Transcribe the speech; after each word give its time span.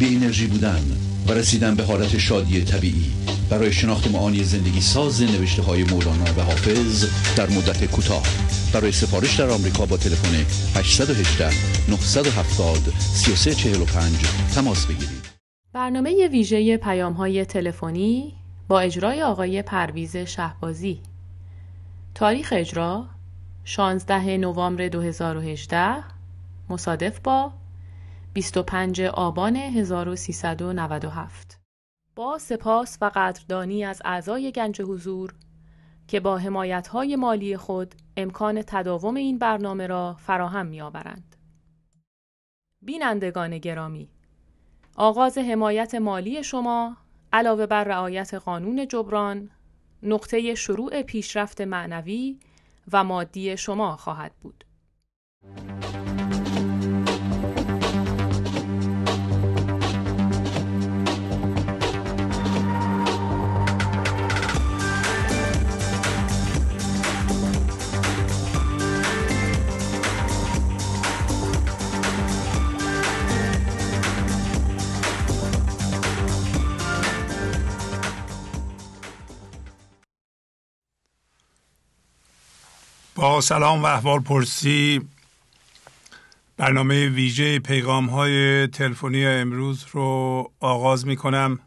بی 0.00 0.16
انرژی 0.16 0.46
بودن 0.46 0.82
و 1.28 1.32
رسیدن 1.32 1.74
به 1.74 1.84
حالت 1.84 2.18
شادی 2.18 2.64
طبیعی. 2.64 3.12
برای 3.50 3.72
شناخت 3.72 4.10
معانی 4.10 4.44
زندگی 4.44 4.80
ساز 4.80 5.22
نوشته 5.22 5.62
های 5.62 5.84
مولانا 5.84 6.24
و 6.36 6.40
حافظ 6.40 7.04
در 7.36 7.50
مدت 7.50 7.84
کوتاه. 7.84 8.22
برای 8.74 8.92
سفارش 8.92 9.40
در 9.40 9.50
آمریکا 9.50 9.86
با 9.86 9.96
تلفن 9.96 10.34
818 10.78 11.50
970 11.90 12.76
3345 12.98 14.16
تماس 14.54 14.86
بگیرید. 14.86 15.28
برنامه 15.72 16.28
ویژه 16.28 16.76
پیام 16.76 17.12
های 17.12 17.44
تلفنی 17.44 18.32
با 18.68 18.80
اجرای 18.80 19.22
آقای 19.22 19.62
پرویز 19.62 20.16
شهبازی. 20.16 21.00
تاریخ 22.14 22.52
اجرا 22.56 23.06
16 23.64 24.36
نوامبر 24.36 24.88
2018 24.88 25.94
مصادف 26.68 27.20
با 27.20 27.52
25 28.32 29.02
آبان 29.02 29.56
1397 29.56 31.60
با 32.16 32.38
سپاس 32.38 32.98
و 33.00 33.10
قدردانی 33.14 33.84
از 33.84 34.02
اعضای 34.04 34.52
گنج 34.52 34.82
حضور 34.82 35.34
که 36.08 36.20
با 36.20 36.38
حمایت‌های 36.38 37.16
مالی 37.16 37.56
خود 37.56 37.94
امکان 38.16 38.62
تداوم 38.62 39.14
این 39.14 39.38
برنامه 39.38 39.86
را 39.86 40.16
فراهم 40.18 40.66
می‌آورند. 40.66 41.36
بینندگان 42.82 43.58
گرامی 43.58 44.10
آغاز 44.96 45.38
حمایت 45.38 45.94
مالی 45.94 46.42
شما 46.42 46.96
علاوه 47.32 47.66
بر 47.66 47.84
رعایت 47.84 48.34
قانون 48.34 48.88
جبران 48.88 49.50
نقطه 50.02 50.54
شروع 50.54 51.02
پیشرفت 51.02 51.60
معنوی 51.60 52.38
و 52.92 53.04
مادی 53.04 53.56
شما 53.56 53.96
خواهد 53.96 54.32
بود. 54.40 54.64
با 83.20 83.40
سلام 83.40 83.82
و 83.82 83.86
احوال 83.86 84.20
پرسی 84.20 85.08
برنامه 86.56 87.08
ویژه 87.08 87.58
پیغام 87.58 88.06
های 88.06 88.66
تلفنی 88.66 89.26
امروز 89.26 89.86
رو 89.92 90.52
آغاز 90.60 91.06
می 91.06 91.16
کنم 91.16 91.58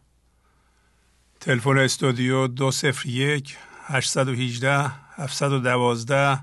تلفن 1.39 1.77
استودیو 1.77 2.47
دو 2.47 2.71
سفر 2.71 3.09
یک 3.09 3.57
هشتصد 3.85 4.27
و 4.27 4.33
هیجده 4.33 4.91
هفتصد 5.15 5.51
و 5.51 5.59
دوازده 5.59 6.39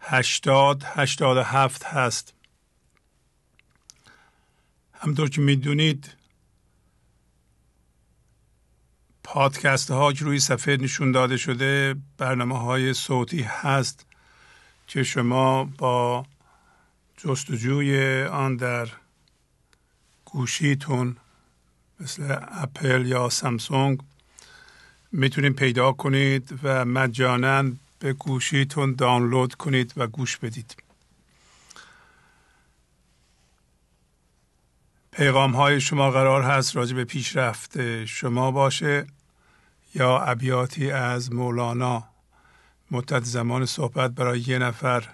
هشتاد 0.00 0.82
هشتاد 0.86 1.36
و 1.36 1.42
هفت 1.42 1.84
هست. 1.84 2.34
همطور 4.92 5.30
که 5.30 5.40
می‌دونید 5.40 6.14
پادکست 9.24 9.90
ها 9.90 10.12
که 10.12 10.24
روی 10.24 10.40
صفحه 10.40 10.76
نشون 10.76 11.12
داده 11.12 11.36
شده 11.36 11.96
برنامه 12.18 12.58
های 12.58 12.94
صوتی 12.94 13.42
هست. 13.42 14.09
که 14.90 15.02
شما 15.02 15.64
با 15.64 16.26
جستجوی 17.16 18.22
آن 18.22 18.56
در 18.56 18.88
گوشیتون 20.24 21.16
مثل 22.00 22.38
اپل 22.50 23.06
یا 23.06 23.28
سامسونگ 23.28 24.00
می‌تونید 25.12 25.56
پیدا 25.56 25.92
کنید 25.92 26.60
و 26.62 26.84
مجانا 26.84 27.72
به 27.98 28.12
گوشیتون 28.12 28.94
دانلود 28.94 29.54
کنید 29.54 29.92
و 29.96 30.06
گوش 30.06 30.36
بدید. 30.36 30.76
پیغام 35.12 35.52
های 35.52 35.80
شما 35.80 36.10
قرار 36.10 36.42
هست 36.42 36.76
راجع 36.76 36.96
به 36.96 37.04
پیشرفت 37.04 38.04
شما 38.04 38.50
باشه 38.50 39.06
یا 39.94 40.18
ابیاتی 40.18 40.90
از 40.90 41.32
مولانا. 41.32 42.09
مدت 42.90 43.24
زمان 43.24 43.66
صحبت 43.66 44.10
برای 44.10 44.40
یه 44.40 44.58
نفر 44.58 45.08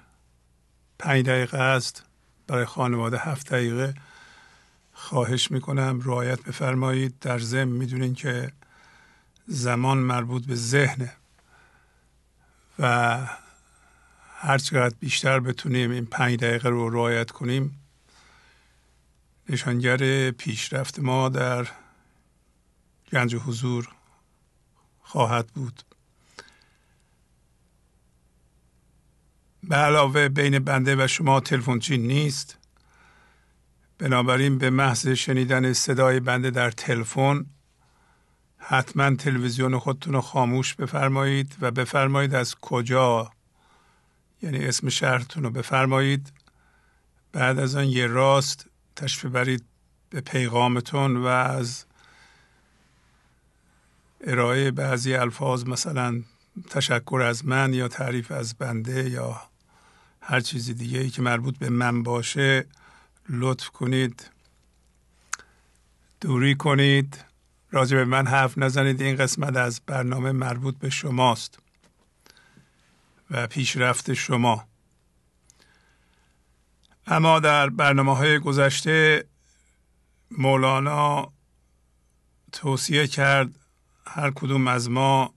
پنج 0.98 1.26
دقیقه 1.26 1.58
است 1.58 2.04
برای 2.46 2.64
خانواده 2.64 3.18
هفت 3.18 3.52
دقیقه. 3.52 3.94
خواهش 4.92 5.50
می‌کنم 5.50 6.00
رعایت 6.04 6.42
بفرمایید. 6.42 7.18
در 7.18 7.38
ضمن 7.38 7.68
می‌دونین 7.72 8.14
که 8.14 8.52
زمان 9.46 9.98
مربوط 9.98 10.46
به 10.46 10.54
ذهنه 10.54 11.12
و 12.78 13.18
هر 14.34 14.58
چقدر 14.58 14.94
بیشتر 15.00 15.40
بتونیم 15.40 15.90
این 15.90 16.06
پنج 16.06 16.40
دقیقه 16.40 16.68
رو 16.68 16.90
رعایت 16.90 17.30
کنیم 17.30 17.80
نشانگر 19.48 20.30
پیشرفت 20.30 20.98
ما 20.98 21.28
در 21.28 21.68
گنج 23.12 23.34
حضور 23.34 23.88
خواهد 25.02 25.46
بود. 25.46 25.82
به 29.68 29.76
علاوه 29.76 30.28
بین 30.28 30.58
بنده 30.58 31.04
و 31.04 31.06
شما 31.06 31.40
تلفنچی 31.40 31.98
نیست. 31.98 32.58
بنابراین 33.98 34.58
به 34.58 34.70
محض 34.70 35.08
شنیدن 35.08 35.72
صدای 35.72 36.20
بنده 36.20 36.50
در 36.50 36.70
تلفن 36.70 37.46
حتما 38.58 39.16
تلویزیون 39.16 39.78
خودتون 39.78 40.12
رو 40.12 40.20
خاموش 40.20 40.74
بفرمایید 40.74 41.56
و 41.60 41.70
بفرمایید 41.70 42.34
از 42.34 42.54
کجا 42.54 43.30
یعنی 44.42 44.64
اسم 44.64 44.88
شهرتون 44.88 45.42
رو 45.42 45.50
بفرمایید. 45.50 46.32
بعد 47.32 47.58
از 47.58 47.76
آن 47.76 47.84
یه 47.84 48.06
راست 48.06 48.66
تشریف 48.96 49.32
برید 49.32 49.64
به 50.10 50.20
پیغامتون 50.20 51.16
و 51.16 51.26
از 51.26 51.84
ارائه 54.20 54.70
بعضی 54.70 55.14
الفاظ 55.14 55.64
مثلا 55.64 56.22
تشکر 56.70 57.22
از 57.22 57.46
من 57.46 57.74
یا 57.74 57.88
تعریف 57.88 58.32
از 58.32 58.54
بنده 58.54 59.10
یا 59.10 59.40
هر 60.28 60.40
چیزی 60.40 60.74
دیگه 60.74 60.98
ای 60.98 61.10
که 61.10 61.22
مربوط 61.22 61.58
به 61.58 61.70
من 61.70 62.02
باشه 62.02 62.66
لطف 63.28 63.68
کنید 63.68 64.30
دوری 66.20 66.54
کنید. 66.54 67.24
راجع 67.70 67.96
به 67.96 68.04
من 68.04 68.26
حرف 68.26 68.58
نزنید. 68.58 69.02
این 69.02 69.16
قسمت 69.16 69.56
از 69.56 69.80
برنامه 69.86 70.32
مربوط 70.32 70.78
به 70.78 70.90
شماست 70.90 71.58
و 73.30 73.46
پیشرفت 73.46 74.14
شما. 74.14 74.64
اما 77.06 77.40
در 77.40 77.70
برنامه 77.70 78.16
های 78.16 78.38
گذشته 78.38 79.24
مولانا 80.30 81.32
توصیه 82.52 83.06
کرد 83.06 83.58
هر 84.06 84.30
کدوم 84.30 84.68
از 84.68 84.90
ما 84.90 85.34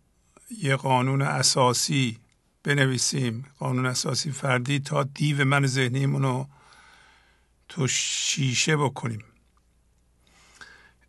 یه 0.57 0.75
قانون 0.75 1.21
اساسی 1.21 2.19
بنویسیم. 2.63 3.45
قانون 3.59 3.85
اساسی 3.85 4.31
فردی 4.31 4.79
تا 4.79 5.03
دیو 5.03 5.45
من 5.45 5.65
ذهنیمون 5.65 6.23
رو 6.23 6.47
تو 7.69 7.88
شیشه 7.88 8.77
بکنیم. 8.77 9.23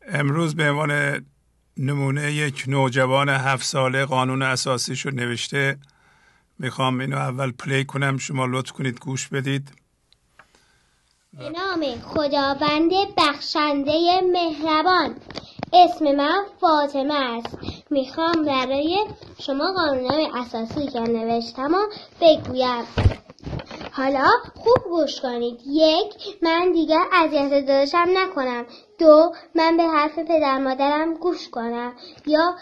امروز 0.09 0.57
به 0.57 0.71
عنوان 0.71 1.25
نمونه 1.77 2.33
یک 2.33 2.65
نوجوان 2.67 3.29
هفت 3.29 3.65
ساله 3.65 4.05
قانون 4.05 4.43
اساسیش 4.43 5.07
رو 5.07 5.11
نوشته. 5.11 5.79
می‌خوام 6.59 7.01
اینو 7.01 7.17
اول 7.17 7.51
پلی 7.51 7.85
کنم. 7.85 8.19
شما 8.19 8.47
لطف 8.47 8.73
کنید 8.73 8.99
گوش 8.99 9.29
بدید. 9.29 9.73
به 11.33 11.51
نام 11.51 12.01
خداوند 12.01 12.91
بخشنده 13.17 14.21
مهربان. 14.33 15.17
اسم 15.73 16.13
من 16.13 16.45
فاطمه 16.61 17.15
است. 17.15 17.59
می‌خوام 17.91 18.45
برای 18.45 19.07
شما 19.39 19.73
قانونهای 19.73 20.29
اساسی 20.35 20.87
که 20.87 21.01
نوشتم 21.01 21.75
و 21.75 21.79
بگویم. 22.21 22.85
حالا 23.93 24.27
خوب 24.55 24.85
گوش 24.91 25.21
کنید. 25.21 25.61
یک 25.67 26.15
من 26.43 26.73
دیگر 26.73 27.03
اذیت 27.13 27.51
داداشم 27.51 28.07
نکنم. 28.17 28.67
دو 28.99 29.33
من 29.55 29.77
به 29.77 29.83
حرف 29.83 30.19
پدر 30.19 30.59
مادرم 30.59 31.15
گوش 31.15 31.49
کنم. 31.49 31.93
یا 32.27 32.55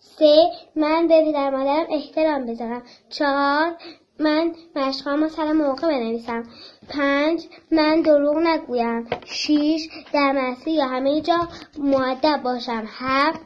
سه 0.00 0.36
من 0.76 1.08
به 1.08 1.24
پدر 1.24 1.50
مادرم 1.50 1.86
احترام 1.90 2.46
بذارم. 2.46 2.82
چهار 3.08 3.76
من 4.18 4.52
مشقام 4.76 5.28
سر 5.28 5.52
موقع 5.52 5.88
بنویسم. 5.88 6.42
پنج 6.88 7.46
من 7.70 8.00
دروغ 8.00 8.36
نگویم. 8.36 9.06
شیش 9.26 9.88
در 10.12 10.32
مسیر 10.32 10.74
یا 10.74 10.86
همه 10.86 11.20
جا 11.20 11.48
معدب 11.78 12.40
باشم. 12.42 12.84
هفت 12.86 13.40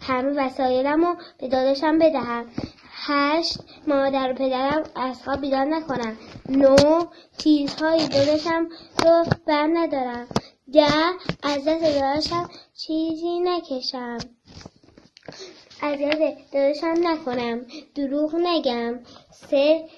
همه 0.00 0.46
وسایلم 0.46 1.04
رو 1.04 1.16
به 1.38 1.48
داداشم 1.48 1.98
بدهم. 1.98 2.46
هشت 3.08 3.58
مادر 3.86 4.30
و 4.30 4.34
پدرم 4.34 4.82
از 4.94 5.22
خواب 5.22 5.40
بیدار 5.40 5.64
نکنم 5.64 6.16
نو 6.48 6.76
چیزهایی 7.38 8.08
داداشم 8.08 8.68
رو 9.04 9.24
بر 9.46 9.68
ندارم 9.74 10.26
ده 10.72 10.86
از 11.42 11.64
دست 11.64 11.82
داداشم 11.82 12.50
چیزی 12.76 13.40
نکشم. 13.40 14.18
اذیت 15.82 16.36
داداشم 16.52 16.94
نکنم. 17.02 17.60
دروغ 17.94 18.34
نگم. 18.34 18.98
سه 19.30 19.88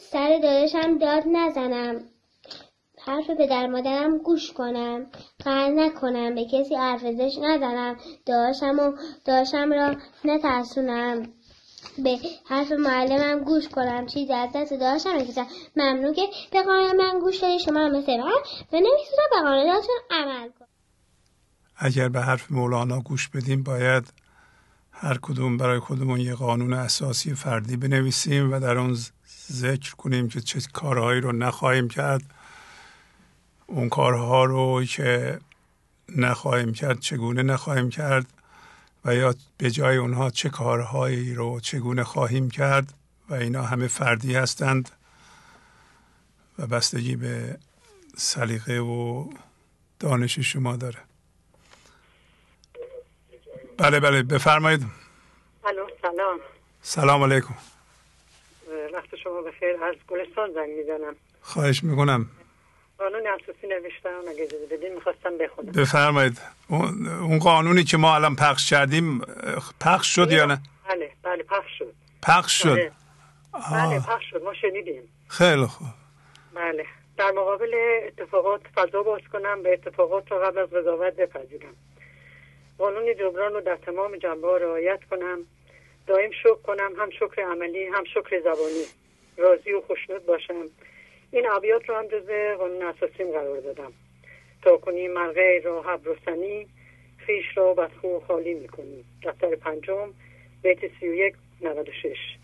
سر 0.00 0.38
داداشم 0.42 0.98
داد 0.98 1.22
نزنم. 1.26 2.00
حرف 3.06 3.30
پدر 3.30 3.66
مادرم 3.66 4.18
گوش 4.18 4.52
کنم. 4.52 5.06
قهر 5.44 5.70
نکنم 5.70 6.34
به 6.34 6.44
کسی 6.44 6.74
حرف 6.74 7.00
زش 7.00 7.38
نزنم. 7.42 7.96
داشتم 8.26 8.78
و 8.78 8.92
داشتم 9.24 9.72
را 9.72 9.96
نترسونم. 10.24 11.22
به 11.98 12.18
حرف 12.46 12.72
معلمم 12.72 13.44
گوش 13.44 13.68
کنم. 13.68 14.06
چیزی 14.06 14.32
از 14.32 14.50
دست 14.54 14.72
داشتم. 14.72 15.10
نکشم 15.10 15.46
ممنون 15.76 16.14
که 16.14 16.22
به 16.52 16.62
قانون 16.62 16.96
من 16.96 17.18
گوش 17.20 17.36
داری 17.36 17.58
شما 17.58 17.88
مثل 17.88 18.16
من 18.16 18.32
به 18.70 18.80
نمی‌تونم 18.80 19.28
به 19.30 19.40
قانوناتون 19.42 19.96
عمل 20.10 20.48
کنم 20.48 20.68
اگر 21.76 22.08
به 22.08 22.20
حرف 22.20 22.52
مولانا 22.52 23.00
گوش 23.00 23.28
بدیم 23.28 23.62
باید 23.62 24.12
هر 24.92 25.18
کدوم 25.22 25.56
برای 25.56 25.78
خودمون 25.78 26.20
یه 26.20 26.34
قانون 26.34 26.72
اساسی 26.72 27.34
فردی 27.34 27.76
بنویسیم 27.76 28.52
و 28.52 28.60
در 28.60 28.78
اون 28.78 28.96
ذکر 29.52 29.94
کنیم 29.94 30.28
که 30.28 30.40
چه 30.40 30.60
کارهایی 30.72 31.20
رو 31.20 31.32
نخواهیم 31.32 31.88
کرد. 31.88 32.22
اون 33.66 33.88
کارها 33.88 34.44
رو 34.44 34.84
که 34.84 35.38
نخواهیم 36.16 36.72
کرد 36.72 37.00
چگونه 37.00 37.42
نخواهیم 37.42 37.90
کرد 37.90 38.26
و 39.04 39.14
یا 39.14 39.34
به 39.58 39.70
جای 39.70 39.96
اونها 39.96 40.30
چه 40.30 40.48
کارهایی 40.48 41.34
رو 41.34 41.60
چگونه 41.60 42.04
خواهیم 42.04 42.50
کرد 42.50 42.94
و 43.28 43.34
اینا 43.34 43.62
همه 43.62 43.88
فردی 43.88 44.34
هستند 44.34 44.90
و 46.58 46.66
بستگی 46.66 47.16
به 47.16 47.58
سلیقه 48.16 48.78
و 48.78 49.30
دانش 50.00 50.38
شما 50.38 50.76
داره. 50.76 50.98
بله 53.78 54.00
بله 54.00 54.22
بفرمایید. 54.22 54.86
سلام. 56.02 56.38
سلام 56.82 57.22
علیکم. 57.22 57.54
وقت 58.94 59.16
شما 59.16 59.42
بخیر. 59.42 59.84
از 59.84 59.94
گلستان 60.08 60.52
زنگ 60.54 60.70
می‌زنم. 60.78 61.14
خواهش 61.40 61.84
می‌کنم. 61.84 62.30
قانون 62.98 63.26
اساسی 63.26 63.66
نوشتم 63.66 64.20
اگه 64.28 64.42
اجازه 64.42 64.66
بدین؟ 64.66 64.94
می‌خواستم 64.94 65.38
بخونم. 65.38 65.72
بفرمایید. 65.72 66.40
اون 66.68 67.38
قانونی 67.38 67.84
که 67.84 67.96
ما 67.96 68.14
الان 68.14 68.36
پخش 68.36 68.70
کردیم 68.70 69.20
پخش 69.80 70.14
شد 70.14 70.32
یا 70.32 70.46
نه؟ 70.46 70.60
بله 70.88 71.10
بله 71.22 71.42
پخش 71.42 71.78
شد. 71.78 71.94
پخش 72.22 72.62
شد. 72.62 72.76
بله, 72.76 72.92
بله 73.72 74.00
پخش 74.00 74.30
شد. 74.30 74.42
ما 74.42 74.54
شنیدیم. 74.54 75.02
خیلی 75.28 75.66
خوب. 75.66 75.86
بله. 76.54 76.86
در 77.16 77.30
مقابل 77.30 77.74
اتفاقات 78.06 78.60
فضا 78.74 79.02
باز 79.02 79.20
کنم 79.32 79.62
به 79.62 79.72
اتفاقات 79.72 80.32
رو 80.32 80.38
قبل 80.38 80.58
از 80.58 80.70
قضاوت 80.70 81.16
بپذیرم. 81.16 81.74
قانون 82.78 83.14
جبران 83.14 83.52
رو 83.52 83.60
در 83.60 83.76
تمام 83.76 84.16
جنبه 84.16 84.48
ها 84.48 84.56
رعایت 84.56 85.00
کنم. 85.10 85.38
دائم 86.06 86.30
شکر 86.30 86.54
کنم. 86.54 86.92
هم 86.98 87.10
شکر 87.10 87.42
عملی 87.42 87.86
هم 87.86 88.04
شکر 88.04 88.40
زبانی. 88.40 88.84
راضی 89.36 89.72
و 89.72 89.80
خوشنود 89.80 90.26
باشم. 90.26 90.66
این 91.34 91.50
ابیات 91.50 91.88
رو 91.88 91.94
هم 91.94 92.06
جز 92.06 92.30
قانون 92.58 92.82
اساسیم 92.82 93.30
قرار 93.30 93.60
دادم. 93.60 93.92
تا 94.62 94.76
کنی 94.76 95.08
مرغه 95.08 95.60
را 95.64 95.82
حبرسنی 95.82 96.66
خیش 97.18 97.44
را 97.56 97.74
بدخو 97.74 98.20
خالی 98.20 98.54
می‌کنی. 98.54 99.04
دفتر 99.22 99.56
پنجم 99.56 100.14
بیت 100.62 100.78
سی 101.00 101.08
و 101.08 101.14
یک 101.14 101.34
نود 101.60 101.88
و 101.88 101.92
شش. 101.92 102.36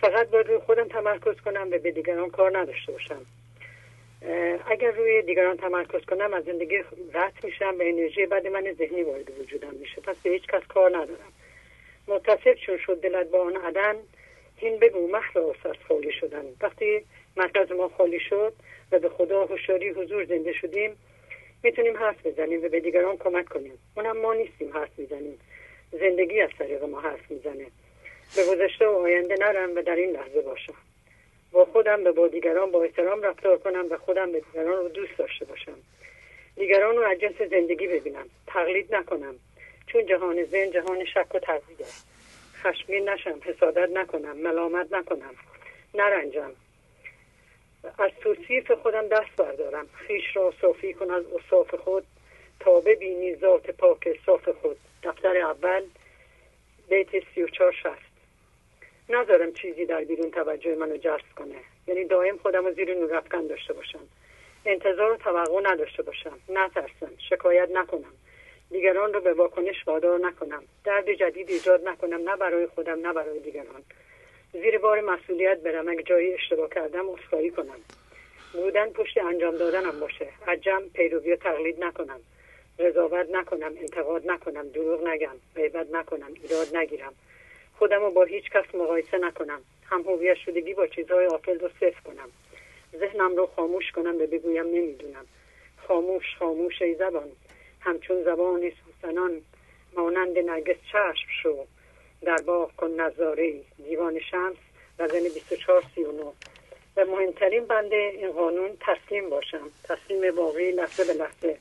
فقط 0.00 0.28
باید 0.28 0.46
روی 0.46 0.58
خودم 0.58 0.88
تمرکز 0.88 1.40
کنم 1.40 1.68
و 1.70 1.78
به 1.78 1.90
دیگران 1.90 2.30
کار 2.30 2.58
نداشته 2.58 2.92
باشم. 2.92 3.26
اگر 4.66 4.90
روی 4.90 5.22
دیگران 5.22 5.56
تمرکز 5.56 6.04
کنم 6.04 6.34
از 6.34 6.44
زندگی 6.44 6.78
رد 7.14 7.32
میشم 7.44 7.78
به 7.78 7.88
انرژی 7.88 8.26
بعد 8.26 8.46
من 8.46 8.72
ذهنی 8.72 9.02
وارد 9.02 9.40
وجودم 9.40 9.74
میشه. 9.74 10.00
پس 10.00 10.16
به 10.22 10.30
هیچ 10.30 10.46
کس 10.46 10.62
کار 10.68 10.90
ندارم. 10.90 11.32
متصف 12.08 12.54
چون 12.66 12.78
شد 12.78 13.00
دلت 13.00 13.30
با 13.30 13.42
آن 13.42 13.56
عدن 13.56 13.94
این 14.60 14.78
بگو 14.78 15.08
مخلاص 15.08 15.56
از 15.64 15.76
خالی 15.88 16.12
شدن. 16.12 16.44
وقتی 16.60 17.04
مرکز 17.36 17.72
ما 17.72 17.88
خالی 17.88 18.20
شد 18.20 18.52
و 18.92 18.98
به 18.98 19.08
خدا 19.08 19.44
هوشیاری 19.44 19.88
حضور 19.88 20.24
زنده 20.24 20.52
شدیم. 20.52 20.96
می‌تونیم 21.62 21.96
حرف 21.96 22.26
بزنیم 22.26 22.64
و 22.64 22.68
به 22.68 22.80
دیگران 22.80 23.16
کمک 23.16 23.48
کنیم. 23.48 23.78
اونم 23.96 24.16
ما 24.16 24.34
نیستیم 24.34 24.72
حرف 24.72 24.98
می‌زنیم. 24.98 25.38
زندگی 25.92 26.40
از 26.40 26.50
طریق 26.58 26.84
ما 26.84 27.00
حرف 27.00 27.30
می‌زنه. 27.30 27.66
به 28.36 28.42
گذشته 28.50 28.86
و 28.86 28.90
آینده 28.90 29.34
نرم 29.40 29.76
و 29.76 29.82
در 29.82 29.96
این 29.96 30.10
لحظه 30.10 30.40
باشم. 30.40 30.74
با 31.52 31.64
خودم 31.64 32.04
به 32.04 32.12
با 32.12 32.28
دیگران 32.28 32.70
با 32.70 32.82
احترام 32.82 33.22
رفتار 33.22 33.58
کنم 33.58 33.86
و 33.90 33.96
خودم 33.96 34.32
به 34.32 34.40
دیگران 34.40 34.76
رو 34.76 34.88
دوست 34.88 35.18
داشته 35.18 35.44
باشم. 35.44 35.78
دیگران 36.56 36.96
رو 36.96 37.02
از 37.02 37.18
جنس 37.18 37.42
زندگی 37.50 37.86
ببینم. 37.86 38.26
تقلید 38.46 38.94
نکنم. 38.94 39.34
چون 39.86 40.06
جهان 40.06 40.44
ذهن 40.44 40.70
جهان 40.70 41.04
شک 41.04 41.34
و 41.34 41.38
تردیده 41.38 41.84
خشمگین 42.62 43.08
نشم. 43.08 43.40
حسادت 43.44 43.90
نکنم. 43.90 44.36
ملامت 44.36 44.92
نکنم. 44.92 45.34
نرنجم. 45.94 46.52
از 47.98 48.10
توصیف 48.20 48.70
خودم 48.70 49.08
دست 49.08 49.36
بردارم. 49.36 49.86
خیش 49.94 50.36
را 50.36 50.54
صافی 50.60 50.94
کن 50.94 51.10
از 51.10 51.24
اصاف 51.26 51.74
خود 51.74 52.04
تا 52.60 52.80
ببینی 52.80 53.36
ذات 53.36 53.70
پاک 53.70 54.20
صاف 54.26 54.48
خود. 54.48 54.76
دفتر 55.02 55.36
اول 55.36 55.82
بیت 56.88 57.08
سی 57.34 57.42
و 57.42 57.48
چار 57.48 57.72
شست 57.72 58.14
نذارم 59.08 59.52
چیزی 59.52 59.86
در 59.86 60.04
بیرون 60.04 60.30
توجه 60.30 60.74
منو 60.74 60.96
جذب 60.96 61.34
کنه. 61.36 61.56
یعنی 61.86 62.04
دائم 62.04 62.36
خودم 62.36 62.66
رو 62.66 62.72
زیر 62.72 62.94
نور 62.94 63.16
افکن 63.16 63.46
داشته 63.46 63.72
باشم. 63.72 64.08
انتظار 64.66 65.12
و 65.12 65.16
توقع 65.16 65.60
نداشته 65.62 66.02
باشم. 66.02 66.38
نترسم. 66.48 67.12
شکایت 67.30 67.68
نکنم. 67.72 68.12
دیگران 68.70 69.12
رو 69.12 69.20
به 69.20 69.32
واکنش 69.32 69.86
وادار 69.86 70.18
نکنم. 70.18 70.62
درد 70.84 71.12
جدید 71.12 71.50
ایجاد 71.50 71.88
نکنم. 71.88 72.28
نه 72.28 72.36
برای 72.36 72.66
خودم 72.66 73.06
نه 73.06 73.12
برای 73.12 73.38
دیگران. 73.38 73.82
زیر 74.62 74.78
بار 74.78 75.00
مسئولیت 75.00 75.58
برم 75.60 75.88
اگه 75.88 76.02
جایی 76.02 76.34
اشتباه 76.34 76.68
کردم 76.70 77.08
اصخایی 77.08 77.50
کنم. 77.50 77.78
بودن 78.52 78.90
پشت 78.90 79.18
انجام 79.18 79.56
دادنم 79.56 80.00
باشه. 80.00 80.28
عجم 80.46 80.82
پیروی 80.94 81.32
و 81.32 81.36
تقلید 81.36 81.84
نکنم. 81.84 82.20
قضاوت 82.78 83.30
نکنم 83.30 83.72
انتقاد 83.80 84.30
نکنم 84.30 84.68
دروغ 84.68 85.06
نگم 85.06 85.36
غیبت 85.56 85.86
نکنم 85.92 86.32
ایراد 86.42 86.76
نگیرم. 86.76 87.12
خودم 87.78 88.00
رو 88.00 88.10
با 88.10 88.24
هیچ 88.24 88.50
کس 88.50 88.74
مقایسه 88.74 89.18
نکنم. 89.18 89.60
هم 89.90 90.02
هویت 90.02 90.36
شدگی 90.36 90.74
با 90.74 90.86
چیزهای 90.86 91.26
آفل 91.26 91.58
رو 91.58 91.68
صفر 91.68 92.00
کنم. 92.04 92.28
ذهنم 92.98 93.36
رو 93.36 93.46
خاموش 93.46 93.92
کنم 93.92 94.14
و 94.14 94.26
بگویم 94.26 94.66
نمی‌دونم. 94.66 95.26
خاموش 95.88 96.24
خاموش 96.38 96.82
ای 96.82 96.94
زبان. 96.94 97.28
همچون 97.80 98.22
زبان 98.22 98.72
سوسنان 98.84 99.40
مانند 99.96 100.38
نرگس 100.38 100.76
چشم 100.92 101.28
شو. 101.42 101.66
در 102.24 102.42
باغ 102.46 102.76
کن 102.76 102.90
نظاره 102.90 103.60
دیوان 103.84 104.20
شمس 104.20 104.56
وزن 104.98 105.22
24 105.34 105.82
39 105.94 106.22
و 106.96 107.04
مهمترین 107.04 107.64
بنده 107.66 108.12
این 108.16 108.32
قانون 108.32 108.70
تسلیم 108.80 109.30
باشم. 109.30 109.70
تسلیم 109.84 110.34
باقی 110.34 110.72
لحظه 110.72 111.04
به 111.04 111.12
لحظه. 111.12 111.58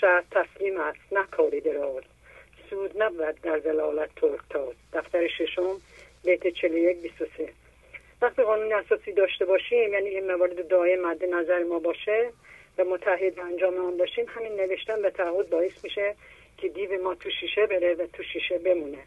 شاید 0.00 0.24
تسلیم 0.30 0.80
است 0.80 1.12
نه 1.12 1.24
کاری 1.30 1.60
دراز. 1.60 2.02
سود 2.70 3.02
نبود 3.02 3.40
در 3.42 3.58
زلالت 3.58 4.10
ترک 4.16 4.40
دفتر 4.92 5.28
ششم 5.28 5.80
بیت 6.24 6.48
41 6.48 7.02
23 7.02 7.48
وقتی 8.22 8.42
قانون 8.42 8.72
اساسی 8.72 9.12
داشته 9.12 9.44
باشیم 9.44 9.92
یعنی 9.92 10.08
این 10.08 10.32
موارد 10.32 10.68
دائم 10.68 11.06
مد 11.06 11.24
نظر 11.24 11.64
ما 11.64 11.78
باشه 11.78 12.30
و 12.78 12.84
متحد 12.84 13.40
انجام 13.40 13.76
آن 13.76 13.96
باشیم 13.96 14.26
همین 14.28 14.60
نوشتن 14.60 15.02
به 15.02 15.10
تعهد 15.10 15.50
باعث 15.50 15.84
میشه 15.84 16.14
که 16.56 16.68
دیو 16.68 17.02
ما 17.02 17.14
تو 17.14 17.30
شیشه 17.30 17.66
بره 17.66 17.94
و 17.94 18.06
تو 18.06 18.22
شیشه 18.22 18.58
بمونه. 18.58 18.98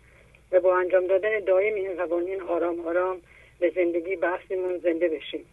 و 0.51 0.59
با 0.59 0.77
انجام 0.77 1.07
دادن 1.07 1.39
دائم 1.39 1.75
این 1.75 1.95
قوانین 1.95 2.41
آرام 2.41 2.87
آرام 2.87 3.21
به 3.59 3.69
زندگی 3.75 4.15
بحثیمون 4.15 4.77
زنده 4.77 5.09
بشیم. 5.09 5.45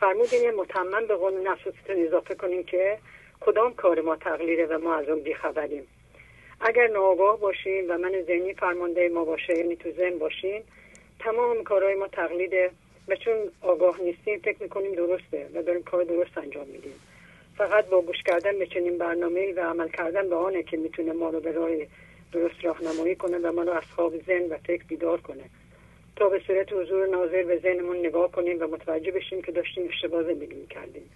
فرمودین 0.00 0.50
متمم 0.50 1.06
به 1.06 1.14
قانون 1.14 1.46
اساسیتون 1.46 2.06
اضافه 2.06 2.34
کنیم 2.34 2.64
که 2.64 2.98
کدام 3.40 3.74
کار 3.74 4.00
ما 4.00 4.16
تقلیره 4.16 4.66
و 4.66 4.78
ما 4.78 4.94
از 4.94 5.08
اون 5.08 5.20
بیخبریم. 5.20 5.86
اگر 6.60 6.86
ناآگاه 6.86 7.40
باشیم 7.40 7.84
و 7.88 7.98
من 7.98 8.22
ذهنی 8.22 8.54
فرمانده 8.54 9.08
ما 9.08 9.24
باشه 9.24 9.58
یعنی 9.58 9.76
تو 9.76 9.90
ذهن 9.90 10.18
باشیم 10.18 10.62
تمام 11.20 11.62
کارهای 11.62 11.94
ما 11.94 12.08
تقلید 12.08 12.52
و 13.08 13.16
چون 13.16 13.34
آگاه 13.62 14.00
نیستیم 14.00 14.38
فکر 14.38 14.62
می‌کنیم 14.62 14.92
درسته 14.92 15.46
و 15.54 15.62
داریم 15.62 15.82
کار 15.82 16.04
درست 16.04 16.38
انجام 16.38 16.66
میدیم. 16.66 16.94
فقط 17.56 17.86
با 17.86 18.00
گوش 18.00 18.22
کردن 18.22 18.58
به 18.58 18.66
چنین 18.66 18.98
برنامه 18.98 19.52
و 19.52 19.60
عمل 19.60 19.88
کردن 19.88 20.28
به 20.28 20.34
آنه 20.34 20.62
که 20.62 20.76
می‌تونه 20.76 21.12
ما 21.12 21.30
رو 21.30 21.40
به 21.40 21.52
راه 21.52 21.70
درست 22.32 22.64
راهنمایی 22.64 23.14
کنه 23.14 23.38
و 23.38 23.52
ما 23.52 23.62
رو 23.62 23.72
از 23.72 23.84
خواب 23.96 24.22
ذهن 24.26 24.46
و 24.48 24.56
فکر 24.56 24.84
بیدار 24.84 25.20
کنه. 25.20 25.44
تا 26.16 26.28
به 26.28 26.42
صورت 26.46 26.72
حضور 26.72 27.06
ناظر 27.06 27.42
به 27.42 27.58
ذهنمون 27.58 27.96
نگاه 27.96 28.32
کنیم 28.32 28.62
و 28.62 28.66
متوجه 28.66 29.10
بشیم 29.10 29.42
که 29.42 29.52
داشتیم 29.52 29.88
اشتباه 29.88 30.22
زندگی 30.22 30.54
می‌کردیم. 30.54 31.10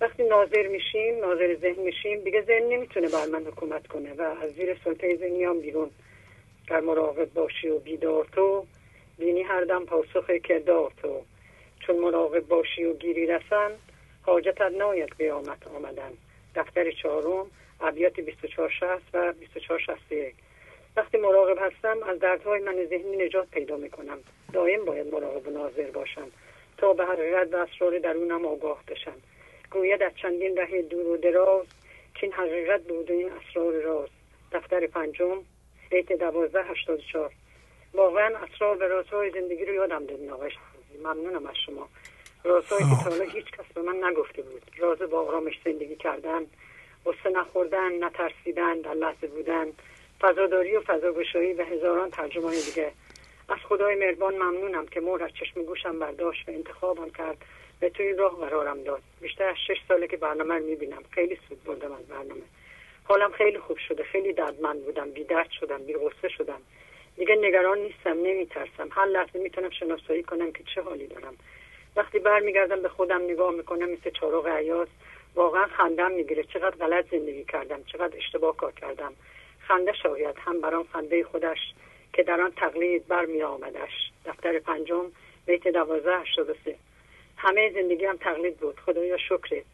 وقتی 0.00 0.22
ناظر 0.22 0.66
میشیم 0.66 1.18
ناظر 1.20 1.54
ذهن 1.54 1.82
میشیم 1.82 2.20
دیگه 2.20 2.42
ذهن 2.42 2.62
نمی‌تونه 2.68 3.08
بر 3.08 3.26
من 3.26 3.46
حکومت 3.46 3.86
کنه 3.86 4.14
و 4.14 4.22
از 4.22 4.52
زیر 4.52 4.76
سلطه 4.84 5.16
ذهنیام 5.16 5.60
بیرون. 5.60 5.90
در 6.68 6.80
مراقب 6.80 7.32
باشی 7.34 7.68
و 7.68 7.78
بیدار 7.78 8.26
تو 8.32 8.66
بینی 9.18 9.42
هر 9.42 9.64
دم 9.64 9.84
پاسخ 9.84 10.30
کردار 10.30 10.92
تو. 11.02 11.20
چون 11.80 11.96
مراقب 11.96 12.46
باشی 12.48 12.84
و 12.84 12.94
گیری 12.94 13.26
رسن 13.26 13.70
حاجت 14.22 14.60
ناید 14.60 15.08
قیامت 15.18 15.66
آمدن. 15.66 16.12
دفتر 16.54 16.90
چهارم 16.90 17.46
ابیات 17.84 18.20
2460 18.20 19.02
و 19.14 19.32
2461 19.32 20.34
وقتی 20.96 21.18
مراقب 21.18 21.58
هستم 21.58 22.02
از 22.02 22.18
دردهای 22.18 22.60
من 22.60 22.84
ذهنی 22.84 23.16
نجات 23.16 23.50
پیدا 23.50 23.76
می‌کنم. 23.76 24.18
دائم 24.52 24.84
باید 24.84 25.14
مراقب 25.14 25.48
و 25.48 25.50
ناظر 25.50 25.90
باشم 25.90 26.30
تا 26.78 26.92
به 26.92 27.04
حقیقت 27.04 27.54
و 27.54 27.56
اسرار 27.56 27.98
درونم 27.98 28.46
آگاه 28.46 28.82
بشم. 28.88 29.16
گوید 29.70 30.02
از 30.02 30.12
چندین 30.22 30.56
ره 30.56 30.82
دور 30.82 31.06
و 31.06 31.16
دراز 31.16 31.66
که 32.14 32.26
این 32.26 32.32
حقیقت 32.32 32.80
بود 32.82 33.10
این 33.10 33.30
اسرار 33.32 33.72
راز 33.72 34.08
دفتر 34.52 34.86
پنجم 34.86 35.42
بیت 35.90 36.12
دوازده 36.12 36.62
هشتاد 36.62 37.00
چار 37.12 37.32
واقعا 37.94 38.36
اسرار 38.36 38.76
و 38.76 38.82
رازهای 38.82 39.30
زندگی 39.30 39.64
رو 39.64 39.74
یادم 39.74 40.06
دادین 40.06 40.30
آقای 40.30 40.50
ممنونم 41.04 41.46
از 41.46 41.56
شما. 41.66 41.88
رازهایی 42.44 42.84
که 42.84 43.10
تا 43.10 43.24
هیچ 43.24 43.44
کس 43.44 43.72
به 43.74 43.82
من 43.82 44.04
نگفته 44.04 44.42
بود. 44.42 44.62
راز 44.78 44.98
با 44.98 45.20
آرامش 45.20 45.60
زندگی 45.64 45.96
کردن 45.96 46.46
غصه 47.06 47.30
نخوردن 47.30 48.04
نترسیدن 48.04 48.80
در 48.80 48.94
لحظه 48.94 49.26
بودن. 49.26 49.66
فضاداری 50.20 50.76
و 50.76 50.80
فضاگشایی 50.80 51.52
و 51.52 51.64
هزاران 51.64 52.10
ترجمه 52.10 52.60
دیگه. 52.60 52.92
از 53.48 53.58
خدای 53.68 53.94
مهربان 53.94 54.34
ممنونم 54.34 54.86
که 54.86 55.00
مور 55.00 55.22
از 55.22 55.30
چشم 55.40 55.62
گوشم 55.62 55.98
برداشت 55.98 56.48
و 56.48 56.52
انتخابم 56.52 57.10
کرد. 57.10 57.36
به 57.80 57.90
توی 57.90 58.12
راه 58.12 58.36
قرارم 58.40 58.82
داد. 58.82 59.02
بیشتر 59.20 59.48
از 59.48 59.56
شش 59.66 59.76
ساله 59.88 60.06
که 60.06 60.16
برنامه 60.16 60.54
رو 60.54 60.64
می‌بینم. 60.64 61.02
خیلی 61.10 61.38
سود 61.48 61.64
بردم 61.64 61.92
از 61.92 62.06
برنامه. 62.06 62.42
حالم 63.04 63.32
خیلی 63.32 63.58
خوب 63.58 63.78
شده. 63.88 64.02
خیلی 64.02 64.32
دردمند 64.32 64.84
بودم. 64.84 65.10
بی 65.10 65.24
درد 65.24 65.50
شدم. 65.60 65.82
بی 65.82 65.94
غصه 65.94 66.28
شدم. 66.28 66.60
دیگه 67.16 67.34
نگران 67.34 67.78
نیستم. 67.78 68.18
نمیترسم. 68.22 68.88
هر 68.90 69.04
لحظه 69.04 69.38
می‌تونم 69.38 69.70
شناسایی 69.70 70.22
کنم 70.22 70.52
که 70.52 70.64
چه 70.74 70.82
حالی 70.82 71.06
دارم. 71.06 71.36
وقتی 71.96 72.18
برمیگردم 72.18 72.82
به 72.82 72.88
خودم 72.88 73.22
نگاه 73.22 73.52
می‌کنم 73.52 73.90
مثل 73.90 74.10
چارق 74.10 74.46
عیاز 74.46 74.88
واقعا 75.34 75.66
خندم 75.66 76.12
می‌گیره. 76.12 76.42
چقدر 76.42 76.76
غلط 76.76 77.10
زندگی 77.10 77.44
کردم 77.44 77.84
چقدر 77.84 78.16
اشتباه 78.16 78.56
کار 78.56 78.72
کردم. 78.72 79.12
خنده 79.68 79.92
شاید 79.92 80.36
هم 80.38 80.60
برام 80.60 80.84
خنده 80.92 81.24
خودش 81.24 81.58
که 82.12 82.22
در 82.22 82.40
آن 82.40 82.52
تقلید 82.56 83.06
برمی 83.08 83.42
آمدش 83.42 84.10
دفتر 84.26 84.58
پنجم 84.58 85.06
بیت 85.46 85.68
دوازده 85.68 86.18
هشتاد 86.18 86.56
سه. 86.64 86.76
همه 87.36 87.70
زندگی 87.74 88.04
هم 88.04 88.16
تقلید 88.16 88.56
بود. 88.56 88.80
خدایا 88.80 89.16
شکرت. 89.16 89.64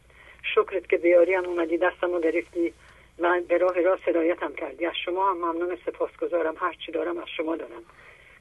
شکرت 0.55 0.89
که 0.89 0.97
بیاری 0.97 1.33
هم 1.33 1.45
اومدی 1.45 1.77
دستم 1.77 2.13
رو 2.13 2.21
گرفتی 2.21 2.73
و 3.19 3.41
به 3.47 3.57
راه 3.57 3.81
را 3.81 3.99
صدایتم 4.05 4.53
کردی. 4.53 4.85
از 4.85 4.93
شما 5.05 5.31
هم 5.31 5.37
ممنون 5.37 5.77
سپاسگزارم. 5.85 6.55
هر 6.57 6.75
چی 6.85 6.91
دارم 6.91 7.17
از 7.17 7.27
شما 7.37 7.55
دارم. 7.55 7.83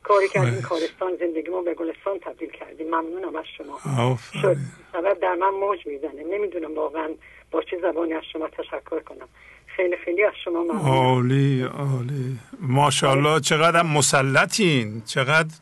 کاری 0.03 0.29
کردیم 0.29 0.63
کارستان 0.63 1.17
زندگی 1.21 1.49
ما 1.49 1.63
به 1.63 1.75
گلستان 1.75 2.19
تبدیل 2.19 2.51
کردیم. 2.51 2.87
ممنونم 2.87 3.37
از 3.37 3.45
شما. 3.59 4.19
شد. 4.43 4.57
سبب 4.93 5.21
در 5.21 5.35
من 5.35 5.51
موج 5.51 5.87
می‌زنه. 5.87 6.23
نمی‌دونم 6.23 6.75
واقعا 6.75 7.09
با 7.51 7.63
چه 7.63 7.79
زبانی 7.83 8.13
از 8.13 8.23
شما 8.33 8.49
تشکر 8.49 9.01
کنم. 9.01 9.29
خیلی 9.77 9.97
خیلی 10.05 10.25
از 10.25 10.33
شما 10.45 10.63
ممنونم 10.63 10.89
عالی 10.89 11.63
عالی. 11.63 12.39
ماشاءالله 12.61 13.41
چقدر 13.41 13.83
مسلطین. 13.83 15.03
چقدر 15.07 15.55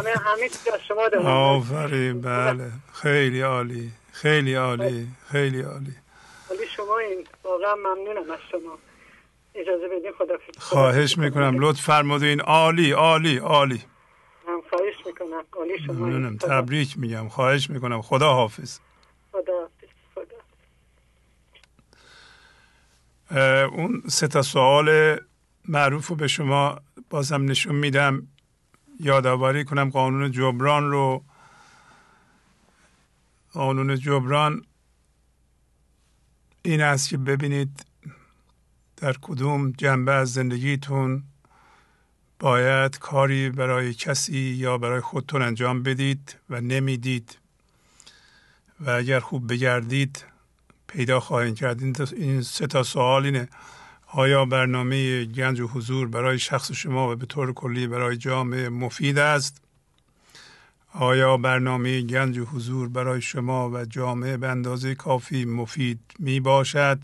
همه 0.00 0.48
شما 0.88 1.08
دارم 1.08 1.26
آفرین 1.26 2.20
بله. 2.20 2.70
خیلی 2.92 3.40
عالی. 3.40 3.90
خیلی 4.12 4.54
عالی. 4.54 5.06
خیلی 5.32 5.62
عالی. 5.62 5.94
ولی 6.50 6.66
شما 6.76 6.98
این 6.98 7.26
واقعا 7.44 7.74
ممنونم 7.74 8.30
از 8.30 8.38
شما. 8.50 8.78
اجازه 9.54 9.88
بدین 9.88 10.12
خدا 10.18 10.34
خواهش 10.58 11.18
می‌کنم. 11.18 11.56
لطف 11.58 11.80
فرمودین. 11.80 12.40
عالی 12.40 12.90
عالی 12.90 13.36
عالی. 13.36 13.82
خواهش 14.70 15.06
می‌کنم. 15.06 15.44
عالی 15.52 15.78
شما. 15.86 16.36
تبریک 16.36 16.98
میگم. 16.98 17.28
خواهش 17.28 17.70
می‌کنم. 17.70 18.02
خدا 18.02 18.32
حافظ 18.32 18.78
خدا. 19.32 19.52
حافظ 23.30 23.72
اون 23.72 24.02
سه 24.08 24.28
تا 24.28 24.42
سوال 24.42 25.18
معروف 25.68 26.06
رو 26.06 26.16
به 26.16 26.28
شما 26.28 26.80
بازم 27.10 27.44
نشون 27.44 27.74
میدم. 27.74 28.28
یادآوری 29.00 29.64
کنم 29.64 29.90
قانون 29.90 30.30
جبران 30.30 30.90
رو. 30.90 31.24
قانون 33.52 33.96
جبران 33.96 34.64
این 36.62 36.82
است 36.82 37.08
که 37.08 37.16
ببینید 37.16 37.86
در 39.02 39.16
کدوم 39.20 39.70
جنبه 39.70 40.12
از 40.12 40.32
زندگیتون 40.32 41.22
باید 42.38 42.98
کاری 42.98 43.50
برای 43.50 43.94
کسی 43.94 44.38
یا 44.38 44.78
برای 44.78 45.00
خودتون 45.00 45.42
انجام 45.42 45.82
بدید 45.82 46.36
و 46.50 46.60
نمی‌دید؟ 46.60 47.38
و 48.80 48.90
اگر 48.90 49.20
خوب 49.20 49.52
بگردید 49.52 50.24
پیدا 50.86 51.20
خواهید 51.20 51.54
کرد. 51.54 51.82
این 52.12 52.42
سه 52.42 52.66
تا 52.66 52.82
سوال 52.82 53.24
اینه. 53.24 53.48
آیا 54.06 54.44
برنامه 54.44 55.24
گنج 55.24 55.60
و 55.60 55.66
حضور 55.66 56.08
برای 56.08 56.38
شخص 56.38 56.72
شما 56.72 57.12
و 57.12 57.16
به 57.16 57.26
طور 57.26 57.52
کلی 57.52 57.86
برای 57.86 58.16
جامعه 58.16 58.68
مفید 58.68 59.18
است؟ 59.18 59.62
آیا 60.94 61.36
برنامه 61.36 62.00
گنج 62.02 62.38
و 62.38 62.44
حضور 62.44 62.88
برای 62.88 63.20
شما 63.20 63.70
و 63.70 63.84
جامعه 63.84 64.36
به 64.36 64.48
اندازه 64.48 64.94
کافی 64.94 65.44
مفید 65.44 66.00
می 66.18 66.40
باشد 66.40 66.98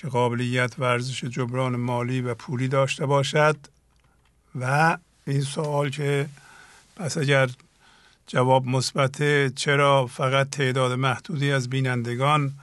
که 0.00 0.08
قابلیت 0.08 0.78
ورزش 0.78 1.24
جبران 1.24 1.76
مالی 1.76 2.20
و 2.20 2.34
پولی 2.34 2.68
داشته 2.68 3.06
باشد. 3.06 3.56
و 4.60 4.96
این 5.26 5.40
سوال 5.40 5.90
که 5.90 6.28
پس 6.96 7.18
اگر 7.18 7.50
جواب 8.26 8.66
مثبت 8.66 9.46
چرا 9.54 10.06
فقط 10.06 10.50
تعداد 10.50 10.92
محدودی 10.92 11.52
از 11.52 11.70
بینندگان 11.70 12.54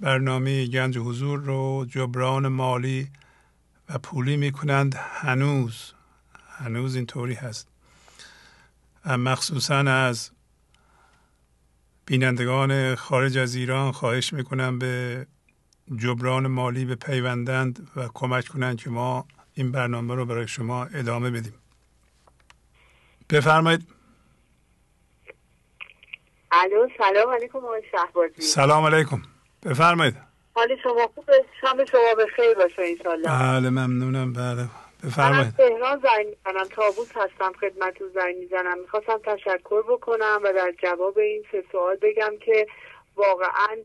برنامه 0.00 0.66
گنج 0.66 0.98
حضور 0.98 1.40
رو 1.40 1.86
جبران 1.88 2.48
مالی 2.48 3.08
و 3.88 3.98
پولی 3.98 4.36
می 4.36 4.52
کنند 4.52 4.94
هنوز 4.94 5.92
هنوز 6.48 6.94
اینطوری 6.94 7.34
هست. 7.34 7.68
مخصوصا 9.06 9.78
از 9.78 10.30
بینندگان 12.06 12.94
خارج 12.94 13.38
از 13.38 13.54
ایران 13.54 13.92
خواهش 13.92 14.32
می‌کنم 14.32 14.78
به 14.78 15.26
جبران 15.96 16.46
مالی 16.46 16.84
به 16.84 16.94
پیوندند 16.94 17.88
و 17.96 18.08
کمک 18.14 18.48
کنند 18.48 18.80
که 18.80 18.90
ما 18.90 19.26
این 19.54 19.72
برنامه 19.72 20.14
رو 20.14 20.26
برای 20.26 20.48
شما 20.48 20.84
ادامه 20.94 21.30
بدیم. 21.30 21.54
بفرمایید. 23.30 23.86
الو 26.52 26.88
سلام 26.98 27.34
علیکم 27.34 27.58
آقای 27.58 27.82
شهبازی. 27.92 28.42
سلام 28.42 28.84
علیکم. 28.84 29.22
بفرمایید. 29.66 30.16
حال 30.54 30.76
شما 30.82 31.10
خوبه 31.14 31.44
شام 31.60 31.84
شما 31.84 32.14
به 32.16 32.26
خیر 32.36 32.54
باشه 32.54 32.82
انشالله 32.82 33.28
بله 33.28 33.70
ممنونم. 33.70 34.32
بله. 34.32 34.68
بفرمایید. 35.04 35.46
من 35.46 35.50
تهران 35.50 36.00
زنگ 36.00 36.26
می‌زنم. 36.26 36.68
تابوت 36.68 37.16
هستم 37.16 37.52
خدمتتون 37.60 38.08
زنگ 38.14 38.36
می‌زنم. 38.36 38.78
می‌خواستم 38.78 39.18
تشکر 39.24 39.82
بکنم 39.82 40.40
و 40.44 40.52
در 40.52 40.74
جواب 40.82 41.18
این 41.18 41.44
سه 41.52 41.64
سوال 41.72 41.96
بگم 42.02 42.32
که 42.44 42.66
واقعا 43.16 43.76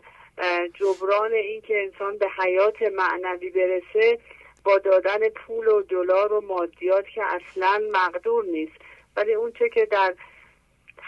جبران 0.73 1.33
این 1.33 1.61
که 1.61 1.81
انسان 1.83 2.17
به 2.17 2.27
حیات 2.27 2.81
معنوی 2.81 3.49
برسه 3.49 4.19
با 4.63 4.77
دادن 4.77 5.29
پول 5.29 5.67
و 5.67 5.81
دلار 5.81 6.33
و 6.33 6.41
مادیات 6.41 7.05
که 7.07 7.23
اصلا 7.23 7.81
مقدور 7.91 8.45
نیست. 8.45 8.77
ولی 9.17 9.33
اون 9.33 9.51
چه 9.51 9.69
که 9.69 9.85
در 9.85 10.13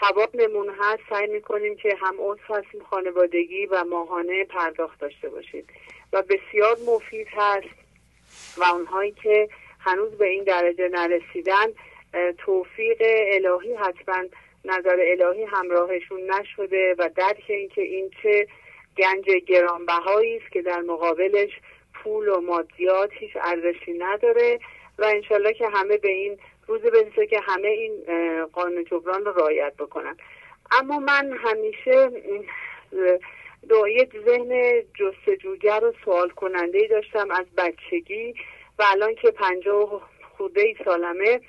توانمون 0.00 0.74
هست 0.78 1.02
سعی 1.10 1.26
می‌کنیم 1.26 1.76
که 1.76 1.96
هم 2.00 2.14
عضو 2.18 2.54
هستیم 2.54 2.82
خانوادگی 2.90 3.66
و 3.66 3.84
ماهانه 3.84 4.44
پرداخت 4.44 5.00
داشته 5.00 5.28
باشید 5.28 5.70
و 6.12 6.22
بسیار 6.22 6.76
مفید 6.86 7.28
هست 7.32 7.68
و 8.56 8.64
اونهایی 8.64 9.12
که 9.22 9.48
هنوز 9.80 10.18
به 10.18 10.26
این 10.26 10.44
درجه 10.44 10.88
نرسیدن 10.88 11.66
توفیق 12.38 13.02
الهی 13.02 13.74
حتما 13.74 14.24
نظر 14.64 14.96
الهی 15.00 15.44
همراهشون 15.44 16.30
نشده 16.30 16.94
و 16.98 17.10
درک 17.16 17.44
اینکه 17.48 17.82
این 17.82 18.10
چه 18.22 18.46
گنج 18.96 19.24
گرانبهایی 19.46 20.36
است 20.36 20.52
که 20.52 20.62
در 20.62 20.80
مقابلش 20.80 21.50
پول 21.94 22.28
و 22.28 22.40
مادیات 22.40 23.10
هیچ 23.12 23.30
ارزشی 23.40 23.92
نداره 23.92 24.58
و 24.98 25.04
انشالله 25.04 25.52
که 25.52 25.68
همه 25.68 25.96
به 25.96 26.08
این 26.08 26.38
روزی 26.66 26.90
برسه 26.90 27.26
که 27.26 27.40
همه 27.42 27.68
این 27.68 28.04
قانون 28.44 28.84
جبران 28.84 29.24
رو 29.24 29.32
رعایت 29.32 29.76
بکنن. 29.76 30.16
اما 30.70 30.98
من 30.98 31.38
همیشه 31.44 32.10
دو 33.68 33.86
ذهن 34.26 34.82
جستجوگر 34.94 35.84
و 35.84 35.92
سوال 36.04 36.28
کننده 36.28 36.78
ای 36.78 36.88
داشتم 36.88 37.30
از 37.30 37.46
بچگی 37.56 38.34
و 38.78 38.84
الان 38.86 39.14
که 39.14 39.30
پنجاه 39.30 40.10
خوده 40.36 40.60
ای 40.60 40.76
سالمه 40.84 41.40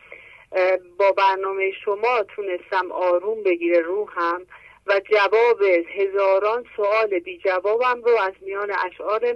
با 0.97 1.11
برنامه 1.11 1.71
شما 1.85 2.23
تونستم 2.23 2.91
آروم 2.91 3.43
بگیره 3.43 3.79
روحم. 3.79 4.45
و 4.87 4.99
جواب 4.99 5.61
هزاران 5.95 6.65
سوال 6.75 7.19
بی 7.19 7.37
جوابم 7.37 8.01
رو 8.03 8.17
از 8.21 8.33
میان 8.41 8.71
اشعار 8.85 9.35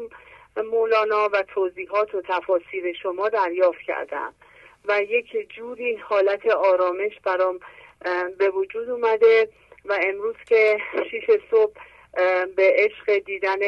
مولانا 0.72 1.30
و 1.34 1.44
توضیحات 1.44 2.16
و 2.16 2.22
تفاسیر 2.22 2.94
شما 2.94 3.30
دریافت 3.30 3.82
کردم. 3.82 4.34
و 4.88 5.02
یک 5.02 5.50
جوری 5.50 5.96
حالت 5.96 6.46
آرامش 6.46 7.20
برام 7.24 7.60
به 8.38 8.50
وجود 8.50 8.90
اومده 8.90 9.50
و 9.86 10.00
امروز 10.04 10.36
که 10.48 10.78
شیش 11.12 11.24
صبح 11.52 11.74
به 12.56 12.76
عشق 12.76 13.18
دیدن 13.18 13.60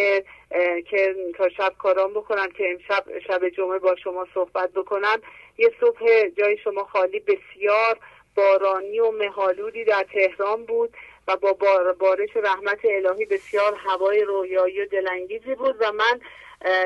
که 0.90 1.16
تا 1.38 1.50
شب 1.50 1.74
کارام 1.78 2.14
بکنم 2.14 2.50
که 2.52 2.72
امشب 2.72 3.20
شب 3.28 3.50
جمعه 3.50 3.80
با 3.80 3.96
شما 3.96 4.28
صحبت 4.34 4.72
بکنم 4.72 5.22
یه 5.58 5.72
صبح 5.80 6.30
جای 6.38 6.58
شما 6.58 6.84
خالی 6.84 7.20
بسیار 7.20 8.00
بارانی 8.36 9.00
و 9.00 9.12
مهالودی 9.12 9.84
در 9.84 10.06
تهران 10.14 10.66
بود. 10.66 10.94
و 11.30 11.36
با 11.36 11.54
بارش 12.00 12.30
رحمت 12.36 12.80
الهی 12.84 13.26
بسیار 13.26 13.76
هوای 13.76 14.24
رویایی 14.24 14.82
و 14.82 14.86
دلانگیزی 14.86 15.56
بود 15.56 15.76
و 15.80 15.92
من 15.92 16.20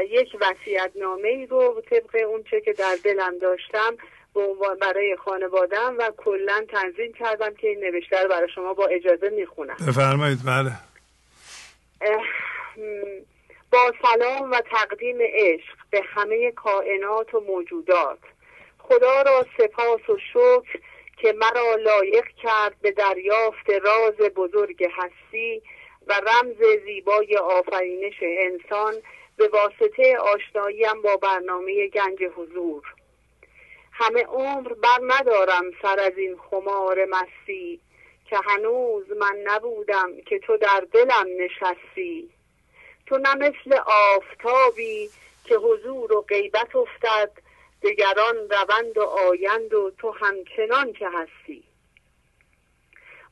یک 0.09 0.37
وسیعت 0.41 0.91
نامه 0.95 1.27
ای 1.27 1.45
رو 1.45 1.81
طبق 1.89 2.27
اون 2.27 2.43
چه 2.43 2.61
که 2.61 2.73
در 2.73 2.97
دلم 3.03 3.37
داشتم 3.37 3.97
برای 4.81 5.15
خانوادم 5.15 5.95
و 5.99 6.11
کلا 6.17 6.65
تنظیم 6.71 7.13
کردم 7.13 7.53
که 7.53 7.67
این 7.67 7.79
نوشته 7.79 8.23
رو 8.23 8.29
برای 8.29 8.49
شما 8.55 8.73
با 8.73 8.87
اجازه 8.87 9.29
می‌خونم. 9.29 9.77
بفرمایید 9.87 10.39
بله. 10.45 10.71
با 13.71 13.93
سلام 14.01 14.51
و 14.51 14.61
تقدیم 14.71 15.17
عشق 15.21 15.77
به 15.91 16.01
همه 16.01 16.51
کائنات 16.51 17.33
و 17.33 17.39
موجودات. 17.39 18.19
خدا 18.79 19.21
را 19.21 19.45
سپاس 19.57 20.09
و 20.09 20.17
شکر 20.33 20.79
که 21.23 21.33
مرا 21.33 21.75
لایق 21.75 22.25
کرد 22.43 22.75
به 22.81 22.91
دریافت 22.91 23.69
راز 23.69 24.17
بزرگ 24.35 24.87
هستی 24.91 25.61
و 26.07 26.13
رمز 26.13 26.81
زیبای 26.85 27.37
آفرینش 27.37 28.13
انسان 28.21 28.93
به 29.37 29.47
واسطه 29.47 30.17
آشناییم 30.17 31.01
با 31.03 31.17
برنامه 31.17 31.87
گنج 31.87 32.23
حضور. 32.35 32.83
همه 33.91 34.23
عمر 34.23 34.73
بر 34.73 34.99
ندارم 35.07 35.63
سر 35.81 35.99
از 35.99 36.17
این 36.17 36.37
خمار 36.37 37.05
مستی 37.05 37.79
که 38.29 38.37
هنوز 38.45 39.11
من 39.19 39.37
نبودم 39.43 40.21
که 40.25 40.39
تو 40.39 40.57
در 40.57 40.87
دلم 40.91 41.27
نشستی. 41.39 42.29
تو 43.05 43.17
نه 43.17 43.35
مثل 43.35 43.79
آفتابی 43.85 45.09
که 45.45 45.55
حضور 45.55 46.13
و 46.13 46.21
غیبت 46.21 46.75
افتد 46.75 47.31
دگران 47.83 48.35
روند 48.49 48.97
و 48.97 49.01
آیند 49.01 49.73
و 49.73 49.91
تو 49.97 50.11
همچنان 50.11 50.93
که 50.93 51.09
هستی. 51.09 51.63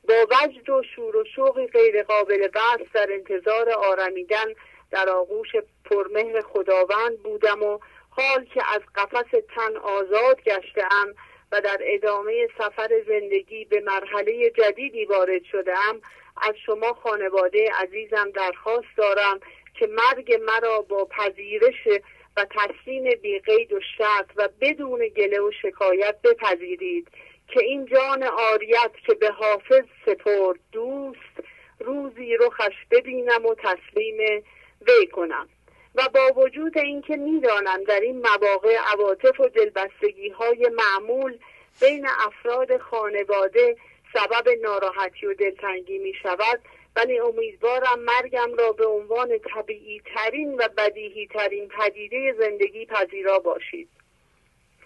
با 0.08 0.26
وجد 0.30 0.70
و 0.70 0.82
شور 0.82 1.16
و 1.16 1.24
شوق 1.36 1.66
غیر 1.66 2.02
قابل 2.02 2.48
بحث 2.48 2.86
در 2.94 3.12
انتظار 3.12 3.70
آرمیدن 3.70 4.54
در 4.90 5.08
آغوش 5.08 5.48
پرمهر 5.84 6.40
خداوند 6.40 7.22
بودم 7.22 7.62
و 7.62 7.78
حال 8.10 8.44
که 8.44 8.62
از 8.74 8.80
قفس 8.94 9.30
تن 9.56 9.76
آزاد 9.76 10.42
گشتم 10.42 11.14
و 11.52 11.60
در 11.60 11.78
ادامه 11.80 12.48
سفر 12.58 13.02
زندگی 13.08 13.64
به 13.64 13.80
مرحله 13.80 14.50
جدیدی 14.50 15.04
وارد 15.04 15.44
شدم 15.44 16.00
از 16.36 16.54
شما 16.66 16.92
خانواده 16.92 17.70
عزیزم 17.82 18.30
درخواست 18.30 18.96
دارم 18.96 19.40
که 19.74 19.86
مرگ 19.86 20.40
مرا 20.42 20.80
با 20.80 21.04
پذیرش 21.04 21.88
و 22.36 22.46
تسلیم 22.50 23.04
بیقید 23.22 23.72
و 23.72 23.80
شرط 23.98 24.26
و 24.36 24.48
بدون 24.60 25.08
گله 25.08 25.40
و 25.40 25.50
شکایت 25.62 26.16
بپذیرید 26.24 27.08
که 27.48 27.60
این 27.62 27.86
جان 27.86 28.22
آریت 28.22 28.92
که 29.06 29.14
به 29.14 29.30
حافظ 29.30 29.84
سپرد 30.06 30.58
دوست 30.72 31.48
روزی 31.80 32.36
رخش 32.36 32.74
ببینم 32.90 33.46
و 33.46 33.54
تسلیم 33.54 34.44
وی 34.80 35.06
کنم. 35.06 35.48
و 35.94 36.08
با 36.14 36.40
وجود 36.42 36.78
اینکه 36.78 37.16
می‌دانم 37.16 37.84
در 37.84 38.00
این 38.00 38.18
مواقع 38.18 38.76
عواطف 38.92 39.40
و 39.40 39.48
دلبستگی 39.48 40.28
های 40.28 40.70
معمول 40.76 41.38
بین 41.80 42.06
افراد 42.26 42.78
خانواده 42.78 43.76
سبب 44.14 44.48
ناراحتی 44.62 45.26
و 45.26 45.34
دلتنگی 45.34 45.98
می 45.98 46.14
شود 46.22 46.60
ولی 46.96 47.18
امیدوارم 47.18 47.98
مرگم 47.98 48.54
را 48.54 48.72
به 48.72 48.86
عنوان 48.86 49.38
طبیعی 49.38 50.02
ترین 50.14 50.54
و 50.54 50.68
بدیهی 50.76 51.26
ترین 51.26 51.68
پدیده 51.68 52.34
زندگی 52.38 52.86
پذیرا 52.86 53.38
باشید. 53.38 53.88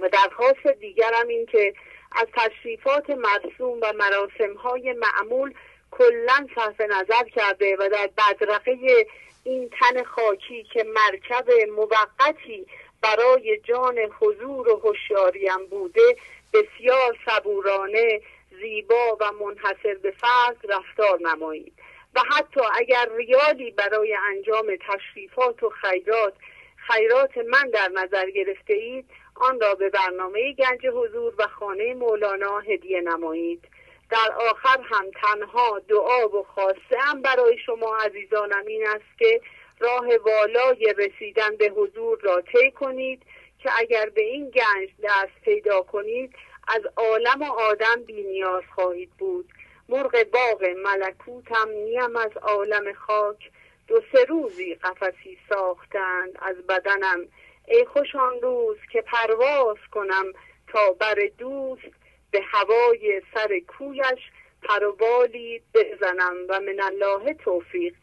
و 0.01 0.09
درخواست 0.09 0.67
دیگرم 0.67 1.29
این 1.29 1.47
که 1.47 1.75
از 2.13 2.27
تشریفات 2.35 3.11
مرسوم 3.11 3.79
و 3.83 3.93
مراسم 3.93 4.55
های 4.55 4.93
معمول 4.93 5.55
کلا 5.91 6.47
صرف 6.55 6.81
نظر 6.81 7.25
کرده 7.35 7.77
و 7.77 7.89
در 7.89 8.11
بدرقه 8.19 9.07
این 9.45 9.71
تن 9.81 10.03
خاکی 10.03 10.65
که 10.73 10.85
مرکب 10.85 11.51
موقتی 11.77 12.67
برای 13.03 13.61
جان 13.65 13.99
حضور 13.99 14.69
و 14.69 14.77
هوشیاریم 14.77 15.67
بوده 15.71 16.17
بسیار 16.53 17.17
صبورانه 17.27 18.21
زیبا 18.61 19.17
و 19.21 19.33
منحصر 19.33 19.95
به 20.03 20.11
فرد 20.11 20.57
رفتار 20.69 21.19
نمایید. 21.21 21.73
و 22.17 22.19
حتی 22.37 22.61
اگر 22.75 23.09
ریالی 23.17 23.71
برای 23.71 24.17
انجام 24.29 24.67
تشریفات 24.89 25.63
و 25.63 25.71
خیرات 25.71 26.35
خیرات 26.77 27.39
من 27.39 27.71
در 27.71 27.89
نظر 27.89 28.31
گرفته 28.31 28.75
اید 28.75 29.05
آن 29.35 29.61
را 29.61 29.75
به 29.75 29.91
برنامه 29.91 30.53
گنج 30.53 30.87
حضور 30.87 31.35
و 31.39 31.47
خانه 31.47 31.95
مولانا 31.95 32.59
هدیه 32.59 33.01
نمایید. 33.01 33.65
در 34.11 34.33
آخر 34.51 34.81
هم 34.85 35.11
تنها 35.23 35.79
دعا 35.89 36.29
و 36.29 36.43
خواسته 36.55 36.99
هم 36.99 37.23
برای 37.23 37.59
شما 37.67 37.97
عزیزانم 37.97 38.67
این 38.67 38.87
است 38.87 39.19
که 39.19 39.41
راه 39.81 40.07
والای 40.17 40.95
رسیدن 40.99 41.57
به 41.57 41.69
حضور 41.69 42.19
را 42.21 42.41
طی 42.41 42.71
کنید 42.71 43.23
که 43.59 43.71
اگر 43.79 44.11
به 44.15 44.23
این 44.23 44.51
گنج 44.51 44.89
دست 45.03 45.41
پیدا 45.45 45.83
کنید 45.83 46.35
از 46.69 46.83
عالم 46.97 47.43
و 47.43 47.53
آدم 47.53 48.03
بینیاز 48.07 48.63
خواهید 48.75 49.11
بود. 49.19 49.53
مرغ 49.89 50.25
باغ 50.33 50.65
ملکوتم 50.85 51.69
نیم 51.69 52.17
از 52.17 52.37
عالم 52.43 52.93
خاک. 52.93 53.51
دو 53.89 54.01
سه 54.13 54.25
روزی 54.25 54.75
قفسی 54.75 55.39
ساختند 55.49 56.39
از 56.39 56.57
بدنم. 56.57 57.29
ای 57.69 57.85
خوش 57.85 58.15
آن 58.15 58.41
روز 58.43 58.77
که 58.93 59.03
پرواز 59.03 59.77
کنم 59.93 60.25
تا 60.69 60.93
بر 60.93 61.15
دوست 61.39 61.83
به 62.31 62.41
هوای 62.43 63.23
سر 63.35 63.61
کویش 63.79 64.31
پروبالی 64.63 65.63
بزنم 65.75 66.35
و 66.49 66.61
من 66.61 66.81
الله 66.81 67.35
توفیق. 67.35 67.95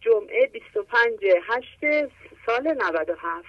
جمعه 0.00 0.46
25 0.46 1.18
هشت 1.42 2.10
سال 2.46 2.74
97 2.74 3.46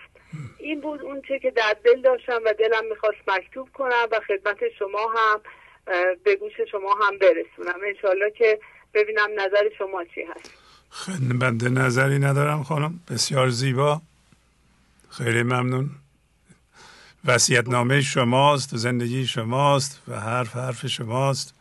این 0.59 0.81
بود 0.81 1.01
اون 1.01 1.21
چه 1.21 1.39
که 1.39 1.51
در 1.51 1.75
دل 1.83 2.01
داشتم 2.01 2.41
و 2.45 2.53
دلم 2.53 2.85
می‌خواست 2.89 3.17
مکتوب 3.27 3.69
کنم 3.73 4.07
و 4.11 4.19
خدمت 4.19 4.69
شما 4.79 5.13
هم 5.15 5.41
به 6.23 6.35
گوش 6.35 6.53
شما 6.71 6.95
هم 7.05 7.17
برسونم. 7.17 7.79
انشالله 7.87 8.31
که 8.37 8.59
ببینم 8.93 9.29
نظر 9.37 9.69
شما 9.77 10.03
چی 10.15 10.21
هست. 10.21 10.51
خیلی 10.89 11.33
بنده 11.33 11.69
نظری 11.69 12.19
ندارم 12.19 12.63
خانم. 12.63 12.99
بسیار 13.09 13.49
زیبا. 13.49 14.01
خیلی 15.09 15.43
ممنون. 15.43 15.89
وسیعت 17.25 17.69
نامه 17.69 18.01
شماست 18.01 18.77
زندگی 18.77 19.25
شماست 19.27 20.01
و 20.07 20.19
حرف 20.19 20.55
حرف 20.55 20.87
شماست. 20.87 21.55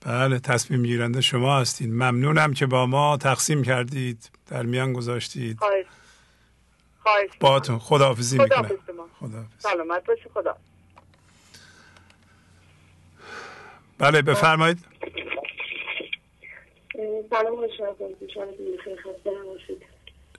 بله 0.00 0.38
تصمیم 0.38 0.82
گیرنده 0.82 1.20
شما 1.20 1.60
هستید 1.60 1.90
ممنونم 1.90 2.54
که 2.54 2.66
با 2.66 2.86
ما 2.86 3.16
تقسیم 3.16 3.62
کردید 3.62 4.30
در 4.46 4.62
میان 4.62 4.92
گذاشتید. 4.92 5.58
خواهش. 5.58 7.30
باتون. 7.40 7.78
خداحافظی 7.78 8.38
می‌کنم. 8.38 8.70
خدا 9.20 9.44
سلامت 9.58 10.04
باشی. 10.04 10.28
خدا 10.34 10.56
بله 13.98 14.22
بفرمایید. 14.22 14.78
سلام 17.30 17.64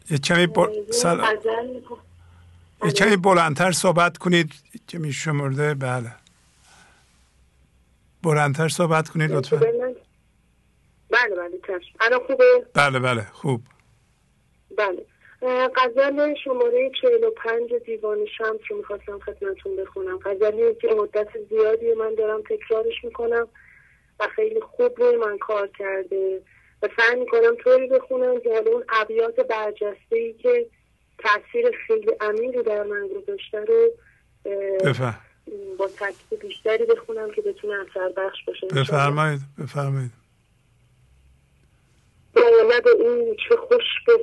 یه 0.10 0.18
کمی 0.18 0.48
بل... 0.48 0.92
سلام. 0.92 1.38
یه 2.84 2.92
کمی 2.92 3.18
بلندتر 3.18 3.72
صحبت 3.72 4.18
کنید. 4.18 4.54
که 4.88 5.00
می 5.00 5.14
شمرده 5.14 5.74
بله. 5.74 6.12
بلندتر 8.24 8.70
صحبت 8.70 9.10
کنید 9.10 9.32
لطفا. 9.32 9.58
بله 9.58 11.36
بله 11.36 11.60
چشم. 11.68 11.98
الان 12.02 12.20
خوبه؟ 12.28 12.66
بله 12.74 13.00
بله 13.00 13.28
خوب. 13.32 13.64
بله. 14.78 15.06
غزل 15.76 16.36
شماره 16.44 16.92
45 17.02 17.74
دیوان 17.86 18.26
شمس 18.38 18.60
رو 18.70 18.78
می‌خواستم 18.78 19.20
خدمتون 19.20 19.76
بخونم. 19.76 20.20
غزلی 20.26 20.76
که 20.82 20.88
مدت 20.88 21.28
زیادی 21.50 21.94
من 21.94 22.16
دارم 22.16 22.42
تکرارش 22.42 23.04
می‌کنم 23.04 23.48
و 24.20 24.28
خیلی 24.36 24.62
خوب 24.62 25.02
روی 25.02 25.18
من 25.18 25.38
کار 25.38 25.70
کرده. 25.80 26.42
و 26.84 26.88
سعی 26.98 27.20
می‌کنم 27.20 27.56
طوری 27.64 27.88
بخونم 27.88 28.40
که 28.40 28.50
حالا 28.54 28.72
اون 28.72 28.84
ابیات 28.90 29.36
برجسته 29.40 30.16
ای 30.16 30.34
که 30.34 30.66
تاثیر 31.18 31.72
خیلی 31.88 32.12
عمیقی 32.22 32.64
در 32.64 32.84
من 32.84 33.08
گذاشته 33.08 33.66
رو. 33.66 33.92
با 35.78 35.88
تاکید 35.88 36.40
بیشتری 36.40 36.86
بخونم 36.86 37.32
که 37.32 37.42
بتونه 37.42 37.74
اثر 37.74 38.10
بخش 38.18 38.38
باشه. 38.48 38.68
بفرمایید 38.68 39.40
بفرمایید. 39.64 40.12
باید 42.34 42.88
این 42.88 43.36
چه 43.50 43.56
خوش 43.56 43.84
بود. 44.08 44.22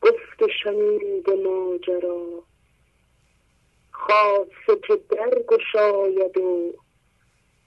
گفت 0.00 0.50
شنید 0.62 1.30
ماجرا. 1.30 2.42
خاصه 3.90 4.80
که 4.86 5.00
در 5.10 5.42
گشاید 5.48 6.36
و 6.38 6.74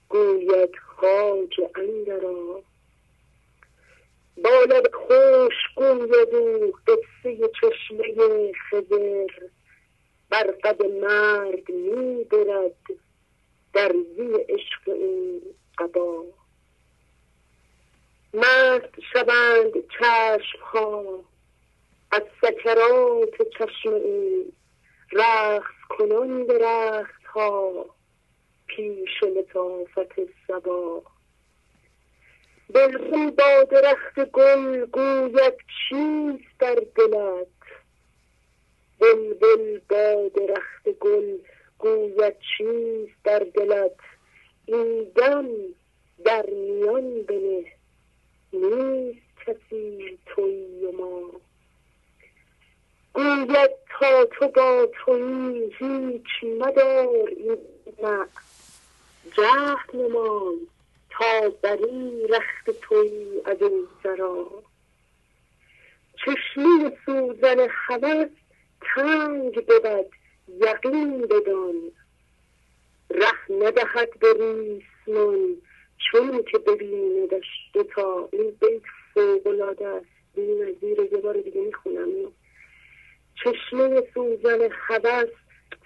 گوید 0.08 0.76
خاج 0.76 1.60
اندرا. 1.74 2.62
با 4.36 4.82
خوش 4.92 5.54
گوید 5.76 6.34
و 6.34 6.72
قصه 6.86 7.50
چشمه 7.60 8.52
خضر. 8.70 9.26
بر 10.30 10.46
قد 10.64 10.86
مرگ 10.86 11.72
می 11.72 12.24
برد 12.24 12.76
در 13.72 13.92
زی 14.16 14.34
عشق 14.48 14.88
او 14.88 15.40
قبا. 15.78 16.24
مرد 18.34 18.94
شوند 19.12 19.72
چشم 19.98 20.58
ها 20.62 21.24
از 22.12 22.22
سکرات 22.42 23.48
چشم 23.58 23.88
او 23.88 24.52
رخص 25.12 25.74
کنان 25.88 26.46
به 26.46 26.58
رخت 26.58 27.24
ها 27.24 27.86
پیش 28.66 29.22
لطافت 29.22 30.20
سبا 30.48 31.02
با 33.38 33.64
درخت 33.70 34.24
گل 34.24 34.86
گوید 34.86 35.54
چیست 35.88 36.58
در 36.58 36.74
دلت؟ 36.74 37.46
بلبل 39.00 39.80
با 39.88 40.30
درخت 40.34 40.88
گل 41.00 41.38
گوید 41.78 42.36
چیست 42.58 43.24
در 43.24 43.38
دلت؟ 43.38 43.96
این 44.66 45.04
دم 45.16 45.48
در 46.24 46.46
میان 46.50 47.22
بنه 47.22 47.64
نیست 48.52 49.22
کسی 49.46 50.18
توی 50.26 50.90
ما. 50.98 51.30
گوید 53.14 53.70
تا 53.98 54.24
تو 54.24 54.48
با 54.48 54.88
توی 55.04 55.72
هیچ 55.78 56.52
مدار 56.60 57.28
این 57.36 57.58
نه. 58.02 58.26
جهد 59.36 59.96
نمان 59.96 60.54
تا 61.10 61.50
بری 61.62 62.26
رخت 62.26 62.80
توی 62.80 63.40
از 63.44 63.56
این 63.62 63.86
سرا. 64.02 64.62
چشمی 66.16 66.92
سوزن 67.06 67.68
حوث 67.86 68.28
تنگ 68.80 69.54
بود 69.54 70.06
یقین 70.48 71.26
بدان. 71.26 71.92
ره 73.10 73.56
ندهد 73.66 74.18
به 74.18 74.32
ریسمان 74.32 75.56
چون 76.10 76.42
که 76.42 76.58
ببیندش 76.58 77.46
دوتا 77.72 78.28
این 78.32 78.50
بیت 78.60 78.82
فوقلاده 79.14 79.86
است. 79.86 80.06
این 80.34 80.62
نظیر 80.62 81.12
یه 81.12 81.18
بار 81.18 81.40
دیگه 81.40 81.60
می‌خونم. 81.60 82.08
چشمه 83.34 84.02
سوزن 84.14 84.68
حوث 84.70 85.28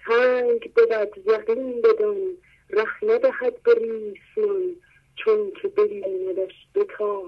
تنگ 0.05 0.73
بود 0.73 1.17
یقین 1.27 1.81
بدان. 1.81 2.37
ره 2.69 3.03
ندهد 3.03 3.63
به 3.63 3.73
ریسمان 3.73 4.75
چون 5.15 5.51
که 5.61 5.67
ببیندش 5.67 6.67
دوتا 6.73 7.23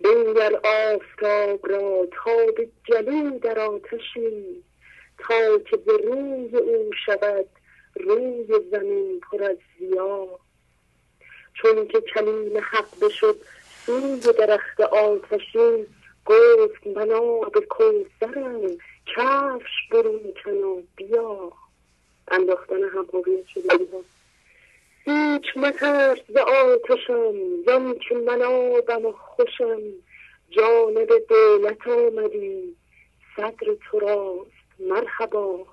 بنگر 0.00 0.60
آفتاب 0.64 1.68
را 1.68 2.06
تا 2.12 2.36
به 2.56 2.68
جلو 2.84 3.38
در 3.38 3.58
آتشی 3.58 4.62
تا 5.18 5.58
که 5.58 5.76
به 5.76 5.92
روی 5.96 6.56
او 6.56 6.90
شود 7.06 7.46
روی 7.94 8.46
زمین 8.70 9.20
پر 9.20 9.42
از 9.42 9.56
زیا 9.78 10.28
چون 11.54 11.88
که 11.88 12.00
کلیم 12.00 12.58
حق 12.58 13.00
بشد 13.02 13.36
سوی 13.86 14.32
درخت 14.32 14.80
آتشین 14.80 15.86
گفت 16.26 16.86
منا 16.86 17.40
به 17.40 17.60
کوسرم 17.60 18.60
کفش 19.16 19.88
برون 19.90 20.34
کن 20.44 20.82
بیا. 20.96 21.52
انداختن 22.28 22.82
هم 22.82 23.06
هویت 23.12 23.46
شده 23.46 23.88
هیچ 25.04 25.56
مترس 25.56 26.18
ز 26.28 26.36
آتشم 26.36 27.34
زن 27.66 27.94
که 28.08 28.14
من 28.14 28.42
آبم 28.42 29.06
و 29.06 29.12
خوشم. 29.12 29.80
جانب 30.50 31.08
دولت 31.28 31.86
آمدی 31.86 32.76
صدر 33.36 33.74
تو 33.90 33.98
راست 33.98 34.50
مرحبا. 34.78 35.66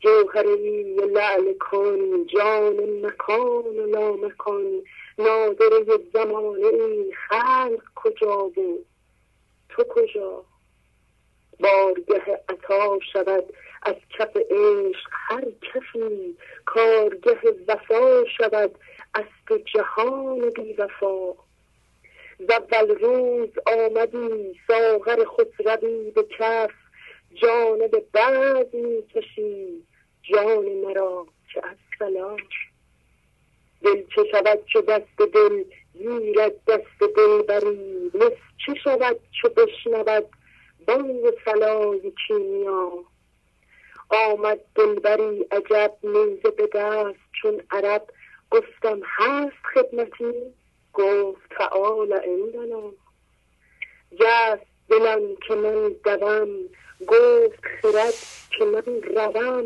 جوهری 0.00 0.82
لعل 0.94 1.52
کن 1.52 2.26
جان 2.26 3.06
مکان 3.06 3.64
و 3.78 3.86
لامکان. 3.86 4.82
نادره 5.18 5.98
زمانه 6.12 6.66
ای 6.66 7.12
خلق 7.28 7.82
کجا 7.94 8.36
بود؟ 8.36 8.86
تو 9.70 9.84
کجا؟ 9.84 10.44
بارگه 11.60 12.40
عطا 12.48 12.98
شود 13.12 13.44
از 13.82 13.94
کف 14.18 14.36
عشق 14.36 15.10
هر 15.10 15.44
کفی. 15.44 16.36
کارگه 16.64 17.38
وفا 17.68 18.24
شود 18.38 18.78
از 19.14 19.24
تو 19.46 19.58
جهان 19.58 20.50
بی 20.50 20.72
وفا. 20.72 21.32
روز 23.00 23.48
آمدی 23.66 24.60
ساغر 24.68 25.24
خسروی 25.24 26.10
به 26.10 26.22
کف. 26.22 26.70
جانب 27.34 28.04
بعد 28.12 28.74
می 28.74 29.02
کشی 29.14 29.82
جان 30.22 30.64
مرا 30.64 31.26
چه 31.54 31.60
از 31.64 31.76
دل 33.82 34.02
چه 34.14 34.24
شود 34.32 34.64
چو 34.72 34.80
دست 34.80 35.18
دل 35.34 35.64
گیرد 35.92 36.64
دست 36.64 37.16
دل 37.16 37.42
بری 37.42 38.10
نصف 38.14 38.38
چه 38.66 38.74
شود 38.84 39.20
چو 39.42 39.48
بشنود؟ 39.48 40.26
بانگ 40.86 41.30
فلای 41.44 42.12
کیمیا. 42.26 42.90
آمد 44.08 44.60
دلبری 44.74 45.46
عجب 45.50 45.92
نیزه 46.02 46.50
به 46.50 46.66
دست 46.74 47.18
چون 47.42 47.62
عرب 47.70 48.02
گفتم 48.50 49.00
هست 49.04 49.56
خدمتی؟ 49.74 50.54
گفت 50.92 51.48
تعال 51.50 52.12
عندنا. 52.12 52.92
جست 54.20 54.66
دلم 54.88 55.36
که 55.48 55.54
من 55.54 55.88
دوم 56.04 56.48
گفت 57.06 57.60
خرد 57.82 58.14
که 58.58 58.64
من 58.64 59.02
روم. 59.02 59.64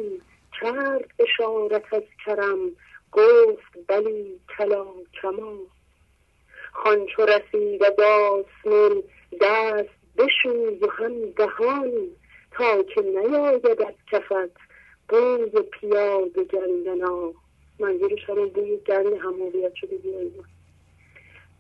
کرد 0.61 1.11
اشارت 1.19 1.95
از 1.95 2.03
کرم 2.27 2.71
گفت 3.13 3.89
بلی 3.89 4.41
کلا 4.59 4.87
کما 5.23 5.59
خان 6.75 7.07
چو 7.07 7.23
رسید 7.23 7.83
آسمان 7.85 9.03
دست 9.41 9.89
بشوی 10.19 10.79
و 10.81 10.91
هم 10.91 11.31
دهان 11.31 11.93
تا 12.51 12.83
که 12.83 13.03
نیاید 13.03 13.67
از 13.67 13.95
کفت 14.13 14.57
بوی 15.09 15.63
پیاز 15.63 16.33
گندنا. 16.33 17.33
منظورش 17.79 18.31
همون 18.31 18.49
بوی 18.49 18.77
گند 18.77 19.07
هموریت 19.07 19.75
شده 19.75 19.97
بیاید 19.97 20.33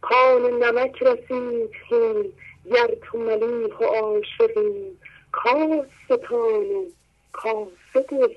کان 0.00 0.42
نمک 0.42 1.02
رسید 1.02 1.70
هین 1.88 2.32
گر 2.70 2.94
تو 3.02 3.18
ملیح 3.18 3.76
و 3.80 3.84
عاشقی. 3.84 4.98
کاستان 5.32 6.86
کاسد 7.32 8.30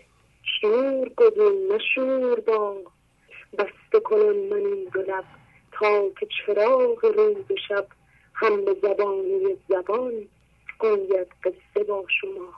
شور 0.61 1.09
گدون 1.17 1.71
نشور 1.71 2.39
با. 2.39 2.75
بسته 3.57 3.99
کنن 4.03 4.35
من 4.49 4.65
این 4.65 4.91
لب 4.95 5.25
تا 5.79 6.09
که 6.19 6.27
چراغ 6.45 7.05
روز 7.17 7.59
شب 7.67 7.87
هم 8.33 8.65
به 8.65 8.75
زبانی 8.81 9.57
زبان 9.69 10.11
گوید 10.79 11.27
قصه 11.43 11.83
با 11.83 12.05
شما. 12.21 12.53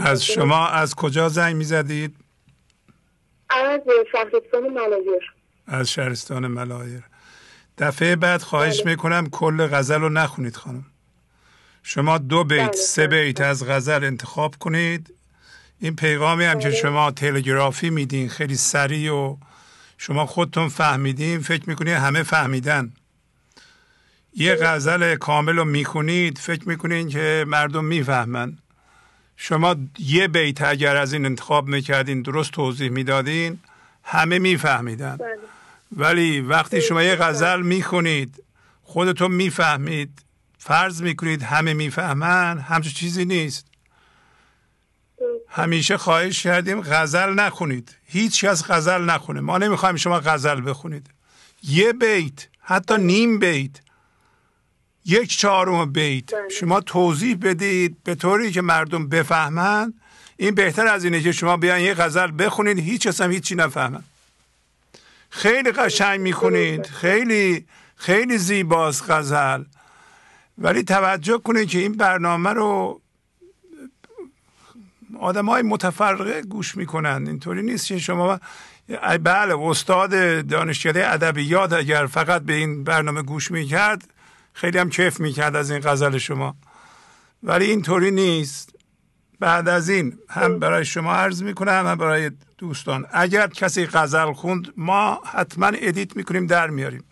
از 0.00 0.24
شما 0.24 0.66
از 0.66 0.94
کجا 0.94 1.28
زنگ 1.28 1.56
می 1.56 1.64
زدید؟ 1.64 2.16
از 3.50 3.80
شهرستان 4.12 4.68
ملایر. 4.68 5.32
از 5.66 5.90
شهرستان 5.90 6.46
ملایر. 6.46 7.02
دفعه 7.78 8.16
بعد 8.16 8.42
خواهش 8.42 8.80
بله. 8.80 8.90
می‌کنم 8.90 9.30
کل 9.30 9.66
غزل 9.66 10.00
رو 10.00 10.08
نخونید 10.08 10.56
خانم. 10.56 10.86
شما 11.82 12.18
دو 12.18 12.44
بیت 12.44 12.60
بله. 12.60 12.72
سه 12.72 13.06
بیت 13.06 13.40
از 13.40 13.68
غزل 13.68 14.04
انتخاب 14.04 14.54
کنید. 14.60 15.14
این 15.80 15.96
پیغامی 15.96 16.44
هم 16.44 16.58
که 16.58 16.68
بله. 16.68 16.76
شما 16.76 17.10
تلگرافی 17.10 17.90
میدین 17.90 18.28
خیلی 18.28 18.56
سریع 18.56 19.12
و 19.12 19.36
شما 19.98 20.26
خودتون 20.26 20.68
فهمیدین 20.68 21.40
فکر 21.40 21.68
می‌کنید 21.68 21.94
همه 21.94 22.22
فهمیدن. 22.22 22.92
یه 24.34 24.54
غزل 24.54 25.16
کامل 25.16 25.56
رو 25.56 25.64
می‌خونید 25.64 26.38
فکر 26.38 26.68
می‌کنین 26.68 27.08
که 27.08 27.44
مردم 27.48 27.84
می‌فهمن. 27.84 28.58
شما 29.36 29.76
یه 29.98 30.28
بیت 30.28 30.62
اگر 30.62 30.96
از 30.96 31.12
این 31.12 31.24
انتخاب 31.24 31.68
می‌کردین 31.68 32.22
درست 32.22 32.50
توضیح 32.50 32.90
می‌دادین 32.90 33.58
همه 34.02 34.38
میفهمیدن. 34.38 35.16
بله. 35.16 35.38
ولی 35.96 36.40
وقتی 36.40 36.80
شما 36.80 37.02
یه 37.02 37.16
غزل 37.16 37.62
می‌خونید 37.62 38.42
خودتون 38.82 39.32
می‌فهمید 39.32 40.22
فرض 40.58 41.02
می‌کنید 41.02 41.42
همه 41.42 41.74
می‌فهمن 41.74 42.58
همچون 42.58 42.92
چیزی 42.92 43.24
نیست. 43.24 43.69
همیشه 45.50 45.96
خواهش 45.96 46.42
کردیم 46.42 46.80
غزل 46.80 47.34
نخونید. 47.34 47.96
هیچ 48.04 48.44
کس 48.44 48.70
غزل 48.70 49.04
نخونه. 49.04 49.40
ما 49.40 49.58
نمی‌خوایم 49.58 49.96
شما 49.96 50.20
غزل 50.20 50.70
بخونید. 50.70 51.06
یه 51.62 51.92
بیت 51.92 52.48
حتی 52.60 52.98
نیم 52.98 53.38
بیت. 53.38 53.70
یک 55.04 55.38
چهارم 55.38 55.92
بیت. 55.92 56.34
بله. 56.34 56.48
شما 56.48 56.80
توضیح 56.80 57.36
بدید 57.42 57.96
به 58.04 58.14
طوری 58.14 58.52
که 58.52 58.62
مردم 58.62 59.08
بفهمن. 59.08 59.94
این 60.36 60.54
بهتر 60.54 60.86
از 60.86 61.04
اینه 61.04 61.20
که 61.20 61.32
شما 61.32 61.56
بیان 61.56 61.80
یه 61.80 61.94
غزل 61.94 62.32
بخونید. 62.38 62.78
هیچ 62.78 63.06
کس 63.06 63.20
هم 63.20 63.32
هیچی 63.32 63.54
نفهمن. 63.54 64.02
خیلی 65.30 65.72
قشنگ 65.72 66.20
می‌خونید. 66.20 66.86
خیلی 66.86 67.66
خیلی 67.96 68.38
زیباست 68.38 69.10
غزل. 69.10 69.64
ولی 70.58 70.82
توجه 70.82 71.38
کنید 71.38 71.68
که 71.68 71.78
این 71.78 71.92
برنامه 71.92 72.50
رو 72.50 72.99
آدم 75.18 75.46
های 75.46 75.62
متفرقه 75.62 76.42
گوش 76.42 76.76
می‌کنن 76.76 77.24
اینطوری 77.26 77.62
نیست 77.62 77.86
که 77.86 77.98
شما 77.98 78.40
بله 79.22 79.58
استاد 79.58 80.10
دانشکده 80.46 81.12
ادبیات 81.12 81.72
اگر 81.72 82.06
فقط 82.06 82.42
به 82.42 82.52
این 82.52 82.84
برنامه 82.84 83.22
گوش 83.22 83.50
می‌کرد 83.50 84.14
خیلی 84.52 84.78
هم 84.78 84.90
کیف 84.90 85.20
می‌کرد 85.20 85.56
از 85.56 85.70
این 85.70 85.80
غزل 85.80 86.18
شما. 86.18 86.56
ولی 87.42 87.64
اینطوری 87.64 88.10
نیست. 88.10 88.74
بعد 89.40 89.68
از 89.68 89.88
این 89.88 90.18
هم 90.28 90.58
برای 90.58 90.84
شما 90.84 91.14
عرض 91.14 91.42
می‌کنم 91.42 91.86
هم 91.86 91.94
برای 91.94 92.30
دوستان. 92.58 93.06
اگر 93.12 93.46
کسی 93.46 93.86
غزل 93.86 94.32
خوند 94.32 94.72
ما 94.76 95.22
حتما 95.24 95.66
ادیت 95.66 96.16
می‌کنیم 96.16 96.46
در 96.46 96.70
میاریم. 96.70 97.04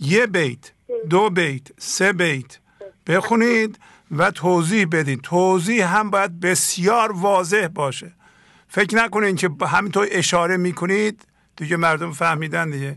یه 0.00 0.26
بیت 0.26 0.72
دو 1.10 1.30
بیت 1.30 1.62
سه 1.78 2.12
بیت. 2.12 2.58
بخونید. 3.06 3.78
و 4.10 4.30
توضیح 4.30 4.86
بدین. 4.92 5.20
توضیح 5.20 5.96
هم 5.96 6.10
باید 6.10 6.40
بسیار 6.40 7.12
واضح 7.12 7.68
باشه. 7.74 8.12
فکر 8.68 8.96
نکنین 8.96 9.36
که 9.36 9.50
همینطور 9.66 10.08
اشاره 10.10 10.56
می‌کنید 10.56 11.26
دیگه 11.56 11.76
مردم 11.76 12.12
فهمیدن 12.12 12.70
دیگه. 12.70 12.96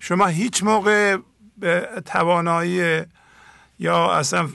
شما 0.00 0.26
هیچ 0.26 0.62
موقع 0.62 1.16
به 1.58 1.88
توانایی 2.06 3.02
یا 3.78 4.12
اصلا 4.12 4.48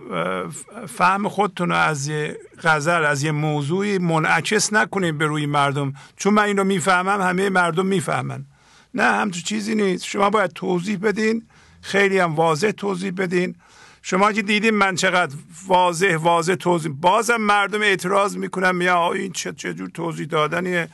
فهم 0.88 1.30
خودتون 1.30 1.72
از 1.72 2.08
یه 2.08 2.38
غزل 2.64 3.06
از 3.06 3.24
یه 3.24 3.32
موضوعی 3.32 3.98
منعکس 3.98 4.74
نکنید 4.74 5.18
به 5.18 5.26
روی 5.26 5.46
مردم. 5.46 5.94
چون 6.18 6.34
من 6.34 6.44
این 6.44 6.58
رو 6.58 6.64
می‌فهمم 6.64 7.22
همه 7.22 7.50
مردم 7.50 7.86
می‌فهمن. 7.86 8.46
نه 8.94 9.04
همچون 9.04 9.44
چیزی 9.44 9.76
نیست. 9.76 10.06
شما 10.06 10.30
باید 10.30 10.52
توضیح 10.52 10.98
بدین. 10.98 11.48
خیلی 11.82 12.20
هم 12.20 12.36
واضح 12.36 12.72
توضیح 12.72 13.12
بدین. 13.18 13.56
شما 14.02 14.32
که 14.32 14.42
دیدین 14.42 14.74
من 14.74 14.96
چقدر 14.96 15.36
واضح 15.68 16.16
واضح 16.16 16.56
توضیح 16.56 16.92
بازم 16.92 17.38
مردم 17.38 17.82
اعتراض 17.82 18.38
می‌کنن 18.38 18.82
یا 18.82 19.14
این 19.14 19.32
چه 19.32 19.54
چجور 19.54 19.90
توضیح 19.90 20.26
دادنیه؟ 20.26 20.90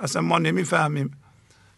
اصلا 0.00 0.22
ما 0.22 0.38
نمی‌فهمیم. 0.38 1.16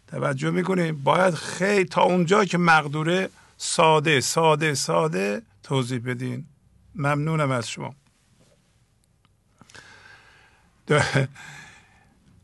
توجه 0.07 0.49
می‌کنیم 0.49 1.03
باید 1.03 1.33
خیلی 1.33 1.85
تا 1.85 2.01
اونجا 2.01 2.45
که 2.45 2.57
مقدوره 2.57 3.29
ساده 3.57 4.21
ساده 4.21 4.73
ساده 4.73 5.41
توضیح 5.63 6.01
بدین. 6.05 6.45
ممنونم 6.95 7.51
از 7.51 7.69
شما. 7.69 7.95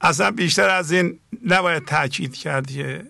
اصلا 0.02 0.32
بیشتر 0.32 0.70
از 0.70 0.92
این 0.92 1.20
نباید 1.46 1.86
تاکید 1.86 2.36
کرد 2.36 2.72
که 2.72 3.06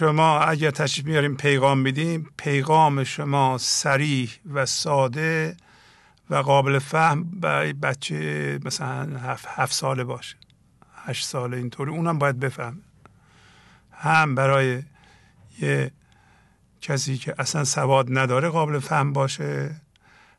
شما 0.00 0.40
اگر 0.40 0.70
تشریف 0.70 1.06
میاریم 1.06 1.36
پیغام 1.36 1.78
میدیم 1.78 2.30
پیغام 2.36 3.04
شما 3.04 3.58
سریح 3.58 4.30
و 4.52 4.66
ساده 4.66 5.56
و 6.30 6.34
قابل 6.34 6.78
فهم 6.78 7.24
برای 7.24 7.72
بچه 7.72 8.58
مثلا 8.64 9.18
هفت, 9.18 9.46
هفت 9.48 9.72
ساله 9.72 10.04
باشه. 10.04 10.36
هشت 11.04 11.26
ساله 11.26 11.56
اینطوری. 11.56 11.90
اونم 11.90 12.18
باید 12.18 12.40
بفهم 12.40 12.80
هم 13.92 14.34
برای 14.34 14.82
یه 15.58 15.90
کسی 16.80 17.18
که 17.18 17.34
اصلا 17.38 17.64
سواد 17.64 18.18
نداره 18.18 18.48
قابل 18.48 18.78
فهم 18.78 19.12
باشه. 19.12 19.80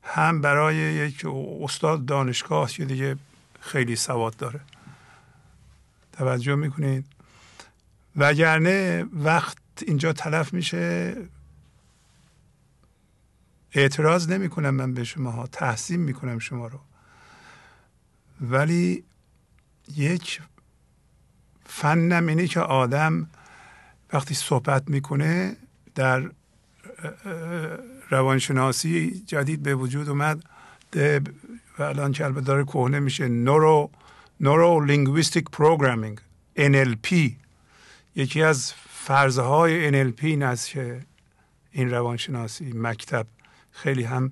هم 0.04 0.42
برای 0.42 0.76
یک 0.76 1.26
استاد 1.62 2.06
دانشگاه 2.06 2.70
که 2.70 2.86
دیگه 2.86 3.18
خیلی 3.60 3.96
سواد 3.96 4.36
داره. 4.38 4.60
توجه 6.14 6.56
می‌کنید؟ 6.56 7.21
وگرنه 8.16 9.06
وقت 9.14 9.58
اینجا 9.82 10.14
تلف 10.14 10.54
میشه. 10.54 11.16
اعتراض 13.74 14.30
نمی 14.30 14.50
کنم 14.50 14.70
من 14.70 14.94
به 14.94 15.04
شما 15.04 15.32
ها 15.32 15.48
تحسین 15.48 16.00
می‌کنم 16.00 16.40
شما 16.40 16.68
رو. 16.68 16.80
ولی 18.42 19.04
یک 19.96 20.42
فنم 21.66 22.28
اینه 22.28 22.48
که 22.48 22.60
آدم 22.60 23.30
وقتی 24.14 24.34
صحبت 24.34 24.90
می‌کنه 24.90 25.58
در 25.96 26.32
روانشناسی 28.10 29.24
جدید 29.28 29.64
به 29.64 29.76
وجود 29.76 30.10
اومد 30.10 30.44
و 31.80 31.84
الان 31.84 32.12
که 32.12 32.26
البته 32.26 32.42
داره 32.42 32.64
کهنه 32.64 33.00
میشه 33.00 33.28
neuro 33.28 33.92
neuro 34.40 34.86
linguistic 34.86 35.46
programming 35.50 36.20
NLP 36.58 37.32
یکی 38.16 38.44
از 38.44 38.74
فرضهای 38.90 39.92
NLP 39.92 40.24
این 40.24 40.44
است 40.44 40.70
که 40.70 41.00
این 41.72 41.90
روانشناسی 41.90 42.72
مکتب 42.76 43.28
خیلی 43.72 44.04
هم 44.04 44.32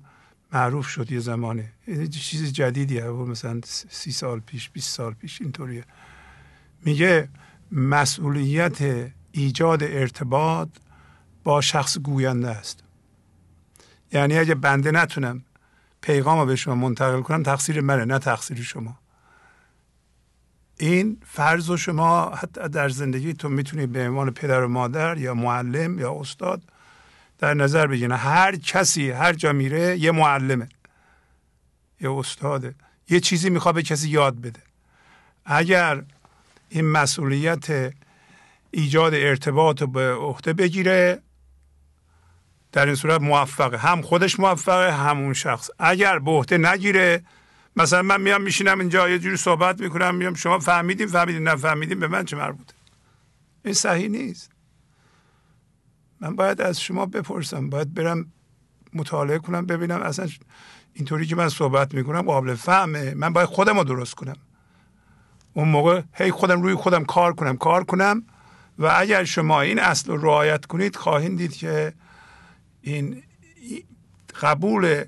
معروف 0.52 0.88
شد 0.88 1.12
یه 1.12 1.20
زمانه. 1.20 1.72
چیز 2.10 2.52
جدیدیه. 2.52 3.04
مثلا 3.04 3.60
سی 3.64 4.12
سال 4.12 4.40
پیش 4.40 4.70
20 4.70 4.96
سال 4.96 5.14
پیش 5.14 5.40
اینطوریه. 5.40 5.84
میگه 6.84 7.28
مسئولیت 7.72 8.78
ایجاد 9.32 9.82
ارتباط 9.82 10.68
با 11.44 11.60
شخص 11.60 11.98
گوینده 11.98 12.48
است. 12.48 12.84
یعنی 14.12 14.38
اگه 14.38 14.54
بنده 14.54 14.90
نتونم 14.90 15.44
پیغام 16.00 16.38
رو 16.38 16.46
به 16.46 16.56
شما 16.56 16.74
منتقل 16.74 17.22
کنم 17.22 17.42
تقصیر 17.42 17.80
منه 17.80 18.04
نه 18.04 18.18
تقصیر 18.18 18.62
شما. 18.62 18.99
این 20.80 21.16
فرض 21.26 21.70
و 21.70 21.76
شما 21.76 22.30
حتی 22.30 22.68
در 22.68 22.88
زندگیتون 22.88 23.52
می‌تونید 23.52 23.92
به 23.92 24.08
عنوان 24.08 24.30
پدر 24.30 24.64
و 24.64 24.68
مادر 24.68 25.18
یا 25.18 25.34
معلم 25.34 25.98
یا 25.98 26.20
استاد 26.20 26.62
در 27.38 27.54
نظر 27.54 27.86
بگیرید 27.86 28.12
هر 28.12 28.56
کسی 28.56 29.10
هر 29.10 29.32
جا 29.32 29.52
میره 29.52 29.98
یه 29.98 30.10
معلمه 30.10 30.68
یه 32.00 32.12
استاده. 32.12 32.74
یه 33.08 33.20
چیزی 33.20 33.50
می‌خواد 33.50 33.74
به 33.74 33.82
کسی 33.82 34.08
یاد 34.08 34.40
بده. 34.40 34.60
اگر 35.44 36.02
این 36.68 36.84
مسئولیت 36.84 37.92
ایجاد 38.70 39.14
ارتباط 39.14 39.82
به 39.82 40.14
عهده 40.14 40.52
بگیره 40.52 41.22
در 42.72 42.86
این 42.86 42.94
صورت 42.94 43.20
موفقه. 43.20 43.78
هم 43.78 44.02
خودش 44.02 44.40
موفقه 44.40 44.92
همون 44.92 45.32
شخص. 45.34 45.70
اگر 45.78 46.18
به 46.18 46.30
عهده 46.30 46.58
نگیره 46.58 47.22
مثلا 47.76 48.02
من 48.02 48.20
میام 48.20 48.42
میشینم 48.42 48.80
اینجا 48.80 49.08
یه 49.08 49.18
جوری 49.18 49.36
صحبت 49.36 49.80
می‌کنم 49.80 50.14
میام 50.14 50.34
شما 50.34 50.58
فهمیدیم 50.58 51.08
فهمیدیم 51.08 51.48
نفهمیدیم 51.48 52.00
به 52.00 52.08
من 52.08 52.24
چه 52.24 52.36
مربوطه؟ 52.36 52.74
این 53.64 53.74
صحیح 53.74 54.08
نیست. 54.08 54.50
من 56.20 56.36
باید 56.36 56.60
از 56.60 56.80
شما 56.80 57.06
بپرسم 57.06 57.70
باید 57.70 57.94
برم 57.94 58.32
مطالعه 58.94 59.38
کنم 59.38 59.66
ببینم 59.66 60.02
اصلا 60.02 60.28
اینطوری 60.92 61.26
که 61.26 61.36
من 61.36 61.48
صحبت 61.48 61.94
می‌کنم 61.94 62.22
قابل 62.22 62.54
فهمه. 62.54 63.14
من 63.14 63.32
باید 63.32 63.48
خودم 63.48 63.78
رو 63.78 63.84
درست 63.84 64.14
کنم. 64.14 64.36
اون 65.52 65.68
موقع 65.68 66.02
هی 66.14 66.30
خودم 66.30 66.62
روی 66.62 66.74
خودم 66.74 67.04
کار 67.04 67.32
کنم 67.32 67.56
کار 67.56 67.84
کنم 67.84 68.22
و 68.78 68.92
اگر 68.96 69.24
شما 69.24 69.60
این 69.60 69.78
اصل 69.78 70.10
رو 70.12 70.16
رعایت 70.16 70.66
کنید 70.66 70.96
خواهید 70.96 71.36
دید 71.36 71.52
که 71.52 71.92
این 72.82 73.22
قبول 74.40 75.04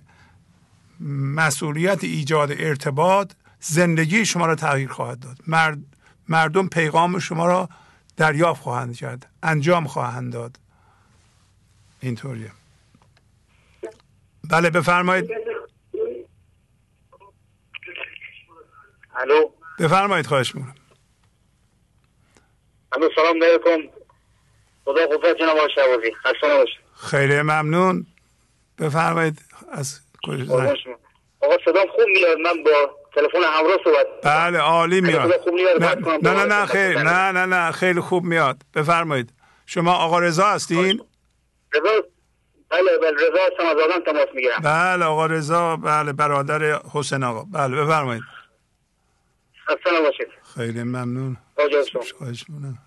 مسئولیت 1.37 2.05
ایجاد 2.05 2.53
ارتباط 2.53 3.33
زندگی 3.61 4.27
شما 4.27 4.47
را 4.47 4.55
تغییر 4.55 4.88
خواهد 4.88 5.21
داد. 5.21 5.38
مرد 5.47 5.79
مردم 6.29 6.69
پیغام 6.69 7.19
شما 7.19 7.47
را 7.47 7.69
دریافت 8.17 8.62
خواهند 8.62 8.97
کرد. 8.97 9.27
انجام 9.43 9.87
خواهند 9.87 10.33
داد. 10.33 10.59
اینطوریه. 12.01 12.53
بله 14.51 14.71
بفرمایید. 14.71 15.31
الو. 19.17 19.51
بفرمایید 19.79 20.27
خواهش 20.27 20.55
می‌کنم. 20.55 20.75
الو 22.93 23.09
سلام 23.15 23.43
علیکم. 23.43 23.93
خدا 24.85 25.07
قوت 25.07 25.38
جناب 25.38 25.57
آقای 25.57 26.15
خسته 26.15 26.47
نباشید. 26.55 26.81
خیلی 26.95 27.43
ممنون. 27.43 28.07
بفرمایید 28.79 29.43
از 29.73 30.01
آقا 30.29 31.57
صدام 31.65 31.87
خوب 31.87 32.07
میاد. 32.15 32.39
من 32.39 32.63
با 32.63 32.71
تلفن 33.15 33.39
همراه 33.39 33.79
صحبت 33.85 34.07
بله 34.23 34.59
عالی 34.59 35.01
میاد. 35.01 35.33
نه 35.81 35.95
نه 35.95 36.33
نه, 36.33 36.45
نه 36.45 36.67
خیلی 36.67 36.95
نه 36.95 37.33
نه 37.33 37.47
نه 37.47 37.73
خیلی 37.73 38.01
خوب 38.01 38.25
میاد. 38.25 38.63
بفرمایید. 38.75 39.33
شما 39.67 39.95
آقا 39.95 40.19
رضا 40.19 40.45
هستین؟ 40.45 41.01
رضا 41.75 42.03
بله 42.71 42.99
بله 42.99 43.11
رضا 43.11 43.39
هستم 43.53 43.67
از 43.67 43.77
آدم 43.77 44.13
تماس 44.13 44.29
می‌گیرم. 44.35 44.59
بله 44.65 45.05
آقا 45.05 45.27
رضا 45.27 45.77
بله 45.77 46.13
برادر 46.13 46.81
حسین 46.95 47.25
آقا. 47.25 47.45
بله 47.53 47.77
بفرمایید. 47.85 48.23
خسته 49.65 50.01
باشید 50.01 50.29
خیلی 50.55 50.83
ممنون. 50.83 51.37
خواهش 52.19 52.45
مونم 52.49 52.79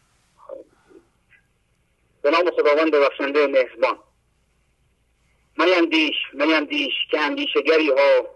به 2.21 2.31
نام 2.31 2.51
خداوند 2.51 2.95
بخشنده 2.95 3.47
مهربان. 3.47 3.97
میندیش 5.57 6.15
میندیش 6.33 6.93
که 7.11 7.19
اندیشگری 7.19 7.89
ها 7.89 8.27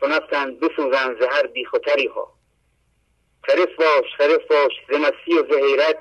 کنستند 0.00 0.60
بسوزن 0.60 1.16
زهر 1.20 1.46
بیخوتری 1.46 2.06
ها 2.06 2.32
خرف 3.42 3.76
باش 3.78 4.04
خرف 4.18 4.46
باش 4.50 4.72
زمسی 4.88 5.34
و 5.38 5.54
زهیرت 5.54 5.98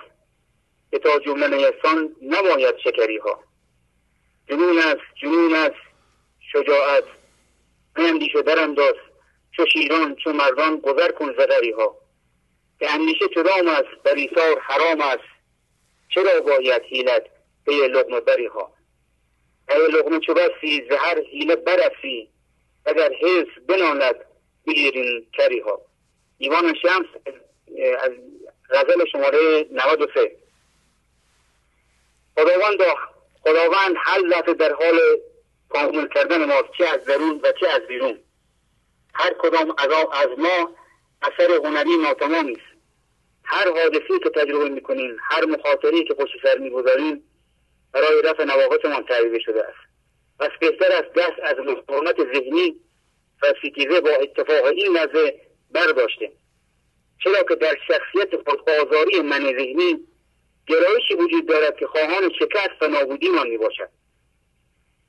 که 0.91 0.99
تا 0.99 1.19
جمله 1.19 1.47
نیستان 1.47 2.15
نماید 2.21 2.77
شکری 2.77 3.17
ها 3.17 3.43
جنون 4.49 4.77
است 4.77 5.15
جنون 5.21 5.55
است 5.55 5.91
شجاعت. 6.51 7.03
میندیش 7.97 8.35
و 8.35 8.41
دست 8.41 8.99
چو 9.51 9.65
شیران 9.73 10.15
چو 10.15 10.33
مردان 10.33 10.77
گذر 10.77 11.11
کن 11.11 11.33
زدری 11.33 11.71
ها 11.71 11.95
که 12.79 12.91
اندیشه 12.91 13.27
چدام 13.35 13.67
است 13.67 14.03
بر 14.03 14.15
ایثار 14.15 14.59
حرام 14.59 15.01
است. 15.01 15.31
چرا 16.09 16.41
باید 16.41 16.81
حیلت 16.81 17.25
به 17.65 17.73
لغم 17.73 18.19
بری 18.19 18.45
ها 18.45 18.73
ای 19.75 19.91
لغم 19.91 20.19
چو 20.19 20.33
بسی 20.33 20.87
زهر 20.89 21.19
حیله 21.31 21.55
برسی. 21.55 22.29
اگر 22.85 23.13
حس 23.13 23.47
بناند 23.67 24.15
بیرین 24.65 25.27
کری 25.33 25.59
ها 25.59 25.81
ایوان 26.37 26.75
شمس 26.81 27.05
از 27.99 28.11
غزل 28.69 29.05
شماره 29.11 29.65
93 29.71 30.31
خداوند 32.35 32.77
خداوند 33.41 33.95
هر 33.97 34.19
لحظه 34.19 34.53
در 34.53 34.73
حال 34.73 34.99
کامل 35.69 36.07
کردن 36.07 36.45
ماست 36.45 36.71
چه 36.77 36.85
از 36.85 37.05
درون 37.05 37.39
و 37.43 37.51
چه 37.59 37.67
از 37.67 37.81
بیرون. 37.81 38.19
هر 39.13 39.33
کدام 39.33 39.75
از 40.13 40.27
ما 40.37 40.75
اثر 41.21 41.51
هنری 41.51 41.97
ناتمامی 41.97 42.51
است. 42.51 42.71
هر 43.43 43.71
حادثی 43.71 44.19
که 44.23 44.29
تجربه 44.29 44.69
می‌کنیم 44.69 45.17
هر 45.21 45.45
مخاطری 45.45 46.03
که 46.03 46.13
پشت 46.13 46.33
سر 46.43 46.57
می‌گذاریم 46.57 47.23
برای 47.93 48.21
رفع 48.21 48.43
نواقصمان 48.43 49.03
تعریف 49.03 49.41
شده 49.45 49.63
است. 49.63 49.91
پس 50.39 50.49
بهتر 50.59 50.91
است 50.91 51.13
دست 51.13 51.39
از 51.43 51.57
مقاومت 51.57 52.15
ذهنی 52.33 52.75
و 53.43 53.53
ستیزه 53.59 54.01
با 54.01 54.09
اتفاق 54.09 54.65
این 54.65 54.97
نزه 54.97 55.35
برداشته 55.71 56.31
چرا 57.23 57.43
که 57.43 57.55
در 57.55 57.75
شخصیت 57.87 58.49
خودآزاری 58.49 59.21
من 59.21 59.39
ذهنی 59.39 60.07
گرایشی 60.67 61.13
وجود 61.13 61.47
دارد 61.47 61.77
که 61.77 61.87
خواهان 61.87 62.31
شکست 62.39 62.81
و 62.81 62.87
نابودیمان 62.87 63.47
می 63.47 63.57
باشد 63.57 63.89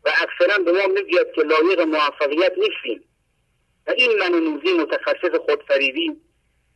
و 0.05 0.11
اکثرا 0.23 0.65
به 0.65 0.73
ما 0.73 0.87
می‌گوید 0.87 1.27
که 1.35 1.43
لایق 1.43 1.81
موفقیت 1.81 2.53
نیستیم. 2.59 3.05
و 3.87 3.91
این 3.91 4.19
من 4.19 4.33
نوزی 4.33 4.73
متخصص 4.73 5.35
خودفریبی 5.47 6.17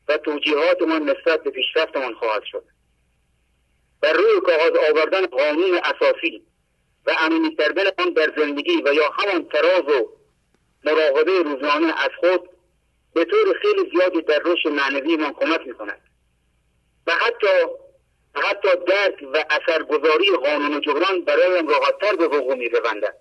و 0.08 0.16
توجیهاتمان 0.16 1.02
نسبت 1.02 1.42
به 1.42 1.50
پیشرفتمان 1.50 2.14
خواهد 2.14 2.42
شد. 2.44 2.64
بر 4.06 4.12
روی 4.12 4.40
کاغذ 4.40 4.76
آوردن 4.90 5.26
قانون 5.26 5.80
اساسی 5.84 6.42
و 7.06 7.14
امنی 7.18 7.56
کردن 7.56 7.84
آن 7.98 8.12
در 8.12 8.32
زندگی 8.36 8.82
و 8.82 8.94
یا 8.94 9.10
همان 9.10 9.48
تراز 9.48 9.82
و 9.82 10.08
مراقبه 10.84 11.42
روزانه 11.42 12.04
از 12.04 12.10
خود 12.20 12.48
به 13.14 13.24
طور 13.24 13.58
خیلی 13.62 13.90
زیادی 13.90 14.22
در 14.22 14.42
رشد 14.44 14.68
معنوی 14.68 15.16
من 15.16 15.32
کمک 15.32 15.66
می‌کند. 15.66 16.00
و 17.06 17.12
حتی 17.12 17.66
حتی 18.34 18.68
درک 18.86 19.24
و 19.32 19.44
اثرگذاری 19.50 20.30
قانون 20.30 20.80
جبران 20.80 21.24
برایم 21.24 21.68
راحتتر 21.68 22.16
به 22.16 22.28
وقوع 22.28 22.54
میپیوندد 22.54 23.16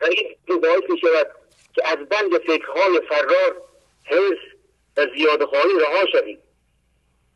و 0.00 0.04
این 0.04 0.60
باعث 0.60 0.82
می 0.88 0.98
شود 0.98 1.26
که 1.74 1.88
از 1.88 2.08
بند 2.08 2.38
فکرهای 2.38 3.00
فرار 3.08 3.62
حس 4.04 4.38
و 4.96 5.06
زیاده 5.16 5.46
خواهی 5.46 5.78
رها 5.80 6.06
شویم. 6.12 6.38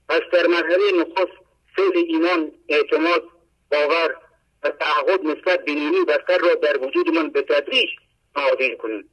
پس 0.09 0.20
در 0.33 0.46
مرحله 0.46 0.92
نخست 0.92 1.41
فعل 1.76 2.04
ایمان 2.08 2.52
اعتماد 2.68 3.22
باور 3.70 4.16
و 4.62 4.70
تعهد 4.70 5.20
نسبت 5.24 5.64
به 5.64 5.72
نیمی 5.74 6.04
بستر 6.04 6.38
را 6.38 6.54
در 6.54 6.78
وجودمان 6.85 7.30
به 7.30 7.42
تدریج 7.42 7.88
نهادین 8.37 8.76
کنیم 8.76 9.11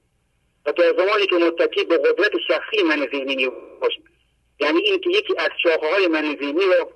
و 0.66 0.72
تا 0.72 0.94
زمانی 0.94 1.28
که 1.28 1.36
متکی 1.36 1.84
به 1.84 1.98
قدرت 1.98 2.32
شخصی 2.48 2.84
من 2.84 3.08
ذهنی 3.12 3.50
باشیم 3.82 4.04
یعنی 4.60 4.80
این 4.80 5.00
که 5.00 5.10
یکی 5.10 5.34
از 5.38 5.50
شاخه 5.64 5.92
های 5.94 6.08
من 6.08 6.36
ذهنی 6.40 6.66
را 6.66 6.92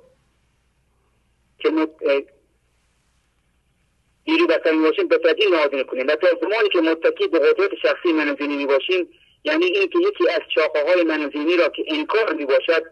که 1.59 1.69
نیروی 4.27 4.47
بستری 4.47 4.77
باشیم 4.77 5.07
به 5.07 5.17
تدریج 5.17 5.53
نهادین 5.53 5.83
کنیم. 5.83 6.07
و 6.07 6.15
تا 6.15 6.27
زمانی 6.41 6.69
که 6.69 6.81
متکی 6.81 7.27
به 7.27 7.39
قدرت 7.39 7.71
شخصی 7.81 8.13
من 8.13 8.35
ذهنی 8.35 8.65
باشیم 8.65 9.09
یعنی 9.43 9.65
این 9.65 9.89
که 9.89 9.99
یکی 9.99 10.29
از 10.29 10.41
شاخه 10.55 10.83
های 10.87 11.03
من 11.03 11.29
ذهنی 11.33 11.57
را 11.57 11.69
که 11.69 11.83
انکار 11.87 12.33
می 12.33 12.45
باشد 12.45 12.83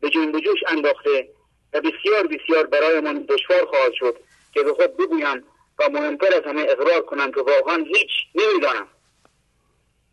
به 0.00 0.10
جنب 0.10 0.40
جوش 0.40 0.60
انداخته 0.66 1.28
و 1.72 1.80
بسیار 1.80 2.26
بسیار 2.26 2.66
برایمان 2.66 3.26
دشوار 3.28 3.66
خواهد 3.66 3.92
شد 3.92 4.16
که 4.52 4.62
به 4.62 4.72
خود 4.72 4.96
بگویم 4.96 5.44
و 5.78 5.88
مهمتر 5.90 6.34
از 6.34 6.42
همه 6.44 6.66
اقرار 6.68 7.00
کنم 7.00 7.32
که 7.32 7.40
واقعا 7.40 7.84
هیچ 7.84 8.10
نمی‌دانم. 8.34 8.88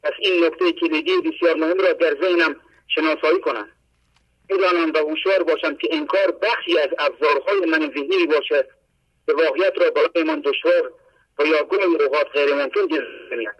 پس 0.03 0.13
این 0.19 0.45
نکته 0.45 0.71
کلیدی 0.71 1.17
بسیار 1.17 1.55
مهم 1.55 1.77
را 1.77 1.93
در 1.93 2.17
ذهنم 2.21 2.55
شناسایی 2.87 3.39
کنم. 3.39 3.69
بدانم 4.49 4.91
و 4.93 4.97
هوشیار 4.97 5.43
باشم 5.43 5.75
که 5.75 5.87
انکار 5.91 6.31
بخشی 6.31 6.79
از 6.79 6.89
ابزارهای 6.99 7.59
من 7.59 7.79
ذهنی 7.79 8.25
باشد 8.25 8.67
به 9.25 9.33
واقعیت 9.33 9.73
را 9.77 9.89
برایمان 9.89 10.41
دشوار 10.41 10.93
و 11.39 11.45
یا 11.45 11.63
گاهی 11.63 11.95
اوقات 12.03 12.27
غیر 12.33 12.53
ممکن 12.53 12.87
جلوه 12.87 13.53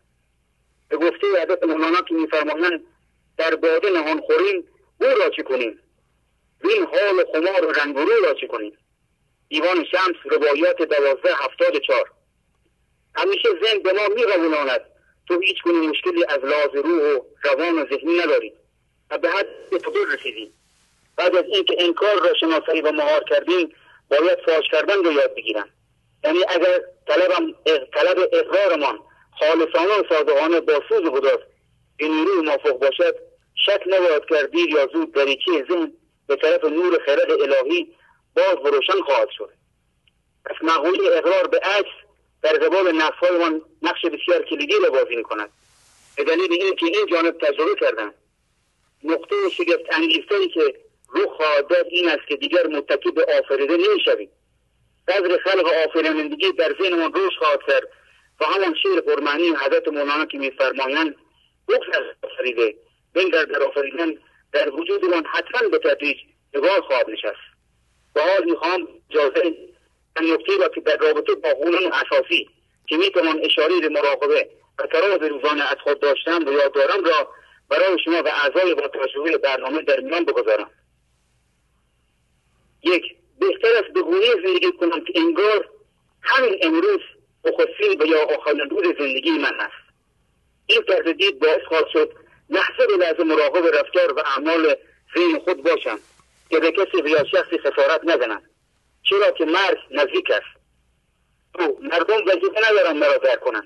به 0.89 0.97
گفته 0.97 1.27
حضرت 1.27 1.63
مولانا 1.63 2.01
که 2.01 2.13
میفرمایند 2.13 2.83
در 3.37 3.55
باده 3.55 3.89
نهان 3.89 4.21
خوریم 4.21 4.67
او 5.01 5.07
را 5.07 5.29
چه 5.29 5.43
کنیم؟ 5.43 5.79
این 6.63 6.85
حال 6.85 7.25
خمار 7.33 7.65
و 7.65 7.71
رنگرو 7.71 8.25
را 8.25 8.33
چه 8.33 8.47
کنیم؟ 8.47 8.77
دیوان 9.49 9.85
شمس 9.91 10.15
روایات 10.25 10.77
دوازده 10.77 11.33
هفتاد 11.33 11.77
چار 11.77 12.11
همیشه 13.15 13.49
ذهن 13.63 13.79
به 13.79 13.93
ما 13.93 14.07
میقبولاند 14.07 14.81
تو 15.27 15.39
هیچ 15.39 15.63
گونه 15.63 15.87
مشکلی 15.87 16.25
از 16.29 16.39
لحاظ 16.43 16.75
روح 16.75 17.15
و 17.15 17.21
روان 17.43 17.79
و 17.79 17.85
ذهنی 17.85 18.17
نداری. 18.17 18.53
و 19.11 19.17
به 19.17 19.29
حد 19.29 19.77
فضول 19.81 20.11
رسیدیم 20.11 20.53
بعد 21.15 21.35
از 21.35 21.45
اینکه 21.45 21.75
انکار 21.79 22.19
را 22.19 22.33
شناسایی 22.39 22.81
و 22.81 22.91
مهار 22.91 23.23
کردیم 23.23 23.73
باید 24.09 24.39
فاش 24.45 24.65
کردن 24.71 25.03
رو 25.03 25.11
یاد 25.11 25.35
بگیرم. 25.35 25.69
یعنی 26.23 26.39
اگر 26.47 26.81
طلبم 27.07 27.53
طلب 27.93 28.29
اقرارمان 28.33 28.99
خالصانه 29.39 29.93
و 29.93 30.03
صادقانه 30.09 30.59
با 30.59 30.81
سوز 30.89 31.09
خداست 31.09 31.43
به 31.97 32.07
نیروی 32.07 32.57
باشد 32.81 33.15
شک 33.65 33.81
نباید 33.87 34.25
کرد 34.29 34.55
یا 34.55 34.87
زود 34.93 35.13
دریچه 35.13 35.65
ذهن 35.69 35.93
به 36.27 36.35
طرف 36.35 36.63
نور 36.63 36.99
خرد 37.05 37.31
الهی 37.31 37.95
باز 38.35 38.55
و 38.63 38.67
روشن 38.67 39.01
خواهد 39.01 39.29
شد. 39.37 39.49
پس 40.45 40.55
مقوله 40.61 41.17
اقرار 41.17 41.47
به 41.47 41.59
عکس 41.59 41.91
در 42.41 42.53
قبال 42.53 42.91
نفسهایمان 42.91 43.61
نقش 43.81 44.05
بسیار 44.05 44.41
کلیدی 44.49 44.73
را 44.83 44.89
بازی 44.89 45.15
می‌کند. 45.15 45.49
به 46.17 46.23
دلیل 46.23 46.51
اینکه 46.51 46.85
این 46.85 47.05
جانب 47.11 47.37
تجربه 47.37 47.75
کردن 47.79 48.11
نقطه 49.03 49.35
شگفت 49.57 49.85
انگیزتری 49.91 50.49
که 50.49 50.75
روح 51.09 51.37
خواهد 51.37 51.67
داد 51.67 51.85
این 51.89 52.09
است 52.09 52.27
که 52.27 52.35
دیگر 52.35 52.67
متکی 52.67 53.11
به 53.11 53.25
آفریده 53.39 53.77
نمی‌شویم. 53.77 54.29
قدر 55.07 55.37
خلق 55.37 55.73
آفرینندگی 55.87 56.51
در 56.51 56.75
ذهنمان 56.81 57.13
رشد 57.13 57.37
خواهد 57.39 57.59
کرد 57.67 57.87
و 58.39 58.45
همان 58.45 58.75
شعر 58.83 59.01
پرمعنی 59.01 59.49
حضرت 59.49 59.87
مولانا 59.87 60.25
که 60.25 60.37
میفرمایند 60.37 61.15
بغض 61.67 61.87
از 61.93 62.03
آفریده 62.31 62.75
بنگر 63.13 63.45
در 63.45 63.63
آفریدن 63.63 64.13
در 64.51 64.69
وجودمان 64.69 65.25
حتما 65.25 65.69
به 65.69 65.77
تدریج 65.77 66.17
نگاه 66.55 66.81
خواهد 66.81 67.09
نشست. 67.09 67.47
و 68.15 68.21
حال 68.21 68.45
می‌خواهم 68.45 68.87
اجازه 69.09 69.55
نکته 70.21 70.57
را 70.57 70.67
که 70.67 70.81
در 70.81 70.97
رابطه 70.97 71.35
با 71.35 71.49
قانون 71.53 71.93
اساسی 71.93 72.49
که 72.87 72.97
می‌توان 72.97 73.39
اشاره 73.43 73.79
به 73.79 73.89
مراقبه 73.89 74.49
و 74.79 74.87
تراز 74.87 75.21
روزانه 75.21 75.63
از 75.71 75.77
خود 75.83 75.99
داشتم 75.99 76.45
و 76.47 76.51
یاد 76.51 76.73
دارم 76.73 77.03
را 77.03 77.29
برای 77.69 77.97
شما 78.05 78.23
و 78.23 78.27
اعضای 78.27 78.75
با 78.75 78.87
تجربه 78.87 79.37
برنامه 79.37 79.81
در 79.81 79.99
میان 79.99 80.25
بگذارم. 80.25 80.71
یک 82.83 83.03
بهتر 83.39 83.83
است 83.83 83.93
به 83.93 84.01
گونه 84.01 84.25
زندگی 84.45 84.71
کنم 84.71 85.03
که 85.03 85.13
انگار 85.15 85.69
همین 86.21 86.59
امروز 86.61 87.01
نخستین 87.45 88.01
و 88.01 88.05
یا 88.05 88.25
آخرین 88.35 88.59
روز 88.59 88.83
زندگی 88.99 89.31
من 89.31 89.53
هست. 89.59 89.87
این 90.67 90.81
طرز 90.81 91.15
دید 91.15 91.39
باعث 91.39 91.61
خواهد 91.67 91.87
شد 91.93 92.13
لحظه 92.49 92.97
لحظه 92.99 93.23
مراقب 93.23 93.65
رفتار 93.65 94.13
و 94.13 94.19
اعمال 94.19 94.75
ذهن 95.17 95.39
خود 95.39 95.63
باشم 95.63 95.99
که 96.49 96.59
به 96.59 96.71
کسی 96.71 97.09
یا 97.09 97.23
شخصی 97.23 97.57
خسارت 97.57 98.01
نزنم 98.03 98.41
چرا 99.03 99.31
که 99.31 99.45
مرگ 99.45 99.77
نزدیک 99.91 100.31
است. 100.31 100.57
دو 101.53 101.77
مردم 101.81 102.17
وظیفه 102.27 102.71
ندارن 102.71 102.97
مرا 102.97 103.17
در 103.17 103.35
کنن 103.35 103.65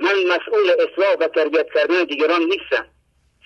من 0.00 0.14
مسئول 0.28 0.70
اصلاح 0.70 1.16
و 1.20 1.28
تربیت 1.28 1.66
کردن 1.74 2.04
دیگران 2.04 2.42
نیستم. 2.42 2.86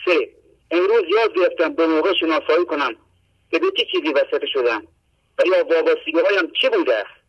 سه 0.05 0.29
امروز 0.71 1.03
یاد 1.09 1.35
گرفتم 1.35 1.75
به 1.75 1.87
موقع 1.87 2.13
شناسایی 2.21 2.65
کنم 2.65 2.97
که 3.51 3.59
به 3.59 3.67
چه 3.77 3.85
چیزی 3.93 4.13
وسط 4.13 4.45
شدم 4.53 4.87
و 5.39 5.43
یا 5.47 5.65
وابستگی 5.65 6.21
هایم 6.21 6.53
چه 6.61 6.71
بوده 6.71 6.95
است 6.95 7.25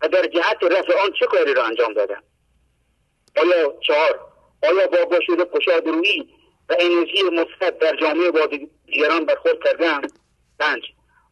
و 0.00 0.08
در 0.08 0.26
جهت 0.26 0.62
رفع 0.62 1.02
آن 1.02 1.12
چه 1.20 1.26
کاری 1.26 1.54
را 1.54 1.64
انجام 1.64 1.92
دادم. 1.92 2.22
آیا 3.36 3.74
چهار 3.80 4.20
آیا 4.62 4.86
با 4.86 5.04
باشد 5.04 5.82
روی 5.86 6.37
و 6.68 6.76
انرژی 6.78 7.22
مثبت 7.22 7.78
در 7.78 7.96
جامعه 7.96 8.30
با 8.30 8.46
دیگران 8.86 9.24
برخورد 9.26 9.64
کردم. 9.64 10.02
پنج 10.58 10.82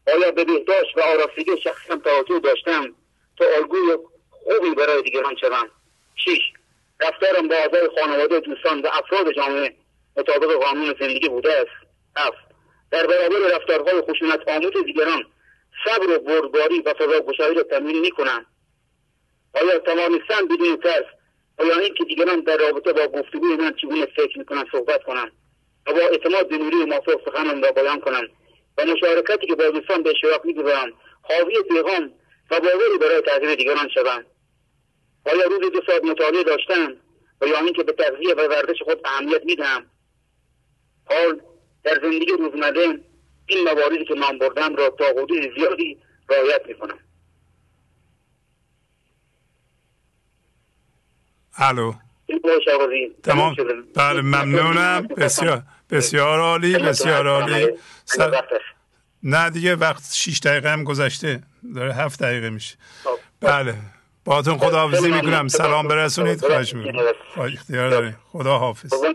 آیا 0.07 0.31
به 0.31 0.43
بهداشت 0.43 0.97
و 0.97 1.01
آراسیگی 1.01 1.61
شخصیم 1.63 1.99
توجه 1.99 2.39
داشتم 2.39 2.95
تا 3.37 3.45
الگوی 3.55 3.97
خوبی 4.29 4.75
برای 4.75 5.01
دیگران 5.01 5.35
شوم؟ 5.35 5.69
شش 6.15 6.53
رفتارم 6.99 7.47
با 7.47 7.55
اعضای 7.55 7.89
خانواده 7.99 8.39
دوستان 8.39 8.81
و 8.81 8.87
افراد 8.87 9.35
جامعه 9.35 9.75
مطابق 10.17 10.53
قانون 10.53 10.95
زندگی 10.99 11.29
بوده 11.29 11.53
است. 11.53 11.87
هفت 12.17 12.47
در 12.91 13.07
برابر 13.07 13.55
رفتارهای 13.55 14.01
خشونت 14.01 14.47
آموز 14.47 14.85
دیگران 14.85 15.23
صبر 15.85 16.09
و 16.09 16.19
بردباری 16.19 16.79
و 16.79 16.93
فضاگشایی 16.93 17.55
را 17.55 17.63
تمرین 17.63 17.99
می‌کنم. 17.99 18.45
آیا 19.53 19.79
توانستم 19.79 20.47
بدون 20.47 20.77
ترس 20.77 21.05
آیا 21.57 21.79
اینکه 21.79 22.03
دیگران 22.03 22.39
در 22.39 22.57
رابطه 22.57 22.93
با 22.93 23.07
گفتگوی 23.07 23.55
من 23.55 23.73
چگونه 23.81 24.05
فکر 24.05 24.39
می‌کنن 24.39 24.65
صحبت 24.71 25.03
کنم 25.03 25.31
و 25.87 25.93
با 25.93 25.99
اعتماد 25.99 26.49
به 26.49 26.57
نوری 26.57 26.75
موافق 26.75 27.21
سخنم 27.25 27.61
را 27.61 27.71
بیان 27.71 27.99
کنم 27.99 28.27
و 28.77 28.85
مشارکتی 28.85 29.47
که 29.47 29.55
با 29.55 29.69
دوستان 29.69 30.03
به 30.03 30.09
اشتراک 30.09 30.41
می‌گذارم 30.45 30.93
حاوی 31.21 31.53
پیغام 31.69 32.11
و 32.51 32.59
باوری 32.59 32.97
برای 33.01 33.21
تغییر 33.21 33.55
دیگران 33.55 33.89
شوم 33.93 34.25
آیا 35.25 35.43
روز 35.43 35.71
دو 35.71 35.81
ساعت 35.87 36.03
مطالعه 36.03 36.43
داشتم 36.43 36.97
و 37.41 37.47
یا 37.47 37.59
اینکه 37.59 37.83
به 37.83 37.91
تغذیه 37.91 38.33
و 38.33 38.47
ورزش 38.47 38.81
خود 38.83 39.01
اهمیت 39.05 39.45
می‌دهم. 39.45 39.85
حال 41.05 41.41
در 41.83 41.99
زندگی 42.03 42.31
روزمره 42.31 42.99
این 43.47 43.63
مواردی 43.63 44.05
که 44.05 44.13
من 44.13 44.37
بردم 44.37 44.75
را 44.75 44.89
تا 44.89 45.05
حدود 45.05 45.57
زیادی 45.57 45.97
رعایت 46.29 46.61
می‌کنم. 46.67 46.99
الو. 51.57 51.93
تمام. 53.23 53.55
بله 53.95 54.21
ممنونم. 54.21 55.07
بسیار 55.07 55.61
بسیار 55.89 56.39
عالی 56.39 56.77
بسیار 56.77 57.27
عالی. 57.27 57.77
نه 59.23 59.49
دیگه 59.49 59.75
وقت 59.75 60.13
6 60.13 60.39
دقیقه 60.39 60.69
هم 60.69 60.83
گذشته. 60.83 61.43
داره 61.75 61.93
هفت 61.93 62.23
دقیقه 62.23 62.49
میشه. 62.49 62.75
خب. 63.03 63.19
بله. 63.41 63.75
باهاتون 64.25 64.57
خدا 64.57 64.79
حافظی 64.79 65.11
می‌کنم. 65.11 65.47
سلام 65.47 65.87
برسونید. 65.87 66.39
خواهش 66.39 66.73
می‌کنم. 66.73 67.03
اختیار 67.37 67.89
داریم 67.89 68.17
خدا 68.31 68.57
حافظ 68.57 68.93
خدا 68.93 69.09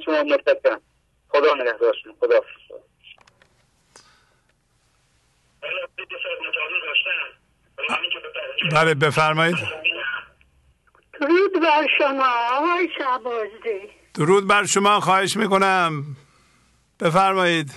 نگهدار 1.55 1.97
خدا 2.21 2.41
بله 8.73 8.95
بفرمایید. 8.95 9.57
درود 11.23 11.53
بر 11.63 11.87
شما 11.99 12.29
آقای 12.53 12.89
شبازی 12.99 13.91
درود 14.15 14.47
بر 14.49 14.65
شما 14.65 15.01
خواهش 15.01 15.37
می‌کنم. 15.37 16.05
بفرمایید. 17.01 17.71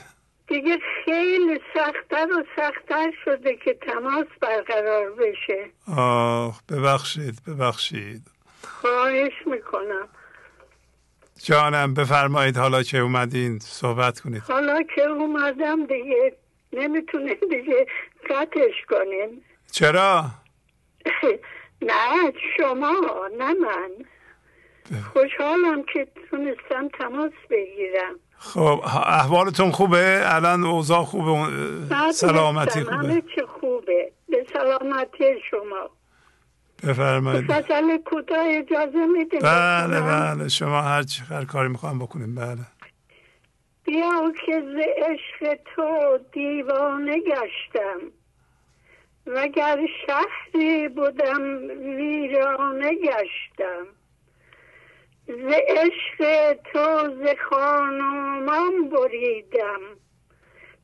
دیگه 0.48 0.78
خیلی 1.06 1.60
سختتر 1.74 2.28
و 2.34 2.44
سختتر 2.56 3.12
شده 3.26 3.56
که 3.56 3.74
تماس 3.74 4.26
برقرار 4.42 5.12
بشه. 5.12 5.70
آه 5.98 6.62
ببخشید 6.70 7.40
ببخشید. 7.48 8.22
خواهش 8.82 9.34
می‌کنم. 9.46 10.08
جانم 11.44 11.94
بفرمایید 11.94 12.58
حالا 12.58 12.84
که 12.84 12.98
اومدین 12.98 13.60
صحبت 13.60 14.20
کنید. 14.20 14.42
حالا 14.42 14.84
که 14.96 15.02
اومدم 15.02 15.86
دیگه 15.86 16.38
نمی‌تونه 16.74 17.34
دیگه 17.34 17.88
قطعش 18.30 18.86
کنیم. 18.90 19.42
چرا؟ 19.72 20.26
نه 21.82 22.34
شما 22.58 22.94
نه 23.38 23.54
من. 23.54 23.92
خوشحالم 25.14 25.84
که 25.94 26.08
تونستم 26.30 26.88
تماس 27.00 27.32
بگیرم. 27.50 28.16
خب 28.38 28.82
احوالتون 29.06 29.72
خوبه؟ 29.72 30.22
الان 30.26 30.64
اوضاع 30.64 31.04
خوبه؟ 31.04 31.48
سلامتی 32.14 32.84
خوبه؟ 32.84 32.96
همه 32.96 33.24
چه 33.36 33.46
خوبه. 33.60 34.12
به 34.30 34.46
سلامتی 34.54 35.26
شما. 35.50 35.90
بفرمایید. 36.84 37.52
فصل 37.52 37.98
کوتاه 37.98 38.46
اجازه 38.48 39.06
میدیم 39.06 39.40
بله 39.40 40.02
بله. 40.02 40.48
شما 40.48 40.82
هر 40.82 41.04
چی 41.04 41.24
هر 41.30 41.46
کاری 41.46 41.70
می‌خوام 41.70 42.00
بکنیم. 42.00 42.36
بله. 42.36 42.58
بیا 43.84 44.34
که 44.46 44.62
ز 44.62 44.76
عشق 44.98 45.60
تو 45.76 46.20
دیوانه 46.32 47.20
گشتم. 47.20 48.00
وگر 49.28 49.88
شهری 50.08 50.88
بودم 50.88 51.68
ویرانه 51.98 52.96
گشتم. 52.96 53.88
ز 55.28 55.54
عشق 55.68 56.54
تو 56.54 57.16
ز 57.16 57.36
خانومان 57.50 58.90
بریدم. 58.90 59.82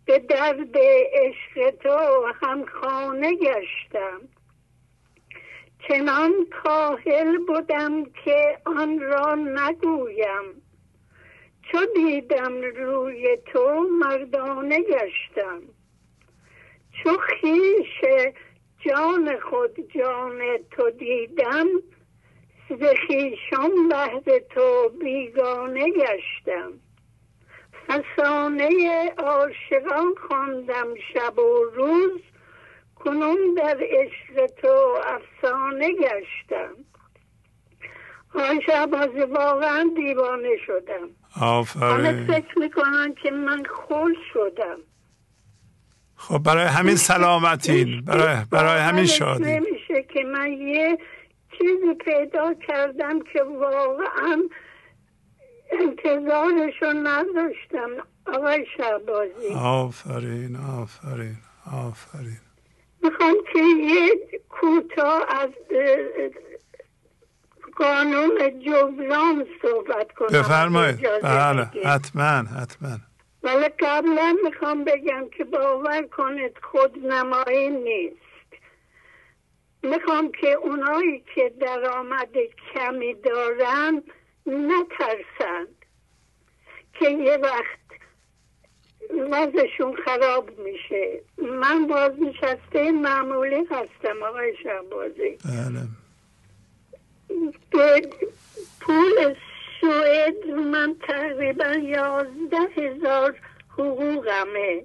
به 0.06 0.20
درد 0.20 0.78
عشق 1.14 1.70
تو 1.70 2.26
هم 2.42 2.66
خانه 2.66 3.36
گشتم. 3.36 4.22
چنان 5.88 6.34
کاهل 6.64 7.38
بودم 7.38 8.04
که 8.06 8.58
آن 8.66 9.00
را 9.00 9.36
نگویم. 9.36 10.62
چو 11.72 11.86
دیدم 11.96 12.62
روی 12.62 13.38
تو 13.38 13.88
مردانه 14.00 14.82
گشتم. 14.82 15.62
چو 17.04 17.18
خیش 17.18 18.06
جان 18.80 19.40
خود 19.40 19.92
جان 19.96 20.42
تو 20.72 20.90
دیدم. 20.90 21.68
ز 22.70 22.84
خیشان 23.08 23.88
بهر 23.90 24.40
تو 24.40 24.90
بیگانه 25.00 25.90
گشتم. 25.90 26.74
فسانه 27.88 28.70
عاشقان 29.18 30.16
خواندم 30.28 30.88
شب 31.14 31.40
و 31.40 31.64
روز. 31.74 32.22
کنون 32.96 33.54
در 33.54 33.78
عشق 33.82 34.46
تو 34.46 34.98
افسانه 35.06 35.92
گشتم. 35.92 36.76
آن 38.36 38.62
شب 38.62 38.90
واقعا 39.30 39.92
دیوانه 39.96 40.58
شدم. 40.66 41.10
آفرین. 41.42 42.28
فکر 42.28 42.60
می‌کنن 42.60 43.16
که 43.24 43.32
من 43.32 43.64
خول 43.66 44.16
شدم. 44.34 44.80
خب 46.22 46.38
برای 46.38 46.66
همین 46.66 46.96
سلامتین. 46.96 48.02
برای, 48.08 48.46
برای 48.52 48.80
همین 48.80 49.06
شادی. 49.06 49.44
نمیشه 49.44 50.04
که 50.14 50.24
من 50.24 50.52
یه 50.52 50.98
چیزی 51.58 51.94
پیدا 52.06 52.54
کردم 52.68 53.20
که 53.34 53.44
واقعا 53.44 54.42
انتظارشو 55.72 56.86
نداشتم. 56.86 57.90
آقای 58.36 58.66
شعبازی 58.78 59.54
آفرین 59.56 60.56
آفرین 60.56 61.38
آفرین. 61.72 62.40
می‌خوام 63.04 63.36
که 63.54 63.60
یه 63.60 64.40
کوتاه 64.50 65.26
از 65.42 65.50
قانون 67.76 68.32
جبران 68.66 69.46
صحبت 69.62 70.12
کنم. 70.12 70.28
بفرمایید. 70.40 71.00
بله 71.24 71.70
حتما 71.86 72.44
حتما. 72.62 72.98
ولی 73.44 73.70
قبلا 73.80 74.38
می‌خوام 74.44 74.84
بگم 74.84 75.30
که 75.30 75.44
باور 75.44 76.02
کنید 76.02 76.58
خود 76.72 77.06
نمایی 77.06 77.70
نیست. 77.70 78.16
می‌خوام 79.84 80.32
که 80.32 80.48
اونایی 80.48 81.24
که 81.36 81.54
درآمد 81.60 82.36
کمی 82.74 83.14
دارن 83.14 84.04
نترسند 84.46 85.86
که 86.94 87.10
یه 87.10 87.38
وقت 87.38 87.82
وضعشون 89.32 89.96
خراب 90.06 90.60
میشه. 90.60 91.22
من 91.38 91.88
بازنشسته 91.88 92.92
معمولی 92.92 93.66
هستم 93.72 94.24
آقای 94.24 94.54
شهبازی. 94.64 95.38
بله. 95.46 95.88
به 97.72 98.10
پول 98.80 99.36
سوئد 99.82 100.48
من 100.48 100.96
تقریبا 101.08 101.76
یازده 101.76 102.60
هزار 102.78 103.36
حقوقمه. 103.70 104.84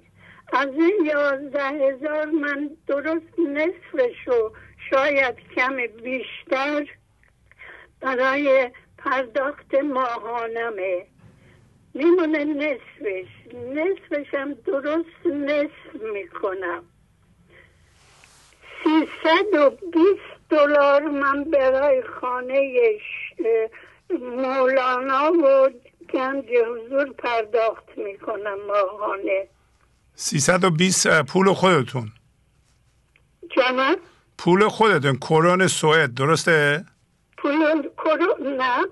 از 0.53 0.69
این 0.69 1.05
یازده 1.05 1.63
هزار 1.63 2.25
من 2.25 2.69
درست 2.87 3.39
نصفشو 3.39 4.51
شاید 4.89 5.35
کم 5.55 5.77
بیشتر 6.03 6.87
برای 8.01 8.71
پرداخت 8.97 9.75
ماهانمه. 9.75 11.05
میمونه 11.93 12.43
نصفش. 12.43 13.27
نصفشم 13.53 14.53
درست 14.53 15.25
نصف 15.25 16.01
می‌کنم. 16.13 16.83
سیصد 18.83 19.53
و 19.53 19.69
بیست 19.69 20.49
دلار 20.49 21.01
من 21.01 21.43
برای 21.43 22.01
خانه 22.01 22.83
مولانا 24.09 25.31
و 25.31 25.69
گنج 26.13 26.45
حضور 26.45 27.13
پرداخت 27.13 27.97
می‌کنم 27.97 28.57
ماهانه 28.67 29.47
320 30.15 31.21
پول 31.21 31.53
خودتون. 31.53 32.11
جناب؟ 33.55 33.99
پول 34.37 34.67
خودتون 34.67 35.15
کرون 35.15 35.67
سوئد 35.67 36.13
درسته؟ 36.13 36.85
پول 37.37 37.89
کرون 37.97 38.57
نه 38.57 38.85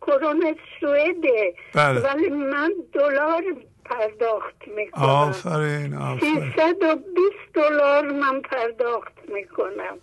کرون 0.00 0.56
سوئده. 0.80 1.54
بله. 1.74 2.00
ولی 2.00 2.28
من 2.28 2.72
دلار 2.92 3.42
پرداخت 3.84 4.68
می‌کنم. 4.76 5.04
آفرین 5.04 5.94
آفرین. 5.94 6.52
320 6.56 7.36
دلار 7.54 8.12
من 8.12 8.40
پرداخت 8.40 9.12
می‌کنم. 9.28 9.98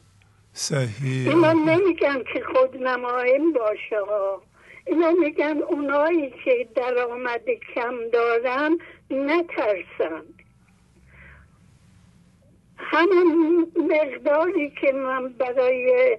صحیح. 0.53 1.29
اینا 1.29 1.53
نمیگن 1.53 2.23
که 2.33 2.43
خود 2.53 2.77
نمایم 2.77 3.53
باشه 3.53 3.99
ها. 4.09 4.41
اینا 4.85 5.11
میگن 5.11 5.57
اونایی 5.69 6.33
که 6.45 6.67
درآمد 6.75 7.45
کم 7.75 8.09
دارن 8.13 8.77
نترسن. 9.09 10.23
همون 12.77 13.71
مقداری 13.77 14.69
که 14.81 14.91
من 14.91 15.29
برای 15.29 16.17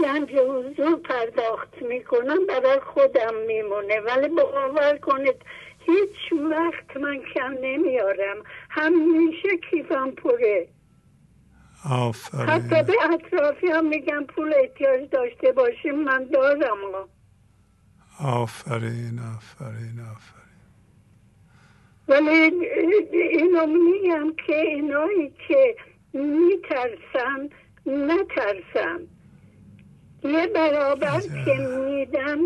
گنج 0.00 0.30
حضور 0.34 0.96
پرداخت 0.96 1.82
می‌کنم 1.82 2.46
برای 2.46 2.80
خودم 2.80 3.34
میمونه. 3.46 4.00
ولی 4.00 4.28
باور 4.28 4.98
کنید 4.98 5.36
هیچ 5.80 6.32
وقت 6.50 6.96
من 6.96 7.18
کم 7.34 7.56
نمیارم. 7.62 8.36
همیشه 8.70 9.48
کیفم 9.70 10.10
پره 10.10 10.68
آفرین. 11.90 12.48
حتی 12.48 12.82
به 12.82 12.92
اطرافی 13.12 13.66
هم 13.66 13.86
میگم 13.86 14.24
پول 14.24 14.54
احتیاج 14.56 15.10
داشته 15.10 15.52
باشیم 15.52 15.94
من 15.94 16.24
دارم. 16.24 16.78
آفرین 18.24 19.18
آفرین 19.36 20.00
آفرین. 20.12 20.40
ولی 22.08 22.32
اینو 23.12 23.66
میگم 23.66 24.32
که 24.46 24.60
اینایی 24.60 25.32
که 25.48 25.76
میترسن 26.12 27.48
نترسن. 27.86 29.00
یه 30.24 30.46
برابر 30.46 31.20
که 31.20 31.54
میدن 31.54 32.38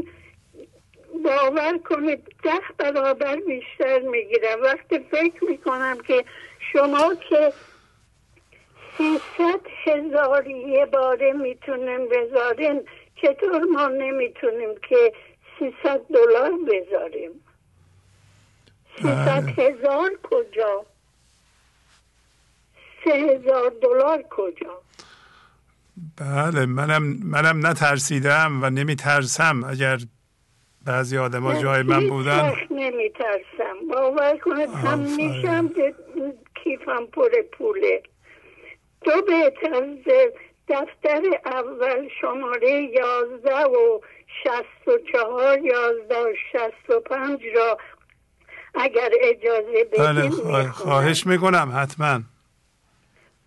باور 1.24 1.78
کنید 1.78 2.34
ده 2.42 2.60
برابر 2.78 3.36
بیشتر 3.36 3.98
می‌گیرم 3.98 4.62
وقتی 4.62 4.98
فکر 4.98 5.44
می‌کنم 5.44 5.98
که 6.06 6.24
شما 6.72 7.14
که 7.28 7.52
سیصد 8.96 9.60
هزار 9.84 10.46
یه 10.46 10.86
باره 10.86 11.32
می‌تونیم 11.32 12.08
بذاریم 12.08 12.80
چطور 13.16 13.62
ما 13.62 13.86
نمی‌تونیم 13.86 14.70
که 14.88 15.12
سیصد 15.58 16.00
دلار 16.14 16.50
بذاریم. 16.68 17.30
سیصد 18.96 19.58
هزار 19.58 20.10
کجا؟ 20.22 20.86
سه 23.04 23.10
هزار 23.10 23.72
دلار 23.82 24.22
کجا؟ 24.30 24.82
بله 26.20 26.66
منم 26.66 27.02
منم 27.24 27.66
نترسیدم 27.66 28.60
و 28.62 28.70
نمیترسم 28.70 29.64
اگر 29.64 29.98
بعضی 30.86 31.18
آدم 31.18 31.42
ها 31.42 31.62
جای 31.62 31.82
من 31.82 32.08
بودن. 32.08 32.52
نمی 32.70 33.10
ترسم 33.10 33.88
باور 33.90 34.38
کنید 34.38 34.68
همیشه 34.68 35.62
کیفم 36.64 37.06
پر 37.06 37.30
پوله. 37.52 38.02
تو 39.00 39.10
بهتر 39.22 39.86
دفتر 40.68 41.22
اول 41.44 42.08
شماره 42.20 42.82
یازده 42.82 43.64
و 43.64 44.00
شست 44.42 44.88
و 44.88 44.98
چهار 45.12 45.58
یازده 45.58 46.34
شست 46.52 46.90
و 46.90 47.00
پنج 47.00 47.40
را 47.56 47.78
اگر 48.74 49.10
اجازه 49.20 49.84
بدین 49.84 50.30
بله 50.30 50.70
خواهش 50.70 51.26
می‌کنم 51.26 51.72
حتما. 51.76 52.20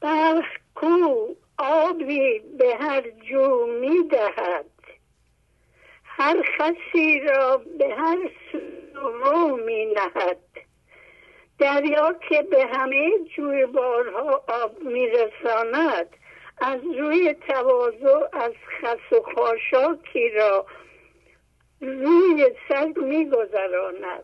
برخ 0.02 0.46
کو 0.76 1.36
آبی 1.58 2.40
به 2.60 2.76
هر 2.80 3.04
جو 3.30 3.66
می‌دهد 3.82 4.66
هر 6.04 6.44
خسی 6.60 7.20
را 7.20 7.62
به 7.80 7.96
هر 7.98 8.18
سو 8.52 9.58
می 9.58 9.86
نهد 9.86 10.38
دریا 11.60 12.16
که 12.30 12.42
به 12.42 12.66
همه 12.74 13.12
جوی 13.36 13.66
بارها 13.66 14.44
آب 14.64 14.84
میرساند 14.84 16.08
از 16.62 16.80
روی 17.00 17.34
تواضع 17.34 18.28
از 18.34 18.52
خس 18.82 19.14
و 19.18 19.22
خاشاکی 19.36 20.30
را 20.30 20.66
روی 21.82 22.50
سگ 22.70 23.00
میگذراند. 23.00 24.24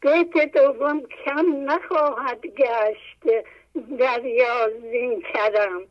بیت 0.00 0.52
دوم 0.52 1.02
کم 1.24 1.70
نخواهد 1.70 2.46
گشت 2.46 3.44
دریا 3.98 4.70
زین 4.80 5.22
کرم. 5.22 5.82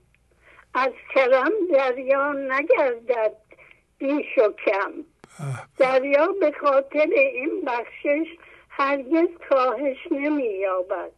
از 0.74 0.92
کرم 1.16 1.52
دریا 1.74 2.34
نگردد 2.34 3.36
بیش 3.98 4.38
و 4.38 4.54
کم. 4.66 4.94
دریا 5.78 6.28
به 6.28 6.52
خاطر 6.52 7.08
این 7.12 7.62
بخشش 7.66 8.28
هرگز 8.70 9.28
کاهش 9.50 9.98
نمییابد. 10.12 11.12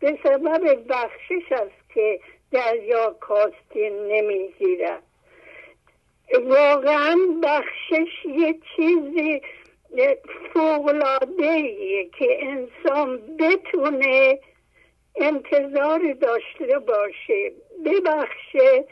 به 0.00 0.18
سبب 0.22 0.84
بخشش 0.88 1.52
است 1.52 1.92
که 1.94 2.20
دریا 2.50 3.16
کاستین 3.20 4.06
نمی‌گیرد 4.08 5.02
واقعا 6.44 7.16
بخشش 7.42 8.24
یه 8.24 8.58
چیزی 8.76 9.42
فوقلاده 10.52 11.74
که 12.18 12.38
انسان 12.40 13.36
بتونه 13.36 14.38
انتظار 15.16 16.12
داشته 16.12 16.78
باشه 16.78 17.52
ببخشه 17.84 18.84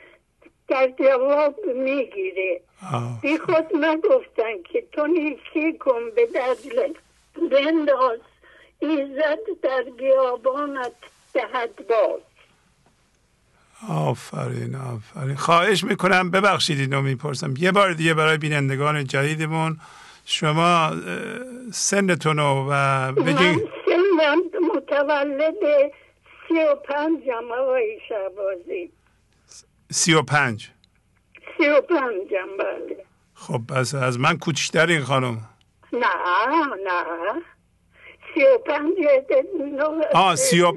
در 0.68 0.88
جواب 0.88 1.66
می‌گیره. 1.66 2.60
بی 3.22 3.38
خود 3.38 3.76
نگفتن 3.76 4.62
که 4.62 4.84
تو 4.92 5.06
نیکی 5.06 5.72
کن 5.78 6.10
به 6.10 6.26
دجل 6.26 6.92
بنداز 7.50 8.20
ایزد 8.78 9.38
در 9.62 9.82
بیابانت 9.82 10.92
دهد 11.34 11.86
باز. 11.88 12.20
آفرین 13.88 14.74
آفرین. 14.74 15.36
خواهش 15.36 15.84
می‌کنم 15.84 16.30
ببخشید 16.30 16.80
اینو 16.80 17.02
می‌پرسم. 17.02 17.54
یه 17.58 17.72
بار 17.72 17.92
دیگه 17.92 18.14
برای 18.14 18.38
بینندگان 18.38 19.04
جدیدمون 19.04 19.80
شما 20.24 20.92
سنتون 21.72 22.38
و 22.38 23.12
بگی. 23.12 23.32
من 23.32 23.56
سنم 23.86 24.38
متولد 24.76 25.54
سی 26.48 26.54
و 26.54 26.74
پنجم 26.74 27.52
آقای 27.60 27.98
شعبازی 28.08 28.92
سی 29.90 30.14
و 30.14 30.22
پنج. 30.22 30.70
سی 31.58 31.68
و 31.68 31.80
پنجم 31.80 32.56
بله. 32.58 33.04
خب 33.34 33.60
پس 33.68 33.94
از 33.94 34.18
من 34.20 34.38
کوچکتر 34.38 34.86
این 34.86 35.02
خانم. 35.02 35.48
نه 35.92 36.06
نه. 36.86 37.42
سی 38.34 38.42
و 38.42 38.58
پنج 38.58 38.94
آه 40.14 40.36
سی 40.36 40.60
و 40.60 40.72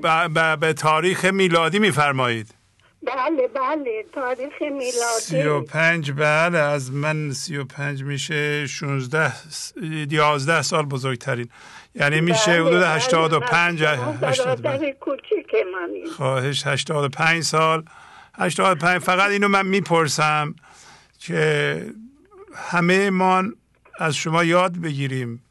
به 0.58 0.74
تاریخ 0.74 1.26
میلادی 1.26 1.80
میفرمایید. 1.80 2.59
بله 3.04 3.48
بله 3.48 4.06
تاریخ 4.14 4.62
میلادی. 4.62 5.22
سی 5.22 5.44
و 5.44 5.62
پنج 5.62 6.12
بله 6.12 6.58
از 6.58 6.92
من 6.92 7.32
سی 7.32 7.58
و 7.58 7.66
پنج 7.66 8.04
میشه 8.04 8.68
شونزده 8.68 9.34
یازده 10.10 10.62
سال 10.62 10.86
بزرگترین. 10.86 11.50
یعنی 11.96 12.22
میشه 12.22 12.52
بله 12.52 12.68
حدود 12.68 12.82
بله. 12.82 12.90
هشتاد 12.90 13.34
و 13.34 13.40
پنج. 13.40 13.84
هشتاد 14.24 14.68
منی 14.68 16.06
خواهش 16.18 16.68
هشتاد 16.68 17.04
و 17.04 17.10
پنج 17.10 17.44
سال. 17.44 17.86
هشتاد 18.38 18.78
و 18.78 18.80
پنج 18.80 19.02
فقط 19.02 19.32
اینو 19.32 19.48
من 19.48 19.66
می‌پرسم 19.66 20.56
که 21.20 21.86
همه 22.56 23.10
ما 23.10 23.44
از 24.00 24.16
شما 24.16 24.44
یاد 24.44 24.78
بگیریم 24.78 25.44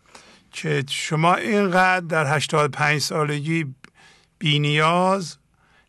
که 0.53 0.85
شما 0.91 1.35
اینقدر 1.35 2.07
در 2.07 2.37
هشتاد 2.37 2.71
پنج 2.71 3.01
سالگی 3.01 3.75
بینیاز 4.39 5.37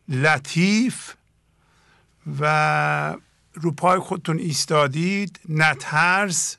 لطیف 0.10 1.14
و 2.40 3.16
رو 3.54 3.72
پای 3.72 4.00
خودتون 4.00 4.38
ایستادید 4.38 5.40
نترس. 5.50 6.58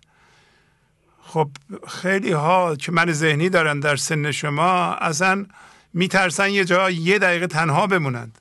خب 1.23 1.51
خیلی 1.89 2.33
ها 2.33 2.77
که 2.77 2.93
من 2.93 3.13
ذهنی 3.13 3.49
دارن 3.49 3.81
در 3.81 3.97
سن 3.97 4.31
شما 4.31 4.95
اصلا 4.95 5.47
میترسن 5.95 6.51
یه 6.51 6.65
جا 6.65 6.91
یه 6.91 7.19
دقیقه 7.19 7.47
تنها 7.47 7.87
بمونند. 7.87 8.39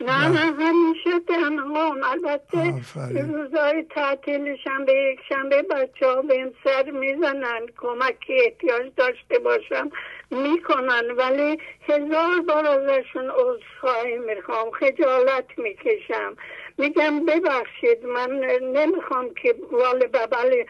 نه 0.00 0.28
نه 0.28 0.38
همیشه 0.38 1.20
تنها 1.28 1.96
البته 2.12 2.74
روزهای 3.22 3.82
تعطیل 3.82 4.56
شنبه 4.56 4.92
یک 4.92 5.20
شنبه 5.28 5.62
بچه 5.62 6.06
ها 6.06 6.22
بهم 6.22 6.52
سر 6.64 6.90
می‌زنن 6.90 7.60
کمکی 7.80 8.40
احتیاج 8.40 8.92
داشته 8.96 9.38
باشم 9.38 9.90
می‌کنن 10.30 11.10
ولی 11.16 11.58
هزار 11.88 12.40
بار 12.48 12.66
ازشون 12.66 13.30
عذرخواهی 13.30 14.18
می‌خوام 14.18 14.70
خجالت 14.70 15.46
می‌کشم. 15.56 16.36
میگم 16.78 17.26
ببخشید 17.26 18.06
من 18.06 18.30
نمی‌خوام 18.62 19.34
که 19.34 19.54
وال 19.70 20.06
ببل 20.06 20.64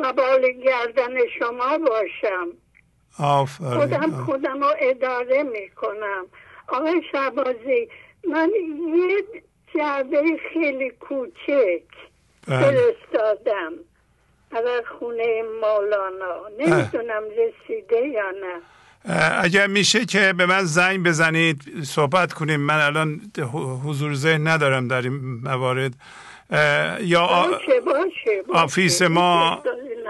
وبال 0.00 0.50
گردن 0.50 1.26
شما 1.38 1.78
باشم. 1.78 2.48
آفرین. 3.18 3.70
خودم 3.70 4.10
خودم 4.10 4.60
رو 4.60 4.70
اداره 4.80 5.42
می‌کنم. 5.42 6.26
آقای 6.72 7.02
شبازی 7.12 7.88
من 8.28 8.50
یه 8.96 9.24
جعبه 9.74 10.22
خیلی 10.52 10.90
کوچک 10.90 11.82
بله. 12.48 12.60
فرستادم 12.60 13.72
از 14.52 14.84
خونه 14.98 15.42
مولانا. 15.62 16.48
نمی‌دونم 16.58 17.22
رسیده 17.22 18.08
یا 18.08 18.30
نه. 18.30 18.60
اگر 19.42 19.66
میشه 19.66 20.04
که 20.04 20.32
به 20.32 20.46
من 20.46 20.64
زنگ 20.64 21.06
بزنید 21.06 21.82
صحبت 21.82 22.32
کنیم. 22.32 22.60
من 22.60 22.80
الان 22.80 23.20
حضور 23.86 24.14
ذهن 24.14 24.46
ندارم 24.48 24.88
در 24.88 25.02
این 25.02 25.40
موارد. 25.42 25.92
یا 27.00 27.26
باشه 27.26 27.80
باشه 27.80 28.42
آفیس 28.54 29.02
ما 29.02 29.62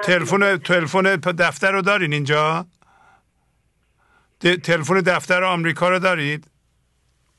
تلفن 0.02 0.56
تلفن 0.56 1.16
دفتر 1.16 1.72
رو 1.72 1.82
دارین 1.82 2.12
اینجا؟ 2.12 2.66
تلفن 4.40 5.00
دفتر 5.00 5.44
آمریکا 5.44 5.88
رو 5.88 5.98
دارید؟ 5.98 6.44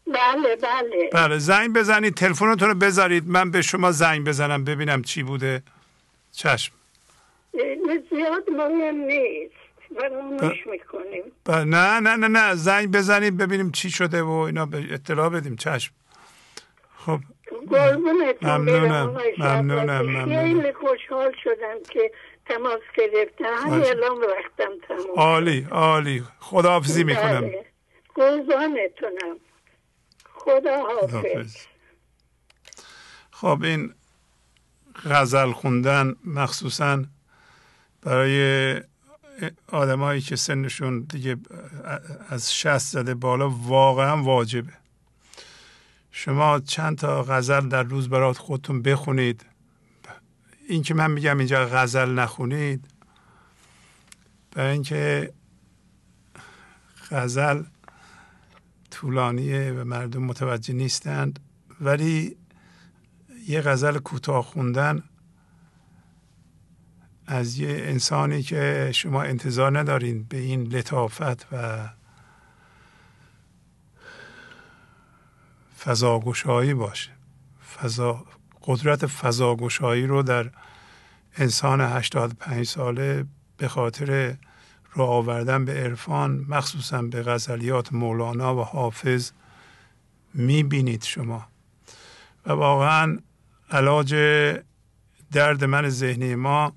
بله 0.08 0.56
بله. 0.56 1.10
بله 1.14 1.38
زنگ 1.38 1.74
بزنید 1.74 2.14
تلفنتون 2.14 2.70
رو 2.70 2.76
بذارید. 2.76 3.28
من 3.28 3.52
به 3.52 3.62
شما 3.62 3.92
زنگ 3.92 4.28
بزنم 4.28 4.64
ببینم 4.64 5.02
چی 5.02 5.24
بوده. 5.24 5.64
چشم. 6.32 6.74
زیاد 8.10 8.50
مهم 8.50 8.96
نیست. 8.96 9.54
فراموش 10.00 10.68
می‌کنیم. 10.68 11.24
نه 11.70 12.00
نه 12.00 12.16
نه 12.16 12.28
نه. 12.28 12.56
زنگ 12.56 12.92
بزنید 12.92 13.38
ببینیم 13.38 13.72
چی 13.72 13.90
شده 13.90 14.22
و 14.22 14.30
اینا. 14.30 14.66
به 14.66 14.78
اطلاع 14.92 15.30
بدیم. 15.30 15.56
چشم. 15.56 15.94
خب. 16.98 17.20
ممنونم 18.42 19.18
ممنونم. 19.38 20.26
خیلی 20.26 20.74
خوشحال 20.74 21.32
شدم 21.44 21.78
که 21.90 22.12
تماس 22.52 22.82
گرفتم 22.98 23.56
همین 23.58 23.86
الان 23.86 24.18
وقتم 24.18 24.88
تماس. 24.88 25.06
عالی 25.16 25.68
عالی. 25.72 26.24
خداحافظی 26.40 27.04
می‌کنم. 27.04 27.42
بله. 27.42 27.66
قربانتونم 28.16 29.38
خدا 30.34 30.84
حافظ 30.84 31.56
خب 33.32 33.60
این 33.64 33.94
غزل 35.06 35.52
خوندن 35.52 36.16
مخصوصا 36.26 37.04
برای 38.02 38.82
آدمایی 39.68 40.22
که 40.22 40.36
سنشون 40.36 41.00
دیگه 41.00 41.38
از 42.30 42.56
شست 42.56 42.94
زده 42.94 43.14
بالا 43.14 43.50
واقعا 43.50 44.24
واجبه. 44.24 44.74
شما 46.12 46.60
چند 46.60 46.98
تا 46.98 47.24
غزل 47.24 47.70
در 47.70 47.84
روز 47.84 48.10
برات 48.10 48.38
خودتون 48.38 48.82
بخونید. 48.82 49.46
این 50.72 50.84
که 50.84 50.94
من 50.94 51.12
میگم 51.12 51.38
اینجا 51.38 51.66
غزل 51.66 52.10
نخونید 52.10 52.88
برای 54.52 54.72
اینکه 54.72 55.34
غزل 57.10 57.64
طولانیه 58.92 59.72
و 59.72 59.84
مردم 59.84 60.24
متوجه 60.24 60.74
نیستند 60.74 61.40
ولی 61.82 62.38
یه 63.48 63.62
غزل 63.62 63.98
کوتاه 63.98 64.44
خوندن 64.44 65.04
از 67.28 67.60
یه 67.60 67.70
انسانی 67.70 68.44
که 68.44 68.92
شما 68.94 69.24
انتظار 69.24 69.80
ندارین 69.80 70.24
به 70.24 70.38
این 70.38 70.64
لطافت 70.64 71.54
و 71.54 71.90
فضاگشایی 75.80 76.74
باشه. 76.74 77.12
فضا 77.76 78.26
قدرت 78.64 79.06
فضاگشایی 79.06 80.08
رو 80.08 80.24
در 80.24 80.50
انسان 81.38 81.82
85 81.82 82.66
ساله 82.66 83.26
به 83.58 83.68
خاطر 83.68 84.36
رو 84.94 85.04
آوردن 85.04 85.66
به 85.66 85.74
عرفان 85.74 86.46
مخصوصا 86.50 87.02
به 87.02 87.24
غزلیات 87.24 87.94
مولانا 87.94 88.56
و 88.56 88.64
حافظ 88.64 89.32
می‌بینید 90.34 91.04
شما. 91.04 91.48
و 92.46 92.52
واقعا 92.52 93.18
علاج 93.72 94.16
درد 95.32 95.64
من 95.64 95.90
ذهنی 95.90 96.36
ما 96.36 96.74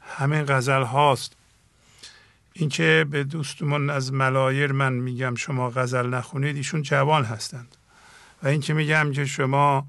همین 0.00 0.44
غزل 0.44 0.82
هاست. 0.82 1.36
اینکه 2.52 3.06
به 3.10 3.24
دوستمون 3.24 3.90
از 3.90 4.12
ملایر 4.12 4.72
من 4.72 4.92
میگم 4.92 5.34
شما 5.34 5.70
غزل 5.70 6.06
نخونید 6.06 6.56
ایشون 6.56 6.82
جوان 6.82 7.24
هستند. 7.24 7.76
و 8.42 8.48
اینکه 8.48 8.74
میگم 8.74 9.12
که 9.12 9.24
شما 9.24 9.86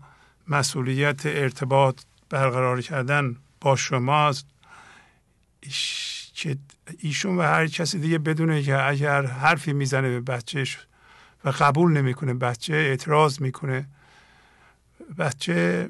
مسئولیت 0.50 1.26
ارتباط 1.26 2.02
برقرار 2.30 2.82
کردن 2.82 3.36
با 3.62 3.76
شماست. 3.76 4.46
که 6.34 6.58
ایشون 7.00 7.38
و 7.38 7.42
هر 7.42 7.68
کسی 7.68 8.00
دیگه 8.00 8.18
بدونه 8.18 8.64
که 8.64 8.84
اگر 8.84 9.26
حرفی 9.26 9.74
می‌زنه 9.74 10.10
به 10.10 10.22
بچهش 10.22 10.78
و 11.46 11.50
قبول 11.50 11.92
نمی‌کنه 11.92 12.34
بچه 12.34 12.74
اعتراض 12.74 13.42
می‌کنه. 13.42 13.86
بچه 15.18 15.90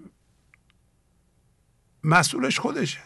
مسئولش 2.03 2.59
خودشه. 2.59 2.99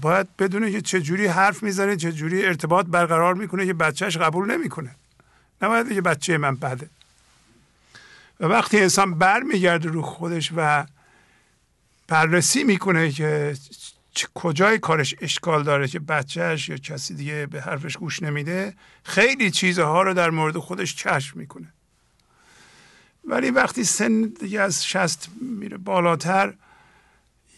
باید 0.00 0.36
بدونه 0.36 0.72
که 0.72 0.80
چجوری 0.80 1.26
حرف 1.26 1.62
می‌زنه 1.62 1.96
چجوری 1.96 2.46
ارتباط 2.46 2.86
برقرار 2.86 3.34
می‌کنه 3.34 3.66
که 3.66 3.74
بچهش 3.74 4.16
قبول 4.16 4.50
نمی‌کنه. 4.50 4.96
نباید 5.62 5.92
که 5.92 6.00
بچه 6.00 6.38
من 6.38 6.56
بده. 6.56 6.90
و 8.40 8.46
وقتی 8.46 8.80
انسان 8.80 9.18
بر 9.18 9.40
میگرده 9.40 9.88
رو 9.88 10.02
خودش 10.02 10.52
و 10.56 10.86
بررسی 12.08 12.64
می‌کنه 12.64 13.10
که 13.10 13.54
کجای 14.34 14.78
کارش 14.78 15.14
اشکال 15.20 15.62
داره 15.62 15.88
که 15.88 16.00
بچهش 16.00 16.68
یا 16.68 16.76
کسی 16.76 17.14
دیگه 17.14 17.46
به 17.46 17.60
حرفش 17.60 17.96
گوش 17.96 18.22
نمیده 18.22 18.74
خیلی 19.04 19.50
چیزها 19.50 20.02
رو 20.02 20.14
در 20.14 20.30
مورد 20.30 20.58
خودش 20.58 20.94
کشف 20.94 21.36
می‌کنه. 21.36 21.72
ولی 23.24 23.50
وقتی 23.50 23.84
سن 23.84 24.22
دیگه 24.40 24.60
از 24.60 24.86
شست 24.86 25.28
میره 25.40 25.76
بالاتر 25.76 26.54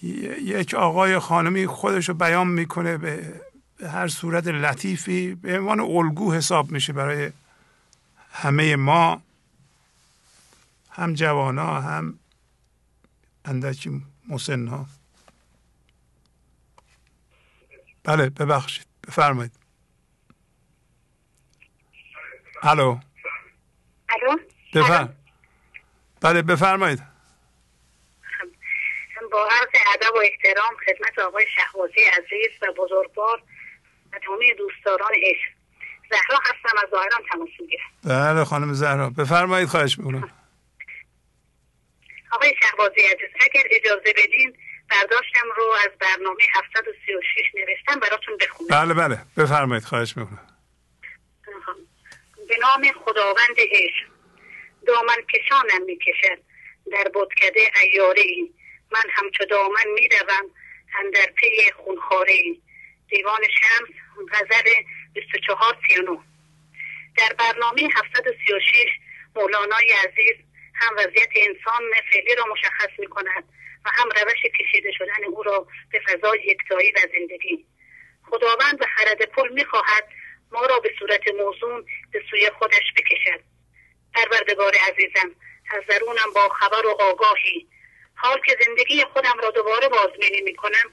یک 0.02 0.74
آقای 0.74 1.18
خانمی 1.18 1.66
خودش 1.66 2.08
رو 2.08 2.14
بیان 2.14 2.48
می‌کنه 2.48 2.96
به 2.96 3.40
هر 3.92 4.08
صورت 4.08 4.46
لطیفی 4.46 5.34
به 5.34 5.58
عنوان 5.58 5.80
الگو 5.80 6.32
حساب 6.32 6.70
میشه 6.70 6.92
برای 6.92 7.30
همه 8.32 8.76
ما. 8.76 9.22
هم 10.96 11.14
جوان 11.14 11.58
ها 11.58 11.80
هم 11.80 12.18
اندکی 13.44 14.02
مسن 14.28 14.68
ها 14.68 14.86
بله 18.04 18.30
ببخشید 18.30 18.86
بفرمایید. 19.08 19.52
الو. 22.62 22.98
الو. 24.08 24.36
بفرم 24.74 25.16
بله 26.20 26.42
بفرمایید. 26.42 27.02
با 29.32 29.48
عرض 29.50 29.82
ادب 29.94 30.14
و 30.14 30.18
احترام 30.18 30.74
خدمت 30.86 31.18
آقای 31.18 31.46
شهبازی 31.56 32.00
عزیز 32.00 32.62
و 32.62 32.66
بزرگوار 32.72 33.42
و 34.12 34.18
تمام 34.18 34.40
دوستداران 34.58 35.10
عشق. 35.22 35.52
زهرا 36.10 36.38
هستم 36.42 36.78
از 36.82 36.90
ظاهران 36.90 37.20
تماس 37.32 37.48
می‌گیرم. 37.60 37.86
بله 38.04 38.44
خانم 38.44 38.72
زهرا. 38.72 39.10
بفرمایید 39.10 39.68
خواهش 39.68 39.98
می‌کنم. 39.98 40.30
آقای 42.32 42.54
شهبازی 42.62 43.00
عزیز 43.00 43.28
اگر 43.40 43.62
اجازه 43.70 44.12
بدین 44.16 44.56
برداشتم 44.90 45.46
رو 45.56 45.74
از 45.84 45.90
برنامه 46.00 46.42
736 46.54 47.54
نوشتم 47.54 48.00
براتون 48.00 48.36
بخونم. 48.36 48.68
بله 48.68 48.94
بله. 48.94 49.18
بفرمایید 49.36 49.84
خواهش 49.84 50.16
می‌کنم. 50.16 50.46
به 52.48 52.56
نام 52.60 52.92
خداوند 52.92 53.56
عشق. 53.58 54.06
دامن 54.86 55.16
کشانم 55.34 55.84
می‌کشد 55.86 56.38
در 56.92 57.10
بودکده 57.14 57.60
ایاره 57.82 58.20
ای 58.20 58.50
من 58.92 59.04
همچو 59.14 59.44
دامن 59.44 59.86
میدوم 59.94 60.50
اندر 61.04 61.26
پی 61.36 61.72
خونخاره 61.76 62.32
ای 62.32 62.60
دیوان 63.08 63.40
شمس 63.42 63.88
غزل 64.32 64.70
24 65.14 65.76
39 65.88 66.18
در 67.16 67.32
برنامه 67.38 67.88
736 67.96 68.86
مولانای 69.36 69.92
عزیز 69.92 70.45
هم 70.76 70.94
وضعیت 70.96 71.30
انسان 71.36 71.82
فعلی 72.12 72.34
را 72.34 72.44
مشخص 72.52 72.98
می 72.98 73.06
کند 73.06 73.44
و 73.84 73.88
هم 73.92 74.08
روش 74.08 74.42
کشیده 74.60 74.92
شدن 74.92 75.24
او 75.28 75.42
را 75.42 75.66
به 75.92 76.00
فضای 76.00 76.38
یکتایی 76.44 76.92
و 76.92 76.98
زندگی. 77.18 77.66
خداوند 78.30 78.78
به 78.78 78.86
خرد 78.86 79.22
پل 79.22 79.48
می 79.48 79.64
خواهد 79.64 80.08
ما 80.52 80.66
را 80.66 80.78
به 80.78 80.90
صورت 80.98 81.28
موزون 81.28 81.86
به 82.12 82.22
سوی 82.30 82.50
خودش 82.58 82.92
بکشد. 82.96 83.40
پروردگار 84.14 84.72
عزیزم 84.74 85.34
از 85.70 85.82
درونم 85.88 86.32
با 86.34 86.48
خبر 86.48 86.86
و 86.86 86.90
آگاهی. 86.90 87.68
حال 88.14 88.40
که 88.46 88.56
زندگی 88.66 89.04
خودم 89.12 89.38
را 89.42 89.50
دوباره 89.50 89.88
بازبینی 89.88 90.40
می 90.40 90.54
کنم 90.54 90.92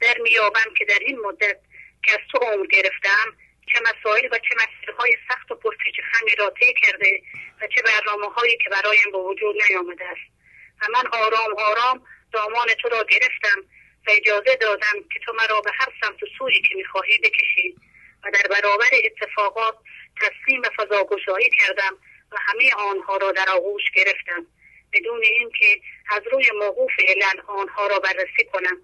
در 0.00 0.14
میابم 0.22 0.74
که 0.78 0.84
در 0.84 0.98
این 1.00 1.18
مدت 1.18 1.58
که 2.02 2.12
از 2.12 2.18
تو 2.32 2.38
عمر 2.38 2.66
گرفتم 2.66 3.36
چه 3.72 3.80
مسائل 3.80 4.26
و 4.32 4.38
چه 4.38 4.54
مسئله 4.54 5.10
سخت 5.28 5.50
و 5.50 5.54
پرپیچ 5.54 5.94
خمی 6.12 6.34
را 6.34 6.50
طی 6.60 6.74
کرده 6.82 7.22
و 7.60 7.66
چه 7.66 7.82
برنامه 7.82 8.34
هایی 8.34 8.56
که 8.56 8.70
برایم 8.70 9.12
به 9.12 9.18
وجود 9.18 9.56
نیامده 9.68 10.04
است. 10.04 10.34
و 10.82 10.86
من 10.92 11.06
آرام 11.06 11.54
آرام 11.58 12.06
دامان 12.32 12.66
تو 12.82 12.88
را 12.88 13.04
گرفتم 13.04 13.60
و 14.06 14.10
اجازه 14.10 14.56
دادم 14.56 15.08
که 15.12 15.20
تو 15.24 15.32
مرا 15.32 15.60
به 15.60 15.70
هر 15.74 15.88
سمت 16.02 16.22
و 16.22 16.26
سویی 16.38 16.62
که 16.62 16.74
می‌خواهی 16.74 17.18
بکشی. 17.18 17.76
و 18.24 18.30
در 18.30 18.48
برابر 18.50 18.90
اتفاقات 19.04 19.74
تسلیم 20.20 20.62
فضاگشایی 20.62 21.50
کردم 21.58 21.98
و 22.32 22.36
همه 22.40 22.74
آنها 22.74 23.16
را 23.16 23.32
در 23.32 23.48
آغوش 23.48 23.82
گرفتم. 23.94 24.46
بدون 24.92 25.22
اینکه 25.22 25.80
از 26.08 26.22
روی 26.32 26.50
موقوف 26.58 26.90
علل 27.08 27.40
آنها 27.46 27.86
را 27.86 27.98
بررسی 27.98 28.44
کنم. 28.52 28.76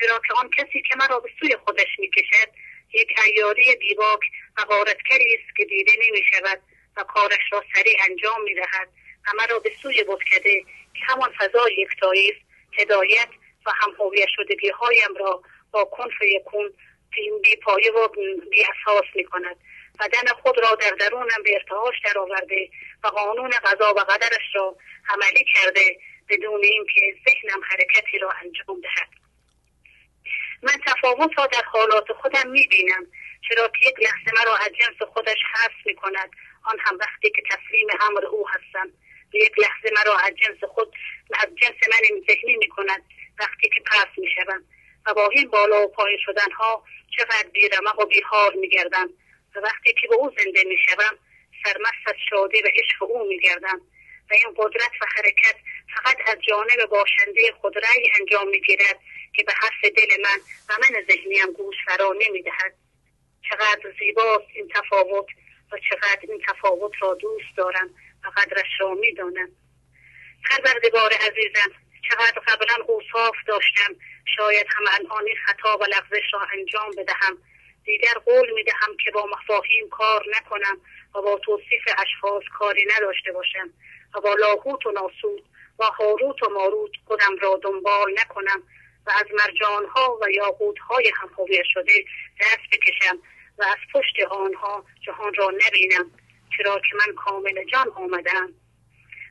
چرا 0.00 0.20
که 0.28 0.34
آن 0.34 0.50
کسی 0.50 0.82
که 0.82 0.96
مرا 0.96 1.20
به 1.20 1.30
سوی 1.40 1.56
خودش 1.64 1.98
می‌کشد 1.98 2.48
یک 2.92 3.08
ایاری 3.24 3.76
بیباک 3.76 4.20
و 4.56 4.62
غارتکری 4.64 5.34
است 5.34 5.56
که 5.56 5.64
دیده 5.64 5.92
نمی 6.06 6.22
شود 6.32 6.60
و 6.96 7.02
کارش 7.02 7.52
را 7.52 7.64
سریع 7.74 7.96
انجام 8.10 8.42
می 8.42 8.54
دهد 8.54 8.88
و 9.26 9.30
مرا 9.38 9.58
به 9.58 9.72
سوی 9.82 10.04
بتکده 10.08 10.62
که 10.94 11.00
همان 11.06 11.32
فضای 11.38 11.74
یکتایی 11.78 12.30
است. 12.30 12.46
هدایت 12.78 13.28
و 13.66 13.70
همهویت 13.74 14.28
شدگی 14.36 14.68
هایم 14.68 15.14
را 15.18 15.42
با 15.72 15.84
کنف 15.84 16.22
یکون 16.22 16.72
بی 17.42 17.56
پایه 17.56 17.92
و 17.92 18.08
بی 18.50 18.64
اساس 18.64 19.04
می 19.14 19.24
کند 19.24 19.56
بدن 20.00 20.32
خود 20.42 20.58
را 20.58 20.74
در 20.74 20.90
درونم 20.90 21.42
به 21.44 21.54
ارتعاش 21.54 21.94
درآورده 22.04 22.70
و 23.04 23.08
قانون 23.08 23.50
قضا 23.50 23.94
و 23.94 23.98
قدرش 23.98 24.54
را 24.54 24.76
عملی 25.08 25.44
کرده 25.54 25.98
بدون 26.28 26.64
اینکه 26.64 27.14
ذهنم 27.28 27.60
حرکتی 27.64 28.18
را 28.18 28.30
انجام 28.30 28.80
دهد. 28.80 29.25
من 30.62 30.72
تفاوت 30.86 31.38
را 31.38 31.46
در 31.46 31.62
حالات 31.64 32.12
خودم 32.12 32.50
می 32.50 32.66
بینم 32.66 33.06
چرا 33.48 33.68
که 33.68 33.88
یک 33.88 33.96
لحظه 34.00 34.40
مرا 34.40 34.56
از 34.56 34.70
جنس 34.80 35.08
خودش 35.12 35.38
حس 35.54 35.86
می 35.86 35.94
کند 35.94 36.30
آن 36.64 36.78
هم 36.80 36.98
وقتی 37.00 37.30
که 37.30 37.42
تسلیم 37.50 37.88
امر 38.00 38.24
او 38.26 38.48
هستم. 38.48 38.92
یک 39.32 39.58
لحظه 39.58 39.90
مرا 39.96 40.16
از 40.18 40.32
جنس 40.34 40.64
خود 40.64 40.94
از 41.34 41.48
جنس 41.62 41.88
من 41.90 42.20
ذهنی 42.28 42.56
می 42.56 42.68
کند 42.68 43.02
وقتی 43.38 43.68
که 43.68 43.80
پس 43.86 44.06
می 44.18 44.28
شوم 44.34 44.64
و 45.06 45.14
با 45.14 45.28
این 45.28 45.48
بالا 45.48 45.82
و 45.82 45.88
پایین 45.88 46.18
شدن 46.26 46.50
ها 46.50 46.84
چقدر 47.16 47.48
بیرمق 47.52 47.98
و 47.98 48.06
بیحار 48.06 48.54
می 48.54 48.68
گردم 48.68 49.08
و 49.56 49.60
وقتی 49.60 49.92
که 49.92 50.08
به 50.08 50.14
او 50.14 50.32
زنده 50.38 50.64
می 50.64 50.76
شوم 50.88 51.18
سرمست 51.64 52.06
از 52.06 52.14
شادی 52.30 52.62
و 52.62 52.66
عشق 52.66 53.02
او 53.02 53.28
می 53.28 53.38
گردم 53.38 53.80
و 54.30 54.34
این 54.34 54.54
قدرت 54.56 54.92
و 55.00 55.06
حرکت 55.16 55.56
فقط 55.96 56.16
از 56.28 56.36
جانب 56.48 56.86
باشنده 56.90 57.52
خود 57.60 57.78
رأی 57.78 58.10
انجام 58.20 58.48
می 58.48 58.60
گیرد 58.60 58.98
که 59.36 59.42
به 59.42 59.52
حرف 59.52 59.92
دل 59.96 60.22
من 60.22 60.38
و 60.68 60.78
من 60.78 61.02
ذهنیم 61.10 61.52
گوش 61.52 61.76
فرا 61.86 62.14
نمی 62.26 62.42
دهد 62.42 62.74
چقدر 63.50 63.92
زیباست 63.98 64.46
این 64.54 64.68
تفاوت 64.68 65.26
و 65.72 65.78
چقدر 65.90 66.20
این 66.22 66.42
تفاوت 66.48 66.92
را 67.00 67.14
دوست 67.14 67.56
دارم 67.56 67.90
و 68.24 68.28
قدرش 68.36 68.80
را 68.80 68.94
می 68.94 69.14
دانم 69.14 69.48
پروردگار 70.50 71.12
عزیزم 71.12 71.72
چقدر 72.10 72.40
قبلا 72.46 72.84
اوصاف 72.86 73.34
داشتم. 73.46 73.94
شاید 74.36 74.66
هم 74.70 74.84
الان 74.92 75.24
خطا 75.46 75.78
و 75.78 75.84
لغزش 75.84 76.32
را 76.32 76.40
انجام 76.52 76.90
بدهم. 76.96 77.38
دیگر 77.84 78.14
قول 78.24 78.52
می 78.54 78.64
دهم 78.64 78.96
که 79.04 79.10
با 79.10 79.26
مفاهیم 79.26 79.88
کار 79.88 80.24
نکنم 80.36 80.80
و 81.14 81.22
با 81.22 81.38
توصیف 81.44 81.82
اشخاص 81.98 82.42
کاری 82.58 82.86
نداشته 82.96 83.32
باشم 83.32 83.70
و 84.14 84.20
با 84.20 84.34
لاهوت 84.34 84.86
و 84.86 84.90
ناسود 84.90 85.44
و 85.78 85.84
هاروت 85.84 86.42
و 86.42 86.48
ماروت 86.48 86.90
خودم 87.04 87.36
را 87.40 87.60
دنبال 87.62 88.12
نکنم. 88.18 88.62
و 89.06 89.10
از 89.10 89.26
مرجانها 89.32 90.18
و 90.22 90.30
یاقوتهای 90.30 91.12
هم 91.20 91.30
هویت 91.38 91.64
شده 91.74 92.04
دست 92.40 92.70
بکشم 92.72 93.18
و 93.58 93.62
از 93.62 93.78
پشت 93.94 94.30
آنها 94.30 94.84
جهان 95.06 95.34
را 95.34 95.50
نبینم 95.66 96.10
چرا 96.56 96.78
که 96.78 96.96
من 97.06 97.14
کامل 97.14 97.64
جان 97.64 97.88
آمدم. 97.88 98.48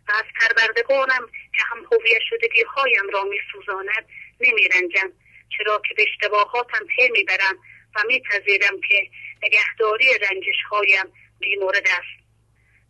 و 0.07 0.11
از 0.11 0.23
پروردگارم 0.39 1.29
که 1.53 1.63
هم 1.71 1.77
هویت 1.91 2.21
شدگی 2.29 2.63
هایم 2.63 3.09
را 3.13 3.23
می 3.23 3.37
سوزاند 3.51 4.05
نمی 4.39 4.67
رنجم 4.67 5.11
چرا 5.57 5.81
که 5.89 5.93
به 5.93 6.03
اشتباهاتم 6.03 6.85
پی 6.85 7.09
می‌برم 7.11 7.57
و 7.95 8.03
میپذیرم 8.07 8.81
که 8.89 9.09
نگهداری 9.43 10.13
رنجش 10.13 10.61
هایم 10.71 11.13
بیمورد 11.39 11.87
است. 11.87 12.25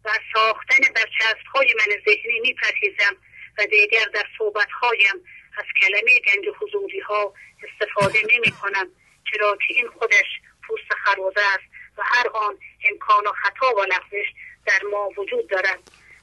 و 0.06 0.10
ساختن 0.34 0.94
برچسب 0.96 1.46
های 1.54 1.74
من 1.78 1.96
ذهنی 2.06 2.40
میپرهیزم 2.40 3.16
و 3.58 3.66
دیگر 3.66 4.06
در 4.14 4.26
صحبت 4.38 4.68
هایم 4.72 5.26
از 5.58 5.66
کلمه 5.82 6.20
گنج 6.20 6.56
حضوری 6.60 7.00
ها 7.00 7.34
استفاده 7.64 8.20
نمی 8.22 8.52
کنم 8.62 8.92
چرا 9.32 9.58
که 9.68 9.74
این 9.74 9.88
خودش 9.88 10.26
پوست 10.68 10.94
خروزه 11.04 11.42
است 11.42 11.64
و 11.98 12.02
هر 12.06 12.28
آن 12.28 12.58
امکان 12.92 13.28
و 13.28 13.32
خطا 13.32 13.76
و 13.76 13.82
لغزش 13.84 14.28
در 14.66 14.80
ما 14.92 15.10
وجود 15.18 15.50
دارد. 15.50 15.80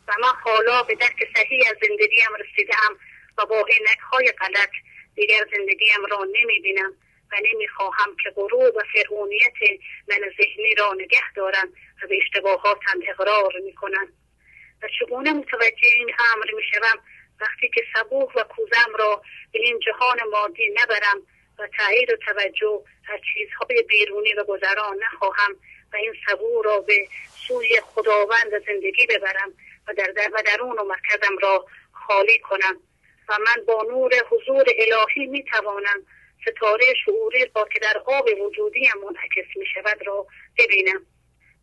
و 0.09 0.13
من 0.23 0.33
حالا 0.45 0.83
به 0.83 0.95
درک 0.95 1.29
صحیح 1.37 1.61
از 1.71 1.77
زندگیم 1.89 2.35
رسیدم 2.41 2.99
و 3.39 3.47
با 3.47 3.67
عینک 3.69 3.99
های 4.13 4.33
غلط 4.33 4.71
دیگر 5.15 5.45
زندگیم 5.57 6.05
را 6.11 6.25
نمی 6.25 6.61
بینم 6.61 6.93
و 7.33 7.37
نمی‌خواهم 7.53 8.17
که 8.25 8.31
غرور 8.31 8.77
و 8.77 8.83
فرعونیت 8.95 9.81
من 10.09 10.19
ذهنی 10.39 10.75
را 10.79 10.93
نگه 10.93 11.33
دارم 11.37 11.69
و 12.03 12.07
به 12.09 12.19
اشتباهاتم 12.23 13.01
اقرار 13.09 13.53
می‌کنم. 13.65 14.09
و 14.83 14.89
چگونه 15.01 15.33
متوجه 15.33 15.89
این 15.97 16.15
امر 16.35 16.47
می‌شوم؟ 16.57 16.99
وقتی 17.43 17.69
که 17.69 17.83
صبوح 17.95 18.33
و 18.35 18.45
کوزم 18.45 18.97
را 18.99 19.23
به 19.53 19.59
این 19.59 19.79
جهان 19.79 20.19
مادی 20.31 20.75
نبرم 20.75 21.23
و 21.59 21.69
تایید 21.79 22.11
و 22.11 22.17
توجه 22.17 22.83
از 23.09 23.21
چیزهای 23.35 23.83
بیرونی 23.83 24.35
و 24.35 24.45
گذران 24.45 24.99
نخواهم 25.03 25.53
و 25.93 25.97
این 25.97 26.15
صبور 26.29 26.65
را 26.65 26.81
به 26.81 27.09
سوی 27.49 27.81
خداوند 27.81 28.67
زندگی 28.67 29.07
ببرم 29.07 29.53
و 29.89 29.95
در, 29.95 30.13
در 30.17 30.31
و 30.33 30.43
درون 30.47 30.79
و 30.79 30.85
مرکزم 30.85 31.39
را 31.43 31.67
خالی 31.93 32.39
کنم 32.39 32.77
و 33.29 33.39
من 33.47 33.65
با 33.65 33.83
نور 33.83 34.13
حضور 34.31 34.65
الهی 34.79 35.27
می 35.27 35.45
توانم 35.45 36.07
ستاره 36.47 36.85
شعوری 37.05 37.51
را 37.55 37.65
که 37.73 37.79
در 37.79 37.99
آب 38.07 38.29
وجودی 38.41 38.89
منعکس 39.03 39.57
می 39.57 39.67
شود 39.75 40.07
را 40.07 40.27
ببینم 40.59 41.07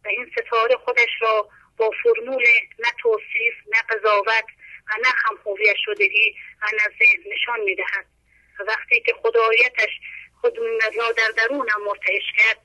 و 0.06 0.08
این 0.08 0.32
ستاره 0.32 0.76
خودش 0.76 1.10
را 1.22 1.50
با 1.78 1.92
فرمول 2.04 2.44
نه 2.80 2.92
توصیف 3.02 3.54
نه 3.68 3.82
قضاوت 3.90 4.46
و 4.46 4.59
نه 4.98 5.38
هویت 5.46 5.76
شدگی 5.86 6.36
نه 6.74 6.84
ذهن 7.00 7.32
نشان 7.32 7.60
می 7.60 7.76
دهد 7.76 8.06
و 8.60 8.64
وقتی 8.64 9.02
که 9.02 9.14
خدایتش 9.14 10.00
خود 10.42 10.58
را 10.98 11.12
در 11.12 11.30
درونم 11.38 11.84
مرتعش 11.86 12.24
کرد 12.38 12.58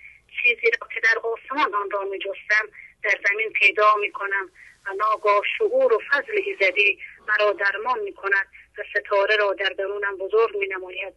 چیزی 0.43 0.70
را 0.81 0.89
که 0.95 1.01
در 1.01 1.18
آسمان 1.18 1.75
آن 1.75 1.91
را 1.91 2.05
می 2.05 2.18
جستم 2.18 2.68
در 3.03 3.20
زمین 3.29 3.53
پیدا 3.53 3.95
می 3.95 4.12
کنم 4.12 4.51
و 4.87 4.95
ناگاه 4.95 5.43
شعور 5.59 5.93
و 5.93 6.01
فضل 6.11 6.41
ایزدی 6.45 6.99
مرا 7.29 7.53
درمان 7.53 7.99
می 7.99 8.14
کند 8.14 8.47
و 8.79 8.83
ستاره 8.91 9.37
را 9.37 9.53
در 9.53 9.68
درونم 9.79 10.16
بزرگ 10.16 10.57
می 10.57 10.66
نماید 10.66 11.14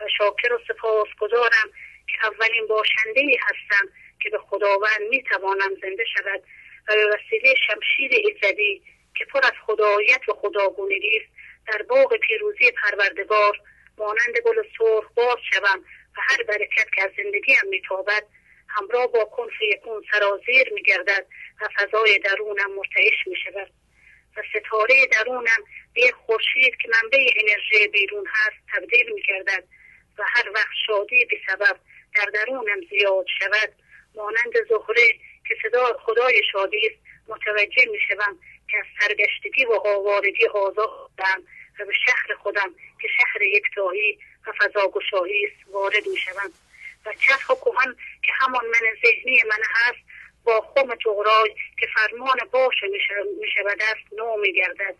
و 0.00 0.08
شاکر 0.18 0.52
و 0.52 0.58
سپاس 0.68 1.08
گذارم 1.20 1.70
که 2.06 2.26
اولین 2.26 2.66
باشنده 2.66 3.22
هستم 3.40 3.88
که 4.20 4.30
به 4.30 4.38
خداوند 4.38 5.00
می 5.10 5.22
توانم 5.22 5.74
زنده 5.82 6.04
شود 6.16 6.42
و 6.88 6.94
به 6.94 7.06
وسیله 7.06 7.54
شمشیر 7.66 8.10
ایزدی 8.12 8.82
که 9.14 9.24
پر 9.24 9.40
از 9.42 9.52
خدایت 9.66 10.28
و 10.28 10.32
خداگونگی 10.32 11.20
است 11.20 11.32
در 11.66 11.82
باغ 11.82 12.16
پیروزی 12.16 12.70
پروردگار 12.70 13.60
مانند 13.98 14.38
گل 14.44 14.62
سرخ 14.78 15.12
باز 15.14 15.36
شوم 15.52 15.78
و 16.16 16.20
هر 16.20 16.42
برکت 16.42 16.86
که 16.94 17.02
از 17.02 17.10
زندگیم 17.16 17.56
میتابد 17.70 18.22
همراه 18.68 19.06
با 19.06 19.24
کنف 19.24 19.62
یکون 19.62 20.02
سرازیر 20.12 20.72
میگردد 20.72 21.26
و 21.60 21.68
فضای 21.76 22.18
درونم 22.18 22.70
مرتعش 22.74 23.26
می‌شود. 23.26 23.70
و 24.38 24.42
ستاره 24.50 25.06
درونم 25.06 25.64
به 25.94 26.00
یک 26.00 26.14
خورشید 26.14 26.76
که 26.82 26.88
منبع 26.88 27.18
انرژی 27.36 27.88
بیرون 27.88 28.26
هست 28.26 28.56
تبدیل 28.74 29.12
میگردد 29.14 29.64
و 30.18 30.24
هر 30.26 30.50
وقت 30.54 30.74
شادی 30.86 31.24
به 31.24 31.36
سبب 31.46 31.76
در 32.14 32.24
درونم 32.24 32.80
زیاد 32.90 33.26
شود 33.38 33.72
مانند 34.14 34.68
زهره 34.68 35.12
که 35.48 35.54
صدا 35.62 35.98
خدای 36.02 36.40
شادی 36.52 36.86
است 36.86 37.28
متوجه 37.28 37.84
می 37.90 37.98
شوم 38.08 38.38
که 38.70 38.78
از 38.78 38.84
سرگشتگی 39.00 39.64
و 39.64 39.72
آوارگی 39.72 40.46
آزادم 40.46 41.42
و 41.80 41.84
به 41.84 41.92
شهر 42.06 42.34
خودم 42.42 42.74
که 43.02 43.08
شهر 43.16 43.42
یکتایی 43.42 44.18
و 44.46 44.52
فضاگشایی 44.52 45.46
است 45.46 45.68
وارد 45.72 46.06
می 46.06 46.16
شوم 46.16 46.52
و 47.06 47.12
چرخ 47.12 47.46
کهن 47.46 47.96
که 48.22 48.32
همان 48.40 48.66
من 48.66 48.88
ذهنی 49.04 49.42
من 49.50 49.62
هست 49.74 49.98
با 50.44 50.60
خم 50.60 50.94
جغرای 50.94 51.54
که 51.80 51.86
فرمان 51.94 52.38
باش 52.52 52.74
می 53.40 53.48
شود 53.54 53.82
است 53.82 54.12
نو 54.12 54.36
می 54.36 54.52
گردد 54.52 54.94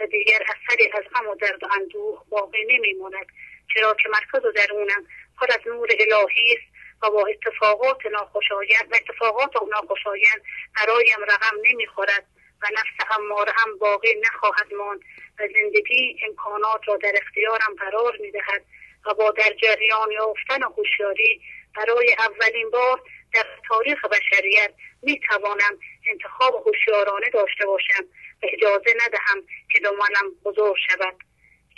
و 0.00 0.06
دیگر 0.06 0.42
اثری 0.42 0.90
از 0.92 1.04
غم 1.14 1.28
و 1.28 1.34
درد 1.34 1.64
و 1.64 1.68
اندوه 1.80 2.24
باقی 2.30 2.64
نمی 2.64 2.92
ماند 2.92 3.26
چرا 3.74 3.94
که 3.94 4.08
مرکز 4.08 4.44
و 4.44 4.52
درونم 4.52 5.06
پر 5.40 5.46
از 5.48 5.60
نور 5.66 5.88
الهی 6.00 6.56
است 6.56 6.72
و 7.02 7.10
با 7.10 7.26
اتفاقات 7.26 8.06
ناخوشایند 8.06 8.92
و 8.92 8.94
اتفاقات 8.94 9.50
ناخوشایند 9.70 10.42
برایم 10.76 11.22
رقم 11.28 11.56
نمی‌خورد. 11.70 12.26
و 12.62 12.66
نفس 12.72 13.18
اماره 13.18 13.52
هم 13.56 13.78
باقی 13.78 14.14
نخواهد 14.14 14.74
ماند 14.74 15.00
و 15.38 15.48
زندگی 15.54 16.16
امکانات 16.28 16.80
را 16.88 16.96
در 16.96 17.12
اختیارم 17.22 17.74
قرار 17.78 18.16
می‌دهد 18.20 18.64
و 19.06 19.14
با 19.14 19.30
در 19.30 19.52
جریان 19.62 20.10
یافتن 20.10 20.62
هوشیاری 20.62 21.40
برای 21.76 22.16
اولین 22.18 22.70
بار 22.70 23.02
در 23.34 23.46
تاریخ 23.68 24.04
بشریت 24.04 24.74
می 25.02 25.20
توانم 25.28 25.78
انتخاب 26.06 26.66
هوشیارانه 26.66 27.30
داشته 27.30 27.66
باشم 27.66 28.04
و 28.42 28.46
اجازه 28.52 28.94
ندهم 29.06 29.46
که 29.70 29.80
دامنم 29.80 30.30
بزرگ 30.44 30.76
شود. 30.90 31.14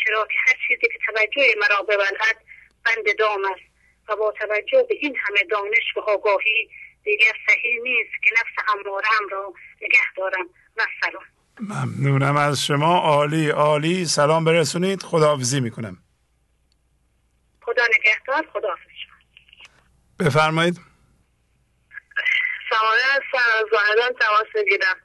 چرا 0.04 0.26
که 0.26 0.34
هر 0.46 0.54
چیزی 0.68 0.92
که 0.92 0.98
توجه 1.06 1.54
مرا 1.60 1.82
ببلد 1.82 2.36
بند 2.84 3.16
دام 3.18 3.44
است 3.44 3.74
و 4.08 4.16
با 4.16 4.32
توجه 4.32 4.82
به 4.88 4.94
این 4.94 5.16
همه 5.16 5.42
دانش 5.50 5.96
و 5.96 6.00
آگاهی 6.00 6.70
دیگر 7.04 7.32
صحیح 7.48 7.82
نیست 7.82 8.12
که 8.24 8.30
نفس 8.32 8.68
امارم 8.74 9.28
را 9.30 9.52
نگه 9.82 10.12
دارم. 10.16 10.48
ممنونم 11.60 12.36
از 12.36 12.66
شما. 12.66 12.98
عالی 12.98 13.50
عالی. 13.50 14.04
سلام 14.04 14.44
برسونید. 14.44 15.02
خداحافظی 15.02 15.60
می‌کنم. 15.60 15.98
خدا 17.62 17.82
نگهدار 17.98 18.46
خداحافظ. 18.52 18.84
بفرمایید. 20.20 20.80
سوانه 22.70 23.02
هستم 23.02 23.58
از 23.58 23.64
واحدان 23.72 24.12
تماس 24.20 24.46
بگیرم 24.54 24.96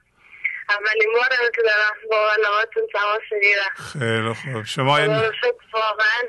اولین 0.70 1.14
بار 1.14 1.30
که 1.56 1.62
دارم 1.62 2.10
با 2.12 2.30
برنامهتون 2.30 2.84
تماس 2.94 3.22
بگیرم 3.32 3.72
خیلی 3.94 4.34
خوب. 4.34 4.64
شما 4.64 4.98
شکر 5.32 5.54
واقعا. 5.74 6.22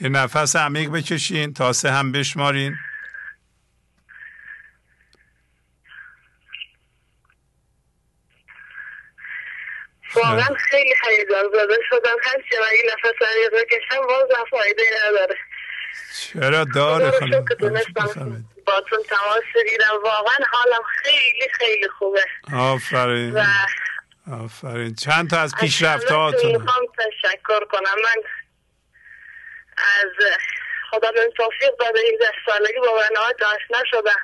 یه 0.00 0.08
نفس 0.08 0.56
عمیق 0.56 0.90
بکشین 0.90 1.52
تا 1.52 1.72
سه 1.72 1.90
هم 1.90 2.12
بشمارین. 2.12 2.76
واقعا 10.16 10.56
خیلی 10.70 10.94
هیجان 11.04 11.44
زده 11.52 11.78
شدم. 11.90 12.16
هر 12.22 12.36
چه 12.50 12.60
من 12.60 12.66
این 12.72 12.90
نفس 12.92 13.14
عمیق 13.22 13.62
بکشم 13.62 14.06
بازم 14.06 14.44
فایده 14.50 14.82
نداره. 15.08 15.36
چرا 16.14 16.64
داره 16.64 17.10
خانم. 17.10 18.44
باتون 18.66 19.02
تماس 19.08 19.44
بگیرم. 19.54 20.02
واقعا 20.04 20.36
حالم 20.52 20.82
خیلی 21.02 21.48
خیلی 21.52 21.88
خوبه. 21.88 22.24
آفرین. 22.56 23.34
و 23.34 23.44
آفرین. 24.44 24.94
چند 24.94 25.30
تا 25.30 25.40
از 25.40 25.52
همتون 25.52 25.66
پیشرفتهاتون 25.66 26.52
می‌خوام 26.52 26.86
تشکر 26.98 27.64
کنم. 27.64 27.96
من 28.04 28.22
از 29.76 30.12
خدا 30.90 31.12
بهم 31.12 31.30
توفیق 31.36 31.76
داده 31.80 32.00
18 32.14 32.32
سالگی 32.46 32.78
با 32.78 32.94
برنامه 32.94 33.34
آشنا 33.34 33.84
شدم. 33.90 34.20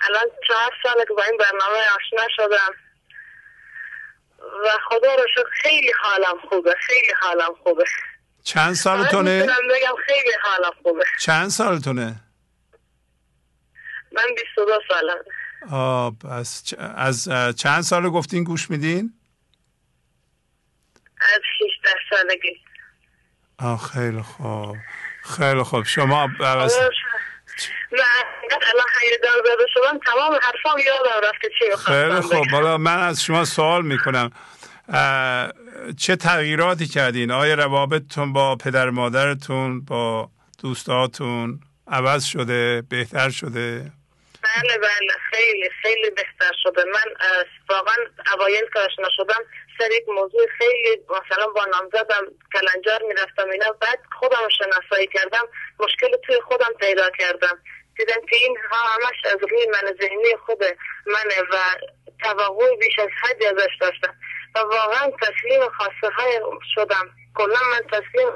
الان 0.00 0.24
چهار 0.48 0.72
ساله 0.82 1.04
که 1.08 1.14
با 1.14 1.22
این 1.22 1.36
برنامه 1.36 1.78
آشنا 1.96 2.28
شدم. 2.36 2.74
و 4.38 4.68
خدا 4.88 5.14
رو 5.14 5.26
شکر 5.34 5.48
خیلی 5.62 5.92
حالم 6.02 6.38
خوبه 6.48 6.74
خیلی 6.86 7.12
حالم 7.20 7.54
خوبه. 7.62 7.84
چند 8.44 8.72
سالتونه؟ 8.74 9.40
می‌تونم 9.40 9.68
بگم 9.68 9.94
خیلی 10.06 10.32
حالم 10.42 10.72
خوبه. 10.82 11.04
چند 11.20 11.48
سالتونه؟ 11.48 12.20
من 14.12 14.22
22 14.36 14.80
سالم. 14.88 15.24
آه 15.70 16.12
پس 16.18 16.62
چ- 16.66 16.78
از 16.78 17.28
چند 17.56 17.80
سال 17.82 18.08
گفتین 18.10 18.44
گوش 18.44 18.70
میدین؟ 18.70 19.14
از 21.20 21.40
18 21.60 22.00
سالگی. 22.10 22.60
آه 23.58 23.78
خیلی 23.92 24.22
خوب 24.22 24.76
خیلی 25.22 25.62
خوب. 25.62 25.82
شما 25.84 26.28
بس... 26.40 26.78
شکر. 27.58 27.72
من 27.92 28.58
الان 28.72 28.86
هیجان 29.02 29.32
زده 29.44 29.66
شدم 29.74 29.98
تمام 30.06 30.34
حرفام 30.42 30.78
یادم 30.86 31.28
رفته 31.28 31.48
چی 31.58 31.76
خیلی 31.76 32.42
بگم. 32.42 32.54
حالا 32.54 32.78
من 32.78 32.98
از 32.98 33.22
شما 33.22 33.44
سوال 33.44 33.82
می‌کنم. 33.82 34.30
چه 35.98 36.16
تغییراتی 36.16 36.86
کردین؟ 36.86 37.30
آیا 37.30 37.54
روابطتون 37.54 38.32
با 38.32 38.56
پدر 38.56 38.90
مادرتون 38.90 39.84
با 39.84 40.30
دوستاتون 40.62 41.60
عوض 41.88 42.24
شده 42.24 42.82
بهتر 42.90 43.30
شده؟ 43.30 43.92
بله 44.42 44.78
بله. 44.78 45.12
خیلی 45.30 45.70
خیلی 45.82 46.10
بهتر 46.10 46.52
شده. 46.62 46.84
من 46.84 47.12
واقعا 47.70 47.96
اوایل 48.34 48.64
که 48.72 48.78
آشنا 48.78 49.08
شدم 49.16 49.40
سر 49.78 49.90
یک 49.90 50.08
موضوع 50.08 50.46
خیلی 50.58 51.02
مثلا 51.10 51.46
با 51.46 51.64
نامزدم 51.64 52.26
کلنجار 52.52 53.02
می‌رفتم 53.02 53.50
اینا. 53.50 53.72
بعد 53.72 53.98
خودم 54.18 54.48
شناسایی 54.58 55.06
کردم 55.06 55.48
مشکل 55.80 56.16
توی 56.26 56.40
خودم 56.40 56.72
پیدا 56.80 57.10
کردم. 57.10 57.58
دیدم 57.96 58.26
که 58.30 58.36
این 58.36 58.56
ها 58.70 58.78
همش 58.78 59.24
از 59.24 59.38
روی 59.50 59.66
من 59.66 59.94
ذهنی 60.00 60.36
خود 60.46 60.64
منه 61.06 61.42
و 61.52 61.56
توقع 62.22 62.76
بیش 62.76 62.98
از 62.98 63.08
حدی 63.22 63.46
ازش 63.46 63.76
داشتم. 63.80 64.14
و 64.54 64.58
واقعا 64.58 65.10
تسلیم 65.10 65.68
خواسته 65.68 66.08
های 66.16 66.40
شدم. 66.74 67.10
کلا 67.34 67.60
من 67.72 67.80
تسلیم 67.80 68.28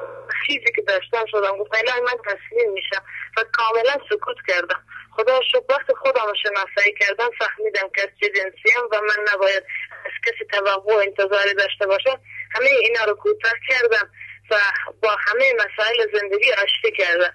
چیزی 0.46 0.72
که 0.76 0.82
داشتم 0.82 1.26
شدم. 1.26 1.56
گفت 1.58 1.70
من 1.74 2.18
تسلیم 2.24 2.72
میشم. 2.72 3.04
و 3.36 3.44
کاملا 3.52 3.92
سکوت 4.10 4.36
کردم. 4.48 4.84
خدا 5.16 5.40
شکر 5.50 5.64
وقتی 5.68 5.94
خودم 5.94 6.26
رو 6.26 6.34
شناسایی 6.42 6.94
کردم 7.00 7.30
فهمیدم 7.38 7.88
که 7.96 8.02
از 8.02 8.08
چه 8.20 8.28
جنسیم 8.28 8.82
و 8.92 9.00
من 9.00 9.32
نباید 9.32 9.62
از 10.06 10.12
کسی 10.26 10.44
توقع 10.44 10.94
و 10.94 10.96
انتظاری 10.96 11.54
داشته 11.54 11.86
باشم 11.86 12.20
همه 12.54 12.68
اینا 12.80 13.04
رو 13.04 13.14
کوتاه 13.14 13.52
کردم 13.68 14.10
و 14.50 14.56
با 15.02 15.16
همه 15.26 15.52
مسائل 15.54 16.20
زندگی 16.20 16.52
آشتی 16.52 16.92
کردم 16.98 17.34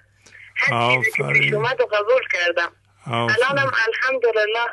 هر 0.56 0.94
چیزی 0.94 1.10
که. 1.10 1.22
پیش 1.22 1.52
اومد 1.52 1.80
رو 1.80 1.86
قبول 1.86 2.22
کردم 2.32 2.72
الانم. 3.06 3.72
الحمدلله 3.86 4.66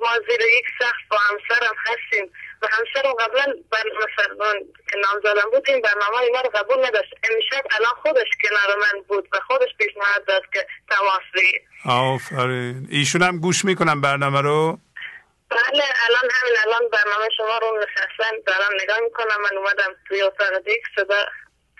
ما 0.00 0.08
زیر 0.28 0.40
یک 0.40 0.64
سقف 0.78 1.08
با 1.10 1.16
همسرم 1.16 1.74
هستیم 1.86 2.32
و 2.64 2.68
همسرم 2.72 3.12
قبلا 3.12 3.54
بر 3.70 3.84
مثلا 4.04 4.52
که 4.90 4.98
نامزدم 4.98 5.50
بود 5.50 5.64
این 5.68 5.82
برنامه 5.82 6.16
اینا 6.16 6.40
رو 6.40 6.50
قبول 6.50 6.86
نداشت. 6.86 7.14
امشب 7.22 7.66
الان 7.70 7.94
خودش 8.02 8.28
کنار 8.42 8.76
من 8.76 9.02
بود 9.08 9.28
و 9.32 9.40
خودش 9.46 9.68
پیشنهاد 9.78 10.24
داد 10.26 10.42
که 10.52 10.66
تماس 10.90 11.22
بگیر 11.34 11.60
آفرین. 11.84 12.88
ایشون 12.90 13.22
هم 13.22 13.38
گوش 13.40 13.64
می‌کنن 13.64 14.00
برنامه 14.00 14.40
رو؟ 14.40 14.78
بله 15.50 15.84
الان 16.08 16.30
همین 16.32 16.54
الان 16.66 16.82
برنامه 16.92 17.28
شما 17.36 17.58
رو 17.58 17.78
نشستن 17.78 18.32
دارم 18.46 18.70
نگاه 18.82 19.00
می‌کنم 19.00 19.42
من 19.42 19.56
اومدم 19.56 19.96
توی 20.08 20.22
اتاق 20.22 20.58
دیگه 20.58 20.82
صدا 20.96 21.26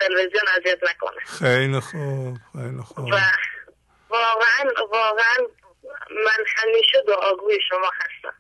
تلویزیون 0.00 0.42
اذیت 0.56 0.78
نکنه. 0.82 1.20
خیلی 1.38 1.80
خوب 1.80 2.36
خیلی 2.52 2.82
خوب. 2.86 3.06
و 3.06 3.20
واقعا 4.08 4.86
واقعا 4.92 5.36
من 6.10 6.44
همیشه 6.56 7.02
دعاگوی 7.06 7.58
شما 7.68 7.90
هستم. 7.94 8.34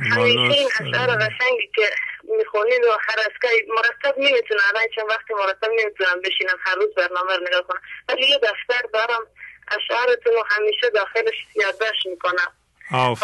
اشعار 0.00 1.06
دارید. 1.06 1.22
قشنگی 1.22 1.70
که 1.74 1.90
می‌خونید 2.38 2.84
و 2.84 2.90
هر 3.08 3.18
از 3.18 3.52
مرتب 3.68 4.18
نمی‌تونم 4.18 4.60
الان 4.68 4.88
چند 4.96 5.04
وقتی 5.08 5.34
مرتب 5.34 5.70
نمی‌تونم 5.70 6.20
بشینم 6.20 6.58
هر 6.60 6.74
روز 6.74 6.94
برنامه 6.94 7.36
رو 7.36 7.42
نگاه 7.48 7.62
کنم 7.62 7.80
ولی 8.08 8.26
یه 8.26 8.38
دفتر 8.38 8.82
دارم 8.92 9.26
اشعارتون 9.68 10.32
رو 10.32 10.44
همیشه 10.48 10.90
داخلش 10.90 11.34
یادداشت 11.54 12.06
می‌کنم 12.06 12.52
و 12.92 13.14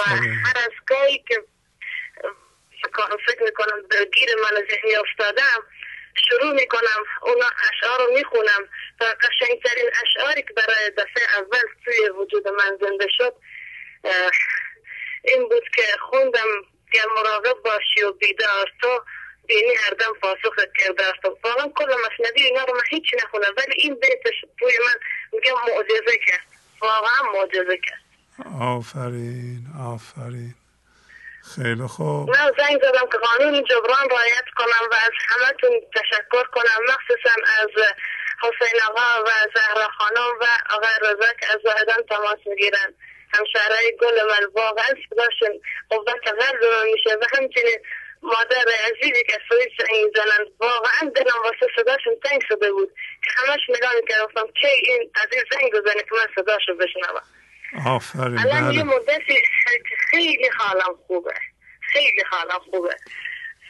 هر 0.44 0.57
از 0.57 0.72
گاهی 0.86 1.24
که 1.28 1.44
اه، 2.98 3.18
فکر 3.26 3.42
می‌کنم 3.42 3.82
درگیر 3.90 4.28
من 4.42 4.62
ذهنی 4.70 4.96
افتادم 4.96 5.62
شروع 6.28 6.52
می‌کنم 6.52 7.05
اون 7.22 7.42
اشعار 7.72 7.98
رو 8.07 8.14
می‌خونم 8.14 8.68
و 9.00 9.05
قشنگترین 9.05 9.90
اشعاری 10.02 10.42
که 10.42 10.55
برای 10.57 10.90
دفعه 10.90 11.38
اول 11.38 11.62
توی 11.84 12.09
وجود 12.09 12.48
من 12.48 12.78
زنده 12.80 13.07
شد 13.18 13.34
این 15.25 15.43
بود 15.49 15.64
که 15.77 15.83
خوندم 16.11 16.49
گر 16.93 17.07
مراقب 17.16 17.57
باشی 17.64 18.03
و 18.03 18.12
بیدار 18.12 18.72
تو 18.81 19.01
بینی 19.47 19.75
هر 19.75 19.91
دم 19.91 20.12
پاسخت 20.22 20.72
کرده 20.79 21.03
است. 21.05 21.45
واقعا 21.45 21.68
کل 21.77 21.85
مصنوی 21.85 22.43
اینا 22.43 22.64
رو 22.64 22.75
من 22.75 22.83
هیچی 22.91 23.16
نخونم 23.16 23.55
ولی 23.57 23.75
این 23.77 23.95
بیتش 23.95 24.35
توی 24.59 24.79
من 24.87 24.95
میگم 25.33 25.55
معجزه 25.68 26.18
کرد. 26.27 26.47
واقعا 26.81 27.33
معجزه 27.35 27.77
کرد. 27.77 28.05
آفرین 28.61 29.66
آفرین. 29.95 30.55
خیلی 31.55 31.87
خوب. 31.87 32.31
من 32.31 32.53
زنگ 32.59 32.81
زدم 32.83 33.07
که 33.12 33.18
قانون 33.18 33.64
جبران 33.64 34.11
رعایت 34.11 34.45
کنم 34.57 34.89
و 34.91 34.95
از 34.95 35.12
همتون 35.29 35.70
تشکر 35.95 36.45
کنم. 36.45 36.81
مخصوصا 36.89 37.35
از 37.61 37.68
حسین 38.43 38.81
آقا 38.91 39.25
و 39.25 39.31
زهرا 39.55 39.89
خانم 39.99 40.39
و 40.41 40.45
آقای 40.70 40.91
رضا 41.03 41.33
که 41.41 41.47
از 41.55 41.61
واحدان 41.64 42.03
تماس 42.09 42.39
می‌گیرن. 42.47 42.95
همشهرهای 43.35 43.97
گل 44.01 44.22
من 44.30 44.62
واقعا 44.62 44.89
صداشون 45.11 45.61
قوت 45.91 46.07
قلب 46.24 46.64
من 46.64 46.87
میشه 46.93 47.11
و 47.20 47.24
همچنین 47.37 47.78
مادر 48.22 48.64
عزیزی 48.85 49.24
که 49.24 49.39
سوی 49.49 49.66
زنگ 49.78 50.12
زنن 50.14 50.47
واقعا 50.61 51.11
دلم 51.16 51.43
واسه 51.45 51.66
صداشون 51.76 52.14
تنگ 52.24 52.41
شده 52.49 52.72
بود 52.72 52.95
که 53.24 53.30
همش 53.37 53.61
نگاه 53.68 53.93
می‌کردم 53.95 54.53
کی 54.61 54.66
این 54.66 55.11
عزیز 55.24 55.45
زنگ 55.53 55.72
بزنه 55.72 56.03
که 56.03 56.11
من 56.12 56.26
صداشو 56.37 56.74
بشنوم. 56.74 57.22
آفرین 57.87 58.39
الان 58.39 58.72
یه 58.72 58.85
بله 58.85 58.97
مدتی 58.97 59.43
خیلی 60.11 60.49
حالم 60.59 60.99
خوبه 61.07 61.35
خیلی 61.93 62.22
حالم 62.30 62.59
خوبه. 62.70 62.97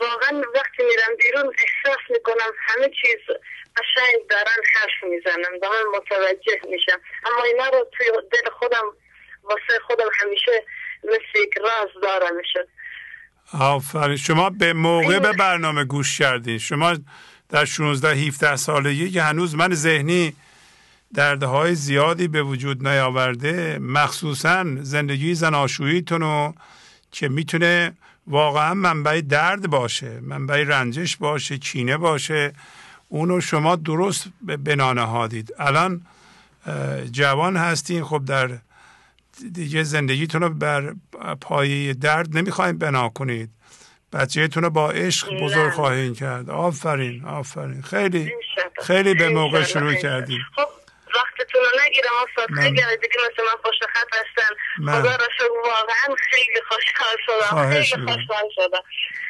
واقعا 0.00 0.42
وقتی 0.54 0.82
میرم 0.82 1.16
بیرون 1.16 1.54
احساس 1.58 2.00
می‌کنم 2.10 2.52
همه 2.60 2.90
چیز 3.02 3.36
قشنگ 3.76 4.26
دارن 4.30 4.60
حرف 4.74 5.02
می‌زنن 5.02 5.54
و 5.62 5.68
من 5.68 5.98
متوجه 5.98 6.60
میشم. 6.68 7.00
اما 7.26 7.44
اینا 7.44 7.68
رو 7.68 7.90
توی 7.98 8.06
دل 8.32 8.50
خودم 8.50 8.96
واسه 9.44 9.80
خودم 9.86 10.06
همیشه 10.20 10.64
مثل 11.04 11.42
یک 11.42 11.54
راز 11.58 12.02
دارمشون 12.02 12.64
آفرین. 13.52 14.16
شما 14.16 14.50
به 14.50 14.72
موقع 14.72 15.18
به 15.18 15.32
برنامه 15.32 15.84
گوش 15.84 16.18
کردین. 16.18 16.58
شما 16.58 16.96
در 17.48 17.64
16 17.64 18.08
17 18.08 18.56
سالگی 18.56 19.10
که 19.10 19.22
هنوز 19.22 19.54
من 19.54 19.74
ذهنی 19.74 20.36
دردهای 21.14 21.74
زیادی 21.74 22.28
به 22.28 22.42
وجود 22.42 22.88
نیاورده 22.88 23.78
مخصوصا 23.78 24.64
زندگی 24.80 25.34
زناشوییتون 25.34 26.20
رو 26.20 26.54
که 27.12 27.28
می‌تونه 27.28 27.92
واقعا 28.26 28.74
منبع 28.74 29.20
درد 29.20 29.70
باشه 29.70 30.20
منبع 30.20 30.64
رنجش 30.64 31.16
باشه 31.16 31.58
چینه 31.58 31.96
باشه 31.96 32.52
اونو 33.08 33.40
شما 33.40 33.76
درست 33.76 34.28
به 34.42 34.56
بنا 34.56 34.92
نهادید 34.92 35.54
الان 35.58 36.06
جوان 37.12 37.56
هستین. 37.56 38.04
خب 38.04 38.24
در 38.24 38.50
دیگه 39.52 39.82
زندگیتون 39.82 40.42
رو 40.42 40.48
بر 40.48 40.94
پایه 41.40 41.94
درد 41.94 42.36
نمی‌خواین 42.36 42.78
بنا 42.78 43.08
کنید. 43.08 43.50
بچهتون 44.12 44.62
رو 44.62 44.70
با 44.70 44.90
عشق 44.90 45.40
بزرگ 45.40 45.72
خواهید 45.72 46.18
کرد. 46.18 46.50
آفرین 46.50 47.24
آفرین. 47.24 47.82
خیلی 47.82 48.32
خیلی 48.82 49.14
به 49.14 49.28
موقع 49.28 49.62
شروع 49.62 49.94
کردیم. 49.94 50.40
خب 50.56 50.68
وقتتون 51.14 51.60
رو 51.60 51.80
نگیرم 51.86 52.10
استاد. 52.28 52.48
خیلی 52.62 52.82
از 52.82 52.90
دیگه 52.90 53.14
مثل 53.16 53.42
من 53.42 53.62
خوش 53.64 53.74
خط 53.92 54.08
هستن. 54.12 54.54
خدا 55.00 55.16
را 55.16 55.28
شکر. 55.38 55.44
واقعا 55.64 56.16
خیلی 56.30 56.60
خوشحال 56.68 57.16
شدم. 57.26 57.72
خیلی 57.72 58.12
خوشحال 58.12 58.48
شدم. 58.54 58.82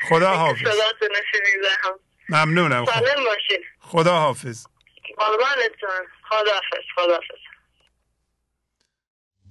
خدا 0.09 0.31
حافظ. 0.35 0.81
ممنونم. 2.29 2.85
خدا 3.81 4.15
حافظ. 4.19 4.67
قربانتون. 5.17 6.07
خدا 6.29 6.53
حافظ 6.53 6.87
خدا 6.97 7.15
حافظ. 7.15 7.44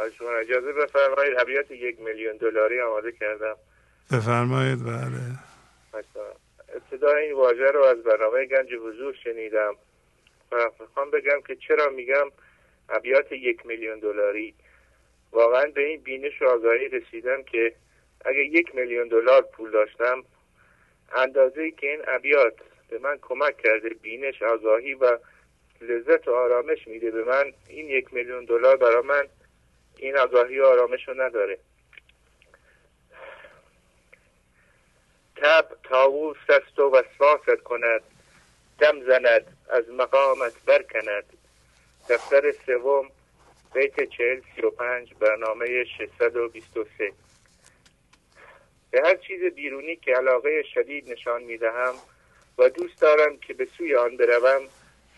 خواهش 0.00 0.40
اجازه 0.40 0.72
بفرمایید. 0.72 1.38
ابیات 1.38 1.70
یک 1.70 2.00
میلیون 2.00 2.36
دلاری 2.36 2.80
آماده 2.80 3.12
کردم. 3.12 3.56
بفرمایید 4.12 4.84
بله. 4.84 5.20
ابتدا 6.74 7.14
این 7.14 7.32
واژه 7.32 7.70
رو 7.70 7.84
از 7.84 8.02
برنامه 8.02 8.46
گنج 8.46 8.74
حضور 8.74 9.14
شنیدم 9.24 9.74
و 10.52 10.70
می‌خوام 10.80 11.10
بگم 11.10 11.40
که 11.46 11.56
چرا 11.56 11.90
میگم 11.90 12.30
ابیات 12.88 13.32
یک 13.32 13.66
میلیون 13.66 13.98
دلاری. 13.98 14.54
واقعا 15.32 15.66
به 15.74 15.86
این 15.86 16.00
بینش 16.00 16.42
و 16.42 16.44
آگاهی 16.44 16.88
رسیدم 16.88 17.42
که 17.42 17.74
اگه 18.24 18.44
یک 18.44 18.74
میلیون 18.74 19.08
دلار 19.08 19.42
پول 19.42 19.70
داشتم 19.70 20.24
اندازه 21.16 21.70
که 21.70 21.90
این 21.90 22.02
ابیات 22.08 22.54
به 22.90 22.98
من 22.98 23.18
کمک 23.22 23.56
کرده 23.56 23.88
بینش 23.88 24.42
آگاهی 24.42 24.94
و 24.94 25.18
لذت 25.80 26.28
و 26.28 26.34
آرامش 26.34 26.88
میده 26.88 27.10
به 27.10 27.24
من 27.24 27.52
این 27.68 27.88
یک 27.88 28.14
میلیون 28.14 28.44
دلار 28.44 28.76
برای 28.76 29.02
من 29.02 29.28
این 30.00 30.16
آگاهی 30.16 30.58
و 30.58 30.64
آرامش 30.64 31.08
رو 31.08 31.22
نداره. 31.22 31.58
تب 35.36 35.68
تاووس 35.82 36.36
است 36.48 36.78
و 36.78 36.82
وسواست 36.82 37.62
کند. 37.62 38.02
دم 38.78 39.04
زند 39.04 39.56
از 39.70 39.90
مقامت 39.90 40.64
برکند. 40.66 41.24
دفتر 42.08 42.52
سوم 42.66 43.10
بیت 43.74 44.02
چهل 44.02 44.40
سی 44.54 44.62
و 44.62 44.70
پنج 44.70 45.14
برنامه 45.14 45.84
623 45.84 47.12
به 48.90 49.02
هر 49.04 49.16
چیز 49.16 49.42
بیرونی 49.54 49.96
که 49.96 50.14
علاقه 50.14 50.62
شدید 50.74 51.12
نشان 51.12 51.42
می 51.42 51.58
دهم 51.58 51.94
و 52.58 52.68
دوست 52.68 53.00
دارم 53.00 53.38
که 53.38 53.54
به 53.54 53.64
سوی 53.78 53.96
آن 53.96 54.16
بروم 54.16 54.60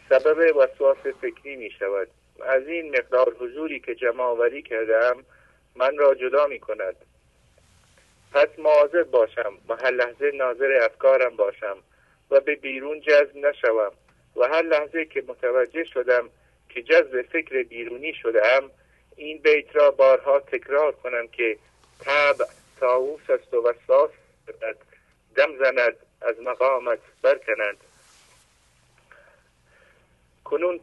سبب 0.08 0.56
وسواس 0.56 0.96
فکری 1.20 1.56
می 1.56 1.70
شود 1.70 2.08
از 2.48 2.66
این 2.66 2.96
مقدار 2.98 3.36
حضوری 3.40 3.80
که 3.80 3.94
جمع 3.94 4.20
آوری 4.22 4.62
کردم 4.62 5.24
من 5.76 5.96
را 5.96 6.14
جدا 6.14 6.46
می 6.46 6.58
کند 6.58 6.96
پس 8.32 8.48
مواظب 8.58 9.10
باشم 9.10 9.52
و 9.68 9.76
هر 9.76 9.90
لحظه 9.90 10.30
ناظر 10.34 10.78
افکارم 10.82 11.36
باشم 11.36 11.76
و 12.30 12.40
به 12.40 12.54
بیرون 12.54 13.00
جذب 13.00 13.36
نشوم 13.36 13.92
و 14.36 14.44
هر 14.48 14.62
لحظه 14.62 15.04
که 15.04 15.24
متوجه 15.28 15.84
شدم 15.84 16.28
که 16.68 16.82
جذب 16.82 17.22
فکر 17.22 17.62
بیرونی 17.62 18.14
شدم 18.14 18.70
این 19.16 19.38
بیت 19.38 19.76
را 19.76 19.90
بارها 19.90 20.40
تکرار 20.40 20.92
کنم 20.92 21.28
که 21.28 21.58
تب 22.00 22.36
تاووس 22.80 23.30
است 23.30 23.54
و 23.54 23.68
وسواس 23.68 24.10
دم 25.36 25.58
زند 25.58 25.96
از 26.22 26.40
مقامت 26.40 26.98
برکند 27.22 27.76
کنون, 30.52 30.80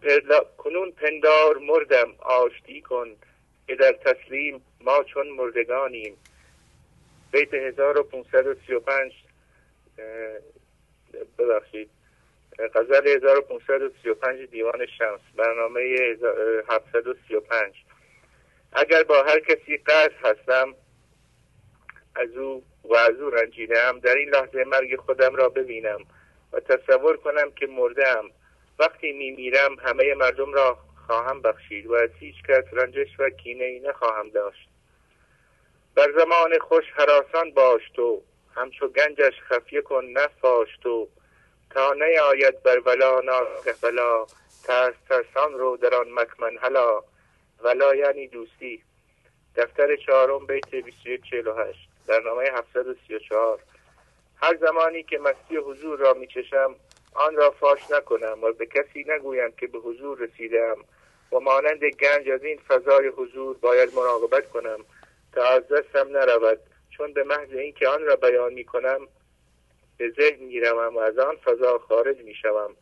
کنون 0.58 0.92
پندار 0.92 1.58
مردم 1.58 2.16
آشتی 2.20 2.82
کن 2.82 3.16
که 3.68 3.76
در 3.76 3.92
تسلیم 3.92 4.66
ما 4.82 5.04
چون 5.04 5.30
مردگانیم. 5.30 6.18
بیت 7.32 7.54
1535 7.54 9.14
ببخشید. 11.40 11.90
غزل 12.76 13.08
1535 13.08 14.50
دیوان 14.50 14.86
شمس 14.86 15.20
برنامه 15.36 15.82
735 16.70 17.74
اگر 18.74 19.04
با 19.04 19.24
هر 19.24 19.40
کسی 19.40 19.78
قصد 19.78 20.12
هستم 20.24 20.76
از 22.16 22.38
او 22.38 22.64
و 22.84 22.96
از 22.96 23.16
او 23.22 23.30
رنجیدم 23.30 24.00
در 24.00 24.16
این 24.16 24.30
لحظه 24.30 24.64
مرگ 24.64 24.96
خودم 24.96 25.36
را 25.36 25.50
ببینم 25.50 26.00
و 26.54 26.60
تصور 26.60 27.18
کنم 27.18 27.52
که 27.52 27.68
مردم 27.68 28.32
وقتی 28.80 29.12
میمیرم 29.12 29.80
همه 29.80 30.14
مردم 30.14 30.54
را 30.54 30.78
خواهم 31.08 31.42
بخشید 31.42 31.88
و 31.88 31.94
از 31.94 32.10
هیچ 32.20 32.36
کس 32.50 32.64
رنجش 32.72 33.20
و 33.20 33.30
کینه 33.30 33.64
ای 33.64 33.80
نخواهم 33.80 34.30
داشت. 34.30 34.70
در 35.96 36.12
زمان 36.20 36.60
خوش 36.60 36.84
حراسان 36.96 37.52
باش 37.52 37.82
تو 37.96 38.22
همچو 38.56 38.88
گنجش 38.88 39.34
خفیه 39.42 39.82
کن 39.82 40.06
نفاش 40.06 40.68
تو. 40.84 41.08
تا 41.70 41.96
آید 42.24 42.64
بر 42.64 42.80
ولا 42.86 43.20
ناکه 43.20 43.76
بلا 43.82 44.26
ترس 44.64 44.96
ترسان 45.10 45.54
رو 45.54 45.78
در 45.78 45.96
آن 45.96 46.12
مکمن 46.12 46.58
هلا. 46.58 47.04
ولا 47.64 47.96
یعنی 47.96 48.28
دوستی. 48.28 48.84
دفتر 49.56 49.96
چهارم 49.96 50.46
بیت 50.46 50.72
2148 50.72 51.90
در 52.08 52.20
نامه 52.20 52.44
734 52.44 53.60
هر 54.42 54.58
زمانی 54.62 55.04
که 55.04 55.18
مستی 55.18 55.58
حضور 55.58 56.00
را 56.00 56.14
میچشم 56.14 56.76
آن 57.14 57.36
را 57.36 57.52
فاش 57.52 57.92
نکنم 57.92 58.44
و 58.44 58.52
به 58.52 58.66
کسی 58.66 59.06
نگویم 59.08 59.52
که 59.52 59.68
به 59.68 59.80
حضور 59.80 60.20
رسیدم 60.20 60.78
و 61.32 61.40
مانند 61.40 61.84
گنج 61.84 62.30
از 62.30 62.44
این 62.44 62.60
فضای 62.68 63.08
حضور 63.08 63.58
باید 63.58 63.94
مراقبت 63.96 64.50
کنم 64.50 64.80
تا 65.34 65.44
از 65.44 65.68
دستم 65.68 66.18
نرود. 66.18 66.60
چون 66.90 67.14
به 67.14 67.24
محض 67.24 67.54
اینکه 67.54 67.88
آن 67.88 68.02
را 68.02 68.16
بیان 68.16 68.54
می 68.54 68.64
کنم 68.64 69.08
به 69.98 70.10
ذهن 70.10 70.44
می 70.44 70.60
و 70.60 71.00
از 71.00 71.18
آن 71.18 71.36
فضا 71.36 71.78
خارج 71.78 72.18
می 72.18 72.36
شوم 72.36 72.76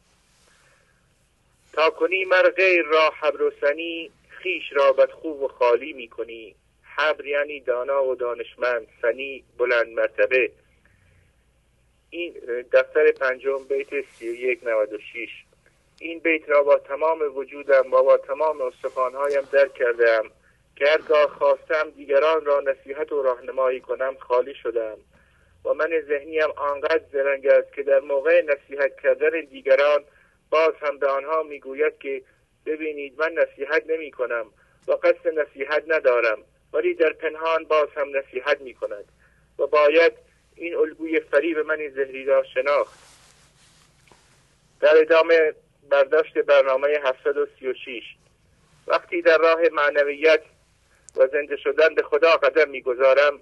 تا 1.73 1.89
کنی 1.89 2.25
مر 2.25 2.49
غیر 2.49 2.85
را 2.85 3.09
حبر 3.19 3.41
و 3.41 3.51
سنی 3.61 4.11
خیش 4.29 4.63
را 4.71 4.93
بدخو 4.93 5.29
و 5.29 5.47
خالی 5.47 5.93
می 5.93 6.07
کنی 6.07 6.55
حبر 6.83 7.25
یعنی 7.25 7.59
دانا 7.59 8.05
و 8.05 8.15
دانشمند 8.15 8.87
سنی 9.01 9.43
بلند 9.57 9.87
مرتبه. 9.87 10.51
این 12.09 12.33
دفتر 12.71 13.11
پنجم 13.11 13.63
بیت 13.69 13.87
سی 14.01 14.29
و 14.29 14.33
یک 14.33 14.59
نود 14.63 14.99
شیش. 15.13 15.29
این 15.99 16.19
بیت 16.19 16.49
را 16.49 16.63
با 16.63 16.77
تمام 16.77 17.19
وجودم 17.35 17.93
و 17.93 18.03
با 18.03 18.17
تمام 18.17 18.61
استخوانهایم 18.61 19.41
درک 19.51 19.73
کردم 19.73 20.23
که 20.75 20.85
هرگاه 20.85 21.27
خواستم 21.27 21.89
دیگران 21.89 22.45
را 22.45 22.59
نصیحت 22.59 23.11
و 23.11 23.21
راهنمایی 23.21 23.79
کنم 23.79 24.15
خالی 24.19 24.53
شدم. 24.53 24.97
و 25.65 25.73
من 25.73 25.89
ذهنیم 26.07 26.51
آنقدر 26.57 27.01
زرنگ 27.11 27.47
است 27.47 27.73
که 27.73 27.83
در 27.83 27.99
موقع 27.99 28.41
نصیحت 28.41 28.99
کردن 29.03 29.41
دیگران 29.49 30.03
باز 30.49 30.73
هم 30.81 30.97
به 30.97 31.07
آنها 31.07 31.43
می‌گوید 31.43 31.97
که 31.99 32.21
ببینید 32.65 33.13
من 33.19 33.31
نصیحت 33.33 33.83
نمی 33.89 34.11
کنم 34.11 34.45
و 34.87 34.91
قصد 34.91 35.27
نصیحت 35.27 35.83
ندارم 35.87 36.37
ولی 36.73 36.93
در 36.93 37.13
پنهان 37.13 37.63
باز 37.63 37.87
هم 37.95 38.17
نصیحت 38.17 38.61
می 38.61 38.73
کند 38.73 39.05
و 39.59 39.67
باید 39.67 40.13
این 40.57 40.75
الگوی 40.75 41.19
فریب 41.19 41.59
من 41.59 41.89
زهری 41.95 42.25
را 42.25 42.43
شناخت. 42.43 42.99
در 44.79 44.97
ادامه 44.97 45.53
برداشت 45.89 46.37
برنامه 46.37 46.87
736 46.87 48.03
وقتی 48.87 49.21
در 49.21 49.37
راه 49.37 49.59
معنویت 49.71 50.41
و 51.15 51.27
زنده 51.27 51.57
شدن 51.57 51.95
به 51.95 52.03
خدا 52.03 52.31
قدم 52.31 52.69
می‌گذارم 52.69 53.39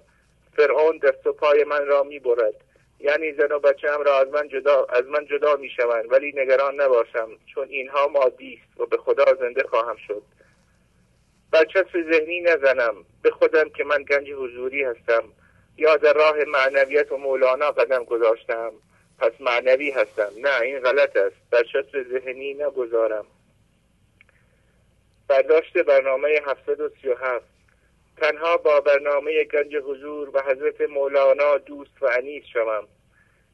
فرعون 0.56 0.98
دست 0.98 1.26
و 1.26 1.32
پای 1.32 1.64
من 1.64 1.86
را 1.86 2.02
می‌برد. 2.02 2.54
یعنی 3.00 3.32
زن 3.32 3.52
و 3.52 3.58
بچه 3.58 3.92
هم 3.92 4.02
را 4.02 4.18
از 4.18 4.28
من 4.28 4.48
جدا 4.48 4.84
از 4.84 5.04
من 5.06 5.26
جدا 5.26 5.56
می‌شوند 5.56 6.12
ولی 6.12 6.32
نگران 6.36 6.80
نباشم 6.80 7.28
چون 7.54 7.68
اینها 7.68 8.06
مادی 8.08 8.60
است 8.62 8.80
و 8.80 8.86
به 8.86 8.96
خدا 8.96 9.24
زنده 9.40 9.62
خواهم 9.62 9.96
شد. 10.06 10.22
برچسب 11.50 12.12
ذهنی 12.12 12.40
نزنم. 12.40 12.94
به 13.22 13.30
خودم 13.30 13.68
که 13.68 13.84
من 13.84 14.02
گنج 14.02 14.30
حضوری 14.30 14.84
هستم. 14.84 15.24
یا 15.76 15.96
در 15.96 16.12
راه 16.12 16.44
معنویت 16.44 17.12
و 17.12 17.16
مولانا 17.16 17.70
قدم 17.70 18.04
گذاشتم. 18.04 18.72
پس 19.18 19.32
معنوی 19.40 19.90
هستم. 19.90 20.32
نه 20.36 20.60
این 20.60 20.80
غلط 20.80 21.16
است. 21.16 21.36
برچسب 21.50 22.02
ذهنی 22.12 22.54
نگذارم. 22.54 23.26
برداشت 25.28 25.78
برنامه 25.78 26.28
737 26.46 27.44
تنها 28.16 28.56
با 28.56 28.80
برنامه 28.80 29.44
گنج 29.44 29.76
حضور 29.76 30.30
و 30.36 30.42
حضرت 30.42 30.80
مولانا 30.80 31.58
دوست 31.58 32.02
و 32.02 32.06
انیس 32.06 32.44
شوم. 32.52 32.88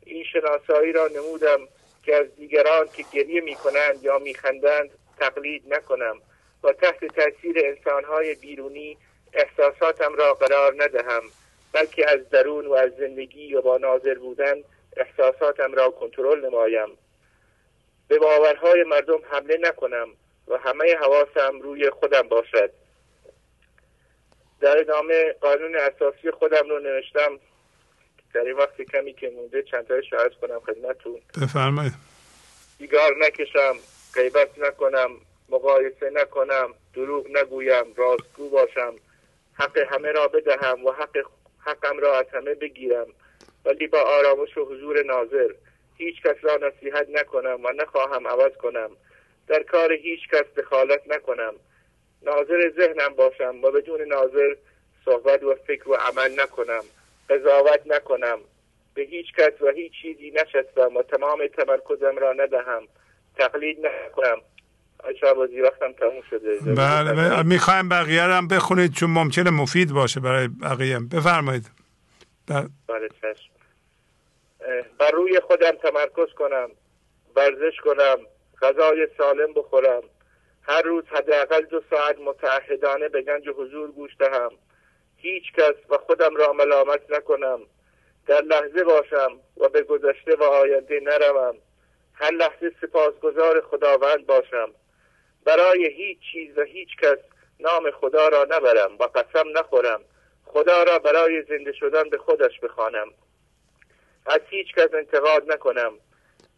این 0.06 0.24
شناسایی 0.24 0.92
را 0.92 1.08
نمودم 1.08 1.68
که 2.04 2.16
از 2.16 2.36
دیگران 2.36 2.88
که 2.96 3.04
گریه 3.12 3.40
می 3.40 3.54
کنند 3.54 4.02
یا 4.02 4.18
می 4.18 4.34
خندند 4.34 4.90
تقلید 5.18 5.74
نکنم 5.74 6.16
و 6.64 6.72
تحت 6.72 7.04
تاثیر 7.04 7.56
انسانهای 7.64 8.34
بیرونی 8.34 8.98
احساساتم 9.32 10.14
را 10.14 10.34
قرار 10.34 10.74
ندهم. 10.78 11.22
بلکه 11.72 12.10
از 12.10 12.30
درون 12.30 12.66
و 12.66 12.72
از 12.72 12.90
زندگی 12.98 13.54
و 13.54 13.62
با 13.62 13.78
ناظر 13.78 14.14
بودن 14.14 14.54
احساساتم 14.96 15.72
را 15.72 15.90
کنترل 15.90 16.46
نمایم. 16.46 16.88
به 18.08 18.18
باورهای 18.18 18.84
مردم 18.84 19.18
حمله 19.30 19.58
نکنم 19.60 20.08
و 20.48 20.58
همه 20.58 20.94
حواسم 20.94 21.60
روی 21.60 21.90
خودم 21.90 22.22
باشد. 22.22 22.70
در 24.60 24.78
ادامه 24.78 25.32
قانون 25.40 25.76
اساسی 25.76 26.30
خودم 26.30 26.68
رو 26.68 26.78
نوشتم. 26.78 27.38
در 28.34 28.40
این 28.40 28.56
وقت 28.56 28.82
کمی 28.82 29.12
که 29.12 29.30
مونده 29.30 29.62
چند 29.62 29.86
تایش 29.86 30.12
عرض 30.12 30.32
کنم 30.42 30.60
خدمتتون. 30.60 31.20
بفرمایید. 31.42 31.92
سیگار 32.78 33.16
نکشم 33.18 33.76
غیبت 34.14 34.58
نکنم 34.58 35.10
مقایسه 35.48 36.10
نکنم 36.12 36.74
دروغ 36.94 37.26
نگویم 37.36 37.94
راستگو 37.96 38.48
باشم. 38.48 38.94
حق 39.54 39.78
همه 39.78 40.12
را 40.12 40.28
بدهم 40.28 40.84
و 40.84 40.92
حق 40.92 41.24
حقم 41.66 41.98
را 41.98 42.18
از 42.18 42.26
همه 42.32 42.54
بگیرم 42.54 43.06
ولی 43.64 43.86
با 43.86 44.00
آرامش 44.00 44.58
و 44.58 44.64
حضور 44.64 45.02
ناظر 45.02 45.52
هیچ 45.96 46.22
کس 46.22 46.36
را 46.42 46.56
نصیحت 46.56 47.08
نکنم 47.10 47.64
و 47.64 47.72
نخواهم 47.72 48.28
عوض 48.28 48.52
کنم. 48.52 48.90
در 49.48 49.62
کار 49.62 49.92
هیچ 49.92 50.28
کس 50.28 50.44
دخالت 50.56 51.02
نکنم. 51.06 51.54
ناظر 52.22 52.70
ذهنم 52.76 53.14
باشم 53.14 53.64
و 53.64 53.70
بدون 53.70 54.02
ناظر 54.02 54.56
صحبت 55.04 55.42
و 55.42 55.54
فکر 55.54 55.88
و 55.88 55.94
عمل 55.94 56.40
نکنم. 56.40 56.84
قضاوت 57.30 57.80
نکنم. 57.86 58.38
به 58.94 59.02
هیچ 59.02 59.26
کس 59.38 59.52
و 59.60 59.68
هیچ 59.68 59.92
چیزی 60.02 60.30
نشستم 60.30 60.96
و 60.96 61.02
تمام 61.02 61.46
تمرکزم 61.46 62.16
را 62.16 62.32
ندهم. 62.32 62.88
تقلید 63.38 63.86
نکنم. 63.86 64.40
بازی 65.36 65.60
وقتم 65.60 65.92
تموم 65.92 66.22
شده. 66.30 66.58
بله 66.58 67.42
می‌خوایم 67.42 67.88
بقیه 67.88 68.22
هم 68.22 68.48
بخونید 68.48 68.92
چون 68.92 69.10
ممکنه 69.10 69.50
مفید 69.50 69.92
باشه 69.92 70.20
برای 70.20 70.48
بقیه. 70.48 70.98
بفرمایید. 70.98 71.70
بله, 72.48 72.68
بله، 72.88 73.08
چشم. 73.08 73.52
بر 74.98 75.10
روی 75.10 75.40
خودم 75.40 75.70
تمرکز 75.70 76.34
کنم 76.38 76.68
ورزش 77.36 77.76
کنم 77.84 78.16
غذای 78.62 79.08
سالم 79.18 79.52
بخورم. 79.54 80.02
هر 80.62 80.82
روز 80.82 81.04
حداقل 81.06 81.62
دو 81.62 81.82
ساعت 81.90 82.16
متعهدانه 82.18 83.08
به 83.08 83.22
گنج 83.22 83.48
حضور 83.48 83.90
گوش 83.90 84.10
دهم. 84.18 84.50
هیچ 85.16 85.52
کس 85.52 85.74
و 85.90 85.98
خودم 86.06 86.36
را 86.36 86.52
ملامت 86.52 87.00
نکنم. 87.10 87.60
در 88.26 88.40
لحظه 88.40 88.84
باشم 88.84 89.38
و 89.56 89.68
به 89.68 89.82
گذشته 89.82 90.36
و 90.40 90.42
آینده 90.42 91.00
نروم. 91.02 91.54
هر 92.14 92.30
لحظه 92.30 92.72
سپاسگزار 92.80 93.60
خداوند 93.60 94.26
باشم. 94.26 94.68
برای 95.44 95.86
هیچ 95.86 96.18
چیز 96.32 96.58
و 96.58 96.62
هیچ 96.62 96.88
کس 97.02 97.18
نام 97.60 97.90
خدا 97.90 98.28
را 98.28 98.46
نبرم 98.50 98.96
و 98.98 99.04
قسم 99.04 99.58
نخورم. 99.58 100.00
خدا 100.44 100.82
را 100.82 100.98
برای 100.98 101.42
زنده 101.42 101.72
شدن 101.72 102.08
به 102.10 102.18
خودش 102.18 102.60
بخوانم. 102.60 103.08
از 104.26 104.40
هیچ 104.50 104.74
کس 104.74 104.94
انتقاد 104.94 105.52
نکنم. 105.52 105.92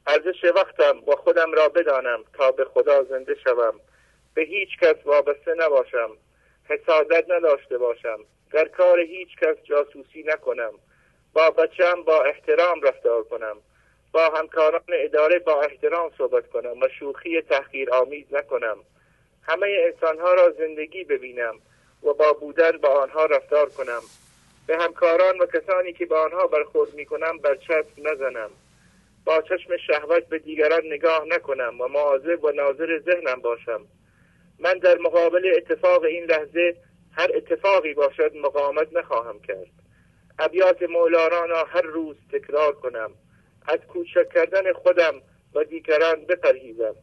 ارزش 0.06 0.44
وقتم 0.44 1.02
و 1.06 1.16
خودم 1.16 1.52
را 1.52 1.68
بدانم 1.68 2.24
تا 2.32 2.50
به 2.50 2.64
خدا 2.64 3.04
زنده 3.04 3.36
شوم. 3.44 3.80
به 4.34 4.42
هیچ 4.42 4.68
کس 4.82 4.96
وابسته 5.04 5.54
نباشم. 5.56 6.10
حسادت 6.68 7.24
نداشته 7.30 7.78
باشم. 7.78 8.18
در 8.52 8.68
کار 8.68 9.00
هیچ 9.00 9.28
کس 9.36 9.56
جاسوسی 9.64 10.22
نکنم. 10.26 10.72
با 11.32 11.50
بچم 11.50 12.02
با 12.02 12.22
احترام 12.22 12.82
رفتار 12.82 13.22
کنم. 13.22 13.56
با 14.14 14.30
همکاران 14.30 14.82
اداره 14.88 15.38
با 15.38 15.62
احترام 15.62 16.10
صحبت 16.18 16.50
کنم 16.50 16.80
و 16.80 16.88
شوخی 16.98 17.40
تحقیر 17.40 17.90
آمیز 17.90 18.24
نکنم. 18.32 18.76
همه 19.42 19.66
انسانها 19.92 20.34
را 20.34 20.50
زندگی 20.58 21.04
ببینم 21.04 21.54
و 22.02 22.12
با 22.12 22.32
بودن 22.32 22.70
با 22.70 22.88
آنها 22.88 23.24
رفتار 23.24 23.68
کنم. 23.68 24.00
به 24.66 24.76
همکاران 24.76 25.38
و 25.38 25.46
کسانی 25.46 25.92
که 25.92 26.06
با 26.06 26.22
آنها 26.22 26.46
برخورد 26.46 26.94
می 26.94 27.04
کنم 27.04 27.38
برچسب 27.38 27.98
نزنم. 27.98 28.50
با 29.24 29.42
چشم 29.42 29.76
شهوت 29.76 30.26
به 30.28 30.38
دیگران 30.38 30.86
نگاه 30.86 31.24
نکنم 31.28 31.80
و 31.80 31.88
مواظب 31.88 32.44
و 32.44 32.50
ناظر 32.50 32.98
ذهنم 32.98 33.40
باشم. 33.40 33.80
من 34.58 34.78
در 34.78 34.98
مقابل 34.98 35.52
اتفاق 35.56 36.02
این 36.02 36.24
لحظه 36.24 36.76
هر 37.12 37.30
اتفاقی 37.34 37.94
باشد 37.94 38.36
مقاومت 38.36 38.88
نخواهم 38.92 39.40
کرد. 39.40 39.70
ابیات 40.38 40.82
مولانا 40.82 41.44
را 41.44 41.64
هر 41.64 41.82
روز 41.82 42.16
تکرار 42.32 42.72
کنم. 42.72 43.10
از 43.64 43.78
کوچک 43.88 44.28
کردن 44.34 44.72
خودم 44.72 45.14
و 45.54 45.64
دیگران 45.64 46.24
بپرهیزم. 46.24 46.94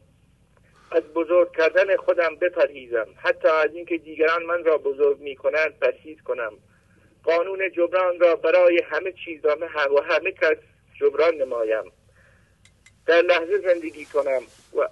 از 0.90 1.02
بزرگ 1.02 1.56
کردن 1.56 1.96
خودم 1.96 2.36
بپرهیزم. 2.36 3.06
حتی 3.16 3.48
از 3.48 3.74
اینکه 3.74 3.98
دیگران 3.98 4.42
من 4.42 4.64
را 4.64 4.78
بزرگ 4.78 5.20
می 5.20 5.36
کنند 5.36 5.78
پرهیز 5.78 6.22
کنم. 6.22 6.52
قانون 7.24 7.70
جبران 7.70 8.20
را 8.20 8.36
برای 8.36 8.82
همه 8.90 9.12
چیز 9.24 9.44
و 9.44 10.02
همه 10.02 10.32
کس 10.32 10.56
جبران 11.00 11.34
نمایم. 11.34 11.92
در 13.06 13.22
لحظه 13.22 13.58
زندگی 13.58 14.04
کنم 14.04 14.42
و 14.76 14.88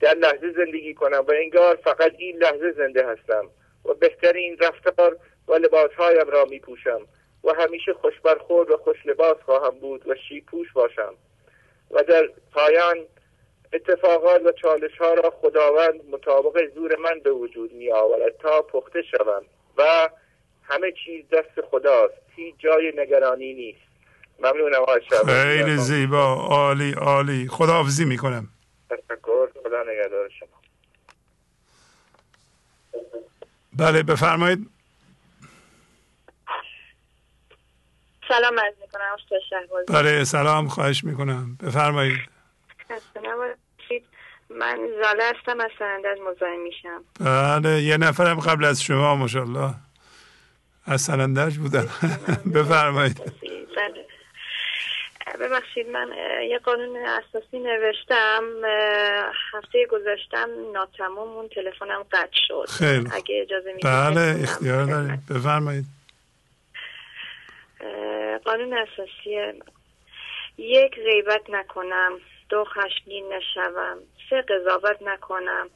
در 0.00 0.14
لحظه 0.14 0.52
زندگی 0.52 0.94
کنم 0.94 1.24
و 1.28 1.32
انگار 1.32 1.76
فقط 1.76 2.12
این 2.18 2.36
لحظه 2.36 2.72
زنده 2.72 3.06
هستم 3.06 3.50
و 3.84 3.94
بهترین 3.94 4.58
رفتار 4.58 5.16
و 5.48 5.54
لباسهایم 5.54 6.28
را 6.28 6.44
می 6.44 6.58
پوشم 6.58 7.00
و 7.44 7.52
همیشه 7.58 7.92
خوش 7.92 8.20
برخورد 8.24 8.70
و 8.70 8.76
خوش 8.76 9.06
لباس 9.06 9.36
خواهم 9.44 9.78
بود 9.78 10.08
و 10.08 10.14
شیپوش 10.28 10.72
باشم. 10.72 11.14
و 11.90 12.02
در 12.02 12.28
پایان 12.52 12.96
اتفاقات 13.72 14.42
و 14.42 14.52
چالش 14.52 14.98
ها 14.98 15.14
را 15.14 15.30
خداوند 15.30 16.04
مطابق 16.10 16.74
زور 16.74 16.96
من 16.96 17.20
به 17.24 17.30
وجود 17.30 17.72
می 17.72 17.92
آورد 17.92 18.36
تا 18.42 18.62
پخته 18.62 19.02
شوم 19.02 19.42
و 19.76 20.08
همه 20.62 20.92
چیز 21.04 21.24
دست 21.32 21.60
خداست. 21.70 22.14
هیچ 22.36 22.54
جای 22.58 22.92
نگرانی 22.96 23.54
نیست. 23.54 23.90
ممنونم 24.38 24.84
خیلی 25.26 25.76
زیبا. 25.76 26.34
عالی 26.34 26.92
عالی. 26.92 27.48
خداحافظی 27.48 28.04
می‌کنم. 28.04 28.48
تشکر. 28.90 29.48
خدا 29.62 29.82
نگهدار 29.82 30.28
شما. 30.28 30.60
بله 33.72 34.02
بفرمایید. 34.02 34.79
سلام 38.30 38.60
عرض 38.60 38.74
می‌کنم 38.80 39.16
بله 39.88 40.24
سلام 40.24 40.68
خواهش 40.68 41.04
می‌کنم. 41.04 41.58
بفرمایید. 41.62 42.18
من 44.50 44.78
زاله 45.02 45.24
هستم 45.24 45.60
از 45.60 45.70
سرندج 45.78 46.20
مزاحم 46.20 46.60
میشم. 46.60 47.04
بله 47.20 47.82
یه 47.82 47.96
نفرم 47.96 48.40
قبل 48.40 48.64
از 48.64 48.82
شما 48.82 49.14
ماشاءالله. 49.14 49.74
از 50.86 51.00
سرندج 51.00 51.56
بودن 51.56 51.88
بفرمایید. 52.54 53.18
بله. 53.76 54.06
ببخشید 55.40 55.88
من 55.88 56.08
یه 56.48 56.58
قانون 56.58 56.96
اساسی 56.96 57.58
نوشتم. 57.58 58.44
هفته 59.54 59.86
گذاشتم 59.90 60.48
ناتمام 60.72 61.28
اون 61.28 61.48
تلفنم 61.48 62.02
قطع 62.12 62.40
شد. 62.48 62.68
خیلی 62.68 63.08
اگه 63.12 63.42
اجازه 63.42 63.74
بله 63.84 64.42
اختیار 64.42 64.84
داریم. 64.84 65.24
بفرمایید. 65.30 65.84
قانون 68.44 68.78
اساسی 68.78 69.60
یک 70.58 70.94
غیبت 70.94 71.50
نکنم 71.50 72.20
دو 72.48 72.64
خشمگین 72.64 73.32
نشوم 73.32 73.98
سه 74.30 74.42
قضاوت 74.42 75.02
نکنم. 75.02 75.70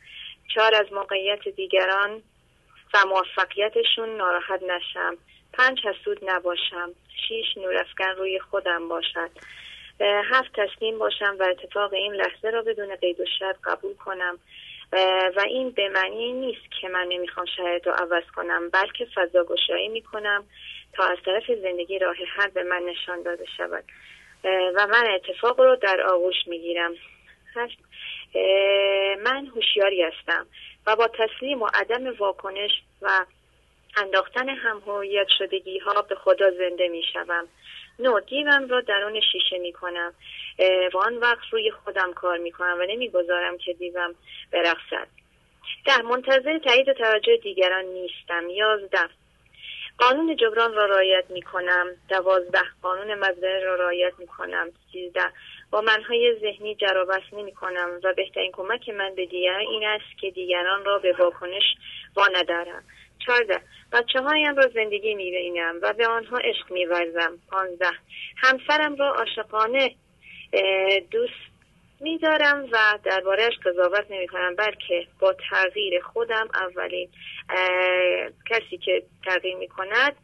چهار 0.55 0.75
از 0.75 0.93
موقعیت 0.93 1.49
دیگران 1.49 2.23
و 2.95 2.99
موفقیتشون 3.09 4.17
ناراحت 4.17 4.63
نشم. 4.63 5.17
پنج 5.53 5.79
حسود 5.87 6.19
نباشم. 6.23 6.91
شیش 7.29 7.57
نورافکن 7.57 8.09
روی 8.17 8.41
خودم 8.41 8.89
باشد. 8.89 9.31
هفت 10.01 10.53
تسلیم 10.55 10.99
باشم 10.99 11.37
و 11.41 11.43
اتفاق 11.43 11.95
این 11.95 12.13
لحظه 12.13 12.51
را 12.51 12.63
بدون 12.63 12.97
قید 12.97 13.21
و 13.21 13.25
شرط 13.39 13.57
قبول 13.65 13.95
کنم. 13.95 14.39
و 15.37 15.41
این 15.47 15.71
به 15.71 15.89
معنی 15.89 16.33
نیست 16.33 16.81
که 16.81 16.89
من 16.89 17.07
نمی‌خوام 17.09 17.47
شرایط 17.57 17.87
رو 17.87 17.93
عوض 17.93 18.25
کنم 18.37 18.71
بلکه 18.71 19.07
فضا 19.15 19.45
گشایی 19.45 19.89
می‌کنم. 19.89 20.45
تا 20.97 21.05
از 21.05 21.19
طرف 21.25 21.51
زندگی 21.62 21.99
راه 21.99 22.16
حل 22.37 22.51
به 22.51 22.62
من 22.62 22.83
نشان 22.83 23.23
داده 23.23 23.45
شود. 23.57 23.85
و 24.45 24.87
من 24.87 25.11
اتفاق 25.15 25.61
رو 25.61 25.77
در 25.77 26.01
آغوش 26.01 26.37
می‌گیرم. 26.47 26.95
من 29.25 29.47
هوشیاری 29.47 30.03
هستم 30.03 30.47
و 30.87 30.97
با 30.97 31.09
تسلیم 31.09 31.62
و 31.62 31.69
عدم 31.75 32.16
واکنش 32.19 32.71
و 33.03 33.27
انداختن 33.97 34.49
همهویت 34.49 35.27
شدگی 35.39 35.79
ها 35.79 36.03
به 36.03 36.15
خدا 36.15 36.51
زنده 36.51 36.89
می 36.89 37.03
شوم. 37.12 37.49
نو 37.99 38.21
دیوم 38.21 38.69
را 38.69 38.81
درون 38.81 39.21
شیشه 39.33 39.59
می 39.59 39.73
کنم 39.73 40.15
و 40.95 40.99
آن 40.99 41.16
وقت 41.16 41.53
روی 41.53 41.71
خودم 41.71 42.12
کار 42.12 42.39
می 42.39 42.53
کنم 42.53 42.77
و 42.81 42.83
نمی‌گذارم 42.83 43.59
که 43.59 43.73
دیوم 43.73 44.15
برقصد. 44.53 45.09
ده 45.87 46.03
منتظر 46.03 46.59
تایید 46.59 46.89
و 46.89 46.93
توجه 46.93 47.37
دیگران 47.37 47.85
نیستم. 47.85 48.51
یازده 48.51 49.09
قانون 49.99 50.37
جبران 50.37 50.75
را 50.75 50.87
رایت 50.87 51.25
می 51.31 51.43
کنم 51.43 51.87
دوازده 52.09 52.62
قانون 52.83 53.15
مزرعه 53.15 53.61
را 53.61 53.75
رایت 53.75 54.12
می 54.19 54.27
کنم 54.27 54.71
سیزده. 54.93 55.33
با 55.71 55.81
منهای 55.81 56.37
ذهنی 56.41 56.75
جرابست 56.75 57.33
نمی 57.33 57.53
کنم 57.53 58.01
و 58.05 58.15
بهترین 58.15 58.53
کمک 58.53 58.89
من 58.89 59.15
به 59.15 59.27
دیگران 59.27 59.61
این 59.61 59.85
است 59.85 60.19
که 60.21 60.31
دیگران 60.31 60.85
را 60.85 60.99
به 60.99 61.12
واکنش 61.19 61.65
واندارم 62.16 62.85
چهارده. 63.27 63.61
بچه 63.93 64.21
هایم 64.21 64.57
را 64.57 64.71
زندگی 64.75 65.15
می 65.15 65.31
بینم 65.31 65.79
و 65.83 65.93
به 65.93 66.07
آنها 66.07 66.37
عشق 66.37 66.73
می 66.73 66.85
ورزم 66.85 67.39
پانزده. 67.51 67.91
همسرم 68.37 68.97
را 68.97 69.15
عاشقانه 69.15 69.95
دوست 71.11 71.54
میدارم 72.05 72.69
و 72.73 72.99
دربارهش 73.05 73.55
قضاوت 73.65 74.11
نمی 74.11 74.29
کنم 74.29 74.57
بلکه 74.57 75.07
با 75.21 75.37
تغییر 75.51 76.03
خودم 76.03 76.49
اولین 76.55 77.09
کسی 78.51 78.79
که 78.79 79.03
تغییر 79.25 79.57
می 79.57 79.69
کند 79.69 80.17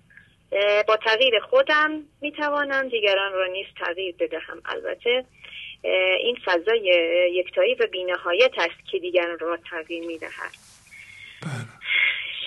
با 0.89 0.97
تغییر 0.97 1.41
خودم 1.41 2.03
می 2.21 2.33
توانم 2.33 2.89
دیگران 2.89 3.33
را 3.33 3.47
نیز 3.47 3.67
تغییر 3.79 4.15
بدهم. 4.19 4.63
البته 4.65 5.25
این 6.19 6.39
فضای 6.45 6.85
یکتایی 7.33 7.75
و 7.75 7.87
بینهایت 7.87 8.53
است 8.59 8.91
که 8.91 8.99
دیگران 8.99 9.39
را 9.39 9.59
تغییر 9.71 10.07
می 10.07 10.19
دهد 10.19 10.53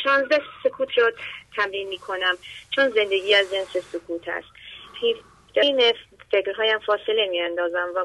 شانزده 0.03 0.41
سکوت 0.63 0.97
را 0.97 1.11
تمرین 1.55 1.87
می 1.87 1.97
کنم 1.97 2.37
چون 2.75 2.89
زندگی 2.89 3.35
از 3.35 3.51
جنس 3.51 3.77
سکوت 3.77 4.27
است. 4.27 4.47
این 5.61 5.93
فکرهایم 6.33 6.79
فاصله 6.79 7.27
می 7.29 7.41
اندازم 7.41 7.91
و 7.95 7.99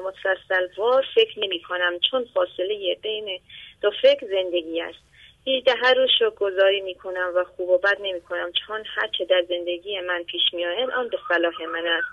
وار 0.77 1.05
فکر 1.15 1.39
نمی 1.39 1.61
کنم 1.61 1.99
چون 2.11 2.25
فاصله 2.33 2.97
بین 3.01 3.39
دو 3.81 3.91
فکر 4.01 4.27
زندگی 4.27 4.81
است. 4.81 4.99
هیچده 5.45 5.73
هر 5.83 5.93
رو 6.21 6.31
گذاری 6.31 6.81
می 6.81 6.95
کنم 6.95 7.31
و 7.35 7.43
خوب 7.43 7.69
و 7.69 7.77
بد 7.77 7.97
نمی 8.01 8.21
کنم 8.21 8.51
چون 8.51 8.83
هرچه 8.95 9.25
در 9.25 9.43
زندگی 9.49 9.99
من 9.99 10.23
پیش 10.23 10.41
می 10.53 10.65
آید 10.65 10.89
آن 10.89 11.07
به 11.07 11.17
صلاح 11.27 11.65
من 11.73 11.87
است. 11.87 12.07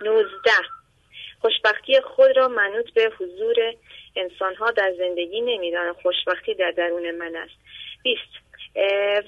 نوزده. 0.00 0.68
خوشبختی 1.40 2.00
خود 2.00 2.36
را 2.36 2.48
منوط 2.48 2.92
به 2.94 3.12
حضور 3.18 3.74
انسانها 4.16 4.70
در 4.70 4.92
زندگی 4.98 5.40
نمی‌دانم 5.40 5.92
خوشبختی 5.92 6.54
در 6.54 6.70
درون 6.70 7.10
من 7.10 7.36
است. 7.36 7.54
بیست. 8.02 8.43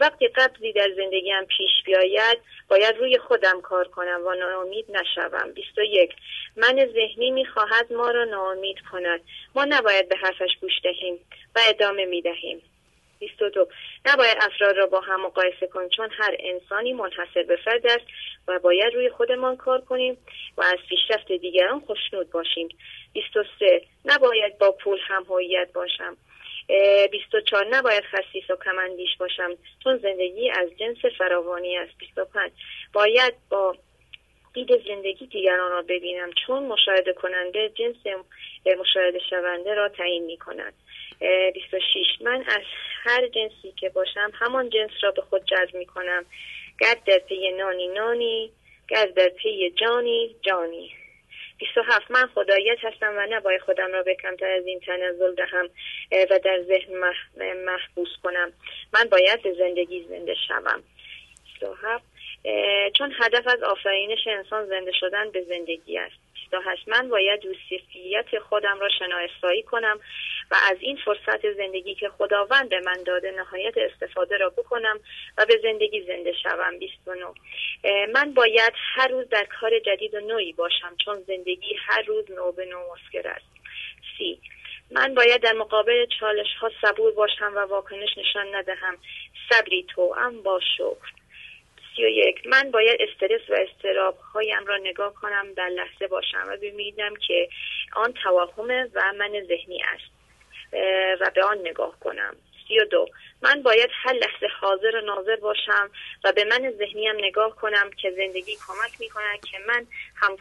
وقتی 0.01 0.29
قبضی 0.29 0.73
در 0.73 0.89
زندگیم 0.97 1.45
پیش 1.45 1.71
بیاید 1.85 2.39
باید 2.69 2.97
روی 2.97 3.19
خودم 3.19 3.61
کار 3.61 3.89
کنم 3.89 4.21
و 4.27 4.35
ناامید 4.35 4.87
نشوم. 4.89 5.53
21 5.53 6.11
من 6.57 6.89
ذهنی 6.95 7.31
می‌خواهد 7.31 7.93
ما 7.93 8.11
را 8.11 8.25
ناامید 8.25 8.77
کند. 8.93 9.21
ما 9.55 9.65
نباید 9.65 10.09
به 10.09 10.17
حرفش 10.17 10.51
گوش 10.61 10.73
دهیم 10.85 11.15
و 11.57 11.61
ادامه 11.69 12.05
می‌دهیم. 12.05 12.63
22 13.19 13.69
نباید 14.07 14.37
افراد 14.41 14.77
را 14.77 14.87
با 14.87 15.01
هم 15.01 15.21
مقایسه 15.21 15.67
کنیم 15.67 15.89
چون 15.89 16.11
هر 16.19 16.37
انسانی 16.39 16.93
منحصر 16.93 17.43
به 17.43 17.57
فرد 17.65 17.87
است 17.87 18.07
و 18.49 18.59
باید 18.59 18.95
روی 18.95 19.11
خودمان 19.11 19.57
کار 19.57 19.81
کنیم 19.81 20.19
و 20.57 20.63
از 20.63 20.79
پیشرفت 20.89 21.33
دیگران 21.33 21.81
خوشنود 21.81 22.31
باشیم. 22.31 22.69
23 23.13 23.83
نباید 24.05 24.59
با 24.59 24.73
پول 24.73 24.99
هم 25.09 25.25
هویت 25.29 25.73
باشم. 25.73 26.17
24 27.11 27.67
نباید 27.71 28.05
خصیص 28.05 28.51
و 28.51 28.57
کمندیش 28.65 29.17
باشم. 29.19 29.57
چون 29.85 29.97
زندگی 29.99 30.51
از 30.51 30.69
جنس 30.79 30.97
فراوانی 31.19 31.79
است. 31.79 31.99
25 31.99 32.51
باید 32.93 33.35
با 33.51 33.77
دید 34.55 34.87
زندگی 34.89 35.27
دیگران 35.27 35.71
را 35.71 35.83
ببینم. 35.83 36.31
چون 36.47 36.63
مشاهده 36.63 37.13
کننده 37.13 37.69
جنس 37.69 37.97
مشاهده 38.79 39.19
شونده 39.31 39.75
را 39.75 39.89
تعیین 39.89 40.25
می 40.25 40.37
کند. 40.37 40.75
26 41.55 42.07
من 42.21 42.45
از 42.49 42.63
هر 43.05 43.29
جنسی 43.29 43.73
که 43.81 43.89
باشم 43.89 44.31
همان 44.35 44.71
جنس 44.71 44.91
را 45.03 45.11
به 45.11 45.23
خود 45.23 45.45
جذب 45.45 45.77
می 45.77 45.87
کنم. 45.87 46.25
گرد 46.81 47.05
در 47.05 47.19
پی 47.19 47.53
نانی 47.53 47.89
نانی 47.89 48.53
گرد 48.89 49.15
در 49.15 49.29
پی 49.29 49.71
جانی 49.71 50.37
جانی. 50.43 50.95
27 51.59 52.11
من 52.11 52.27
خدایت 52.27 52.79
هستم 52.83 53.15
و 53.17 53.27
نباید 53.31 53.61
خودم 53.61 53.93
را 53.93 54.03
به 54.03 54.15
کمتر 54.15 54.51
از 54.51 54.67
این 54.67 54.81
تنزل 54.81 55.35
دهم 55.35 55.69
و 56.31 56.39
در 56.45 56.63
ذهن 56.63 56.93
محبوس 57.65 58.09
کنم. 58.23 58.53
من 58.95 59.05
باید 59.11 59.43
به 59.43 59.53
زندگی 59.53 60.07
زنده 60.09 60.35
شوم. 60.49 60.83
27 61.45 62.05
چون 62.99 63.15
هدف 63.21 63.47
از 63.47 63.63
آفرینش 63.63 64.27
انسان 64.27 64.67
زنده 64.67 64.93
شدن 64.93 65.31
به 65.31 65.43
زندگی 65.43 65.99
است. 65.99 66.26
28 66.51 66.89
من 66.89 67.09
باید 67.09 67.45
یوسفیت 67.45 68.39
خودم 68.39 68.81
را 68.81 68.89
شناسایی 68.89 69.63
کنم 69.63 70.01
و 70.51 70.57
از 70.71 70.77
این 70.81 70.99
فرصت 71.05 71.53
زندگی 71.53 71.95
که 71.95 72.09
خداوند 72.09 72.69
به 72.69 72.81
من 72.81 73.03
داده 73.07 73.31
نهایت 73.31 73.75
استفاده 73.79 74.37
را 74.37 74.51
بکنم 74.51 75.01
و 75.39 75.47
به 75.47 75.61
زندگی 75.63 76.03
زنده 76.03 76.33
شوم. 76.43 76.79
29 76.79 77.25
من 78.15 78.35
باید 78.35 78.73
هر 78.95 79.09
روز 79.09 79.29
در 79.29 79.47
کار 79.61 79.79
جدید 79.79 80.15
و 80.15 80.21
نوعی 80.21 80.53
باشم 80.53 80.97
چون 81.05 81.15
زندگی 81.27 81.77
هر 81.87 82.03
روز 82.03 82.31
نو 82.31 82.53
به 82.53 82.65
نو 82.65 82.79
مسکر 82.93 83.29
است. 83.29 83.47
سی. 84.19 84.41
من 84.91 85.15
باید 85.15 85.43
در 85.43 85.53
مقابل 85.53 86.07
چالش 86.21 86.55
ها 86.61 86.71
صبور 86.83 87.13
باشم 87.13 87.53
و 87.57 87.59
واکنش 87.59 88.19
نشان 88.19 88.55
ندهم. 88.55 88.99
صبری 89.51 89.87
تو 89.95 90.15
ام 90.19 90.43
با 90.43 90.61
شکر. 90.77 91.16
سی 91.97 92.05
و 92.05 92.09
یک. 92.09 92.47
من 92.47 92.71
باید 92.71 93.01
استرس 93.01 93.51
و 93.51 93.55
استراب 93.55 94.19
هایم 94.35 94.67
را 94.67 94.77
نگاه 94.77 95.15
کنم 95.15 95.53
در 95.57 95.69
لحظه 95.69 96.07
باشم 96.07 96.45
و 96.49 96.57
ببینم 96.57 97.17
که 97.27 97.49
آن 97.97 98.13
توهمه 98.13 98.91
و 98.95 99.13
من 99.19 99.45
ذهنی 99.49 99.83
است. 99.83 100.17
و 101.21 101.31
به 101.35 101.45
آن 101.45 101.59
نگاه 101.59 102.01
کنم. 102.01 102.37
سی 102.69 102.81
و 102.81 102.85
دو. 102.85 103.09
من 103.43 103.63
باید 103.63 103.91
هر 103.93 104.13
لحظه 104.13 104.47
حاضر 104.61 104.97
و 104.97 105.01
ناظر 105.01 105.37
باشم 105.37 105.91
و 106.25 106.33
به 106.33 106.45
من 106.45 106.71
ذهنیم 106.79 107.17
نگاه 107.17 107.57
کنم 107.57 107.91
که 107.91 108.11
زندگی 108.11 108.57
کمک 108.57 109.01
می 109.01 109.09
کند 109.09 109.41
که 109.51 109.59
من 109.67 109.87
هم 110.17 110.37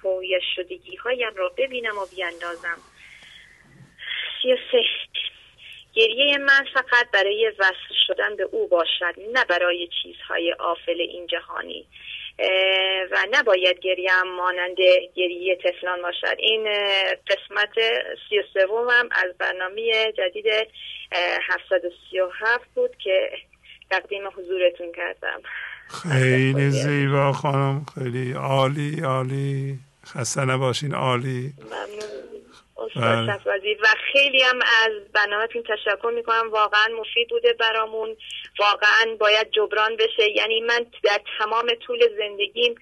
شدگی 0.56 0.96
هایم 0.96 1.36
را 1.36 1.50
ببینم 1.58 1.98
و 1.98 2.06
بیاندازم. 2.16 2.78
سی 4.42 4.54
و 4.54 4.58
سه. 4.72 4.84
گریه 5.96 6.38
من 6.38 6.66
فقط 6.74 7.12
برای 7.14 7.52
وصل 7.60 7.96
شدن 8.08 8.36
به 8.36 8.44
او 8.44 8.68
باشد 8.68 9.16
نه 9.34 9.46
برای 9.46 9.90
چیزهای 10.04 10.54
آفل 10.60 11.00
این 11.00 11.28
جهانی. 11.28 11.86
و 13.12 13.18
نباید 13.32 13.80
گریه 13.80 14.24
مانند 14.24 14.78
گریه 15.16 15.56
تفلان 15.64 16.02
باشد. 16.02 16.36
این 16.40 16.64
قسمت 17.28 17.74
سی 18.30 18.40
و 18.40 18.44
سوم 18.54 19.10
از 19.12 19.38
برنامه 19.38 20.14
جدید 20.18 20.46
737 21.50 22.64
بود 22.76 22.98
که 22.98 23.30
تقدیم 23.92 24.28
حضورتون 24.28 24.92
کردم. 24.96 25.42
خیلی. 25.90 26.70
زیبا 26.70 27.32
خانم 27.32 27.86
خیلی 27.96 28.34
عالی 28.34 29.02
عالی. 29.02 29.80
خسته 30.06 30.46
نباشین 30.46 30.94
عالی. 30.94 31.54
ممنون. 31.64 32.26
بله. 32.96 33.78
و 33.84 33.88
خیلی 34.14 34.42
هم 34.42 34.60
از 34.62 35.12
برنامهتون 35.14 35.64
تشکر 35.64 36.12
می‌کنم. 36.16 36.50
واقعا 36.52 36.88
مفید 37.00 37.30
بوده 37.30 37.54
برامون. 37.54 38.18
واقعا 38.60 39.16
باید 39.20 39.52
جبران 39.52 39.96
بشه. 39.96 40.32
یعنی 40.36 40.62
من 40.62 40.86
در 41.04 41.22
تمام 41.40 41.68
طول 41.88 42.00
زندگیم 42.18 42.76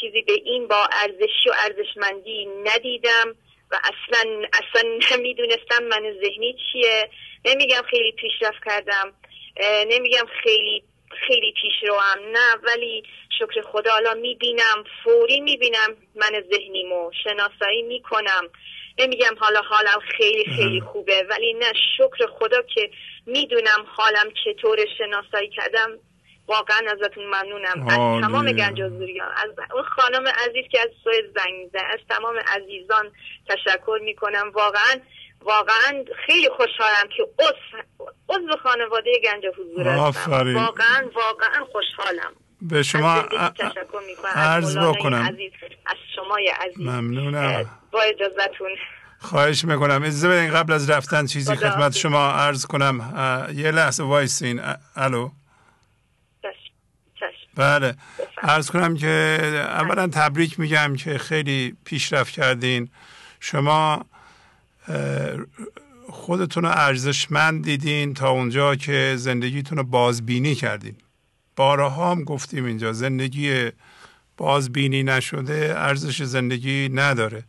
چیزی 0.00 0.22
به 0.22 0.32
این 0.32 0.68
با 0.68 0.88
ارزشی 0.92 1.48
و 1.48 1.54
ارزشمندی 1.58 2.46
ندیدم 2.46 3.34
و 3.70 3.76
اصلا 3.84 4.42
اصلا 4.52 4.90
نمی‌دونستم 5.12 5.82
من 5.84 6.12
ذهنی 6.22 6.56
چیه. 6.72 7.10
نمیگم 7.44 7.82
خیلی 7.90 8.12
پیشرفت 8.12 8.64
کردم. 8.66 9.12
نمیگم 9.86 10.26
خیلی 10.42 10.82
خیلی 11.28 11.54
پیش 11.62 11.88
رو 11.88 11.94
هم 11.94 12.18
نه 12.32 12.56
ولی 12.62 13.02
شکر 13.38 13.62
خدا 13.62 13.90
حالا 13.90 14.14
می‌بینم 14.14 14.84
فوری 15.04 15.40
می‌بینم 15.40 15.96
من 16.14 16.42
ذهنیمو 16.52 17.10
شناسایی 17.24 17.82
می‌کنم. 17.82 18.48
نمیگم 18.98 19.34
حالا 19.38 19.60
حالم 19.60 20.00
خیلی 20.16 20.44
خیلی 20.56 20.80
خوبه 20.80 21.26
ولی 21.30 21.54
نه 21.54 21.72
شکر 21.96 22.26
خدا 22.38 22.62
که 22.62 22.90
می‌دونم 23.26 23.86
حالم 23.86 24.32
چطور 24.44 24.78
شناسایی 24.98 25.48
کردم. 25.48 25.98
واقعا 26.48 26.80
ازتون 26.92 27.24
ممنونم. 27.24 27.88
از 27.88 28.22
تمام 28.22 28.52
گنجازوریان 28.52 29.28
از 29.36 29.50
اون 29.74 29.82
خانم 29.82 30.26
عزیز 30.28 30.64
که 30.70 30.80
از 30.80 30.88
سوی 31.04 31.22
زنگ 31.36 31.68
زده 31.68 31.84
از 31.92 31.98
تمام 32.08 32.36
عزیزان 32.38 33.12
تشکر 33.48 33.98
می‌کنم. 34.02 34.50
واقعا 34.54 35.00
واقعا 35.40 36.04
خیلی 36.26 36.48
خوشحالم 36.48 37.08
که 37.16 37.22
عضو 38.28 38.56
خانواده 38.62 39.10
گنج 39.24 39.44
حضور 39.58 39.88
هستم. 39.88 40.54
واقعا 40.54 41.10
واقعا 41.14 41.64
خوشحالم. 41.72 42.32
به 42.64 42.82
شما 42.82 43.22
تشکر 43.22 44.28
عرض 44.34 44.76
بکنم. 44.76 45.22
عزیز 45.22 45.52
از 45.86 45.96
شما 46.16 46.38
عزیز. 46.60 46.86
ممنونم. 46.86 47.70
با 47.90 48.00
اجازتون. 48.00 48.70
خواهش 49.18 49.64
می‌کنم. 49.64 50.02
اجازه 50.02 50.28
بدین 50.28 50.50
قبل 50.50 50.72
از 50.72 50.90
رفتن 50.90 51.26
چیزی 51.26 51.54
خدمت 51.54 51.96
شما 51.96 52.30
عرض 52.30 52.66
کنم. 52.66 52.96
یه 53.56 53.70
لحظه 53.70 54.02
وایسین. 54.02 54.60
الو. 54.96 55.30
بله. 57.56 57.94
عرض 58.42 58.70
کنم 58.70 58.96
که 58.96 59.38
اولا 59.68 60.06
تبریک 60.06 60.60
میگم 60.60 60.96
که 60.96 61.18
خیلی 61.18 61.76
پیشرفت 61.84 62.32
کردین. 62.32 62.90
شما 63.40 64.04
خودتون 66.08 66.62
رو 66.62 66.68
ارزشمند 66.68 67.64
دیدین 67.64 68.14
تا 68.14 68.30
اونجا 68.30 68.74
که 68.74 69.14
زندگیتون 69.16 69.78
رو 69.78 69.84
بازبینی 69.84 70.54
کردین. 70.54 70.96
بارها 71.56 72.10
هم 72.10 72.24
گفتیم 72.24 72.64
اینجا 72.64 72.92
زندگی 72.92 73.70
بازبینی 74.36 75.02
نشده 75.02 75.74
ارزش 75.76 76.22
زندگی 76.22 76.88
نداره. 76.88 77.44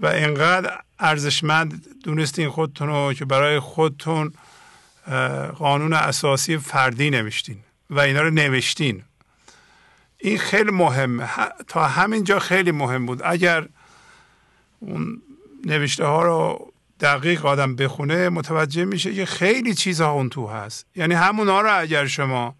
و 0.00 0.06
اینقدر 0.06 0.80
ارزشمند 0.98 1.86
دونستین 2.04 2.50
خودتون 2.50 2.88
رو 2.88 3.14
که 3.14 3.24
برای 3.24 3.58
خودتون 3.58 4.32
قانون 5.58 5.92
اساسی 5.92 6.58
فردی 6.58 7.10
نوشتین 7.10 7.56
و 7.90 8.00
اینا 8.00 8.20
رو 8.22 8.30
نوشتین. 8.30 9.02
این 10.18 10.38
خیلی 10.38 10.70
مهمه 10.70 11.28
تا 11.68 11.88
همینجا 11.88 12.38
خیلی 12.38 12.70
مهم 12.70 13.06
بود. 13.06 13.20
اگر 13.24 13.68
اون 14.80 15.22
نوشته 15.64 16.04
ها 16.04 16.22
رو 16.22 16.72
دقیق 17.00 17.46
آدم 17.46 17.76
بخونه 17.76 18.28
متوجه 18.28 18.84
میشه 18.84 19.14
که 19.14 19.26
خیلی 19.26 19.74
چیزها 19.74 20.10
اون 20.10 20.28
تو 20.28 20.46
هست. 20.46 20.86
یعنی 20.96 21.14
همونا 21.14 21.60
رو 21.60 21.80
اگر 21.80 22.06
شما 22.06 22.56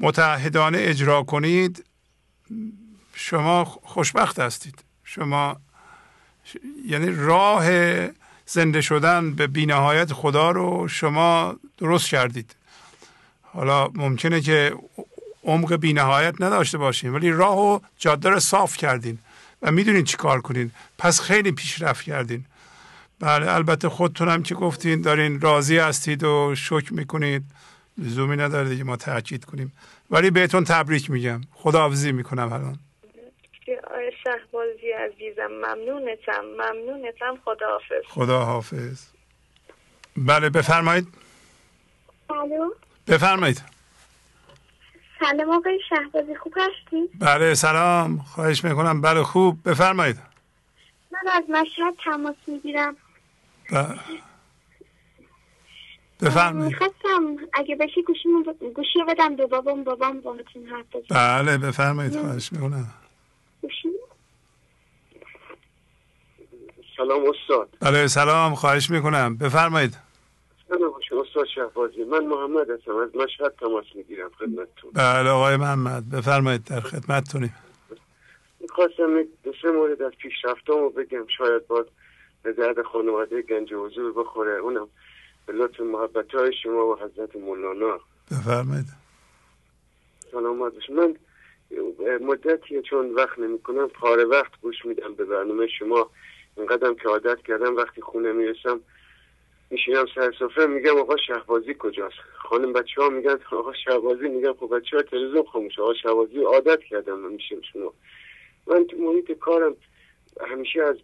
متحدانه 0.00 0.78
اجرا 0.80 1.22
کنید 1.22 1.84
شما 3.14 3.64
خوشبخت 3.64 4.40
هستید. 4.40 4.84
شما 5.04 5.56
یعنی 6.86 7.10
راه 7.10 7.66
زنده 8.46 8.80
شدن 8.80 9.34
به 9.34 9.46
بینهایت 9.46 10.12
خدا 10.12 10.50
رو 10.50 10.88
شما 10.88 11.56
درست 11.78 12.08
کردید. 12.08 12.56
حالا 13.42 13.88
ممکنه 13.94 14.40
که 14.40 14.74
عمق 15.44 15.76
بینهایت 15.76 16.34
نداشته 16.40 16.78
باشین 16.78 17.12
ولی 17.12 17.30
راه 17.30 17.58
و 17.58 17.80
جاده 17.98 18.30
رو 18.30 18.40
صاف 18.40 18.76
کردین 18.76 19.18
و 19.62 19.72
می‌دونین 19.72 20.04
چی 20.04 20.16
کار 20.16 20.40
کنین. 20.40 20.70
پس 20.98 21.20
خیلی 21.20 21.52
پیشرفت 21.52 22.04
کردین. 22.04 22.44
بله 23.20 23.52
البته 23.52 23.88
خودتونم 23.88 24.42
که 24.42 24.54
گفتین 24.54 25.02
دارین 25.02 25.40
راضی 25.40 25.78
هستید 25.78 26.24
و 26.24 26.54
شکر 26.54 26.94
می‌کنید. 26.94 27.44
لزومی 27.98 28.36
نداره 28.36 28.68
دیگه 28.68 28.84
ما 28.84 28.96
تاکید 28.96 29.44
کنیم. 29.44 29.72
ولی 30.10 30.30
بهتون 30.30 30.64
تبریک 30.64 31.10
میگم. 31.10 31.40
خداحافظی 31.52 32.12
می‌کنم 32.12 32.52
الان 32.52 32.78
شهبازی 34.24 34.90
عزیزم 34.90 35.46
ممنونتم 35.46 36.44
ممنونتم. 36.44 37.36
خداحافظ. 37.44 38.06
خداحافظ. 38.08 39.06
بله 40.16 40.50
بفرمایید. 40.50 41.08
بفرمایید. 43.08 43.62
سلام 45.20 45.50
آقای 45.50 45.80
شهبازی 45.88 46.34
خوب 46.34 46.54
هستی؟ 46.56 47.18
بله 47.18 47.54
سلام. 47.54 48.18
خواهش 48.18 48.64
می‌کنم. 48.64 49.00
بله 49.00 49.22
خوب. 49.22 49.68
بفرمایید. 49.68 50.18
من 51.12 51.32
از 51.32 51.44
مشهد 51.50 51.94
تماس 52.04 52.36
می‌گیرم. 52.46 52.96
بله. 53.72 54.00
بفرمایید. 56.22 56.72
می‌خواستم 56.72 57.36
اگه 57.52 57.76
بشه 57.76 58.02
گوشی, 58.06 58.28
گوشی 58.74 58.98
بدم 59.08 59.36
به 59.36 59.46
بابام 59.46 59.84
بابام 59.84 60.20
با 60.20 60.36
حرف 60.70 60.86
بله 61.10 61.58
بفرمایید 61.58 62.16
خواهش 62.16 62.52
می‌کنم. 62.52 62.86
گوشی 63.62 63.88
سلام 66.96 67.22
استاد. 67.28 67.68
بله 67.80 68.06
سلام 68.06 68.54
خواهش 68.54 68.90
می‌کنم. 68.90 69.36
بفرمایید. 69.36 69.96
استاد 71.20 71.46
شهبازی. 71.54 72.04
من 72.04 72.26
محمد 72.26 72.70
هستم 72.70 72.96
از 72.96 73.16
مشهد 73.16 73.54
تماس 73.60 73.84
می‌گیرم 73.94 74.30
خدمتتون. 74.38 74.90
بله 74.94 75.30
آقای 75.30 75.56
محمد 75.56 76.10
بفرمایید 76.10 76.64
در 76.64 76.80
خدمتتونیم. 76.80 77.54
می‌خواستم 78.60 79.22
دو 79.44 79.52
سه 79.62 79.70
مورد 79.70 80.02
از 80.02 80.12
پیشرفتامو 80.12 80.90
بگم. 80.90 81.26
شاید 81.38 81.66
باز 81.66 81.86
به 82.42 82.52
درد 82.52 82.82
خانواده 82.82 83.42
گنج 83.42 83.74
حضور 83.74 84.12
بخوره. 84.12 84.52
اونم 84.52 84.88
به 85.50 85.56
لطف 85.56 85.80
محبت 85.80 86.34
های 86.34 86.52
شما 86.62 86.86
و 86.86 86.96
حضرت 86.96 87.36
مولانا. 87.36 88.00
بفرمایید. 88.30 88.86
سلامت 90.32 90.72
من 90.90 91.16
مدتی 92.20 92.82
چون 92.82 93.14
وقت 93.14 93.38
نمی 93.38 93.58
کنم 93.58 93.88
پاره 93.88 94.24
وقت 94.24 94.60
گوش 94.62 94.84
میدم 94.84 95.14
به 95.14 95.24
برنامه 95.24 95.66
شما. 95.66 96.10
اینقدرم 96.56 96.94
که 96.94 97.08
عادت 97.08 97.42
کردم 97.42 97.76
وقتی 97.76 98.00
خونه 98.00 98.32
می‌رسم 98.32 98.80
میشینم 99.70 100.06
سر 100.14 100.32
سفره 100.38 100.66
میگم 100.66 100.98
آقا 100.98 101.16
شهبازی 101.16 101.76
کجاست؟ 101.78 102.16
خانم 102.36 102.72
بچه 102.72 103.02
ها 103.02 103.08
میگن 103.08 103.38
آقا 103.52 103.72
شهبازی 103.84 104.28
میگم 104.28 104.52
خب 104.52 104.76
بچه 104.76 104.96
ها 104.96 105.02
تلویزیون 105.02 105.44
خاموش 105.52 105.78
آقا 105.78 105.94
شهبازی 105.94 106.42
عادت 106.42 106.80
کردم 106.80 107.18
میشه 107.18 107.56
شما. 107.72 107.92
من 108.66 108.84
تو 108.84 108.96
محیط 108.96 109.32
کارم 109.32 109.76
همیشه 110.50 110.82
از 110.82 110.96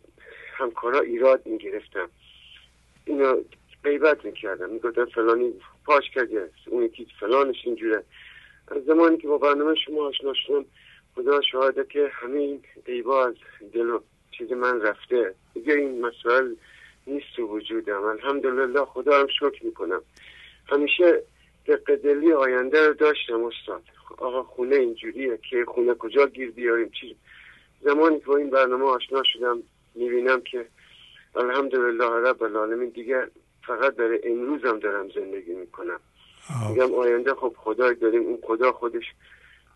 همکارا 0.56 1.00
ایراد 1.00 1.46
می‌گرفتم. 1.46 2.08
اینو 3.04 3.42
غیبت 3.86 4.24
می‌کردم 4.24 4.70
می‌گفتم 4.70 5.04
فلانی 5.04 5.52
پاش 5.84 6.10
کرده. 6.14 6.50
اون 6.66 6.82
یکی 6.82 7.06
فلانش 7.20 7.56
اینجوره. 7.64 8.02
از 8.68 8.84
زمانی 8.84 9.16
که 9.16 9.28
با 9.28 9.38
برنامه 9.38 9.74
شما 9.74 10.06
آشنا 10.06 10.32
شدم 10.34 10.64
خدا 11.14 11.40
شاهده 11.40 11.84
که 11.84 12.10
همه 12.12 12.38
این 12.38 12.62
غیبا 12.86 13.26
از 13.26 13.34
دل 13.72 13.90
و 13.90 14.00
چیز 14.38 14.52
من 14.52 14.80
رفته. 14.80 15.34
دیگه 15.54 15.74
این 15.74 16.06
مسائل 16.06 16.54
نیست 17.06 17.26
تو 17.36 17.46
وجودم. 17.46 18.04
الحمدلله 18.04 18.84
خدا 18.84 19.20
هم 19.20 19.26
شکر 19.26 19.64
می‌کنم. 19.64 20.02
همیشه 20.68 21.22
دقدلی 21.66 22.32
آینده 22.32 22.86
رو 22.86 22.94
داشتم 22.94 23.44
استاد. 23.44 23.82
آقا 24.18 24.42
خونه 24.42 24.76
اینجوریه 24.76 25.38
که 25.50 25.64
خونه 25.64 25.94
کجا 25.94 26.26
گیر 26.26 26.50
بیاریم؟ 26.50 26.90
چی؟ 27.00 27.16
زمانی 27.80 28.20
که 28.20 28.26
با 28.26 28.36
این 28.36 28.50
برنامه 28.50 28.84
آشنا 28.84 29.22
شدم 29.32 29.62
می‌بینم 29.94 30.40
که 30.40 30.66
الحمدلله 31.36 32.04
رب 32.04 32.42
العالمین 32.42 32.88
دیگه 32.88 33.26
فقط 33.66 33.96
برای 33.96 34.20
امروزم 34.24 34.78
دارم 34.78 35.08
زندگی 35.08 35.54
می‌کنم. 35.54 36.00
میگم 36.70 36.94
آینده 36.94 37.34
خب 37.34 37.54
خدا 37.58 37.92
داریم 37.92 38.22
اون 38.22 38.38
خدا 38.42 38.72
خودش 38.72 39.04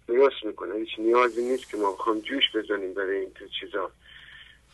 درست 0.09 0.45
می‌کنه. 0.45 0.75
هیچ 0.75 0.99
نیازی 0.99 1.43
نیست 1.43 1.71
که 1.71 1.77
ما 1.77 1.93
بخوام 1.93 2.19
جوش 2.19 2.45
بزنیم 2.55 2.95
برای 2.95 3.17
این 3.17 3.31
تو 3.35 3.45
چیزا. 3.61 3.91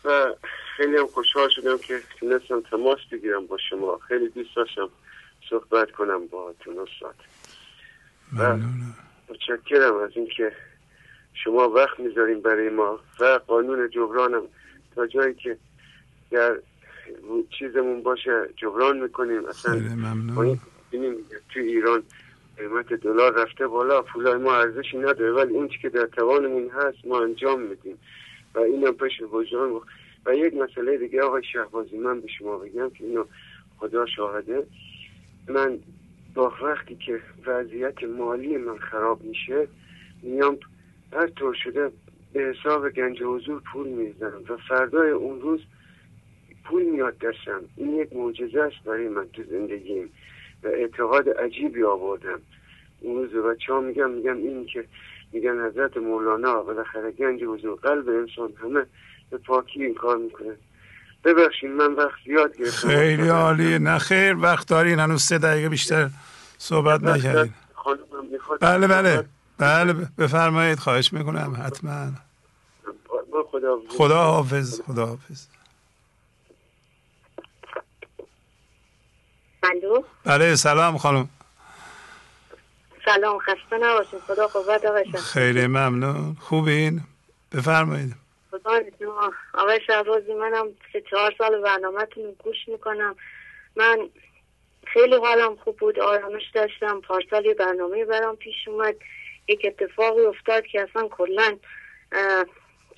و 0.05 0.35
خیلی 0.77 0.97
هم 0.97 1.07
خوشحال 1.07 1.49
شدم 1.49 1.79
که 1.79 2.01
تونستم 2.21 2.61
تماس 2.61 2.99
بگیرم 3.13 3.47
با 3.47 3.59
شما. 3.71 3.99
خیلی 3.99 4.29
دوست 4.29 4.57
داشتم 4.57 4.89
صحبت 5.51 5.91
کنم 5.91 6.27
با 6.27 6.55
تون 6.61 6.79
استاد. 6.79 7.15
و 8.39 8.57
متشکرم 9.29 9.97
از 9.97 10.11
اینکه 10.15 10.53
شما 11.35 11.69
وقت 11.69 12.01
می‌ذاریم 12.01 12.41
برای 12.41 12.69
ما. 12.69 13.01
و 13.21 13.41
قانون 13.47 13.91
جبرانم. 13.91 14.43
تا 14.95 15.07
جایی 15.07 15.35
که 15.35 15.57
در 16.31 16.59
چیزمون 17.59 18.03
باشه 18.03 18.49
جبران 18.57 19.01
می‌کنیم. 19.03 19.47
اصلا 19.47 19.81
بینیم 20.91 21.15
توی 21.49 21.63
ایران 21.63 22.03
قیمت 22.59 22.93
دلار 22.93 23.43
رفته 23.43 23.67
بالا 23.67 24.03
پولای 24.03 24.39
ما 24.39 24.55
ارزشی 24.55 24.99
نداره 24.99 25.33
ولی 25.33 25.55
اون 25.55 25.69
که 25.83 25.89
در 25.89 26.07
توانمون 26.07 26.71
هست 26.71 27.07
ما 27.07 27.23
انجام 27.23 27.61
میدیم. 27.61 27.99
و 28.55 28.59
اینم 28.59 28.93
پشت 28.93 29.23
وجدان 29.33 29.81
و 30.27 30.35
یک 30.35 30.55
مسئله 30.55 30.99
دیگه 30.99 31.23
آقای 31.23 31.43
شهبازی 31.53 31.99
من 31.99 32.21
به 32.21 32.29
شما 32.29 32.59
بگم 32.59 32.91
که 32.91 33.05
اینو 33.05 33.25
خدا 33.79 34.07
شاهده. 34.07 34.67
من 35.49 35.79
با 36.35 36.53
وقتی 36.63 36.97
که 37.07 37.21
وضعیت 37.47 38.05
مالی 38.05 38.57
من 38.57 38.79
خراب 38.79 39.23
میشه 39.23 39.69
میام 40.23 40.59
هر 41.13 41.27
طور 41.27 41.55
شده 41.65 41.91
به 42.33 42.41
حساب 42.41 42.91
گنج 42.91 43.23
حضور 43.23 43.63
پول 43.73 43.89
می‌زنم 43.89 44.43
و 44.49 44.57
فردای 44.69 45.11
اون 45.11 45.41
روز 45.41 45.61
پول 46.69 46.83
میاد 46.83 47.19
دستم. 47.19 47.61
این 47.77 47.95
یک 47.97 48.13
معجزه 48.13 48.61
است 48.61 48.85
برای 48.85 49.09
من 49.09 49.27
تو 49.33 49.43
زندگیم. 49.51 50.11
و 50.63 50.67
اعتقاد 50.67 51.29
عجیبی 51.29 51.85
آوردم. 51.85 52.41
اون 53.01 53.17
روز 53.17 53.45
بچه 53.45 53.73
ها 53.73 53.81
میگم 53.81 54.11
میگم 54.11 54.37
این 54.37 54.67
که 54.67 54.85
میگن 55.33 55.67
حضرت 55.67 55.97
مولانا 55.97 56.63
بالاخره 56.63 57.11
گنج 57.11 57.43
حضور 57.43 57.79
قلب 57.83 58.09
انسان 58.09 58.53
همه 58.63 58.87
به 59.31 59.39
پاکی 59.39 59.85
این 59.85 59.95
کار 59.95 60.17
می‌کنه. 60.17 60.57
ببخشید 61.25 61.71
من 61.71 61.93
وقت 61.93 62.19
زیاد 62.27 62.57
گرفتم. 62.57 62.89
خیلی 62.89 63.29
عالیه 63.29 63.79
نه 63.79 63.99
خیر 63.99 64.37
وقت 64.37 64.69
دارین. 64.69 64.99
هنوز 64.99 65.23
سه 65.23 65.39
دقیقه 65.39 65.69
بیشتر 65.69 66.11
صحبت 66.59 67.03
نکردین. 67.03 67.53
بله 68.61 68.87
بله. 68.87 69.25
بله 69.59 69.95
بفرمایید. 70.19 70.79
خواهش 70.79 71.13
می‌کنم. 71.13 71.57
حتما. 71.67 72.11
خدا 73.51 73.83
خدا 73.89 74.25
حافظ 74.25 74.81
خدا 74.81 75.07
حافظ 75.07 75.47
بله 80.25 80.57
سلام 80.57 80.99
خانم. 80.99 81.29
سلام 83.05 83.39
خسته 83.39 83.79
نباشید 83.81 84.19
خدا 84.19 84.47
قوت 84.47 84.85
آقای 84.85 85.05
خیلی 85.13 85.67
ممنون. 85.67 86.37
خوبین؟ 86.41 87.01
بفرمایید. 87.53 88.15
آقای 89.55 89.81
شهبازی 89.87 90.35
منم 90.35 90.67
سه 90.93 91.03
چهار 91.11 91.35
سال 91.39 91.63
برنامه 91.63 92.07
گوش 92.39 92.57
می‌کنم. 92.69 93.17
من 93.77 94.09
خیلی 94.87 95.17
حالم 95.17 95.57
خوب 95.57 95.77
بود. 95.77 96.01
آرامش 96.01 96.43
داشتم. 96.55 97.01
پارسال 97.01 97.47
یه 97.47 97.55
برنامه 97.55 98.05
برام 98.05 98.37
پیش 98.37 98.69
اومد. 98.69 98.95
یک 99.49 99.61
اتفاقی 99.65 100.21
افتاد 100.21 100.67
که 100.67 100.83
اصلا 100.83 101.09
کلا 101.09 101.57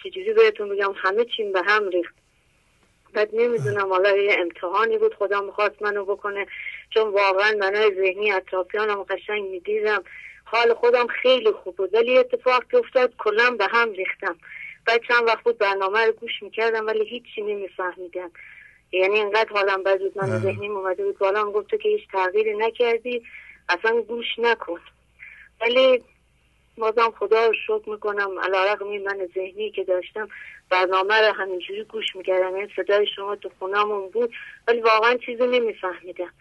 چجوری 0.05 0.32
بهتون 0.32 0.69
بگم 0.69 0.93
همه 0.97 1.24
چیم 1.24 1.53
به 1.53 1.62
هم 1.66 1.89
ریخت. 1.89 2.15
بعد 3.12 3.30
نمی‌دونم 3.32 3.89
حالا 3.89 4.16
یه 4.16 4.36
امتحانی 4.39 4.98
بود 4.98 5.14
خدا 5.14 5.40
می‌خواست 5.40 5.82
منو 5.82 6.05
بکنه. 6.05 6.47
چون 6.90 7.09
واقعا 7.09 7.56
منای 7.60 7.94
ذهنی 7.94 8.32
اطرافیانم 8.32 9.02
قشنگ 9.02 9.51
می‌دیدم. 9.51 10.02
حال 10.44 10.74
خودم 10.74 11.06
خیلی 11.06 11.52
خوب 11.52 11.76
بود. 11.76 11.94
ولی 11.94 12.18
اتفاق 12.18 12.64
که 12.70 12.76
افتاد 12.76 13.12
کلا 13.18 13.51
به 13.51 13.66
هم 13.70 13.93
ریختم. 13.93 14.36
بعد 14.86 15.01
چند 15.09 15.26
وقت 15.26 15.44
بود 15.44 15.59
برنامه 15.59 16.06
رو 16.06 16.12
گوش 16.12 16.43
می‌کردم 16.43 16.86
ولی 16.86 17.05
هیچی 17.09 17.43
نمیفهمیدم. 17.43 18.30
یعنی 18.93 19.14
اینقدر 19.14 19.48
حالم 19.51 19.82
بد 19.82 19.98
بود 19.98 20.18
من 20.18 20.39
ذهنیم 20.39 20.76
اومده 20.76 21.05
بود 21.05 21.18
بالا. 21.18 21.51
گفت 21.51 21.68
که 21.70 21.89
هیچ 21.89 22.09
تغییری 22.12 22.56
نکردی 22.56 23.22
اصلا 23.68 24.01
گوش 24.01 24.26
نکن. 24.39 24.80
ولی 25.60 26.05
بازم 26.78 27.10
خدا 27.18 27.46
رو 27.46 27.55
شکر 27.66 27.90
می‌کنم. 27.90 28.38
علیرغم 28.38 28.86
من 28.86 29.28
ذهنی 29.34 29.70
که 29.70 29.84
داشتم 29.84 30.28
برنامه 30.70 31.20
رو 31.20 31.34
همینجوری 31.34 31.84
گوش 31.84 32.16
می‌کردم. 32.16 32.55
این 32.55 32.70
صدای 32.76 33.06
شما 33.16 33.36
تو 33.36 33.50
خونامون 33.59 34.10
بود 34.10 34.32
ولی 34.68 34.80
واقعا 34.80 35.16
چیزی 35.26 35.46
نمیفهمیدم. 35.46 36.32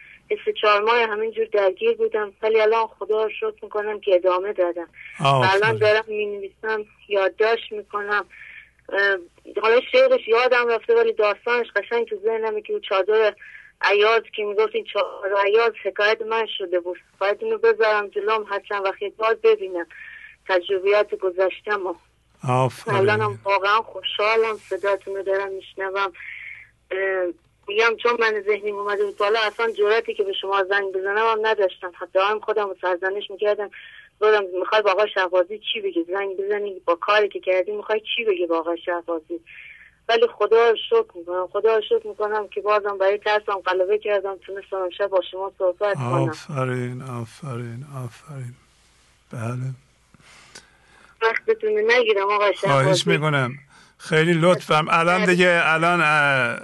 سه 0.46 0.54
چهار 0.62 0.82
ماه 0.82 1.02
همینجور 1.02 1.46
درگیر 1.46 1.94
بودم 1.98 2.34
ولی 2.42 2.62
الان 2.62 2.88
خدا 2.88 3.24
رو 3.24 3.30
شکر 3.30 3.56
می‌کنم 3.62 4.00
که 4.00 4.16
ادامه 4.16 4.54
دادم. 4.54 4.90
الان 5.20 5.78
دارم 5.78 6.04
می‌نویسم 6.08 6.86
یادداشت 7.10 7.72
می‌کنم. 7.72 8.26
حالا 9.62 9.82
شعرش 9.92 10.28
یادم 10.28 10.68
رفته 10.68 10.96
ولی 10.96 11.14
داستانش 11.14 11.68
قشنگ 11.76 12.08
تو 12.08 12.16
ذهنمه 12.16 12.62
که 12.62 12.80
چادر 12.90 13.34
عیاز 13.82 14.22
که 14.36 14.44
می‌گفت 14.44 14.76
این 14.76 14.86
چادر 14.94 15.42
عیاز 15.46 15.72
حکایت 15.84 16.22
من 16.22 16.46
شده 16.58 16.80
بود. 16.80 16.98
باید 17.20 17.38
اینو 17.44 17.58
بذارم 17.58 18.08
جلوم 18.08 18.46
حتما 18.50 18.82
وقتی 18.82 19.06
یک 19.06 19.14
ببینم. 19.44 19.88
تجربیات 20.48 21.16
گذشتم 21.16 21.88
و 21.88 21.94
الانم 22.88 23.40
واقعا 23.44 23.82
خوشحالم 23.82 24.58
صداتون 24.70 25.16
رو 25.16 25.24
دارم 25.24 25.52
میشنوم. 25.52 26.12
میگم 27.68 27.96
چون 28.04 28.18
من 28.20 28.44
ذهنی 28.48 28.72
اومده 28.72 29.06
بود 29.06 29.18
بالا 29.18 29.40
اصلا 29.40 29.72
جورتی 29.72 30.14
که 30.14 30.24
به 30.24 30.34
شما 30.34 30.64
زنگ 30.64 30.94
بزنم 30.94 31.18
هم 31.18 31.48
نداشتم. 31.48 31.92
حتی 32.00 32.20
هم 32.20 32.40
خودم 32.40 32.70
سرزنش 32.82 33.32
می‌کردم. 33.32 33.70
بودم 34.20 34.44
می‌خوای 34.60 34.82
با 34.82 34.92
آقای 34.92 35.10
شهبازی 35.14 35.60
چی 35.74 35.82
بگی؟ 35.82 36.06
زنگ 36.10 36.38
بزنی 36.38 36.82
با 36.86 36.96
کاری 36.96 37.30
که 37.30 37.40
کردی 37.40 37.72
می‌خوای 37.72 38.02
چی 38.16 38.26
بگی 38.26 38.46
با 38.46 38.60
آقای 38.60 38.78
شهبازی؟ 38.78 39.40
ولی 40.10 40.28
خدا 40.28 40.76
شکر 40.90 41.06
می‌کنم 41.16 41.48
خدا 41.52 41.82
شکر 41.82 42.08
می‌کنم 42.08 42.48
که 42.48 42.62
بازم 42.62 42.98
برای 42.98 43.18
ترسم 43.18 43.60
قلبه 43.66 43.98
کردم 43.98 44.38
تونستم 44.38 44.78
امشب 44.78 45.08
با 45.08 45.22
شما 45.32 45.52
صحبت 45.58 45.96
کنم. 45.96 46.30
آفرین 46.30 47.02
آفرین 47.02 47.86
آفرین. 48.06 48.56
بله. 49.32 49.87
وقتتون 51.22 51.92
نگیرم 51.92 52.32
آقای 52.32 52.54
خواهش 52.54 53.08
می‌کنم 53.08 53.52
خیلی 53.98 54.34
لطفم 54.34 54.86
الان 54.90 55.26
دیگه 55.26 55.62
الان 55.64 56.02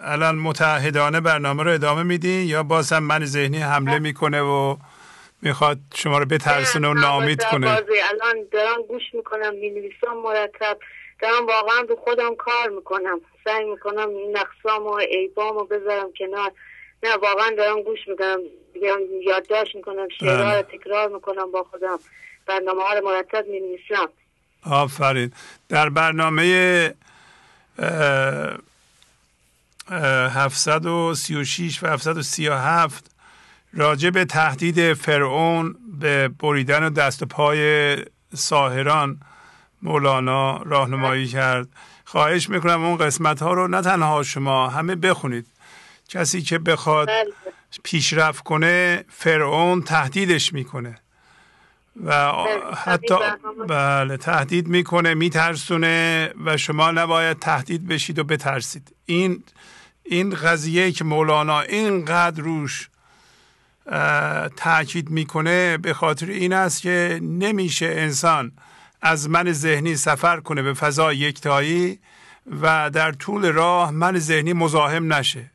الان 0.03 0.35
متحدانه 0.35 1.21
برنامه 1.21 1.63
رو 1.63 1.71
ادامه 1.71 2.03
میدین 2.03 2.47
یا 2.47 2.63
باز 2.63 2.93
هم 2.93 3.03
من 3.03 3.25
ذهنی 3.25 3.57
حمله 3.57 3.99
می‌کنه 3.99 4.41
و 4.41 4.77
می‌خواد 5.41 5.77
شما 5.95 6.17
رو 6.17 6.25
بترسونه 6.25 6.87
و 6.87 6.93
نامید 6.93 7.43
کنه؟ 7.43 7.69
الان 7.69 8.47
دارم 8.51 8.81
گوش 8.89 9.03
می‌کنم 9.13 9.55
می‌نویسم 9.55 10.13
مرتب. 10.23 10.77
دارم 11.21 11.47
واقعا 11.47 11.79
رو 11.89 11.95
خودم 11.95 12.35
کار 12.35 12.69
می‌کنم. 12.69 13.21
سعی 13.43 13.65
می‌کنم 13.65 14.09
نقصام 14.33 14.87
و 14.87 14.97
عیبام 14.97 15.57
رو 15.57 15.65
بذارم 15.65 16.09
کنار. 16.19 16.51
نه 17.03 17.15
واقعا 17.15 17.51
دارم 17.57 17.81
گوش 17.81 17.99
می‌کنم 18.07 18.39
یادداشت 19.27 19.75
می‌کنم 19.75 20.07
شعرها 20.19 20.55
رو 20.55 20.63
بله. 20.63 20.77
تکرار 20.77 21.09
می‌کنم 21.09 21.51
با 21.51 21.63
خودم. 21.63 21.99
برنامه 22.45 22.83
ها 22.83 22.93
رو 22.93 23.05
مرتب 23.05 23.45
می‌نویسم. 23.47 24.09
آفرین. 24.65 25.31
در 25.69 25.89
برنامه 25.89 26.93
736 29.89 31.83
و 31.83 31.87
737 31.87 33.11
راجع 33.73 34.09
به 34.09 34.25
تهدید 34.25 34.93
فرعون 34.93 35.75
به 35.99 36.27
بریدن 36.27 36.89
دست 36.89 37.21
و 37.21 37.25
پای 37.25 37.97
ساهران 38.35 39.19
مولانا 39.81 40.57
راهنمایی 40.57 41.27
کرد. 41.27 41.67
خواهش 42.05 42.49
می‌کنم 42.49 42.83
اون 42.83 42.97
قسمت 42.97 43.41
ها 43.41 43.53
رو 43.53 43.67
نه 43.67 43.81
تنها 43.81 44.23
شما 44.23 44.69
همه 44.69 44.95
بخونید. 44.95 45.47
کسی 46.09 46.41
که 46.41 46.59
بخواد 46.59 47.07
بله. 47.07 47.33
پیشرفت 47.83 48.43
کنه 48.43 49.05
فرعون 49.09 49.81
تهدیدش 49.81 50.53
می‌کنه. 50.53 50.99
و 52.03 52.31
بله، 52.31 52.75
حتی 52.75 53.15
بله 53.67 54.17
تهدید 54.17 54.67
می‌کنه 54.67 55.13
میترسونه 55.13 56.29
و 56.45 56.57
شما 56.57 56.91
نباید 56.91 57.39
تهدید 57.39 57.87
بشید 57.87 58.19
و 58.19 58.23
بترسید. 58.23 58.95
این 59.05 59.43
این 60.03 60.29
قضیه 60.29 60.91
که 60.91 61.03
مولانا 61.03 61.61
اینقدر 61.61 62.41
روش 62.41 62.89
تاکید 64.55 65.09
می‌کنه 65.09 65.77
به 65.77 65.93
خاطر 65.93 66.29
این 66.29 66.53
است 66.53 66.81
که 66.81 67.19
نمیشه 67.21 67.85
انسان 67.85 68.51
از 69.01 69.29
من 69.29 69.51
ذهنی 69.51 69.95
سفر 69.95 70.39
کنه 70.39 70.61
به 70.61 70.73
فضا 70.73 71.13
یکتایی 71.13 71.99
و 72.61 72.89
در 72.89 73.11
طول 73.11 73.51
راه 73.51 73.91
من 73.91 74.19
ذهنی 74.19 74.53
مزاحم 74.53 75.13
نشه 75.13 75.51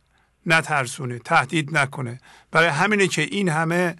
نترسونه 0.46 1.18
تهدید 1.18 1.76
نکنه. 1.76 2.20
برای 2.50 2.68
همینه 2.68 3.08
که 3.08 3.22
این 3.22 3.48
همه 3.48 3.96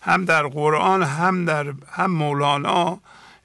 هم 0.00 0.24
در 0.24 0.46
قرآن 0.46 1.02
هم 1.02 1.44
در 1.44 1.74
هم 1.92 2.10
مولانا 2.10 3.00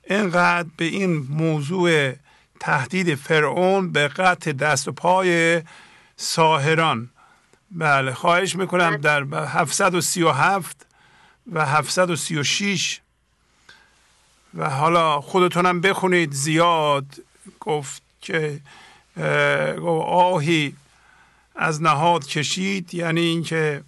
اینقدر 0.09 0.69
به 0.77 0.85
این 0.85 1.27
موضوع 1.29 2.13
تهدید 2.59 3.15
فرعون 3.15 3.91
به 3.91 4.07
قطع 4.07 4.51
دست 4.51 4.87
و 4.87 4.91
پای 4.91 5.61
ساهران. 6.17 7.09
بله 7.71 8.13
خواهش 8.13 8.55
می‌کنم 8.55 8.97
در 8.97 9.23
737 9.23 10.85
و 11.51 11.65
736 11.65 13.01
و 14.53 14.69
حالا 14.69 15.21
خودتونم 15.21 15.81
بخونید. 15.81 16.31
زیاد 16.31 17.05
گفت 17.59 18.01
که 18.21 18.59
آهی 20.07 20.75
از 21.55 21.81
نهاد 21.81 22.25
کشید 22.25 22.93
یعنی 22.93 23.21
اینکه 23.21 23.83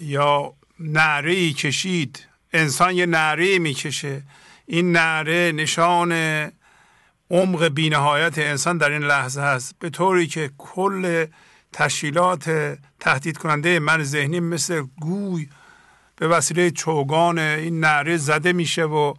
یا 0.00 0.52
نعره 0.80 1.52
کشید. 1.52 2.26
انسان 2.52 2.94
یه 2.94 3.06
نعره 3.06 3.58
می‌کشه. 3.58 4.22
این 4.66 4.92
نعره 4.92 5.52
نشان 5.52 6.12
عمق 7.30 7.68
بینهایت 7.68 8.38
انسان 8.38 8.78
در 8.78 8.90
این 8.90 9.02
لحظه 9.02 9.40
هست 9.40 9.74
به 9.78 9.90
طوری 9.90 10.26
که 10.26 10.50
کل 10.58 11.26
تشکیلات 11.72 12.76
تهدید 13.00 13.38
کننده 13.38 13.78
من 13.78 14.02
ذهنی 14.02 14.40
مثل 14.40 14.82
گوی 15.00 15.48
به 16.16 16.28
وسیله 16.28 16.70
چوگان 16.70 17.38
این 17.38 17.80
نعره 17.80 18.16
زده 18.16 18.52
میشه 18.52 18.84
و 18.84 19.14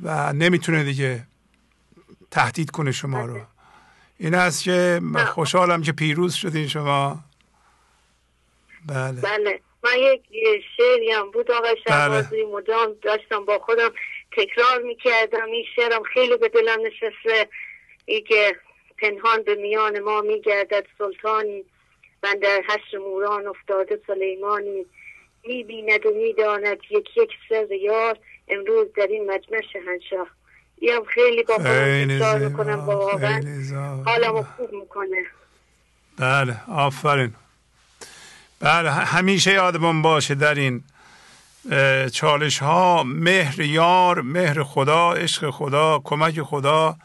و 0.00 0.32
نمی‌تونه 0.32 0.84
دیگه 0.84 1.26
تهدید 2.30 2.70
کنه 2.70 2.92
شما 2.92 3.24
رو. 3.24 3.40
این 4.18 4.34
است 4.34 4.62
که 4.62 5.00
خوشحالم 5.26 5.82
که 5.82 5.92
پیروز 5.92 6.34
شدین 6.34 6.68
شما. 6.68 7.24
بله. 8.86 9.20
بله. 9.20 9.60
من 9.84 9.98
یک 9.98 10.22
شعری 10.76 11.10
هم 11.10 11.30
بود 11.30 11.50
آقای 11.50 11.76
شهبازی 11.88 12.42
بله. 12.42 12.52
مدام 12.52 12.96
داشتم 13.02 13.44
با 13.44 13.58
خودم 13.58 13.90
تکرار 14.36 14.82
می‌کردم. 14.82 15.46
این 15.46 15.64
شعرم 15.76 16.02
خیلی 16.02 16.36
به 16.36 16.48
دلم 16.48 16.78
نشسته. 16.86 17.48
ای 18.04 18.20
که 18.20 18.56
پنهان 18.98 19.42
به 19.42 19.54
میان 19.54 19.98
ما 19.98 20.20
میگردد 20.20 20.86
سلطانی. 20.98 21.64
من 22.22 22.34
در 22.34 22.62
هشت 22.68 22.94
موران 22.94 23.46
افتاده 23.46 24.00
سلیمانی. 24.06 24.86
می‌بیند 25.44 26.06
و 26.06 26.10
می‌داند 26.10 26.78
یک 26.90 27.16
یک 27.16 27.30
سر 27.48 27.72
یار. 27.72 28.18
امروز 28.48 28.86
در 28.96 29.06
این 29.06 29.30
مجمع 29.30 29.60
شهنشاه. 29.72 30.26
هم 30.82 31.04
خیلی 31.04 31.42
با 31.42 31.54
خودم 31.54 32.50
می‌کنم 32.50 32.86
با 32.86 33.10
حالمو 34.06 34.42
خوب 34.42 34.72
می‌کنه. 34.72 35.26
بله 36.18 36.56
آفرین. 36.76 37.34
بله 38.60 38.90
همیشه 38.90 39.52
یادمون 39.52 40.02
باشه 40.02 40.34
در 40.34 40.54
این 40.54 40.82
چالش 42.12 42.58
ها 42.58 43.02
مهر 43.02 43.60
یار 43.60 44.20
مهر 44.20 44.62
خدا 44.62 45.12
عشق 45.12 45.50
خدا 45.50 46.00
کمک 46.04 46.42
خدا 46.42 46.96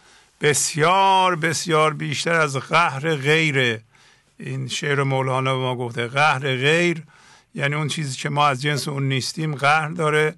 بسیار 0.41 1.35
بسیار 1.35 1.93
بیشتر 1.93 2.33
از 2.33 2.57
قهر 2.57 3.15
غیر. 3.15 3.79
این 4.39 4.67
شعر 4.67 5.03
مولانا 5.03 5.55
به 5.55 5.61
ما 5.61 5.75
گفته 5.75 6.07
قهر 6.07 6.39
غیر 6.39 7.03
یعنی 7.55 7.75
اون 7.75 7.87
چیزی 7.87 8.17
که 8.17 8.29
ما 8.29 8.47
از 8.47 8.61
جنس 8.61 8.87
اون 8.87 9.03
نیستیم 9.03 9.55
قهر 9.55 9.89
داره. 9.89 10.35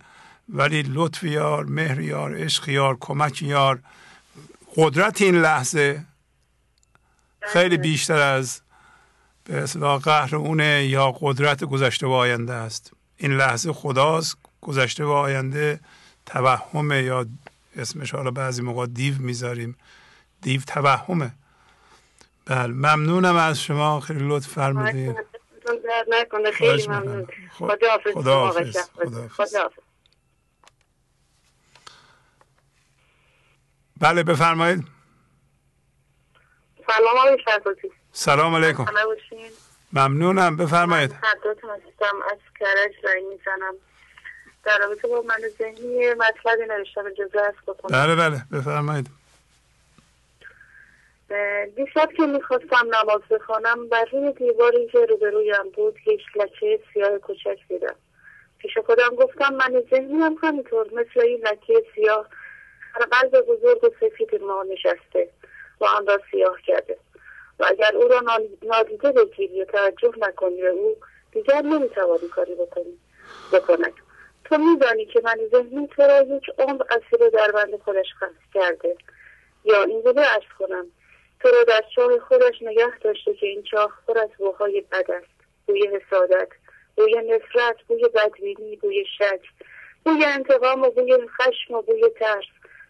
ولی 0.50 0.84
لطف 0.88 1.24
یار 1.24 1.66
مهر 1.66 2.00
یار 2.00 2.38
عشق 2.38 2.70
یار 2.70 2.98
کمک 3.00 3.42
یار 3.42 3.80
قدرت 4.76 5.22
این 5.22 5.42
لحظه 5.42 6.06
خیلی 7.42 7.78
بیشتر 7.78 8.20
از 8.20 8.62
به 9.48 9.58
اصلاح 9.58 10.02
قهر 10.02 10.36
اونه 10.36 10.86
یا 10.86 11.12
قدرت 11.12 11.64
گذشته 11.64 12.08
و 12.08 12.12
آینده 12.12 12.54
است. 12.54 12.94
این 13.18 13.38
لحظه 13.38 13.74
خداست 13.74 14.38
گذشته 14.62 15.04
و 15.04 15.10
آینده 15.10 15.80
توهمه 16.26 17.04
یا 17.04 17.26
اسمش 17.76 18.16
حالا 18.16 18.32
بعضی 18.32 18.62
موقع 18.62 18.86
دیو 18.86 19.16
می‌ذاریم. 19.20 19.78
دیو 20.42 20.62
توهمه. 20.62 21.32
بله 22.46 22.74
ممنونم 22.74 23.36
از 23.36 23.62
شما. 23.62 24.00
خیلی 24.00 24.28
لطف 24.28 24.48
فرمودید. 24.48 25.16
خیلی 26.54 26.88
ممنون. 26.88 27.28
خدا 27.52 27.90
حافظ 28.40 28.78
خدا 29.34 29.72
بله 34.00 34.24
بفرمایید. 34.24 34.88
سلام 36.88 37.18
آقای 37.18 37.38
سلام 38.20 38.56
علیکم. 38.56 38.86
ممنونم. 39.94 40.58
بفرمایید. 40.58 41.12
هستم. 41.12 42.22
از 42.32 42.38
کرج 42.60 42.94
رای 43.04 43.22
می‌زنم. 43.22 43.76
در 44.64 44.78
رابطه 44.78 45.08
با 45.08 45.22
من 45.22 45.36
ذهنی 45.60 46.14
مطلبی 46.14 46.66
نوشتم. 46.70 47.06
اجازه 47.06 47.42
است 47.42 47.66
بکنم 47.68 48.06
بله 48.06 48.16
بله. 48.16 48.42
بفرمایید. 48.52 49.08
دیشب 51.76 52.10
که 52.18 52.26
می‌خواستم 52.26 52.96
نماز 52.96 53.22
بخوانم 53.30 53.88
بر 53.88 54.06
روی 54.12 54.32
دیواری 54.32 54.88
که 54.88 55.06
روبرویم 55.06 55.70
بود 55.76 55.98
یک 56.06 56.22
لکه 56.36 56.80
سیاه 56.94 57.18
کوچک 57.18 57.60
دیدم. 57.70 57.96
پیش 58.58 58.78
خودم 58.78 59.16
گفتم 59.16 59.54
من 59.54 59.84
ذهنی 59.92 60.14
هم 60.14 60.38
همینطور 60.44 60.88
مثل 60.88 61.20
این 61.20 61.48
لکه 61.48 61.86
سیاه 61.96 62.28
هر 62.94 63.06
قلب 63.06 63.42
بزرگ 63.42 63.84
و 63.84 63.90
سفید 64.00 64.42
ما 64.42 64.66
نشسته 64.74 65.30
و 65.80 65.86
آن 65.86 66.08
را 66.08 66.20
سیاه 66.32 66.62
کرده. 66.68 66.98
و 67.60 67.66
اگر 67.70 67.96
او 67.96 68.08
را 68.08 68.22
نادیده 68.64 69.12
بگیری 69.12 69.62
و 69.62 69.66
توجه 69.66 70.12
نکنی 70.18 70.62
به 70.62 70.70
او 70.70 70.96
دیگر 71.32 71.62
نمی‌توانی 71.62 72.28
کاری 72.28 72.56
بکنی 72.56 73.00
بکند. 73.54 73.94
تو 74.46 74.58
میدانی 74.58 75.06
که 75.06 75.22
من 75.24 75.38
ذهنی 75.52 75.88
تو 75.88 76.02
را 76.02 76.22
یک 76.22 76.44
عمر 76.60 76.84
اسیر 76.90 77.30
در 77.30 77.52
بند 77.52 77.80
خودش 77.80 78.08
کرده. 78.54 78.96
یا 79.66 79.84
این 79.84 80.04
رو 80.04 80.14
ارز 80.18 80.44
کنم. 80.60 80.88
تو 81.40 81.48
را 81.48 81.64
در 81.64 81.84
چاه 81.96 82.20
خودش 82.20 82.62
نگه 82.62 83.00
داشته 83.00 83.34
که 83.34 83.46
این 83.46 83.64
چاه 83.64 83.92
پر 84.08 84.20
از 84.20 84.30
بوهای 84.38 84.82
بد 84.82 85.12
است. 85.12 85.38
بوی 85.68 85.88
حسادت 85.88 86.48
بوی 86.96 87.16
نفرت 87.16 87.76
بوی 87.88 88.04
بدبینی 88.16 88.76
بوی 88.76 89.06
شک 89.18 89.42
بوی 90.06 90.26
انتقام 90.26 90.82
و 90.82 90.90
بوی 90.90 91.18
خشم 91.28 91.74
و 91.74 91.82
بوی 91.82 92.10
ترس 92.20 92.46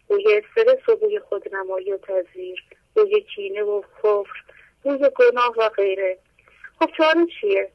بوی 0.07 0.23
استرس 0.38 0.89
و 0.89 0.95
بوی 0.95 1.19
خودنمایی 1.19 1.91
و 1.91 1.98
تزویر 1.98 2.64
بوی 2.95 3.22
کینه 3.22 3.64
و 3.64 3.81
کفر. 3.81 4.44
بوی 4.88 5.09
گناه 5.15 5.53
و 5.57 5.69
غیره. 5.69 6.18
خب 6.80 6.89
چاره 6.97 7.27
چیه؟ 7.41 7.72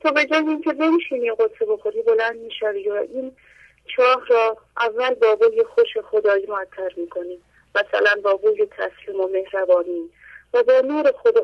تو 0.00 0.12
به 0.12 0.24
جای 0.24 0.38
اینکه 0.38 0.72
بنشینی 0.72 1.30
قصه 1.30 1.66
بخوری 1.68 2.02
بلند 2.02 2.36
می‌شوی 2.36 2.88
و 2.88 2.92
این 2.92 3.36
چاه 3.96 4.26
را 4.28 4.56
اول 4.76 5.14
با 5.14 5.34
بوی 5.34 5.64
خوش 5.64 5.98
خدایی 6.10 6.46
معطر 6.46 6.92
می‌کنی. 6.96 7.38
مثلا 7.74 8.20
با 8.22 8.34
بوی 8.36 8.66
تسلیم 8.66 9.20
و 9.20 9.28
مهربانی. 9.28 10.10
و 10.54 10.62
با 10.62 10.80
نور 10.80 11.12
خدا 11.12 11.42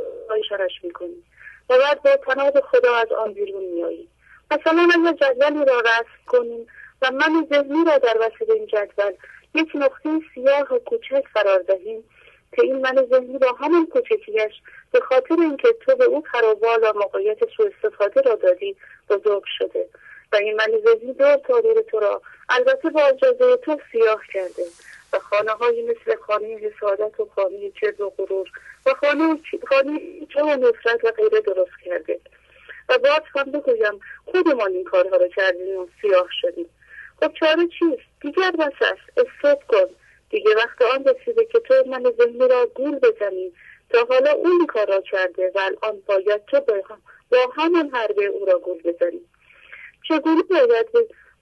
شرش 0.48 0.72
می‌کنی. 0.82 1.24
و 1.70 1.78
بعد 1.78 2.02
با 2.02 2.16
تناب 2.16 2.60
خدا 2.60 2.94
از 2.94 3.12
آن 3.12 3.32
بیرون 3.32 3.64
میایی 3.64 4.08
مثلا 4.50 4.88
اگر 4.94 5.12
جدولی 5.12 5.64
را 5.64 5.80
رسم 5.80 6.24
کنیم 6.26 6.66
و 7.02 7.10
من 7.10 7.46
ذهنی 7.50 7.84
را 7.84 7.98
در 7.98 8.16
وسط 8.20 8.50
این 8.50 8.66
جدول 8.66 9.12
یک 9.54 9.68
نقطه 9.74 10.20
سیاه 10.34 10.74
و 10.74 10.78
کوچک 10.78 11.24
قرار 11.34 11.58
دهیم 11.58 12.04
که 12.56 12.62
این 12.62 12.76
من 12.76 13.06
ذهنی 13.10 13.38
با 13.38 13.52
همان 13.52 13.86
کوچکیش 13.86 14.52
به 14.92 15.00
خاطر 15.00 15.36
اینکه 15.40 15.68
تو 15.80 15.96
به 15.96 16.04
او 16.04 16.22
خرابال 16.22 16.80
و 16.82 16.92
موقعیت 16.92 17.38
سو 17.56 17.62
استفاده 17.62 18.20
را 18.20 18.34
دادی 18.34 18.76
بزرگ 19.10 19.42
شده. 19.58 19.88
و 20.32 20.36
این 20.36 20.56
من 20.56 20.66
ذهنی 20.84 21.12
دور 21.12 21.36
تا 21.36 21.60
دور 21.60 21.82
تو 21.82 22.00
را. 22.00 22.22
البته 22.48 22.90
با 22.90 23.02
اجازه 23.02 23.56
تو 23.56 23.80
سیاه 23.92 24.20
کرده. 24.32 24.62
و 25.12 25.18
خانه 25.18 25.50
های 25.50 25.82
مثل 25.82 26.16
خانه 26.16 26.46
حسادت 26.46 27.20
و 27.20 27.28
خانه 27.36 27.70
چرد 27.80 28.00
و 28.00 28.10
غرور 28.10 28.48
و 28.86 28.94
خانه 28.94 29.40
خانه 29.68 30.00
و 30.36 30.56
نفرت 30.56 31.04
و 31.04 31.10
غیره 31.10 31.40
درست 31.40 31.80
کرده. 31.84 32.20
و 32.88 32.98
باز 32.98 33.20
هم 33.34 33.52
بگویم 33.52 34.00
خودمان 34.24 34.72
این 34.72 34.84
کارها 34.84 35.16
رو 35.16 35.28
کردیم 35.28 35.78
و 35.78 35.86
سیاه 36.00 36.28
شدیم 36.40 36.68
خب 37.20 37.32
چاره 37.32 37.68
چیست؟ 37.78 38.08
دیگر 38.20 38.50
بس 38.50 38.72
است. 38.80 39.18
استوب 39.18 39.62
کن 39.68 39.94
دیگه 40.30 40.54
وقت 40.56 40.82
آن 40.82 41.04
رسیده 41.04 41.44
که 41.44 41.60
تو 41.60 41.74
من 41.86 42.12
ذهنی 42.18 42.48
را 42.48 42.66
گول 42.66 42.98
بزنی. 42.98 43.52
تا 43.90 44.06
حالا 44.08 44.32
اون 44.32 44.66
کار 44.66 44.86
را 44.86 45.00
کرده 45.00 45.52
و 45.54 45.58
الان 45.58 46.02
باید 46.06 46.44
تو 46.44 46.60
با 47.30 47.38
همان 47.56 47.90
حربه 47.90 48.24
او 48.24 48.44
را 48.44 48.58
گول 48.58 48.82
بزنی. 48.82 49.20
چگونه 50.08 50.42
باید 50.50 50.86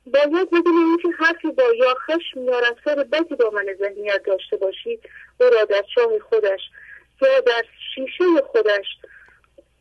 باید 0.07 0.51
بدون 0.51 0.77
اینکه 0.77 1.09
حرفی 1.19 1.51
با 1.51 1.73
یا 1.77 1.95
خشم 1.95 2.45
یا 2.45 2.59
رفتار 2.59 3.05
بدی 3.05 3.35
با 3.35 3.51
من 3.51 3.67
ذهنیت 3.79 4.23
داشته 4.23 4.57
باشی. 4.57 5.01
او 5.41 5.47
را 5.47 5.65
در 5.65 5.85
چاه 5.95 6.19
خودش 6.19 6.61
یا 7.23 7.41
در 7.41 7.65
شیشه 7.95 8.25
خودش 8.47 8.87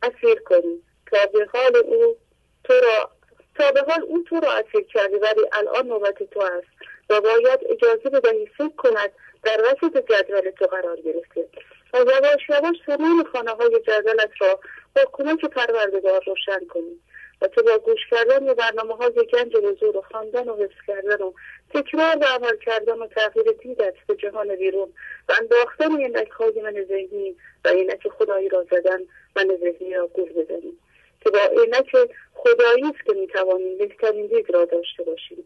اسیر 0.03 0.39
کنی. 0.39 0.81
تا 1.11 1.25
به 1.25 1.47
حال 1.53 1.75
او 1.75 2.17
تو 2.63 2.73
را 2.73 3.11
تا 3.55 3.71
به 3.71 3.81
حال 3.81 4.03
او 4.03 4.23
تو 4.29 4.39
را 4.39 4.51
اسیر 4.53 4.81
کرده 4.81 5.19
ولی 5.19 5.41
الان 5.51 5.87
نوبت 5.87 6.23
تو 6.23 6.41
است 6.41 6.94
و 7.09 7.21
باید 7.21 7.59
اجازه 7.69 8.09
بدهی 8.09 8.45
فکر 8.45 8.75
کند 8.77 9.11
در 9.43 9.61
وسط 9.61 10.11
جدول 10.11 10.51
تو 10.51 10.65
قرار 10.65 11.01
گرفته 11.01 11.47
و 11.93 11.97
یواش 11.97 12.49
یواش 12.49 12.77
تمام 12.85 13.23
خانه 13.23 13.51
های 13.51 13.79
جدولت 13.87 14.31
را 14.39 14.59
با 14.95 15.01
کمک 15.11 15.45
پروردگار 15.45 16.23
روشن 16.25 16.65
کنی 16.69 16.99
و 17.41 17.47
تو 17.47 17.63
با 17.63 17.77
گوش 17.77 17.99
کردن 18.11 18.45
به 18.45 18.53
برنامه 18.53 18.95
های 18.95 19.27
گنج 19.33 19.55
حضور 19.55 19.97
و 19.97 20.01
خواندن 20.01 20.49
و 20.49 20.55
حفظ 20.55 20.75
کردن 20.87 21.23
و 21.23 21.33
تکرار 21.73 22.17
و 22.17 22.23
عمل 22.23 22.57
کردن 22.57 22.97
و 22.97 23.07
تغییر 23.07 23.51
دیدت 23.51 23.93
به 24.07 24.15
جهان 24.15 24.55
بیرون 24.55 24.93
و 25.29 25.33
انداختن 25.41 25.97
عینک 26.01 26.29
های 26.29 26.61
من 26.61 26.83
ذهنی 26.83 27.35
و 27.65 27.69
عینک 27.69 28.07
خدایی 28.07 28.49
را 28.49 28.65
زدن 28.71 28.99
من 29.35 29.57
ذهنی 29.59 29.93
را 29.93 30.07
گول 30.07 30.33
بزنیم 30.33 30.79
که 31.23 31.29
با 31.29 31.39
عینک 31.39 31.91
خدایی 32.33 32.83
است 32.83 33.05
که 33.05 33.13
می‌توانیم 33.13 33.77
بهترین 33.77 34.27
دید 34.27 34.53
را 34.53 34.65
داشته 34.65 35.03
باشیم 35.03 35.45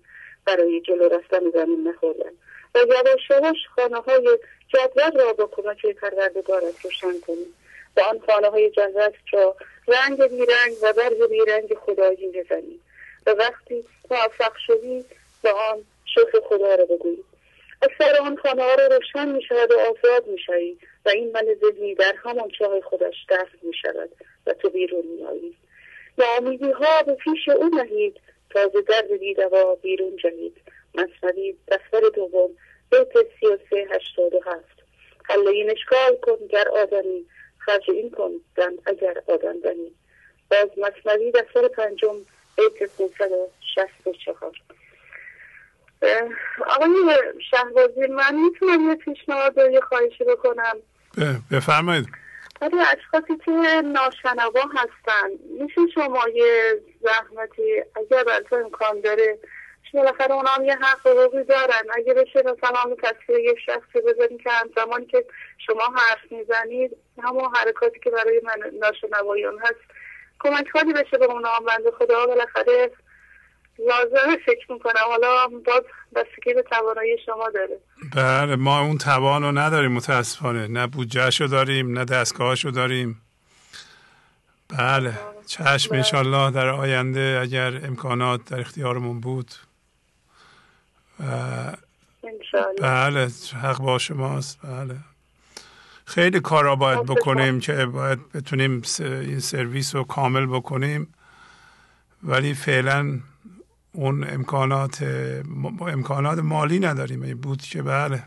برای 0.50 0.82
جلو 0.82 1.10
رفتن 1.10 1.50
زمین 1.50 1.88
نخوردن. 1.88 2.32
و 2.76 2.80
یواش 2.80 3.30
یواش 3.30 3.58
خانه 3.76 3.98
های 3.98 4.40
جدول 4.68 5.20
را 5.20 5.34
با 5.34 5.48
کمک 5.48 5.86
پروردگارت 5.86 6.86
روشن 6.86 7.20
کنیم. 7.28 7.56
و 7.98 8.02
آن 8.02 8.20
خانه 8.28 8.50
های 8.50 8.70
جنت 8.70 9.14
را 9.32 9.56
رنگ 9.88 10.28
بیرنگ 10.28 10.74
و 10.84 10.94
برگ 10.94 11.30
بیرنگ 11.30 11.74
خدایی 11.74 12.28
بزنی 12.28 12.80
و 13.26 13.32
وقتی 13.32 13.86
موفق 14.12 14.54
شدی 14.68 15.06
به 15.44 15.52
آن 15.52 15.86
شکر 16.06 16.40
خدا 16.50 16.76
را 16.76 16.86
بگویی. 16.86 17.24
اکثر 17.82 18.18
آن 18.22 18.38
خانه 18.38 18.64
ها 18.64 18.76
را 18.76 18.88
روشن 18.88 19.30
می 19.30 19.44
شود 19.44 19.72
و 19.72 19.80
آزاد 19.80 20.28
می 20.28 20.40
شوی 20.46 20.78
و 21.06 21.10
این 21.10 21.32
من 21.32 21.46
ذهنی 21.62 21.96
در 21.96 22.14
همان 22.24 22.50
چاه 22.60 22.82
خودش 22.82 23.16
دفن 23.30 23.58
می 23.62 23.74
شود 23.82 24.10
و 24.48 24.54
تو 24.54 24.70
بیرون 24.70 25.06
می 25.06 25.24
آیی 25.24 25.56
ها 26.74 27.04
به 27.04 27.14
پیش 27.14 27.50
او 27.50 27.70
نهید 27.70 28.20
تازه 28.50 28.82
درد 28.82 29.18
دیدوا 29.20 29.76
بیرون 29.76 30.16
جهید 30.18 30.58
مصنوی 30.96 31.56
دفتر 31.68 32.02
دوم 32.16 32.50
بیت 32.92 33.12
سی 33.40 33.46
و 33.48 33.58
سه 33.70 33.88
هشتاد 33.92 34.34
و 34.34 34.42
هفت. 34.46 34.80
حل 35.24 35.48
این 35.48 35.72
اشکال 35.72 36.16
کن 36.22 36.48
گر 36.48 36.68
آدمی. 36.68 37.26
خرج 37.58 37.90
این 37.92 38.12
کن 38.12 38.32
دن 38.56 38.72
اگر 38.86 39.22
آدم 39.28 39.60
دنی 39.60 39.92
باز 40.52 40.70
مصنوی 40.78 41.32
دفتر 41.32 41.68
پنجم 41.68 42.16
بیت 42.58 42.90
سیصد 42.98 43.32
و 43.32 43.50
شست 43.76 44.08
و 44.08 44.14
چهار. 44.14 44.52
آقای 46.68 46.90
شهبازی 47.52 48.08
من 48.08 48.36
می‌تونم 48.36 48.90
یه 48.90 48.96
پیشنهاد 48.96 49.58
یه 49.58 49.82
خواهشی 49.82 50.24
بکنم؟ 50.24 50.76
بفرمایید. 51.52 52.08
ولی 52.62 52.76
اشخاصی 52.80 53.38
که 53.46 53.52
ناشنوا 53.82 54.62
هستن. 54.76 55.30
میشه 55.60 55.82
شما 55.94 56.30
یه 56.34 56.82
زحمتی 57.02 57.84
اگر 57.96 58.24
برای 58.24 58.64
امکان 58.64 59.02
داره 59.02 59.40
بالاخره 59.94 60.32
اونا 60.32 60.50
هم 60.50 60.66
یه 60.66 60.76
حق 60.76 61.08
حقوقی 61.08 61.44
دارن. 61.44 61.84
اگه 61.96 62.14
بشه 62.14 62.40
مثلا 62.40 62.80
همون 62.80 62.98
تصویر 63.04 63.40
یه 63.40 63.56
شخصی 63.66 64.02
بذاریم 64.08 64.38
که 64.38 64.50
همزمان 64.50 65.06
که 65.06 65.26
شما 65.58 65.84
حرف 65.96 66.32
می‌زنید 66.32 66.98
همون 67.24 67.50
حرکاتی 67.56 68.00
که 68.00 68.10
برای 68.10 68.42
من 68.44 68.80
ناشنوایان 68.80 69.60
هست 69.60 69.92
کمک 70.40 70.70
کنی 70.74 70.94
بشه 70.94 71.18
به 71.18 71.26
اونا 71.26 71.60
بنده 71.68 71.92
خدا 71.92 72.26
بالاخره 72.26 72.92
لازمه 73.88 74.38
فکر 74.46 74.72
می‌کنم. 74.72 75.02
حالا 75.10 75.48
باز 75.48 75.84
بستگی 76.16 76.54
به 76.54 76.62
توانایی 76.62 77.18
شما 77.26 77.50
داره. 77.50 77.80
بله 78.16 78.56
ما 78.56 78.82
اون 78.82 78.98
توان 78.98 79.44
رو 79.44 79.52
نداریم 79.52 79.92
متاسفانه. 79.92 80.68
نه 80.68 80.88
بودجهشو 80.88 81.46
داریم 81.46 81.98
نه 81.98 82.06
دستگاهشو 82.06 82.70
داریم. 82.70 83.22
بله 84.70 85.14
چشم 85.46 85.96
انشالله 85.96 86.52
در 86.52 86.68
آینده 86.68 87.40
اگر 87.42 87.86
امکانات 87.86 88.46
در 88.46 88.60
اختیارمون 88.60 89.20
بود. 89.20 89.52
بله 92.82 93.28
حق 93.62 93.78
با 93.78 93.98
شماست. 93.98 94.60
بله. 94.64 94.96
خیلی 96.06 96.40
کارا 96.40 96.76
باید 96.76 97.06
بکنیم 97.06 97.60
که 97.60 97.86
باید 97.86 98.32
بتونیم 98.32 98.82
این 99.00 99.40
سرویس 99.40 99.96
رو 99.96 100.04
کامل 100.04 100.46
بکنیم. 100.46 101.14
ولی 102.24 102.54
فعلا 102.54 103.20
اون 103.92 104.30
امکانات 104.30 105.04
امکانات 105.82 106.40
مالی 106.40 106.80
نداریم. 106.80 107.22
این 107.22 107.38
بود 107.38 107.62
که 107.62 107.82
بله. 107.82 108.24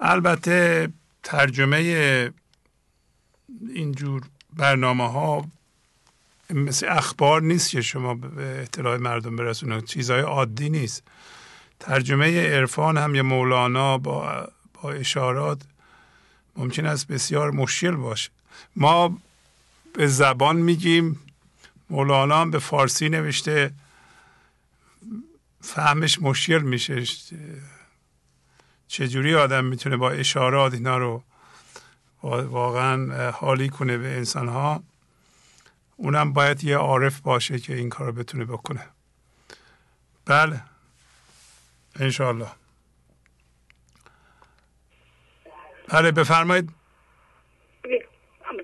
البته 0.00 0.88
ترجمه 1.22 2.32
اینجور 3.74 4.22
برنامه 4.56 5.12
ها 5.12 5.46
مثل 6.50 6.86
اخبار 6.88 7.42
نیست 7.42 7.70
که 7.70 7.80
شما 7.80 8.14
به 8.14 8.62
اطلاع 8.62 8.96
مردم 8.96 9.36
برسونید. 9.36 9.84
چیزهای 9.84 10.20
عادی 10.20 10.70
نیست. 10.70 11.02
ترجمه 11.80 12.46
عرفان 12.46 12.98
هم 12.98 13.14
یه 13.14 13.22
مولانا 13.22 13.98
با, 13.98 14.48
با 14.82 14.90
اشارات 14.90 15.62
ممکن 16.56 16.86
است 16.86 17.06
بسیار 17.06 17.50
مشکل 17.50 17.90
باشه. 17.90 18.30
ما 18.76 19.18
به 19.92 20.06
زبان 20.06 20.56
میگیم 20.56 21.20
مولانا 21.90 22.40
هم 22.40 22.50
به 22.50 22.58
فارسی 22.58 23.08
نوشته. 23.08 23.70
فهمش 25.66 26.22
مشکل 26.22 26.58
میشه. 26.58 27.04
چجوری 28.88 29.34
آدم 29.34 29.64
می‌تونه 29.64 29.96
با 29.96 30.10
اشارات 30.10 30.74
اینا 30.74 30.98
رو 30.98 31.22
واقعا 32.22 33.30
حالی 33.30 33.68
کنه 33.68 33.98
به 33.98 34.16
انسان 34.16 34.48
ها 34.48 34.82
اونم 35.96 36.32
باید 36.32 36.64
یه 36.64 36.76
عارف 36.76 37.20
باشه 37.20 37.58
که 37.58 37.74
این 37.74 37.88
کار 37.88 38.06
رو 38.06 38.12
بتونه 38.12 38.44
بکنه. 38.44 38.86
بله. 40.24 40.62
انشالله 41.96 42.48
بله 45.88 46.12
بفرمایید. 46.12 46.70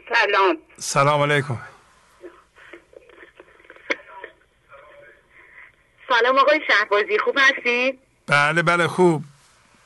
سلام. 0.09 0.59
سلام 0.79 1.23
علیکم. 1.23 1.59
سلام 6.21 6.39
آقای 6.39 6.61
شهبازی 6.69 7.19
خوب 7.19 7.39
هستید؟ 7.39 7.99
بله 8.27 8.63
بله 8.63 8.87
خوب. 8.87 9.23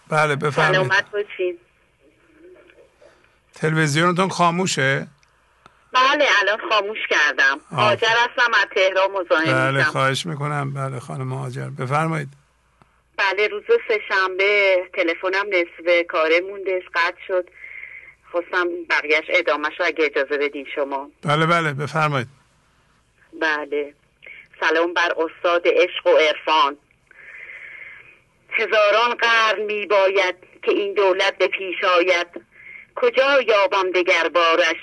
بله 0.09 0.37
بفرمایید. 0.37 0.75
سلامت 0.75 1.11
باشید 1.11 1.59
تلویزیونتون 3.55 4.29
خاموشه؟ 4.29 5.07
بله 5.93 6.25
الان 6.41 6.59
خاموش 6.71 6.99
کردم. 7.11 7.61
هاجر 7.71 8.07
هستم 8.07 8.51
از 8.55 8.67
تهران 8.75 9.11
مزاحم 9.11 9.73
بله 9.73 9.85
خواهش 9.85 10.27
می‌کنم. 10.27 10.75
بله 10.75 11.01
خانم 11.01 11.33
هاجر 11.33 11.69
بفرمایید. 11.69 12.29
بله 13.17 13.49
روز 13.49 13.63
سهشنبه 13.89 14.77
تلفنم 14.95 15.47
نصف 15.49 16.07
کاره 16.09 16.41
موندش 16.41 16.83
قطع 16.95 17.21
شد. 17.27 17.49
خواستم 18.31 18.69
بقیهش 18.91 19.25
ادامهش 19.29 19.81
رو 19.81 19.87
اگه 19.87 20.05
اجازه 20.05 20.39
بدین 20.39 20.67
شما. 20.75 21.11
بله 21.23 21.47
بله 21.47 21.73
بفرمایید. 21.73 22.29
بله. 23.41 23.95
سلام 24.61 24.95
بر 24.95 25.13
استاد 25.17 25.63
عشق 25.67 26.07
و 26.07 26.17
عرفان. 26.17 26.77
هزاران 28.51 29.15
قرن 29.15 29.63
می 29.63 29.87
باید 29.87 30.35
که 30.63 30.71
این 30.71 30.95
دولت 30.95 31.39
به 31.39 31.47
پیش 31.47 31.85
آید. 31.85 32.27
کجا 32.97 33.41
یابم 33.41 33.91
دگر 33.91 34.29
بارش 34.29 34.77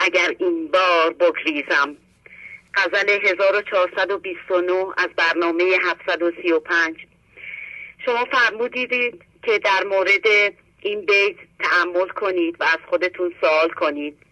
اگر 0.00 0.34
این 0.38 0.68
بار 0.70 1.12
بگریزم؟ 1.12 1.96
غزل 2.74 3.08
1429 3.22 4.86
از 4.96 5.08
برنامه 5.16 5.64
735 5.84 6.96
شما 8.04 8.24
فرمودید 8.24 9.22
که 9.42 9.58
در 9.58 9.84
مورد 9.84 10.26
این 10.80 11.00
بیت 11.00 11.36
تعمل 11.58 12.08
کنید 12.08 12.56
و 12.60 12.64
از 12.64 12.78
خودتون 12.90 13.34
سوال 13.40 13.68
کنید. 13.68 14.29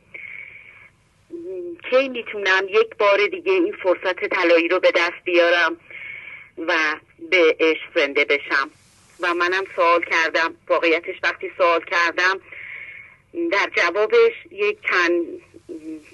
کی 1.90 2.08
می‌تونم 2.08 2.66
یک 2.68 2.96
بار 2.98 3.26
دیگه 3.26 3.52
این 3.52 3.76
فرصت 3.82 4.24
طلایی 4.24 4.68
رو 4.68 4.80
به 4.80 4.90
دست 4.90 5.24
بیارم 5.24 5.76
و 6.58 6.74
به 7.30 7.56
عشق 7.60 7.80
زنده 7.94 8.24
بشم. 8.24 8.70
و 9.20 9.34
منم 9.34 9.64
سوال 9.76 10.04
کردم 10.04 10.54
واقعیتش 10.68 11.16
وقتی 11.22 11.50
سوال 11.58 11.80
کردم 11.80 12.40
در 13.52 13.70
جوابش 13.76 14.32
یک 14.50 14.78
چند 14.90 15.26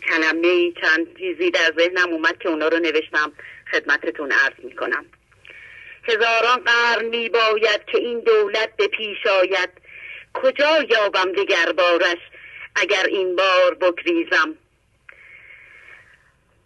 کلمه 0.08 0.72
چند 0.72 1.18
چیزی 1.18 1.50
در 1.50 1.72
ذهنم 1.78 2.08
اومد 2.12 2.38
که 2.38 2.48
اونا 2.48 2.68
رو 2.68 2.78
نوشتم 2.78 3.32
خدمتتون 3.70 4.32
عرض 4.32 4.64
می‌کنم. 4.64 5.06
هزاران 6.08 6.64
قرن 6.64 7.04
می 7.04 7.28
باید 7.28 7.84
که 7.92 7.98
این 7.98 8.20
دولت 8.20 8.76
به 8.76 8.86
پیش 8.86 9.26
آید. 9.26 9.70
کجا 10.34 10.82
یابم 10.90 11.32
دگر 11.32 11.72
بارش 11.72 12.18
اگر 12.76 13.06
این 13.08 13.36
بار 13.36 13.74
بگریزم؟ 13.74 14.54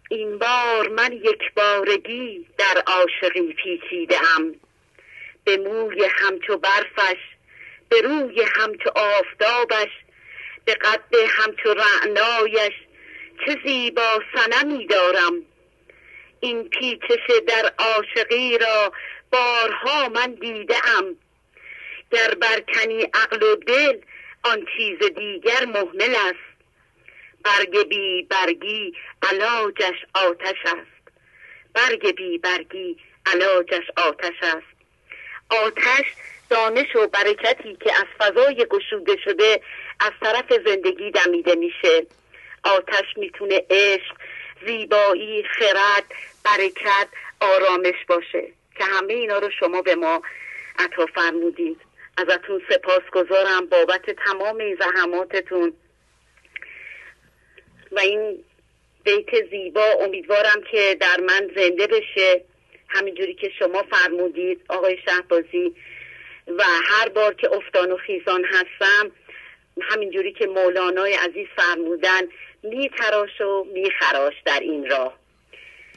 این 0.09 0.39
بار 0.39 0.89
من 0.89 1.13
یک 1.13 1.55
بارگی 1.57 2.47
در 2.59 2.83
عاشقی 2.87 3.53
پیچیده 3.53 4.17
به 5.45 5.57
موی 5.57 6.05
همچو 6.05 6.57
برفش 6.57 7.19
به 7.89 8.01
روی 8.01 8.43
همچو 8.43 8.91
آفتابش 8.95 9.91
به 10.65 10.75
قد 10.75 11.15
همچو 11.29 11.75
رعنایش 11.75 12.73
چه 13.47 13.57
زیبا 13.65 14.23
سنمی 14.35 14.87
دارم. 14.87 15.43
این 16.41 16.69
پیچش 16.69 17.31
در 17.47 17.73
عاشقی 17.79 18.59
را 18.59 18.93
بارها 19.33 20.09
من 20.09 20.33
دیده 20.33 20.77
ام 20.99 21.17
گر 22.11 22.35
برکنی 22.35 23.03
عقل 23.03 23.43
و 23.43 23.57
دل 23.57 23.99
آن 24.45 24.67
چیز 24.77 24.99
دیگر 25.17 25.65
محمل 25.65 26.15
است. 26.15 26.48
برگ 27.45 27.89
بی 27.89 28.23
برگی 28.23 28.95
علاجش 29.23 30.05
آتش 30.15 30.57
است. 30.65 30.99
برگ 31.75 32.15
بی 32.15 32.39
برگی 32.39 32.97
علاجش 33.27 33.85
آتش 33.97 34.43
است. 34.43 34.79
آتش 35.51 36.07
دانش 36.51 36.97
و 36.97 37.07
برکتی 37.07 37.77
که 37.77 37.93
از 37.95 38.07
فضای 38.19 38.67
گشوده 38.71 39.17
شده 39.25 39.61
از 40.01 40.13
طرف 40.21 40.53
زندگی 40.67 41.11
دمیده 41.11 41.55
میشه. 41.55 42.07
آتش 42.65 43.17
می‌تونه 43.17 43.67
عشق 43.71 44.17
زیبایی 44.67 45.45
خرد 45.45 46.05
برکت 46.45 47.09
آرامش 47.41 48.05
باشه. 48.09 48.53
که 48.79 48.85
همه 48.85 49.13
اینا 49.13 49.39
رو 49.39 49.51
شما 49.51 49.83
به 49.83 49.95
ما 49.95 50.23
عطا 50.79 51.07
فرمودید. 51.07 51.81
ازتون 52.17 52.63
سپاس 52.71 53.03
گذارم 53.13 53.67
بابت 53.67 54.11
تمام 54.11 54.57
این 54.57 54.79
زحماتتون. 54.81 55.73
و 57.93 57.99
این 57.99 58.45
بیت 59.05 59.51
زیبا 59.51 59.87
امیدوارم 60.01 60.63
که 60.71 60.97
در 61.01 61.21
من 61.21 61.51
زنده 61.57 61.87
بشه. 61.87 62.45
همینجوری 62.89 63.35
که 63.35 63.51
شما 63.59 63.83
فرمودید 63.91 64.61
آقای 64.69 64.99
شهبازی 65.05 65.75
و 66.59 66.63
هر 66.85 67.09
بار 67.09 67.35
که 67.35 67.53
افتان 67.53 67.93
و 67.93 67.97
خیزان 67.97 68.45
هستم 68.45 69.11
همینجوری 69.81 70.33
که 70.33 70.47
مولانای 70.47 71.15
عزیز 71.15 71.47
فرمودن 71.57 72.23
می 72.63 72.91
تراش 72.99 73.41
و 73.41 73.67
می 73.75 73.91
خراش 73.91 74.35
در 74.45 74.61
این 74.61 74.91
راه. 74.91 75.19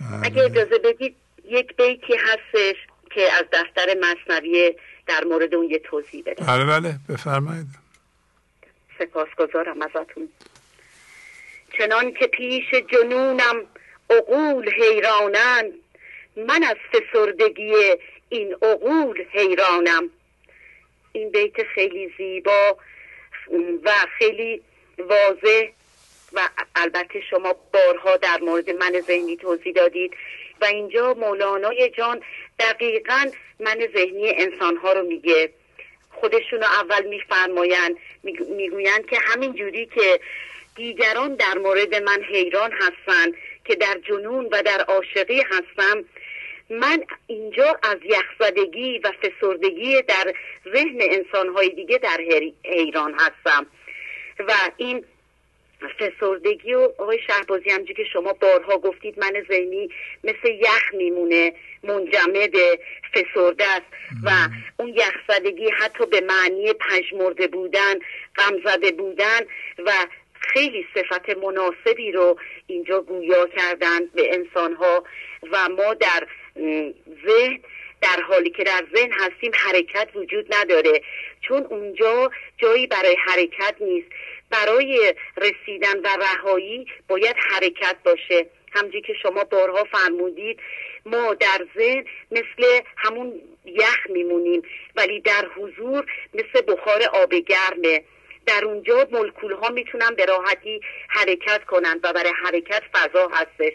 بله. 0.01 0.25
اگه 0.25 0.43
اجازه 0.43 0.77
بدید 0.77 1.15
یک 1.45 1.75
بیتی 1.75 2.13
هستش 2.15 2.75
که 3.09 3.33
از 3.33 3.43
دفتر 3.53 3.97
مصنوی 4.01 4.75
در 5.07 5.23
مورد 5.23 5.55
اون 5.55 5.69
یه 5.69 5.79
توضیح 5.79 6.23
بده 6.25 6.45
بله 6.45 6.65
بله 6.65 6.95
بفرمایید. 7.09 7.67
سپاسگزارم 8.99 9.81
ازتون. 9.81 10.29
چنان 11.77 12.13
که 12.13 12.27
پیش 12.27 12.73
جنونم 12.73 13.65
عقول 14.09 14.69
حیرانند 14.69 15.73
من 16.37 16.63
از 16.63 16.75
فسردگی 16.91 17.73
این 18.29 18.55
عقول 18.61 19.25
حیرانم. 19.31 20.09
این 21.11 21.29
بیت 21.29 21.63
خیلی 21.63 22.13
زیبا 22.17 22.77
و 23.83 23.91
خیلی 24.17 24.61
واضح 24.97 25.67
و 26.33 26.49
البته 26.75 27.21
شما 27.29 27.55
بارها 27.73 28.17
در 28.17 28.39
مورد 28.41 28.69
من 28.69 29.01
ذهنی 29.07 29.37
توضیح 29.37 29.73
دادید. 29.73 30.13
و 30.61 30.65
اینجا 30.65 31.13
مولانای 31.13 31.89
جان 31.89 32.21
دقیقا 32.59 33.25
من 33.59 33.87
ذهنی 33.95 34.29
انسانها 34.29 34.93
رو 34.93 35.03
میگه. 35.03 35.49
خودشون 36.11 36.59
رو 36.59 36.65
اول 36.65 37.07
میفرمایند 37.07 37.95
می‌گویند 38.49 39.05
که 39.05 39.17
همین 39.21 39.53
جوری 39.53 39.85
که 39.85 40.19
دیگران 40.81 41.35
در 41.35 41.57
مورد 41.57 41.95
من 41.95 42.23
حیران 42.23 42.71
هستند 42.71 43.33
که 43.65 43.75
در 43.75 43.97
جنون 44.07 44.45
و 44.51 44.63
در 44.63 44.81
عاشقی 44.81 45.41
هستم. 45.41 46.05
من 46.69 47.03
اینجا 47.27 47.79
از 47.83 47.97
یخزدگی 48.03 48.99
و 48.99 49.11
فسردگی 49.11 50.01
در 50.01 50.33
ذهن 50.73 50.99
انسانهای 51.01 51.69
دیگه 51.69 51.97
در 51.97 52.17
حیران 52.63 53.13
هستم. 53.13 53.67
و 54.39 54.53
این 54.77 55.05
فسردگی 55.99 56.73
و 56.73 56.89
آقای 56.97 57.19
شهبازی 57.27 57.69
همجور 57.69 57.95
که 57.95 58.03
شما 58.13 58.33
بارها 58.33 58.77
گفتید 58.77 59.19
من 59.19 59.33
ذهنی 59.47 59.89
مثل 60.23 60.49
یخ 60.49 60.93
میمونه 60.93 61.53
منجمد 61.83 62.55
فسرده 63.13 63.65
است 63.65 63.85
و 64.23 64.29
اون 64.77 64.89
یخزدگی 64.89 65.69
حتی 65.69 66.05
به 66.05 66.21
معنی 66.21 66.73
پژمرده 66.73 67.47
بودن 67.47 67.93
غمزده 68.35 68.91
بودن 68.91 69.39
و 69.85 69.91
خیلی 70.53 70.87
صفت 70.95 71.29
مناسبی 71.29 72.11
رو 72.11 72.39
اینجا 72.67 73.01
گویا 73.01 73.47
کردن 73.47 74.05
به 74.05 74.33
انسانها 74.33 75.03
و 75.51 75.69
ما 75.69 75.93
در 75.93 76.27
ذهن 77.27 77.59
در 78.01 78.21
حالی 78.21 78.49
که 78.49 78.63
در 78.63 78.83
ذهن 78.95 79.11
هستیم 79.11 79.51
حرکت 79.53 80.07
وجود 80.15 80.53
نداره. 80.53 81.01
چون 81.41 81.65
اونجا 81.65 82.31
جایی 82.57 82.87
برای 82.87 83.15
حرکت 83.25 83.75
نیست. 83.79 84.07
برای 84.49 85.13
رسیدن 85.37 85.99
و 85.99 86.07
رهایی 86.21 86.85
باید 87.07 87.35
حرکت 87.51 87.95
باشه. 88.03 88.45
همجی 88.71 89.01
که 89.01 89.13
شما 89.13 89.43
بارها 89.43 89.83
فرمودید 89.83 90.59
ما 91.05 91.33
در 91.33 91.67
ذهن 91.77 92.05
مثل 92.31 92.81
همون 92.97 93.41
یخ 93.65 94.09
میمونیم 94.09 94.61
ولی 94.95 95.19
در 95.19 95.47
حضور 95.55 96.05
مثل 96.33 96.61
بخار 96.67 97.03
آب 97.13 97.33
گرمه. 97.35 98.03
در 98.45 98.65
اونجا 98.65 99.07
ملکول 99.11 99.51
ها 99.51 99.69
می‌تونن 99.69 100.15
به 100.17 100.25
راحتی 100.25 100.81
حرکت 101.07 101.63
کنند 101.65 101.99
و 102.03 102.13
برای 102.13 102.33
حرکت 102.43 102.83
فضا 102.93 103.27
هستش. 103.27 103.73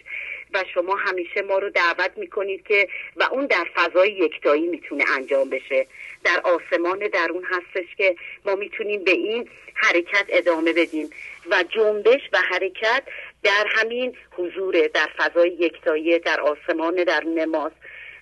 و 0.55 0.65
شما 0.75 0.97
همیشه 0.97 1.43
ما 1.43 1.59
رو 1.59 1.71
دعوت 1.71 2.11
می‌کنید 2.17 2.67
که 2.67 2.89
و 3.17 3.23
اون 3.23 3.47
در 3.47 3.67
فضای 3.75 4.11
یکتایی 4.13 4.67
می‌تونه 4.67 5.05
انجام 5.17 5.51
بشه. 5.51 5.87
در 6.25 6.41
آسمان 6.45 6.99
درون 6.99 7.45
هستش 7.45 7.97
که 7.97 8.17
ما 8.45 8.55
می‌تونیم 8.55 9.05
به 9.05 9.11
این 9.11 9.49
حرکت 9.75 10.25
ادامه 10.29 10.73
بدیم. 10.73 11.11
و 11.51 11.65
جنبش 11.69 12.21
و 12.33 12.39
حرکت 12.39 13.03
در 13.43 13.67
همین 13.69 14.17
حضور 14.31 14.87
در 14.87 15.09
فضای 15.19 15.51
یکتایی 15.51 16.19
در 16.19 16.41
آسمان 16.41 16.95
درون 16.95 17.45
ماست. 17.45 17.77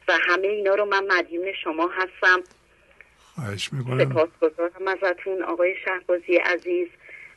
و 0.09 0.19
همه 0.29 0.49
اینا 0.49 0.75
رو 0.75 0.85
من 0.85 1.07
مدیون 1.07 1.53
شما 1.53 1.89
هستم. 1.89 2.43
خواهش 3.35 3.73
می‌کنم. 3.73 4.11
سپاسگزارم 4.11 4.89
ازتون 4.89 5.43
آقای 5.43 5.75
شهبازی 5.85 6.37
عزیز. 6.37 6.89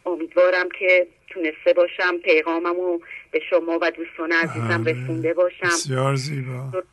امیدوارم 0.06 0.70
که 0.80 1.08
تونسته 1.30 1.74
باشم 1.76 2.18
پیغاممو 2.18 3.00
به 3.32 3.42
شما 3.50 3.80
و 3.82 3.92
دوستان 3.92 4.32
عزیزم 4.32 4.84
بله. 4.84 4.92
رسونده 4.92 5.34
باشم. 5.34 5.68
بسیار 5.68 6.16
زیبا. 6.16 6.84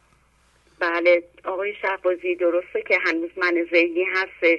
بله 0.79 1.23
آقای 1.45 1.75
شهبازی 1.83 2.35
درسته 2.35 2.83
که 2.83 2.99
هنوز 3.07 3.31
من 3.37 3.67
ذهنی 3.71 4.05
هستش 4.05 4.59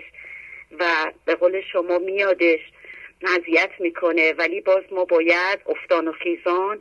و 0.80 1.12
به 1.26 1.36
قول 1.36 1.62
شما 1.62 1.98
میادش 2.00 2.60
نظیت 3.22 3.72
می‌کنه 3.80 4.34
ولی 4.34 4.62
باز 4.62 4.84
ما 4.92 5.06
باید 5.06 5.60
افتان 5.66 6.08
و 6.08 6.12
خیزان 6.12 6.80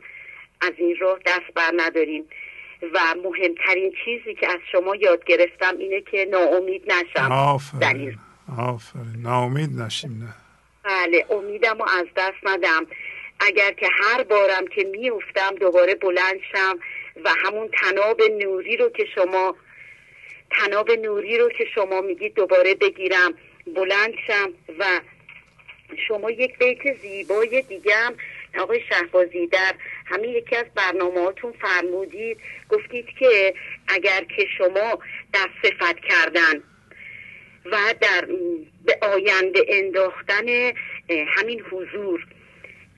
از 0.61 0.73
این 0.77 0.95
راه 0.99 1.19
دست 1.25 1.53
بر 1.55 1.71
نداریم. 1.77 2.25
و 2.93 3.15
مهمترین 3.23 3.93
چیزی 4.05 4.35
که 4.35 4.47
از 4.47 4.59
شما 4.71 4.95
یاد 4.95 5.23
گرفتم 5.23 5.77
اینه 5.77 6.01
که 6.01 6.27
ناامید 6.31 6.91
نشم. 6.91 7.31
آفرین. 7.31 8.17
آفرین. 8.57 9.21
ناامید 9.21 9.69
نشیم 9.79 10.11
نه. 10.23 10.33
بله 10.83 11.25
امیدم 11.29 11.77
رو 11.77 11.85
از 11.99 12.05
دست 12.15 12.37
ندم. 12.43 12.87
اگر 13.39 13.71
که 13.71 13.87
هر 14.03 14.23
بارم 14.23 14.67
که 14.67 14.83
میافتم 14.83 15.55
دوباره 15.55 15.95
بلند 15.95 16.39
شم 16.51 16.79
و 17.23 17.29
همون 17.45 17.69
تناب 17.81 18.21
نوری 18.39 18.77
رو 18.77 18.89
که 18.89 19.05
شما 19.15 19.55
تناب 20.51 20.91
نوری 20.91 21.37
رو 21.37 21.49
که 21.49 21.65
شما 21.75 22.01
میگید 22.01 22.33
دوباره 22.33 22.75
بگیرم 22.75 23.33
بلند 23.75 24.13
شم 24.27 24.53
و 24.79 24.99
شما 26.07 26.31
یک 26.31 26.57
بیت 26.57 26.97
زیبای 27.01 27.61
دیگه 27.61 27.95
هم 27.95 28.15
آقای 28.59 28.81
شهبازی 28.89 29.47
در 29.47 29.73
همین 30.05 30.29
یکی 30.29 30.55
از 30.55 30.65
برنامه 30.75 31.21
هاتون 31.21 31.53
فرمودید 31.61 32.37
گفتید 32.69 33.05
که 33.19 33.53
اگر 33.87 34.23
که 34.23 34.45
شما 34.57 34.99
در 35.33 35.49
صفت 35.63 35.99
کردن 35.99 36.63
و 37.65 37.77
در 38.01 38.27
به 38.85 38.97
آینده 39.01 39.65
انداختن 39.67 40.71
همین 41.27 41.61
حضور 41.61 42.27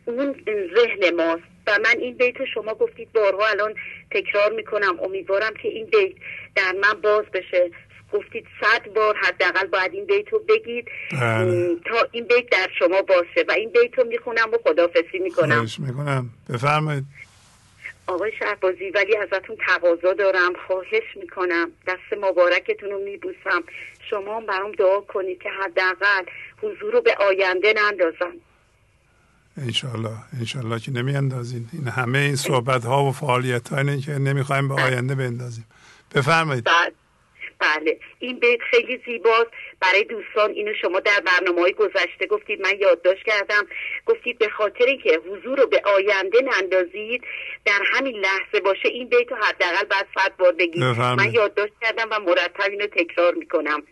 اون 0.06 0.44
ذهن 0.76 1.16
ماست. 1.16 1.44
و 1.68 1.80
من 1.80 2.00
این 2.00 2.18
بیت 2.18 2.46
شما 2.46 2.74
گفتید 2.74 3.12
بارها 3.12 3.48
الان 3.48 3.76
تکرار 4.12 4.52
می‌کنم. 4.52 5.00
امیدوارم 5.00 5.54
که 5.54 5.68
این 5.68 5.86
بیت 5.86 6.14
در 6.56 6.72
من 6.72 7.02
باز 7.02 7.26
بشه. 7.26 7.72
گفتید 8.14 8.46
صد 8.62 8.94
بار 8.94 9.16
حداقل 9.18 9.68
باید 9.68 9.94
این 9.94 10.06
بیت 10.06 10.34
رو 10.34 10.40
بگید. 10.40 10.88
بله. 11.12 11.76
تا 11.86 12.08
این 12.12 12.28
بیت 12.28 12.50
در 12.50 12.68
شما 12.80 13.02
باشه 13.02 13.46
و 13.48 13.52
این 13.52 13.70
بیت 13.70 13.98
رو 13.98 14.04
می‌خونم 14.04 14.54
و 14.54 14.58
خدافسی 14.64 15.20
می‌کنم. 15.20 15.56
خواهش 15.56 15.80
می‌کنم. 15.80 16.30
بفرمایید. 16.50 17.04
آقای 18.08 18.32
شهبازی 18.40 18.90
ولی 18.90 19.18
ازتون 19.18 19.58
تقاضا 19.68 20.14
دارم. 20.14 20.54
خواهش 20.68 21.04
می‌کنم. 21.16 21.72
دست 21.88 22.22
مبارکتون 22.22 22.90
رو 22.90 23.00
میبوسم. 23.00 23.64
شما 24.10 24.38
هم 24.38 24.46
برام 24.46 24.72
دعا 24.72 25.02
کنید 25.02 25.42
که 25.42 25.50
حداقل 25.64 26.24
حضور 26.58 26.94
رو 26.94 27.02
به 27.02 27.16
آینده 27.20 27.74
نندازم. 27.78 28.34
انشالله. 29.58 30.10
انشالله 30.40 30.80
که 30.80 30.92
نمی 30.92 31.16
اندازین 31.16 31.70
این 31.74 31.88
همه 31.88 32.20
این 32.20 32.36
صحبت 32.36 32.86
ها 32.86 33.04
و 33.04 33.12
فعالیت 33.12 33.70
ها 33.70 33.78
اینه 33.78 34.02
که 34.02 34.12
نمی‌خوایم 34.12 34.68
به 34.68 34.74
آینده 34.74 35.16
بندازیم. 35.16 35.66
بفرمایید. 36.16 36.64
بعد 36.64 36.94
بله. 37.60 38.00
این 38.20 38.40
بیت 38.40 38.60
خیلی 38.72 39.02
زیباست. 39.06 39.50
برای 39.80 40.04
دوستان 40.04 40.52
اینو 40.52 40.74
شما 40.82 41.00
در 41.00 41.20
برنامه 41.26 41.62
های 41.62 41.74
گذشته 41.74 42.26
گفتید. 42.30 42.62
من 42.62 42.80
یادداشت 42.80 43.24
کردم. 43.26 43.68
گفتید 44.06 44.38
به 44.38 44.50
خاطر 44.50 44.96
که 45.04 45.20
حضور 45.30 45.60
رو 45.60 45.68
به 45.68 45.82
آینده 45.86 46.42
نندازید 46.42 47.24
در 47.66 47.80
همین 47.94 48.16
لحظه 48.16 48.60
باشه 48.60 48.90
این 48.90 49.10
بیت 49.10 49.32
رو 49.32 49.38
حداقل 49.38 49.84
بعد 49.84 50.08
صد 50.16 50.38
بار 50.38 50.52
بگید. 50.52 50.84
من 50.84 51.34
یادداشت 51.34 51.74
کردم 51.82 52.08
و 52.12 52.20
مرتب 52.20 52.72
اینو 52.72 52.88
تکرار 52.88 53.34
می‌کنم. 53.34 53.84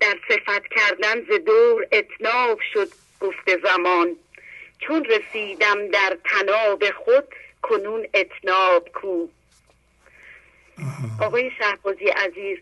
در 0.00 0.16
صفت 0.28 0.62
کردن 0.76 1.20
ز 1.20 1.44
دور 1.46 1.86
اتناب 1.92 2.58
شد 2.72 2.88
گفته 3.20 3.58
زمان. 3.64 4.16
چون 4.78 5.04
رسیدم 5.04 5.88
در 5.88 6.16
تناب 6.24 6.90
خود 6.90 7.24
کنون 7.62 8.06
اتناب 8.14 8.88
کو. 8.88 9.28
آقای 11.20 11.50
شهبازی 11.58 12.04
عزیز 12.04 12.58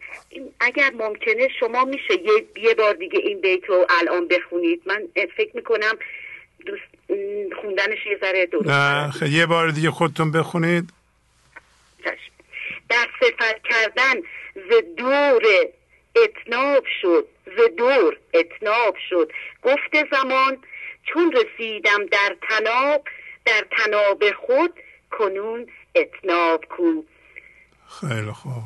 اگر 0.61 0.91
ممکنه 0.91 1.49
شما 1.61 1.85
میشه 1.85 2.15
یه, 2.15 2.63
یه 2.69 2.75
بار 2.75 2.95
دیگه 2.95 3.19
این 3.19 3.41
بیت 3.41 3.65
رو 3.65 3.87
الان 4.01 4.29
بخونید. 4.29 4.83
من 4.87 5.09
فکر 5.37 5.57
می‌کنم 5.57 5.99
دوست 6.67 6.83
خوندنش 7.61 8.07
یه 8.07 8.19
ذره 8.21 8.47
درست 8.47 9.23
یه 9.23 9.47
بار 9.47 9.71
دیگه 9.71 9.91
خودتون 9.91 10.33
بخونید. 10.33 10.89
در 12.89 13.07
صفت 13.21 13.63
کردن 13.65 14.21
ز 14.55 14.97
دور 14.97 15.43
اتناب 16.17 16.85
شد 17.03 17.27
ز 17.47 17.77
دور 17.77 18.17
اتناب 18.35 18.97
شد. 19.11 19.33
گفت 19.63 20.11
زمان 20.11 20.59
چون 21.05 21.33
رسیدم 21.33 22.07
در 22.07 22.37
تناب 22.49 23.05
در 23.45 23.65
تناب 23.71 24.25
خود 24.33 24.73
کنون 25.11 25.67
اتناب 25.95 26.65
کو. 26.65 27.03
خیلی 28.01 28.33
خوب. 28.33 28.63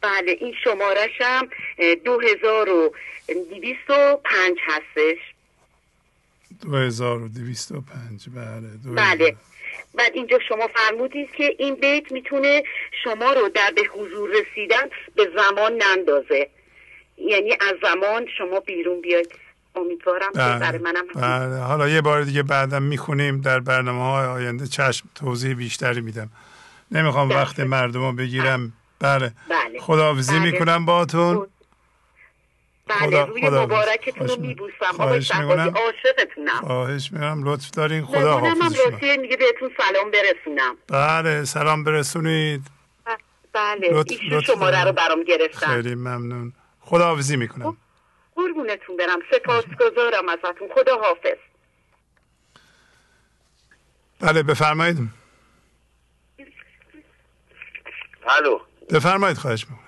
بله 0.00 0.36
این 0.40 0.54
شمارش 0.64 1.10
هم 1.20 1.48
دو 2.04 2.20
هزار 2.20 2.68
و 2.68 2.94
دیویست 3.26 3.90
و 3.90 4.20
پنج 4.24 4.56
هستش. 4.66 5.18
دو 6.62 6.76
هزار 6.76 7.22
و 7.22 7.28
دیویست 7.28 7.72
و 7.72 7.80
پنج 7.80 8.28
بله 8.34 8.70
دو 8.84 8.94
بله. 8.94 9.36
بعد 9.94 10.12
اینجا 10.14 10.38
شما 10.48 10.68
فرمودید 10.74 11.30
که 11.30 11.56
این 11.58 11.74
بیت 11.74 12.12
می‌تونه 12.12 12.62
شما 13.04 13.32
رو 13.32 13.48
در 13.48 13.72
به 13.76 13.82
حضور 13.82 14.30
رسیدن 14.30 14.88
به 15.14 15.30
زمان 15.36 15.82
نندازه. 15.82 16.50
یعنی 17.18 17.52
از 17.52 17.74
زمان 17.82 18.26
شما 18.38 18.60
بیرون 18.60 19.00
بیاید. 19.00 19.32
امیدوارم 19.76 20.32
بله. 20.34 20.52
که 20.52 20.58
برای 20.60 20.78
منم 20.78 21.06
بله. 21.14 21.58
حالا 21.58 21.88
یه 21.88 22.00
بار 22.00 22.22
دیگه 22.22 22.42
بعدم 22.42 22.82
می‌خونیم 22.82 23.40
در 23.40 23.60
برنامه 23.60 24.02
های 24.02 24.26
آینده 24.26 24.66
چشم 24.66 25.08
توضیح 25.14 25.54
بیشتری 25.54 26.00
میدم. 26.00 26.30
نمی‌خوام 26.94 27.28
بله. 27.28 27.38
وقت 27.38 27.60
مردم 27.60 28.00
رو 28.00 28.12
بگیرم. 28.12 28.72
بله, 29.00 29.32
بله. 29.48 29.80
خداحافظی 29.80 30.38
بله. 30.38 30.50
می‌کنم 30.52 30.86
باهاتون. 30.86 31.46
بله 32.86 32.98
خدا- 32.98 33.24
روی 33.24 33.48
مبارکتون 33.50 34.20
رو 34.20 34.26
خواهش 34.26 34.38
میبوسم. 34.40 34.92
خواهش 34.96 35.34
می‌کنم. 35.34 35.74
عاشقتونم. 35.76 36.60
خواهش 36.60 37.12
می‌کنم. 37.12 37.42
لطف 37.48 37.70
دارین. 37.70 38.04
خدا 38.06 38.38
حافظ 38.38 38.56
شما 38.58 38.68
بهتون 39.38 39.70
سلام 39.76 40.10
برسونم. 40.10 40.76
بله 40.88 41.44
سلام 41.44 41.84
برسونید. 41.84 42.62
بله 43.52 43.90
لطف- 43.92 44.10
ایشون 44.20 44.40
شماره 44.40 44.84
رو. 44.84 44.92
برام 44.92 45.22
گرفتن. 45.22 45.66
خیلی 45.66 45.94
ممنون. 45.94 46.52
خدا 46.80 47.04
حافظی 47.06 47.36
می‌کنم. 47.36 47.76
قربونتون 48.36 48.96
برم. 48.96 49.18
سپاسگزارم 49.32 50.28
ازتون. 50.28 50.68
خدا 50.74 50.96
حافظ. 50.98 51.38
بله 54.20 54.42
بفرمایید. 54.42 54.98
الو. 58.26 58.60
بفرمایید 58.90 59.38
خواهش 59.38 59.66
می‌کنم. 59.70 59.84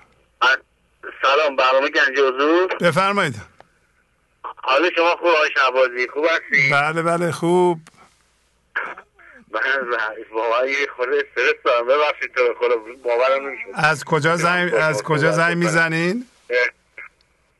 سلام 1.21 1.55
برنامه 1.55 1.89
گنج 1.89 2.19
حضور؟ 2.19 2.67
بفرمایید. 2.81 3.35
حال 4.43 4.91
شما 4.95 5.09
خوب 5.09 5.27
آقای 5.27 5.49
شعبازی 5.55 6.07
خوب 6.07 6.25
هستی؟ 6.25 6.69
بله 6.71 7.01
بله 7.01 7.31
خوب. 7.31 7.79
من 9.51 9.61
واقعا 10.31 10.65
یه 10.65 10.87
خورده 10.95 11.15
استرس 11.15 11.55
دارم. 11.65 11.87
ببخشید 11.87 12.31
تو 12.35 12.53
باورم 13.03 13.47
نمیشه 13.47 13.63
از 13.73 14.03
کجا 14.03 14.35
زنگ 14.35 14.73
از 14.73 15.03
کجا 15.03 15.31
زنگ 15.31 15.57
می‌زنین؟ 15.57 16.25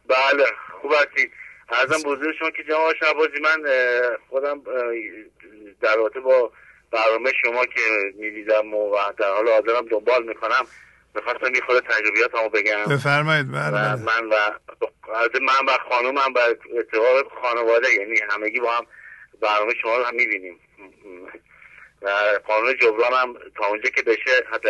بله 0.08 0.46
خوب 0.82 0.94
هستید 0.94 1.32
ارزم 1.70 2.04
بزرگ 2.04 2.36
شما 2.40 2.50
که 2.50 2.64
جناب 2.64 2.94
شعبازی 3.00 3.40
من 3.42 3.64
خودم 4.30 4.62
در 5.82 5.96
رابطه 5.96 6.20
با 6.20 6.52
برنامه 6.92 7.32
شما 7.42 7.66
که 7.66 7.82
می‌دیدم 8.16 8.74
و 8.74 8.98
در 9.18 9.30
حال 9.30 9.48
حاضرم 9.50 9.86
دنبال 9.86 10.24
می‌کنم. 10.24 10.68
می‌خواستم 11.16 11.56
یه 11.56 11.62
خورده 11.62 11.88
تجربیاتمو 11.88 12.50
بگم. 12.50 12.84
بفرمایید 12.84 13.52
بله 13.52 13.68
و 13.68 13.72
بله. 13.72 13.96
من 13.96 14.26
و 14.30 14.36
من 15.42 15.66
و 15.68 15.78
خانومم 15.90 16.34
و 16.36 16.40
اتفاق 16.80 17.42
خانواده 17.42 17.88
یعنی 17.94 18.20
همگی 18.30 18.60
با 18.60 18.72
هم 18.72 18.86
برنامه 19.42 19.74
شما 19.82 19.98
رو 19.98 20.04
هم 20.04 20.16
می‌بینیم. 20.16 20.60
و 22.02 22.10
قانون 22.48 22.76
جبران 22.82 23.14
هم 23.14 23.34
تا 23.58 23.66
اونجا 23.66 23.90
که 23.90 24.02
بشه 24.02 24.32
حتی 24.52 24.70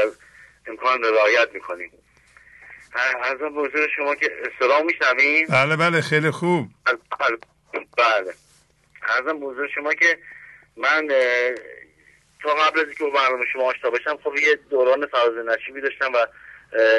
امکان 0.67 1.03
رعایت 1.03 1.49
می‌کنیم. 1.53 1.91
از 3.23 3.37
بزرگ 3.37 3.89
شما 3.95 4.15
که 4.15 4.31
سلام 4.59 4.85
میشنوین؟ 4.85 5.47
بله 5.49 5.75
بله 5.75 6.01
خیلی 6.01 6.31
خوب. 6.31 6.67
بله 7.97 8.33
ارزم 9.09 9.39
بزرگ 9.39 9.69
شما 9.75 9.93
که 9.93 10.17
من 10.77 11.07
تا 12.43 12.55
قبل 12.55 12.79
از 12.79 12.85
اینکه 12.85 13.03
با 13.03 13.09
برنامه 13.09 13.45
شما 13.53 13.63
آشنا 13.63 13.89
بشم 13.89 14.17
خب 14.23 14.35
یه 14.35 14.55
دوران 14.69 15.05
فراز 15.05 15.45
نشیبی 15.45 15.81
داشتم 15.81 16.11
و 16.13 16.27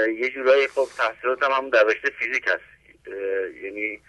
یه 0.09 0.31
جورایی 0.31 0.69
خب 0.69 0.89
تحصیلاتم 0.99 1.53
هم 1.53 1.71
در 1.71 1.85
رشته 1.85 2.11
فیزیک 2.11 2.45
هست. 2.47 2.95
یعنی 3.63 4.01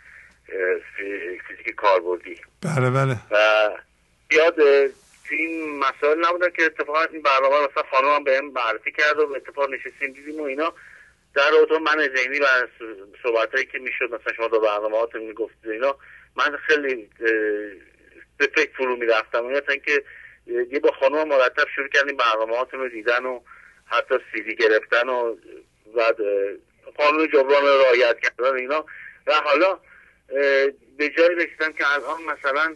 فیزیک 1.47 1.76
کاربردی. 1.76 2.41
بله 2.61 2.89
بله. 2.89 3.15
و 3.31 3.69
یاد 4.31 4.56
تو 5.27 5.35
این 5.35 5.80
مسائل 5.80 6.26
نبودن 6.26 6.49
که 6.49 6.64
اتفاقا 6.64 7.03
این 7.03 7.22
برنامه 7.22 7.68
مثلا 7.72 7.84
خانم 7.91 8.15
هم 8.15 8.23
بهم 8.23 8.45
معرفی 8.45 8.91
کرد 8.91 9.19
و 9.19 9.27
به 9.27 9.35
اتفاق 9.35 9.69
نشستیم 9.69 10.14
دیدیم 10.14 10.39
و 10.39 10.43
اینا. 10.43 10.73
در 11.35 11.51
رابطه 11.51 11.80
من 11.80 12.10
ذهنی 12.15 12.39
و 12.39 12.45
صحبت 13.23 13.51
هایی 13.51 13.65
که 13.65 13.80
می‌شد 13.80 14.06
مثلا 14.06 14.34
شما 14.34 14.47
دو 14.47 14.60
برنامه 14.60 14.97
هاتون 14.97 15.22
می‌گفتید 15.22 15.72
اینا 15.72 15.95
من 16.35 16.57
خیلی 16.57 17.10
به 18.38 18.49
فکر 18.56 18.72
فرو 18.77 18.95
می‌رفتم. 18.95 19.45
و 19.45 19.60
تا 19.60 19.72
اینکه 19.72 20.03
یه 20.49 20.80
با 20.80 20.91
خانم 20.99 21.27
مرتب 21.27 21.67
شروع 21.76 21.88
کردیم 21.88 22.17
برنامه 22.17 22.57
هاتون 22.57 22.80
رو 22.80 22.89
دیدن 22.89 23.26
و 23.26 23.39
حتی 23.85 24.15
سیدی 24.34 24.55
گرفتن 24.55 25.09
و 25.09 25.35
بعد 25.95 26.17
قانون 26.97 27.27
جبران 27.27 27.63
رو 27.63 27.81
رعایت 27.81 28.19
کردن 28.19 28.55
اینا. 28.55 28.85
و 29.27 29.34
حالا 29.34 29.80
به 30.97 31.09
جایی 31.17 31.35
رسیدم 31.35 31.73
که 31.73 31.93
الان 31.93 32.21
مثلا 32.23 32.76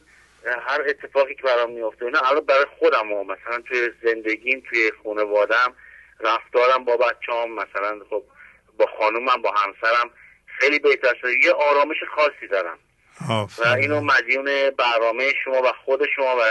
هر 0.67 0.81
اتفاقی 0.87 1.35
که 1.35 1.43
برام 1.43 1.71
میفته 1.71 2.05
اینا 2.05 2.19
الان 2.19 2.45
برای 2.45 2.65
خودم 2.79 3.11
و 3.11 3.23
مثلا 3.23 3.63
توی 3.67 3.91
زندگیم 4.03 4.63
توی 4.69 4.91
خانوادم 5.03 5.75
رفتارم 6.19 6.85
با 6.85 6.97
بچه‌ام 6.97 7.51
مثلا 7.51 7.99
خب 8.09 8.23
با 8.77 8.85
خانومم 8.99 9.41
با 9.41 9.51
همسرم 9.51 10.09
خیلی 10.59 10.79
بهتر 10.79 11.15
شده. 11.21 11.31
یه 11.43 11.51
آرامش 11.51 11.97
خاصی 12.15 12.47
دارم. 12.51 12.79
و 13.57 13.67
اینو 13.67 14.01
مدیون 14.01 14.69
برنامه 14.69 15.33
شما 15.43 15.61
و 15.61 15.71
خود 15.85 16.01
شما 16.15 16.37
و 16.37 16.41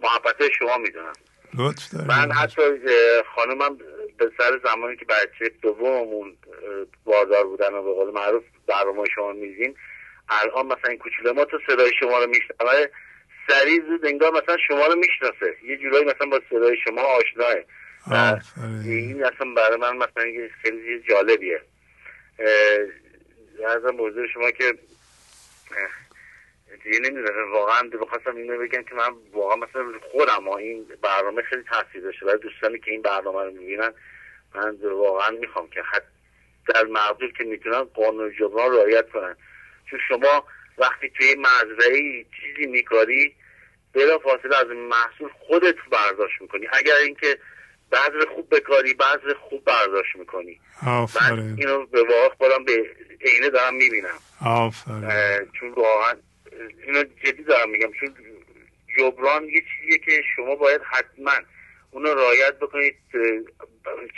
محبت 0.00 0.52
شما 0.58 0.78
می‌دونم. 0.78 1.12
لطف 1.54 1.94
من 1.94 2.32
حتی 2.32 2.62
اه، 2.62 3.22
خانومم 3.34 3.78
به 4.18 4.30
سر 4.38 4.60
زمانی 4.64 4.96
که 4.96 5.04
بچه 5.04 5.48
دوممون 5.62 6.36
باردار 7.04 7.44
بودن 7.44 7.74
و 7.74 7.82
به 7.82 7.92
قول 7.92 8.14
معروف 8.14 8.44
برنامه 8.66 9.04
شما 9.14 9.32
میزین 9.32 9.74
الان 10.28 10.66
مثلا 10.66 10.90
این 10.90 10.98
کوچولو 10.98 11.32
ما 11.32 11.44
تو 11.44 11.58
صدای 11.66 11.90
شما 12.00 12.18
رو 12.18 12.26
میشنوه 12.26 12.86
سریع 13.48 13.80
زود 13.88 14.06
انگار 14.06 14.30
مثلا 14.30 14.56
شما 14.68 14.86
رو 14.86 14.94
می‌شناسه. 14.94 15.56
یه 15.64 15.76
جورایی 15.76 16.04
مثلا 16.04 16.26
با 16.26 16.40
صدای 16.50 16.76
شما 16.84 17.02
آشناه. 17.02 17.54
این 18.84 19.24
اصلا 19.24 19.54
برای 19.56 19.76
من 19.76 19.96
مثلا 19.96 20.26
یه 20.26 20.50
خیلی 20.62 21.02
جالبیه. 21.08 21.62
ارزم 23.68 23.90
موضوع 23.90 24.26
شما 24.26 24.50
که 24.50 24.74
دیگه 26.84 26.98
نمی‌دونم 26.98 27.52
واقعا 27.52 27.90
بخواستم 28.02 28.36
اینو 28.36 28.58
بگم 28.58 28.82
که 28.82 28.94
من 28.94 29.10
واقعا 29.32 29.56
مثلا 29.56 29.92
خودم 30.12 30.48
ها 30.48 30.56
این 30.56 30.86
برنامه 31.02 31.42
خیلی 31.42 31.62
تاثیر 31.62 32.02
داشته. 32.02 32.26
برای 32.26 32.38
دوستانی 32.38 32.78
که 32.78 32.90
این 32.90 33.02
برنامه 33.02 33.44
رو 33.44 33.50
می‌بینن 33.50 33.92
من 34.54 34.76
واقعا 34.82 35.30
می‌خوام 35.30 35.68
که 35.70 35.82
حد 35.82 36.04
در 36.74 36.84
مقدور 36.84 37.32
که 37.32 37.44
می‌تونن 37.44 37.82
قانون 37.82 38.32
جبران 38.38 38.72
رعایت 38.72 39.10
کنن. 39.10 39.36
چون 39.90 39.98
شما 40.08 40.44
وقتی 40.78 41.10
توی 41.10 41.36
مزرعه 41.38 42.24
چیزی 42.40 42.66
میکاری 42.70 43.34
بلا 43.94 44.18
فاصله 44.18 44.56
از 44.56 44.66
محصول 44.66 45.28
خودت 45.46 45.76
برداشت 45.90 46.40
می‌کنی. 46.40 46.66
اگر 46.72 46.94
اینکه 47.04 47.38
بذر 47.92 48.24
خوب 48.34 48.56
بکاری 48.56 48.94
بذر 48.94 49.34
خوب 49.34 49.64
برداشت 49.64 50.16
می‌کنی. 50.16 50.60
من 50.82 50.92
آفرین 50.92 51.56
اینو 51.58 51.86
به 51.86 52.02
واقع 52.02 52.34
خودم 52.34 52.64
به 52.64 52.90
عینه 53.20 53.50
دارم 53.50 53.74
می‌بینم. 53.74 54.18
آفرین. 54.46 55.10
چون 55.60 55.70
واقعا 55.70 56.14
اینو 56.86 57.04
جدی 57.24 57.42
دارم 57.42 57.70
میگم 57.70 57.92
چون 58.00 58.14
جبران 58.98 59.44
یه 59.44 59.60
چیزیه 59.60 59.98
که 59.98 60.22
شما 60.36 60.54
باید 60.54 60.80
حتما 60.90 61.32
اونو 61.90 62.14
رعایت 62.14 62.58
بکنید 62.58 62.94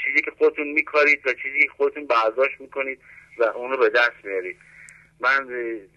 چیزی 0.04 0.22
که 0.24 0.30
خودتون 0.38 0.66
میکارید 0.66 1.26
و 1.26 1.32
چیزی 1.32 1.62
که 1.62 1.72
خودتون 1.76 2.06
برداشت 2.06 2.60
می‌کنید 2.60 3.00
و 3.38 3.44
اونو 3.44 3.76
به 3.76 3.88
دست 3.88 4.24
میارید. 4.24 4.56
من 5.20 5.46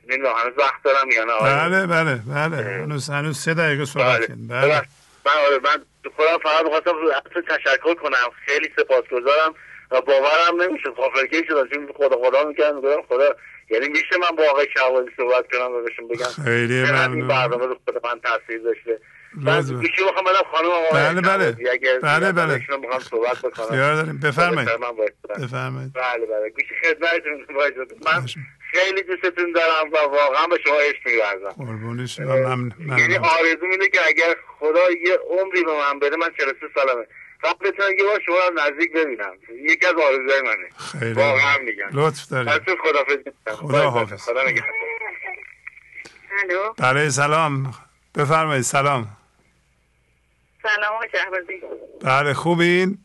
نمی‌دونم 0.07 0.36
هنوز 0.36 0.57
وقت 0.57 0.84
دارم 0.84 1.11
یا 1.11 1.24
نه؟ 1.24 1.32
آقای؟ 1.32 1.52
بله 1.52 1.88
بله 1.88 2.15
بله. 2.15 2.64
هنوز 2.64 3.10
هنوز 3.10 3.38
سه 3.38 3.53
دقیقه 3.53 3.86
صحبت 3.86 4.20
بله. 4.20 4.36
بله. 4.49 4.82
من 5.26 5.32
آره 5.48 5.60
من 5.60 5.86
خودم 6.15 6.38
فقط 6.44 6.64
می‌خواستم 6.65 6.91
رو 7.36 7.41
تشکر 7.41 7.94
کنم. 7.94 8.32
خیلی 8.45 8.70
سپاسگزارم 8.76 9.56
و 9.91 10.02
باورم 10.02 10.61
نمیشه 10.61 10.90
غافلگیر 10.90 11.45
شدم. 11.48 11.68
چون 11.68 11.90
خدا 11.95 12.18
خدا 12.30 12.48
می‌کردم 12.48 12.76
میگم 12.76 13.02
خدا 13.02 13.36
یعنی 13.69 13.88
میشه 13.88 14.18
من 14.22 14.35
با 14.38 14.44
آقای 14.49 14.68
شعبازی 14.77 15.10
صحبت 15.18 15.45
کنم 15.52 15.72
و 15.72 15.81
بهشون 15.81 16.07
بگم 16.07 16.44
خیلی 16.45 16.73
این 16.73 16.91
ممنون. 16.91 17.27
برنامه 17.27 17.65
رو 17.65 17.77
خود 17.85 18.06
من 18.06 18.19
تاثیر 18.19 18.61
داشته. 18.61 18.99
من 19.35 19.57
لطفا. 19.60 19.73
گوشی 19.73 20.03
می‌خوام 20.06 20.26
بدم 20.26 20.44
خانم 20.52 20.69
آقای 20.69 21.02
بله، 21.02 21.22
بله. 21.22 21.52
بله، 22.02 22.31
بله. 22.31 22.56
می‌خوام 22.77 22.99
صحبت 22.99 23.38
بکنم. 23.38 23.65
اختیار 23.65 23.95
داریم. 23.95 24.19
بفرمایید. 24.19 24.69
بفرمایید. 25.30 25.94
بله 25.94 26.26
بله. 26.26 26.49
گوشی 26.49 26.76
خدمتتون 26.84 27.56
باید 27.56 27.73
من 28.06 28.26
خیلی 28.72 29.02
دوستتون 29.02 29.52
دارم 29.52 29.91
و 29.94 29.98
واقعا 29.98 30.48
به 30.48 30.57
شما 30.65 30.76
عشق 30.76 31.06
می‌ورزم. 31.06 31.49
قربون 31.65 32.06
شما. 32.06 32.35
ممنون. 32.35 32.73
یعنی. 32.99 33.15
آرزو 33.18 33.65
اینه 33.72 33.90
که 33.90 33.99
اگر 34.07 34.35
خدا 34.60 34.91
یه 35.06 35.18
عمری 35.30 35.64
به 35.64 35.72
من 35.72 35.99
بده 35.99 36.15
من 36.15 36.30
43 36.40 36.68
سالمه. 36.76 37.06
بتونم 37.44 37.98
یه 37.98 38.03
بار 38.03 38.22
شما 38.26 38.36
رو 38.36 38.53
نزدیک 38.60 38.94
ببینم. 38.94 39.34
یکی 39.49 39.86
از 39.86 39.94
آرزوهای 39.94 40.41
منه. 40.41 40.70
خیلی 40.99 41.14
واقعا 41.14 41.57
میگم 41.57 41.90
لطف 41.91 42.28
دارید. 42.28 42.49
پس 42.49 42.76
خدافظ 42.84 43.18
خدا 43.48 43.90
حافظ. 43.90 44.22
خدا 44.22 44.44
نگهدار. 44.44 44.74
بله 46.78 47.10
سلام. 47.10 47.74
بفرمایید 48.15 48.64
سلام. 48.64 49.18
سلام 50.64 50.94
آقای 50.95 51.10
شهبازی. 51.11 51.61
بله 52.02 52.34
خوبین؟ 52.34 52.98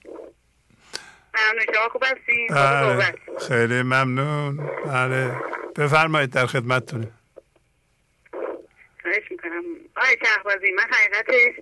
ممنون. 1.35 1.66
شما 1.74 1.89
خوب 1.89 2.05
هستین 2.05 2.47
بله. 2.51 3.15
خیلی 3.48 3.82
ممنون. 3.82 4.56
بله. 4.86 5.36
بفرمایید 5.77 6.31
در 6.31 6.47
خدمتتونه 6.47 7.10
خواهش 9.02 9.31
می‌کنم. 9.31 9.62
آقای 9.97 10.16
شهبازی 10.24 10.73
من 10.73 10.86
حقیقتش 10.90 11.60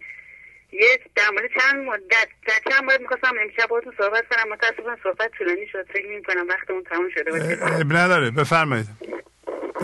یه 0.80 1.00
در 1.14 1.30
مورد 1.30 1.50
چند 1.60 1.84
مدت 1.84 2.28
در 2.46 2.70
چند 2.70 2.84
مورد 2.84 3.00
می‌خواستم 3.00 3.32
امشب 3.40 3.66
باهاتون 3.68 3.94
صحبت 3.98 4.24
کنم. 4.30 4.52
متاسفانه 4.52 4.98
صحبت 5.02 5.30
طولانی 5.38 5.66
شد. 5.66 5.86
فکر 5.92 6.06
می‌کنم 6.06 6.48
وقتمون 6.48 6.84
تموم 6.84 7.10
شده 7.10 7.30
باشه. 7.30 7.58
اب 7.80 7.92
نداره. 7.92 8.30
بفرمایید. 8.30 8.86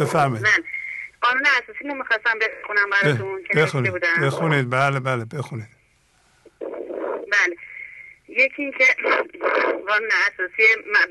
بفرمایید. 0.01 0.47
من. 0.47 0.65
قانون 1.21 1.47
اساسی 1.63 1.89
رو 1.89 1.95
می‌خواستم 1.95 2.39
بخونم 2.39 2.91
براتون 2.91 3.45
که 3.45 3.59
بخونید. 3.59 3.93
بودم. 3.93 4.27
بخونید. 4.27 4.71
بله 4.71 5.01
بله 5.01 5.25
بخونید. 5.25 5.69
بله. 7.33 7.57
یکی 8.29 8.63
اینکه 8.63 8.85
قانون 9.89 10.11
اساسی 10.27 10.63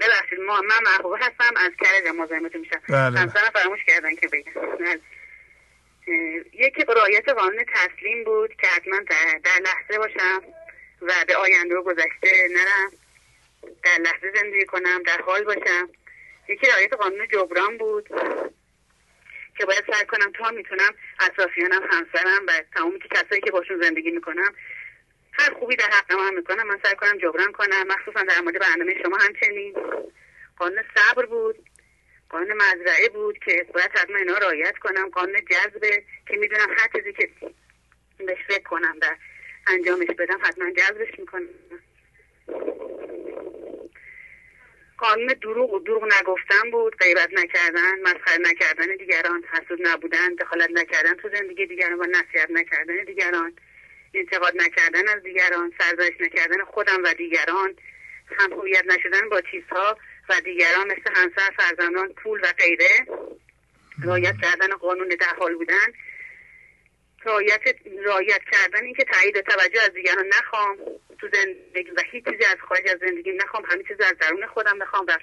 ببخشید 0.02 0.40
ما 0.48 0.62
من 0.62 0.92
محبوب 0.92 1.14
هستم 1.20 1.54
از 1.58 1.72
کرج 1.80 2.16
مزاحمتون 2.16 2.62
میشم. 2.62 2.82
بله. 2.90 3.20
همسرم 3.20 3.50
فراموش 3.54 3.80
کردن 3.88 4.16
که 4.16 4.28
بگم. 4.28 4.52
یکی 6.54 6.84
رعایت 6.88 7.30
قانون 7.30 7.66
تسلیم 7.74 8.24
بود 8.24 8.56
که 8.56 8.68
حتما 8.68 9.00
در, 9.44 9.60
لحظه 9.66 9.98
باشم 9.98 10.42
و 11.02 11.14
به 11.28 11.36
آینده 11.36 11.76
و 11.76 11.82
گذشته 11.82 12.48
نرم. 12.52 12.92
در 13.84 13.98
لحظه 14.00 14.32
زندگی 14.36 14.66
کنم 14.66 15.04
در 15.04 15.22
حال 15.22 15.44
باشم. 15.44 15.90
یکی 16.50 16.68
رعایت 16.68 16.94
قانون 16.94 17.28
جبران 17.28 17.78
بود 17.78 18.10
که 19.58 19.66
باید 19.66 19.84
سعی 19.94 20.06
کنم 20.06 20.32
تا 20.32 20.52
می‌تونم 20.52 20.94
اطرافیانم 21.20 21.82
همسرم 21.92 22.46
و 22.48 22.52
تمامی 22.76 23.00
که 23.00 23.08
کسایی 23.08 23.42
که 23.42 23.52
باشون 23.52 23.82
زندگی 23.82 24.12
می‌کنم 24.12 24.54
هر 25.34 25.54
خوبی 25.54 25.76
در 25.76 25.90
حق 25.92 26.14
من 26.14 26.34
می‌کنم 26.34 26.68
من 26.68 26.80
سعی 26.84 26.96
کنم 26.96 27.18
جبران 27.18 27.52
کنم. 27.52 27.88
مخصوصا 27.88 28.24
در 28.24 28.42
مورد 28.42 28.60
برنامه 28.60 29.04
شما 29.04 29.18
همچنین. 29.18 29.76
قانون 30.58 30.84
صبر 30.96 31.26
بود. 31.26 31.56
قانون 32.32 32.54
مزرعه 32.54 33.10
بود 33.10 33.40
که 33.40 33.66
باید 33.74 33.92
حتما 33.92 34.18
اینا 34.18 34.38
رعایت 34.38 34.78
کنم. 34.78 35.10
قانون 35.10 35.42
جذبه 35.50 36.04
که 36.28 36.38
می‌دونم 36.38 36.70
هر 36.78 36.88
چیزی 36.96 37.14
که 37.14 37.30
بهش 38.18 38.40
فکر 38.48 38.64
کنم 38.64 38.96
و 39.02 39.06
انجامش 39.68 40.08
بدم 40.08 40.40
حتما 40.44 40.72
جذبش 40.72 41.20
می‌کنم. 41.20 41.50
قانون 44.98 45.28
دروغ 45.28 45.74
و 45.74 45.80
دروغ 45.80 46.04
نگفتن 46.04 46.72
بود 46.72 46.96
غیبت 46.98 47.30
نکردن 47.34 48.02
مسخره 48.02 48.38
نکردن 48.40 48.96
دیگران 48.96 49.44
حسود 49.44 49.88
نبودن 49.88 50.36
دخالت 50.36 50.70
نکردن 50.70 51.14
تو 51.14 51.30
زندگی 51.30 51.66
دیگران 51.66 52.00
و 52.00 52.06
نصیحت 52.06 52.52
نکردن 52.52 53.04
دیگران 53.04 53.54
انتقاد 54.14 54.62
نکردن 54.62 55.08
از 55.08 55.24
دیگران 55.24 55.74
سرزایش 55.80 56.22
نکردن 56.22 56.64
خودم 56.64 57.04
و 57.04 57.14
دیگران 57.14 57.76
هم 58.40 58.54
هویت 58.54 58.86
نشدن 58.86 59.30
با 59.30 59.42
چیزها. 59.42 59.98
و 60.32 60.42
دیگران 60.42 60.88
مثل 60.88 61.12
همسر 61.16 61.52
فرزندان 61.58 62.14
پول 62.14 62.40
و 62.44 62.54
غیره 62.58 63.08
رایت 64.04 64.36
کردن 64.42 64.76
قانون 64.76 65.08
در 65.08 65.36
حال 65.40 65.56
بودن. 65.56 65.94
رایت 67.24 67.62
رایت 68.06 68.42
کردن 68.52 68.86
اینکه 68.86 69.04
تایید 69.04 69.42
توجه 69.42 69.82
از 69.82 69.94
دیگران 69.94 70.26
نخوام. 70.28 70.78
تو 71.20 71.28
زندگی 71.34 71.92
و 71.92 72.02
هیچ 72.12 72.26
چیزی 72.26 72.46
از 72.46 72.58
خارج 72.68 72.90
از 72.90 72.98
زندگی 73.00 73.32
نخوام. 73.32 73.66
همه 73.66 73.84
چیز 73.84 74.02
از 74.02 74.18
درون 74.20 74.48
خودم 74.48 74.80
بخوام 74.80 75.06
و 75.08 75.18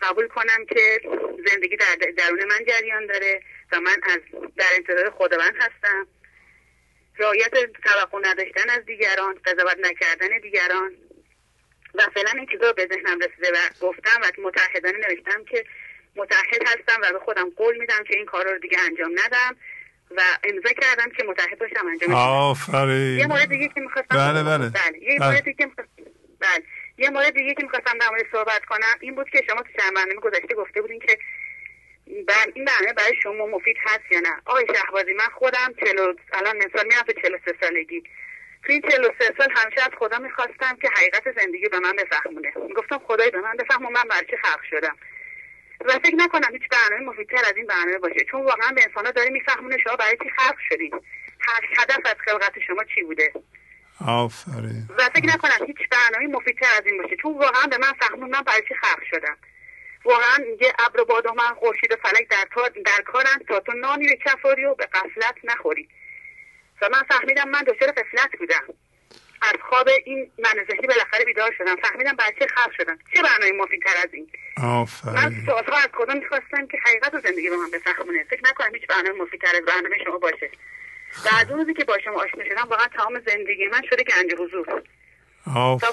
قبول 0.00 0.28
کنم 0.28 0.66
که 0.68 1.00
زندگی 1.46 1.76
در 1.76 1.96
درون 2.16 2.44
من 2.44 2.64
جریان 2.68 3.06
داره 3.06 3.42
و 3.72 3.80
من 3.80 3.96
از 4.02 4.20
در 4.56 4.66
انتظار 4.76 5.10
خداوند 5.10 5.54
هستم. 5.56 6.06
رعایت 7.18 7.50
توقع 7.84 8.18
نداشتن 8.22 8.70
از 8.70 8.84
دیگران 8.84 9.40
قضاوت 9.44 9.78
نکردن 9.78 10.38
دیگران. 10.38 11.07
و 11.98 12.02
فعلا 12.14 12.30
این 12.36 12.46
چیزا 12.46 12.72
به 12.72 12.88
ذهنم 12.92 13.18
رسیده 13.18 13.50
و 13.52 13.86
گفتم 13.86 14.20
و 14.22 14.42
متحدانه 14.48 14.98
نوشتم 14.98 15.44
که 15.44 15.64
متحد 16.16 16.62
هستم 16.66 17.00
و 17.02 17.12
به 17.12 17.18
خودم 17.18 17.50
قول 17.56 17.78
میدم 17.78 18.04
که 18.08 18.16
این 18.16 18.26
کار 18.26 18.44
رو 18.52 18.58
دیگه 18.58 18.78
انجام 18.80 19.10
ندم 19.26 19.56
و 20.10 20.20
امضا 20.44 20.68
کردم 20.72 21.10
که 21.10 21.24
متحد 21.24 21.58
باشم 21.58 21.86
انجام 21.86 22.14
آفرین. 22.14 23.18
یه 23.18 23.26
مورد 23.26 23.48
دیگه 23.48 23.68
که 23.68 23.80
می‌خواستم 23.80 24.16
بله 24.16 24.42
بله. 24.42 24.68
بله. 24.70 25.02
یه 25.02 25.18
بله. 25.18 25.28
مورد 25.28 25.44
دیگه 25.44 25.56
که 25.58 25.66
می‌خواستم- 25.66 25.92
بله. 26.40 26.62
یه 26.98 27.10
مورد 27.10 27.34
دیگه 27.34 27.54
که 27.54 27.62
می‌خواستم 27.62 27.98
در 27.98 28.08
مورد 28.08 28.26
صحبت 28.32 28.64
کنم 28.64 28.96
این 29.00 29.14
بود 29.14 29.28
که 29.30 29.42
شما 29.50 29.62
تو 29.62 29.68
چند 29.82 29.94
برنامه 29.94 30.20
گذشته 30.20 30.54
گفته 30.54 30.80
بودین 30.82 31.00
که 31.00 31.18
بر 32.28 32.46
این 32.54 32.64
برنامه 32.64 32.92
برای 32.92 33.14
شما 33.22 33.46
مفید 33.46 33.76
هست 33.80 34.12
یا 34.12 34.20
نه؟ 34.20 34.36
آقای 34.44 34.66
شهبازی 34.76 35.12
من 35.14 35.28
خودم 35.34 35.74
چلو 35.84 36.14
الان 36.32 36.56
مثال 36.56 36.84
میرم 36.86 37.02
به 37.06 37.14
43 37.22 37.54
سالگی. 37.60 38.02
تو 38.64 38.72
این 38.72 38.82
43 38.82 39.24
سال 39.38 39.48
همیشه 39.56 39.80
از 39.82 39.90
خدا 39.98 40.18
می‌خواستم 40.18 40.76
که 40.82 40.88
حقیقت 40.96 41.40
زندگی 41.40 41.68
به 41.68 41.78
من 41.78 41.92
بفهمونه. 41.96 42.52
می‌گفتم 42.68 42.98
خدای 42.98 43.30
به 43.30 43.40
من 43.40 43.56
بفهم 43.56 43.86
و 43.86 43.90
من 43.90 44.02
برای 44.10 44.24
چی 44.30 44.36
خلق 44.36 44.60
شدم. 44.70 44.96
و 45.84 45.92
فکر 45.92 46.14
نکنم 46.14 46.52
هیچ 46.52 46.62
برنامه 46.68 47.06
مفیدتر 47.10 47.36
از 47.48 47.56
این 47.56 47.66
برنامه 47.66 47.98
باشه. 47.98 48.24
چون 48.30 48.40
واقعا 48.44 48.72
به 48.72 48.82
انسانها 48.86 49.10
داره 49.10 49.30
میفهمونه 49.30 49.76
شما 49.84 49.96
برای 49.96 50.16
چی 50.22 50.30
خلق 50.36 50.56
شدید 50.68 50.94
هر- 51.40 51.68
هدف 51.82 52.00
از 52.04 52.16
خلقت 52.24 52.58
شما 52.66 52.84
چی 52.94 53.02
بوده؟ 53.02 53.32
آفرین. 54.06 54.88
و 54.98 55.08
فکر 55.14 55.26
نکنم 55.26 55.66
هیچ 55.66 55.76
برنامه 55.90 56.26
مفیدتر 56.36 56.66
از 56.78 56.86
این 56.86 57.02
باشه. 57.02 57.16
چون 57.22 57.32
واقعا 57.38 57.66
به 57.70 57.78
من 57.78 57.92
فهمون 58.00 58.30
من 58.30 58.42
برای 58.42 58.62
چی 58.68 58.74
خلق 58.74 59.02
شدم. 59.10 59.36
واقعا 60.04 60.38
یه 60.60 60.72
ابر 60.78 61.00
و 61.00 61.04
باد 61.04 61.26
و 61.26 61.32
من 61.34 61.54
خورشید 61.54 61.92
و 61.92 61.96
فلک 61.96 62.28
در, 62.28 62.44
در 62.84 63.02
کارن 63.02 63.38
تا 63.48 63.60
تو 63.60 63.72
نانی 63.72 64.06
به 64.06 64.16
کفاری 64.16 64.64
و 64.64 64.74
به 64.74 64.86
قفلت 64.86 65.34
نخوری. 65.44 65.88
و 66.82 66.88
من 66.92 67.02
فهمیدم 67.02 67.48
من 67.48 67.62
دچار 67.62 67.90
قفلت 67.90 68.38
بودم. 68.38 68.64
از 69.42 69.54
خواب 69.68 69.88
این 70.04 70.30
من 70.38 70.64
ذهنی 70.70 70.86
بالاخره 70.86 71.24
بیدار 71.24 71.54
شدم. 71.58 71.76
فهمیدم 71.76 72.16
برای 72.16 72.32
چه 72.38 72.46
خلق 72.46 72.72
شدم. 72.76 72.98
چه 73.14 73.22
برنامه 73.22 73.52
مفیدتر 73.62 73.96
از 74.04 74.08
این؟ 74.12 74.30
من 74.58 74.64
آفرین 74.64 75.46
سالها 75.46 75.76
از 75.76 75.88
خدا 75.94 76.14
می‌خواستم 76.14 76.66
که 76.66 76.78
حقیقت 76.86 77.14
و 77.14 77.20
زندگی 77.20 77.50
به 77.50 77.56
من 77.56 77.70
بفهمونه؟ 77.70 78.24
فکر 78.24 78.40
نکنم 78.44 78.74
هیچ 78.74 78.86
برنامه 78.86 79.22
مفیدتر 79.22 79.56
از 79.56 79.64
برنامه 79.64 79.96
شما 80.04 80.18
باشه. 80.18 80.50
و 81.24 81.28
از 81.40 81.50
اون 81.50 81.58
روزی 81.58 81.74
که 81.74 81.84
با 81.84 81.98
شما 81.98 82.22
آشنا 82.22 82.44
شدم 82.44 82.66
واقعا 82.68 82.86
تمام 82.86 83.20
زندگی 83.26 83.66
من 83.66 83.82
شده 83.90 84.04
گنج 84.04 84.34
حضور. 84.38 84.82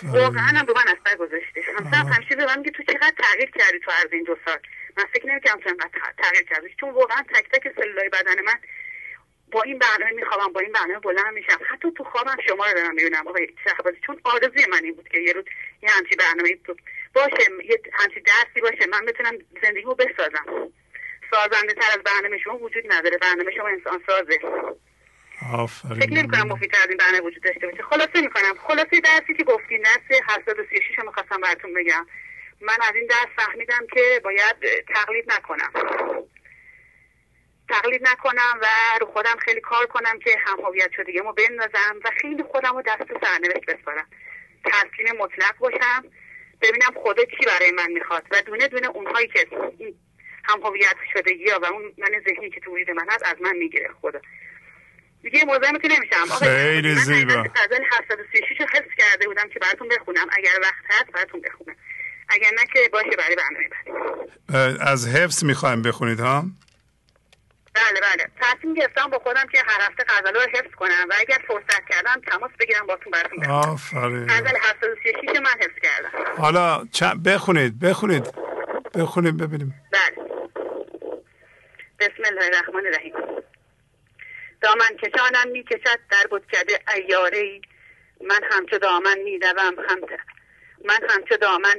واقعا 0.03 0.43
هم 0.43 0.65
رو 0.65 0.73
من 0.73 0.95
اثر 0.97 1.15
گذاشته. 1.15 1.61
همسرم 1.77 2.07
همیشه 2.07 2.35
به 2.35 2.45
من 2.45 2.57
میگه 2.59 2.71
تو 2.71 2.83
چقدر 2.83 3.13
تغییر 3.17 3.51
کردی 3.51 3.79
تو 3.79 3.91
عرض 3.91 4.13
این 4.13 4.23
دو 4.23 4.37
سال؟ 4.45 4.59
من 4.97 5.05
فکر 5.13 5.27
نمی‌کنم 5.27 5.59
تو 5.59 5.69
انقدر 5.69 5.89
تغییر 6.17 6.43
کردی. 6.43 6.75
چون 6.79 6.89
واقعا 6.89 7.23
تک 7.33 7.49
تک 7.51 7.75
سلولای 7.75 8.09
بدن 8.09 8.43
من 8.45 8.59
با 9.55 9.61
این 9.61 9.79
برنامه 9.79 10.11
میخوابم 10.11 10.53
با 10.53 10.59
این 10.59 10.71
برنامه 10.71 10.99
بلند 10.99 11.33
میشم. 11.33 11.59
حتی 11.69 11.91
تو 11.97 12.03
خوابم 12.03 12.37
شما 12.47 12.65
رو 12.67 12.73
دارم 12.73 12.93
می‌بینم 12.95 13.27
آقای 13.27 13.47
شهبازی 13.63 13.97
چون 14.05 14.21
آرزوی 14.23 14.65
من 14.71 14.83
این 14.83 14.93
بود 14.95 15.07
که 15.07 15.19
یه 15.19 15.33
روز 15.33 15.45
یه 15.83 15.89
همچی 15.89 16.15
برنامه 16.15 16.55
تو 16.65 16.75
باشه 17.13 17.43
یه 17.69 17.81
همچی 17.93 18.19
درسی 18.19 18.61
باشه 18.61 18.85
من 18.91 19.05
بتونم 19.05 19.37
زندگیمو 19.63 19.95
بسازم. 19.95 20.45
سازنده 21.31 21.73
تر 21.73 21.87
از 21.91 22.03
برنامه 22.03 22.37
شما 22.37 22.57
وجود 22.57 22.83
نداره 22.93 23.17
برنامه 23.17 23.51
شما 23.57 23.67
انسان 23.67 24.03
سازه. 24.07 24.37
فکر 24.37 25.53
آفرین 25.53 26.17
نمی 26.17 26.27
کنم 26.27 26.47
مفیدتر 26.47 26.77
از 26.83 26.89
این 26.89 26.97
برنامه 26.97 27.21
وجود 27.21 27.43
داشته 27.43 27.67
باشه. 27.67 27.83
خلاصه 27.83 28.21
می‌کنم. 28.21 28.55
خلاصه 28.67 28.99
درسی 29.03 29.33
که 29.37 29.43
گفتین 29.43 29.81
درس 29.81 30.19
736 30.29 30.99
رو 30.99 31.05
می‌خواستم 31.05 31.41
براتون 31.41 31.73
بگم. 31.73 32.07
من 32.61 32.77
از 32.89 32.95
این 32.95 33.07
درس 33.07 33.45
فهمیدم 33.45 33.87
که 33.93 34.21
باید 34.23 34.55
تقلید 34.95 35.31
نکنم. 35.31 35.71
تقلید 37.69 38.07
نکنم 38.07 38.59
و 38.61 38.65
رو 39.01 39.05
خودم 39.05 39.35
خیلی 39.45 39.61
کار 39.61 39.85
کنم 39.85 40.19
که 40.19 40.37
هم 40.45 40.59
هویت 40.65 40.89
شدگیمو 40.95 41.33
بندازم 41.33 41.99
و 42.03 42.09
خیلی 42.21 42.43
خودم 42.43 42.75
رو 42.75 42.81
دست 42.81 43.25
سرنوشت 43.25 43.65
بسپارم. 43.67 44.07
تسلیم 44.65 45.17
مطلق 45.19 45.57
باشم 45.57 46.03
ببینم 46.61 46.91
خدا 47.03 47.23
چی 47.25 47.45
برای 47.45 47.71
من 47.71 47.91
می‌خواد 47.91 48.23
و 48.31 48.41
دونه 48.41 48.67
دونه 48.67 48.87
اونهایی 48.87 49.27
که 49.27 49.47
این 49.77 49.95
هم 50.43 50.61
هویت 50.63 50.95
شدگی 51.13 51.51
و 51.51 51.65
اون 51.65 51.83
من 51.97 52.21
ذهنی 52.27 52.49
که 52.49 52.59
تو 52.59 52.71
وجود 52.71 52.91
من 52.91 53.05
هست 53.09 53.23
از 53.25 53.35
من 53.41 53.55
می‌گیره 53.55 53.89
خدا. 54.01 54.19
دیگه 55.23 55.45
مزاحمتون 55.45 55.91
نمیشم. 55.91 56.31
آقای 56.31 56.49
خیلی 56.49 56.93
من 56.93 56.95
زیبا. 56.95 57.33
حقیقت 57.33 57.59
غزل 57.59 57.83
736 57.91 58.61
رو 58.61 58.67
حفظ 58.73 58.89
کرده 58.97 59.27
بودم 59.27 59.49
که 59.49 59.59
براتون 59.59 59.87
بخونم. 59.87 60.27
اگر 60.37 60.59
وقت 60.61 60.83
هست 60.89 61.11
براتون 61.11 61.41
بخونم. 61.41 61.75
اگر 62.29 62.49
نه 62.55 62.65
که 62.73 62.89
باشه 62.93 63.15
برای 63.17 63.35
برنامه 63.35 63.69
بعد 64.49 64.77
از 64.81 65.07
حفظ 65.07 65.43
می‌خوایم 65.43 65.81
بخونید 65.81 66.19
ها؟ 66.19 66.43
بله 67.75 67.99
بله. 68.01 68.27
تصمیم 68.41 68.73
گرفتم 68.73 69.09
با 69.09 69.19
خودم 69.19 69.47
که 69.51 69.57
هر 69.67 69.81
هفته 69.81 70.03
غزل 70.07 70.33
رو 70.35 70.41
حفظ 70.41 70.71
کنم 70.75 71.05
و 71.09 71.13
اگر 71.19 71.37
فرصت 71.47 71.81
کردم 71.89 72.21
تماس 72.27 72.51
بگیرم 72.59 72.87
باتون 72.87 73.11
براتون 73.11 73.39
بخونم 73.39 73.55
آفرین. 73.73 74.25
غزل 74.27 74.57
736 74.61 75.37
رو 75.37 75.41
من 75.43 75.49
حفظ 75.59 75.79
کردم. 75.83 76.41
حالا 76.41 76.83
چ- 76.93 77.27
بخونید 77.27 77.79
بخونید. 77.79 78.23
بخونید 78.95 79.37
ببینیم. 79.37 79.73
بله. 79.91 80.25
بسم 81.99 82.23
الله 82.25 82.45
الرحمن 82.45 82.85
الرحیم. 82.87 83.13
دامن 84.61 84.97
کشانم 85.03 85.51
می 85.51 85.63
کشد 85.63 85.99
در 86.11 86.23
بتکده 86.31 86.79
ایاره 86.95 87.37
ای. 87.37 87.61
من 88.21 88.39
همچو 88.51 88.77
دامن 88.77 89.17
می 89.23 89.39
دوم 89.39 89.75
هم 89.89 89.99
من 90.85 90.99
همچو 91.09 91.37
دامن 91.37 91.75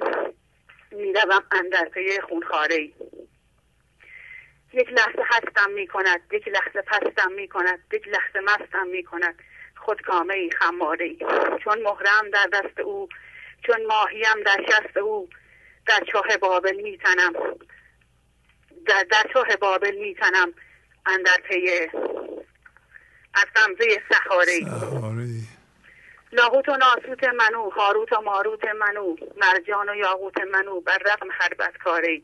می 0.93 1.13
دوم 1.13 1.43
اندر 1.53 1.85
پی 1.85 2.21
خونخواره 2.29 2.75
ای. 2.75 2.95
یک 4.77 4.89
لحظه 4.93 5.23
هستم 5.25 5.71
می 5.71 5.87
کند 5.87 6.21
یک 6.33 6.49
لحظه 6.49 6.83
پستم 6.83 7.33
می 7.33 7.49
کند 7.49 7.79
یک 7.93 8.09
لحظه 8.09 8.41
مستم 8.41 8.87
می 8.87 9.03
کند 9.03 9.35
خود 9.77 10.03
کامه 10.03 10.35
ای 10.35 10.51
خماره 10.51 11.05
ای. 11.05 11.19
چون 11.65 11.83
مهرم 11.83 12.31
در 12.33 12.47
دست 12.53 12.81
او 12.81 13.09
چون 13.67 13.87
ماهیم 13.87 14.43
در 14.47 14.67
شست 14.69 14.97
او 14.97 15.29
در 15.87 16.01
چاه 16.13 16.37
بابل 16.41 16.77
میتنم. 16.83 17.33
در, 18.87 19.05
در 19.11 19.31
چاه 19.33 19.57
بابل 19.61 19.97
میتنم. 19.97 20.53
اندر 21.07 21.37
پی 21.49 21.71
از 23.35 23.47
غمزه 23.57 24.03
سحاره 24.11 24.61
آره. 25.05 25.29
لاهوت 26.33 26.69
و 26.69 26.77
ناسوت 26.77 27.25
منو 27.25 27.71
هاروت 27.71 28.13
و 28.13 28.21
ماروت 28.21 28.65
منو 28.65 29.17
مرجان 29.37 29.89
و 29.89 29.95
یاقوت 29.95 30.39
منو 30.39 30.81
بر 30.81 30.99
رقم 31.07 31.29
هر 31.31 31.55
بدکاره 31.55 32.21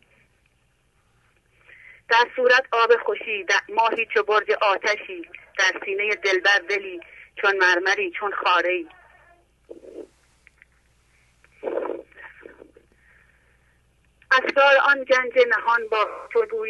در 2.13 2.27
صورت 2.37 2.65
آب 2.73 2.97
خوشی 3.05 3.45
در 3.45 3.61
ماهی 3.69 4.07
چو 4.15 4.23
برج 4.23 4.51
آتشی 4.51 5.29
در 5.59 5.81
سینه 5.85 6.15
دلبر 6.15 6.59
دلی 6.69 7.01
چون 7.37 7.57
مرمری 7.57 8.11
چون 8.11 8.33
خاره 8.33 8.85
اسرار 14.33 14.77
آن 14.87 15.05
گنج 15.05 15.47
نهان 15.49 15.89
با 15.89 16.09
تو 16.33 16.67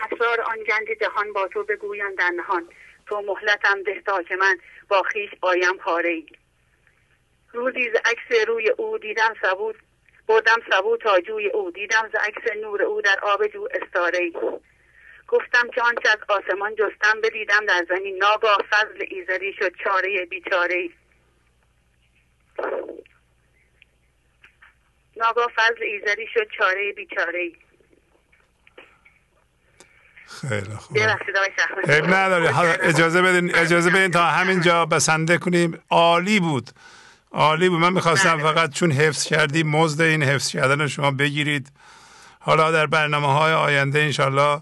اسرار 0.00 0.40
آن 0.40 0.58
گنج 0.58 0.98
جهان 1.00 1.32
با 1.32 1.48
تو 1.48 1.64
بگویم 1.64 2.14
در 2.14 2.30
نهان. 2.30 2.68
تو 3.06 3.20
مهلتم 3.20 3.82
ده 3.82 4.00
تا 4.00 4.22
که 4.22 4.36
من 4.36 4.58
با 4.88 5.02
خیش 5.02 5.30
آیم 5.40 5.76
پاره 5.76 6.10
ای 6.10 6.26
روزی 7.52 7.90
ز 7.90 7.94
عکس 7.94 8.48
روی 8.48 8.70
او 8.70 8.98
دیدم 8.98 9.34
سبود 9.42 9.76
بردم 10.28 10.62
سبو 10.70 10.96
تا 10.96 11.20
جوی 11.20 11.50
او. 11.50 11.70
دیدم 11.70 12.10
ز 12.12 12.14
عکس 12.14 12.56
نور 12.56 12.82
او 12.82 13.02
در 13.02 13.16
آب 13.22 13.46
جو 13.46 13.68
استاره 13.74 14.18
ای 14.18 14.32
گفتم 15.28 15.70
که 15.74 15.82
آنچه 15.82 16.08
از 16.08 16.18
آسمان 16.28 16.74
جستم 16.74 17.20
بدیدم 17.20 17.66
در 17.66 17.86
زمین 17.88 18.18
ناگاه 18.18 18.58
فضل 18.70 19.04
ایزدی 19.08 19.52
شد 19.58 19.72
چاره 19.84 20.26
بیچاره 20.30 20.74
ای 20.74 20.90
ناگاه 25.16 25.46
فضل 25.56 25.82
ایزدی 25.82 26.26
شد 26.34 26.46
چاره 26.58 26.92
بیچاره 26.92 27.38
ای 27.38 27.56
خیلی 30.26 30.74
خوب. 30.76 30.98
عیب 31.88 32.04
نداری 32.04 32.46
اجازه 32.82 33.22
بدین 33.22 33.54
اجازه 33.54 33.90
بدین 33.90 34.10
تا 34.10 34.24
همینجا 34.24 34.86
بسنده 34.86 35.38
کنیم. 35.38 35.82
عالی 35.90 36.40
بود. 36.40 36.70
عالی 37.30 37.68
بود. 37.68 37.80
من 37.80 37.92
می‌خواستم 37.92 38.36
بله. 38.36 38.52
فقط 38.52 38.72
چون 38.72 38.92
حفظ 38.92 39.24
کردی 39.24 39.62
مزد 39.62 40.00
این 40.00 40.22
حفظ 40.22 40.52
کردن 40.52 40.86
شما 40.86 41.10
بگیرید. 41.10 41.72
حالا 42.40 42.70
در 42.70 42.86
برنامه 42.86 43.32
های 43.32 43.52
آینده 43.52 43.98
انشالله 43.98 44.60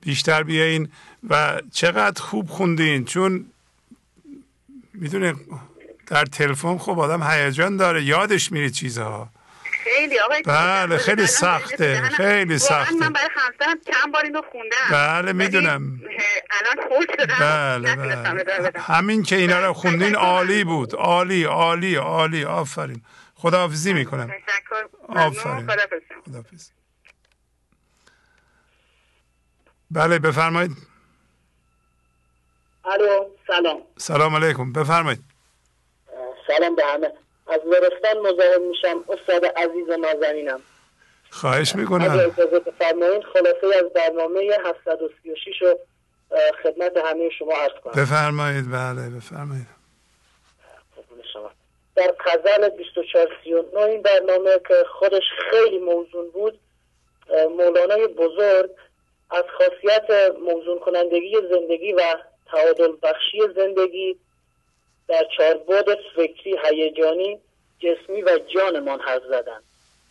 بیشتر 0.00 0.42
بیاین 0.42 0.92
و 1.30 1.60
چقدر 1.72 2.22
خوب 2.22 2.48
خوندین. 2.48 3.04
چون 3.04 3.46
می‌دونه 4.94 5.34
در 6.06 6.24
تلفن 6.24 6.78
خب 6.78 6.98
آدم 6.98 7.22
هیجان 7.22 7.76
داره 7.76 8.02
یادش 8.02 8.52
میره 8.52 8.70
چیزها. 8.70 9.28
خیلی 9.84 10.18
آقای 10.18 10.42
بله 10.42 10.98
خیلی 10.98 11.26
سخته 11.26 12.00
خیلی 12.02 12.58
سخته. 12.58 12.94
من 12.94 13.12
برای 13.12 13.28
همسرم 13.36 13.78
چند 13.86 14.12
بار 14.12 14.24
اینو 14.24 14.42
خوندم. 14.52 14.76
بله 14.90 15.32
می‌دونم. 15.32 16.00
الان 16.50 16.88
خوش 16.88 17.06
شدم. 17.20 17.36
بله 17.40 17.96
بله. 17.96 18.80
همین 18.80 19.22
که 19.22 19.36
اینا 19.36 19.66
رو 19.66 19.72
خوندین 19.72 20.14
عالی 20.14 20.64
بود. 20.64 20.94
عالی 20.94 21.44
عالی 21.44 21.94
عالی. 21.94 22.44
آفرین. 22.44 23.02
خداحافظی 23.34 23.92
می‌کنم. 23.92 24.30
آفرین. 25.08 25.66
خداحافظ. 25.66 26.70
بله 29.90 30.18
بفرمایید. 30.18 30.76
الو 32.84 33.24
سلام. 33.46 33.82
سلام 33.96 34.36
علیکم 34.36 34.72
بفرمایید. 34.72 35.20
سلام 36.46 36.76
به 36.76 36.82
همه. 36.84 37.12
از 37.46 37.60
ورستان 37.66 38.18
مزاحم 38.18 38.62
میشم 38.62 39.04
استاد 39.08 39.44
عزیز 39.44 39.88
نازنینم. 40.00 40.60
خواهش 41.30 41.74
می‌کنم. 41.74 42.10
اگر 42.10 42.26
اجازه 42.26 42.58
بفرمایید 42.58 43.22
خلاصه 43.22 43.78
از 43.78 43.92
برنامه 43.94 44.40
736 44.64 45.62
رو 45.62 45.78
خدمت 46.62 46.92
همه 47.04 47.30
شما 47.38 47.52
عرض 47.52 47.80
کنم. 47.84 48.02
بفرمایید 48.02 48.70
بله 48.70 49.10
بفرمایید. 49.10 49.78
در 51.94 52.14
غزل 52.20 52.68
2439 52.68 53.80
این 53.80 54.02
برنامه 54.02 54.50
که 54.68 54.74
خودش 54.98 55.22
خیلی 55.50 55.78
موزون 55.78 56.30
بود 56.30 56.60
مولانای 57.50 58.06
بزرگ 58.06 58.70
از 59.30 59.44
خاصیت 59.58 60.34
موزون 60.40 60.78
کنندگی 60.78 61.36
زندگی 61.50 61.92
و 61.92 62.02
تعادل 62.50 62.92
بخشی 63.02 63.40
زندگی 63.56 64.16
در 65.08 65.26
چاربود 65.36 65.98
فکری 66.16 66.58
هیجانی 66.64 67.40
جسمی 67.78 68.22
و 68.22 68.38
جانمان 68.38 69.00
حرف 69.00 69.22
زدن 69.22 69.62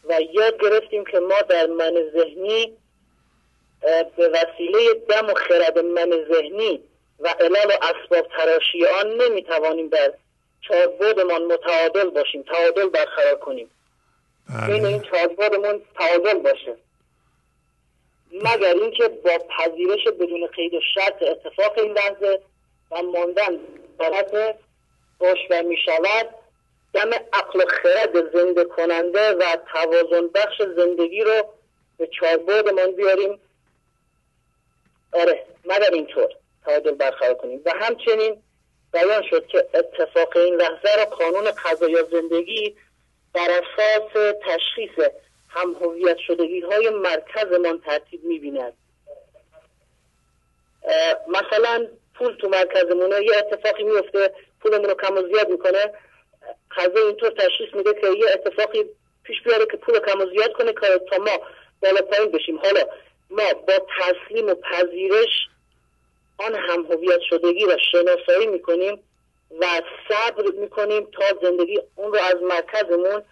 و 0.10 0.22
یاد 0.34 0.61
گرفتیم 0.61 1.06
که 1.06 1.19
ما 1.19 1.41
در 1.49 1.65
من 1.65 1.94
ذهنی 2.14 2.77
به 4.18 4.30
وسیله 4.30 4.94
دم 5.10 5.27
و 5.27 5.34
خرد 5.34 5.80
من 5.80 6.26
ذهنی 6.31 6.84
و 7.19 7.27
علل 7.39 7.65
و 7.69 7.73
اسباب 7.81 8.27
تراشی 8.38 8.85
آن 8.85 9.22
نمی‌توانیم 9.22 9.88
در 9.89 10.14
چاربودمان 10.61 11.45
متعادل 11.45 12.10
باشیم 12.10 12.44
تعادل 12.44 12.89
برقرار 12.89 13.35
کنیم 13.35 13.69
بله. 14.49 14.68
بین 14.68 14.85
این 14.85 15.02
چاربودمون 15.02 15.81
تعادل 15.99 16.39
باشه 16.39 16.76
مگر 18.32 18.74
اینکه 18.74 19.08
با 19.08 19.38
پذیرش 19.38 20.08
بدون 20.20 20.48
قید 20.48 20.74
و 20.74 20.82
شرط 20.95 21.24
اتفاق 21.24 21.78
این 21.78 21.94
لحظه 21.94 22.41
و 22.91 23.02
ماندن 23.02 23.60
طرف 23.99 24.56
باش 25.20 25.38
و 25.49 25.64
می 25.64 25.78
شود 25.86 26.30
دم 26.94 27.10
عقل 27.34 27.60
و 27.60 27.66
خرد 27.66 28.34
زنده 28.34 28.64
کننده 28.64 29.32
و 29.32 29.58
توازن 29.72 30.28
بخش 30.28 30.62
زندگی 30.76 31.24
رو 31.24 31.44
به 32.64 32.72
من 32.72 32.91
بیاریم. 32.91 33.40
آره 35.14 35.45
مگر 35.66 35.94
اینطور؟ 35.94 36.30
تعادل 36.66 36.91
برقرار 36.91 37.34
کنیم. 37.34 37.62
و 37.66 37.72
همچنین 37.80 38.44
بیان 38.94 39.24
شد 39.30 39.48
که 39.48 39.68
اتفاق 39.74 40.38
این 40.38 40.56
لحظه 40.56 40.95
را 40.98 41.06
قانون 41.06 41.52
قضایا 41.52 42.04
زندگی 42.04 42.76
بر 43.34 43.49
اساس 43.49 44.36
تشخیص 44.45 45.10
هم 45.62 45.76
هویت 45.82 46.18
شدگی 46.18 46.60
های 46.60 46.90
مرکزمان 46.90 47.80
ترتیب 47.80 48.24
می‌بیند. 48.24 48.74
مثلا 51.28 51.88
پول 52.16 52.36
تو 52.36 52.50
مرکزمونه 52.50 53.24
یه 53.24 53.38
اتفاقی 53.38 53.84
میفته 53.84 54.34
پولمون 54.62 54.86
رو 54.90 54.94
کم 54.94 55.18
و 55.18 55.28
زیاد 55.28 55.50
می‌کنه. 55.50 55.94
قضا 56.78 57.00
اینطور 57.06 57.30
تشخیص 57.30 57.74
میده 57.74 57.94
که 57.94 58.08
یه 58.08 58.26
اتفاقی 58.34 58.86
پیش 59.24 59.42
بیاره 59.46 59.66
که 59.66 59.78
پول 59.78 60.00
کم 60.00 60.22
و 60.22 60.26
زیاد 60.26 60.54
کنه 60.54 60.74
که 60.74 61.02
تا 61.10 61.18
ما 61.18 61.40
بالا 61.82 62.02
پایین 62.02 62.32
بشیم. 62.32 62.58
حالا 62.58 62.82
ما 63.30 63.54
با 63.54 63.88
تسلیم 64.00 64.48
و 64.48 64.56
پذیرش 64.56 65.48
آن 66.38 66.56
هم 66.56 66.86
هویت 66.86 67.20
شدگی 67.30 67.66
را 67.66 67.78
شناسایی 67.92 68.48
می‌کنیم 68.48 69.04
و 69.60 69.66
صبر 70.10 70.44
می‌کنیم 70.52 71.08
تا 71.12 71.26
زندگی 71.42 71.82
اون 71.96 72.14
رو 72.14 72.20
از 72.20 72.36
مرکزمون 72.42 73.24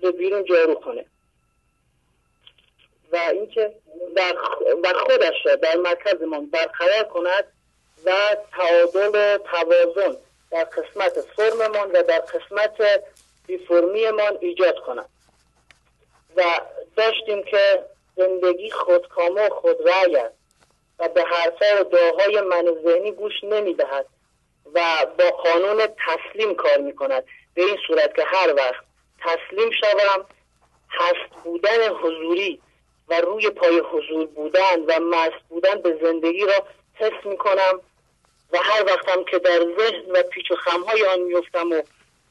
به 0.00 0.10
بیرون 0.12 0.44
جارو 0.44 0.74
کنه 0.74 1.04
و 3.12 3.16
اینکه 3.32 3.74
و 4.84 4.92
خودش 4.92 5.34
را 5.44 5.56
در 5.56 5.76
مرکزمان 5.76 6.46
برقرار 6.46 7.04
کند 7.04 7.44
و 8.04 8.12
تعادل 8.56 9.10
و 9.14 9.38
توازن 9.38 10.16
در 10.50 10.64
قسمت 10.64 11.20
فرممان 11.20 11.90
و 11.92 12.02
در 12.02 12.18
قسمت 12.18 13.04
بیفرمیمان 13.46 14.38
ایجاد 14.40 14.78
کند. 14.78 15.08
و 16.36 16.42
داشتیم 16.96 17.42
که 17.42 17.84
زندگی 18.16 18.70
خودکامه 18.70 19.46
و 19.46 19.54
خودرأی 19.54 20.16
است 20.16 20.34
و 20.98 21.08
به 21.08 21.24
حرفا 21.24 21.80
و 21.80 21.84
دعاهای 21.84 22.40
من 22.40 22.64
ذهنی 22.84 23.12
گوش 23.12 23.44
نمی‌دهد 23.44 24.06
و 24.74 25.06
با 25.18 25.30
قانون 25.30 25.86
تسلیم 26.06 26.54
کار 26.54 26.78
می 26.78 26.94
کند 26.94 27.24
به 27.54 27.62
این 27.62 27.76
صورت 27.86 28.14
که 28.14 28.22
هر 28.26 28.54
وقت 28.54 28.85
تسلیم 29.26 29.70
شوم. 29.70 30.26
هست 30.90 31.42
بودن 31.44 31.88
حضوری 31.88 32.60
و 33.08 33.20
روی 33.20 33.50
پای 33.50 33.78
حضور 33.78 34.26
بودن 34.26 34.80
و 34.86 35.00
مست 35.00 35.44
بودن 35.48 35.82
به 35.82 35.98
زندگی 36.02 36.46
را 36.46 36.66
حس 36.94 37.26
می 37.26 37.36
کنم 37.36 37.80
و 38.52 38.58
هر 38.62 38.84
وقتم 38.86 39.24
که 39.24 39.38
در 39.38 39.58
ذهن 39.58 40.10
و 40.10 40.22
پیچ 40.22 40.50
و 40.50 40.56
خمهای 40.56 41.04
آن 41.06 41.20
میفتم 41.20 41.72
و 41.72 41.82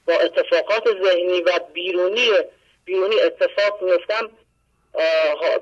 با 0.07 0.13
اتفاقات 0.13 0.83
ذهنی 1.03 1.41
و 1.41 1.59
بیرونی 1.73 2.29
بیرونی 2.85 3.19
اتفاق 3.19 3.81
میفتم 3.81 4.29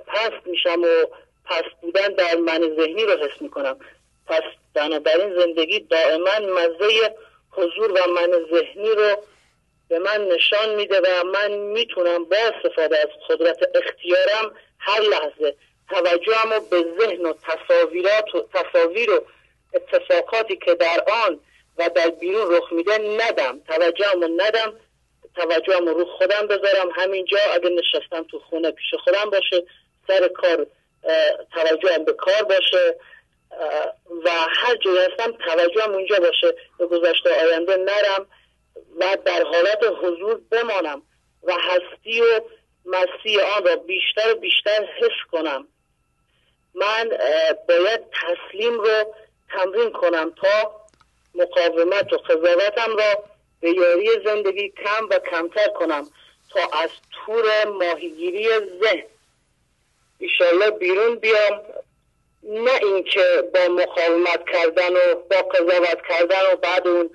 پست 0.07 0.47
میشم 0.47 0.81
و 0.81 1.05
پست 1.45 1.81
بودن 1.81 2.07
در 2.07 2.35
من 2.35 2.59
ذهنی 2.59 3.05
رو 3.05 3.11
حس 3.11 3.41
می‌کنم. 3.41 3.79
پس 4.27 4.43
بنابراین 4.73 5.39
زندگی 5.39 5.79
دائما 5.79 6.39
مزه 6.39 7.15
حضور 7.51 7.91
و 7.91 8.11
من 8.11 8.31
ذهنی 8.51 8.89
رو 8.89 9.15
به 9.89 9.99
من 9.99 10.27
نشان 10.27 10.75
میده 10.75 10.99
و 10.99 11.23
من 11.23 11.51
می‌تونم 11.51 12.25
با 12.25 12.37
استفاده 12.37 12.99
از 12.99 13.09
قدرت 13.29 13.57
اختیارم 13.75 14.55
هر 14.79 15.01
لحظه 15.01 15.55
توجهم 15.89 16.53
رو 16.53 16.59
به 16.59 16.85
ذهن 16.99 17.25
و 17.25 17.33
تصاویرات 17.33 18.35
و 18.35 18.47
تصاویر 18.53 19.11
و 19.11 19.25
اتفاقاتی 19.73 20.55
که 20.55 20.75
در 20.75 21.03
آن 21.25 21.39
و 21.77 21.89
در 21.95 22.09
بیرون 22.09 22.55
رخ 22.55 22.73
میده 22.73 22.97
ندم. 22.97 23.59
توجهم 23.67 24.21
رو 24.21 24.27
ندم 24.27 24.79
توجهم 25.35 25.87
رو 25.87 26.05
خودم 26.05 26.47
بذارم. 26.47 26.89
همینجا 26.95 27.37
اگه 27.53 27.69
نشستم 27.69 28.23
تو 28.23 28.39
خونه 28.39 28.71
پیش 28.71 28.93
خودم 29.03 29.29
باشه 29.29 29.63
سر 30.07 30.27
کار 30.27 30.67
توجهم 31.53 32.05
به 32.05 32.13
کار 32.13 32.43
باشه 32.43 32.95
و 34.23 34.29
هر 34.49 34.75
جایی 34.75 34.97
هستم 34.97 35.31
توجهم 35.31 35.91
اونجا 35.91 36.19
باشه. 36.19 36.55
به 36.79 36.87
گذشته 36.87 37.45
آینده 37.45 37.77
نرم. 37.77 38.27
و 38.99 39.17
در 39.25 39.43
حالت 39.43 39.79
حضور 40.03 40.41
بمانم 40.49 41.01
و 41.43 41.53
هستی 41.59 42.21
و 42.21 42.41
مسیح 42.85 43.41
آن 43.57 43.65
را 43.65 43.75
بیشتر 43.75 44.31
و 44.31 44.35
بیشتر 44.35 44.85
حس 44.97 45.31
کنم. 45.31 45.67
من 46.75 47.09
باید 47.67 48.01
تسلیم 48.11 48.73
رو 48.79 49.13
تمرین 49.49 49.91
کنم 49.91 50.33
تا 50.41 50.83
مقاومت 51.35 52.13
و 52.13 52.17
قضاوتم 52.17 52.97
را 52.97 53.23
به 53.61 53.69
یاری 53.69 54.09
زندگی 54.25 54.69
کم 54.69 55.07
و 55.09 55.19
کمتر 55.31 55.67
کنم 55.67 56.07
تا 56.49 56.77
از 56.83 56.89
تور 57.11 57.65
ماهیگیری 57.65 58.47
ذهن 58.83 59.03
ایشالله 60.19 60.71
بیرون 60.71 61.15
بیام. 61.15 61.61
نه 62.43 62.71
اینکه 62.83 63.49
با 63.53 63.73
مقاومت 63.73 64.45
کردن 64.51 64.93
و 64.93 65.15
با 65.15 65.41
قضاوت 65.41 65.97
کردن 66.09 66.53
و 66.53 66.55
بعد 66.55 66.87
اون 66.87 67.09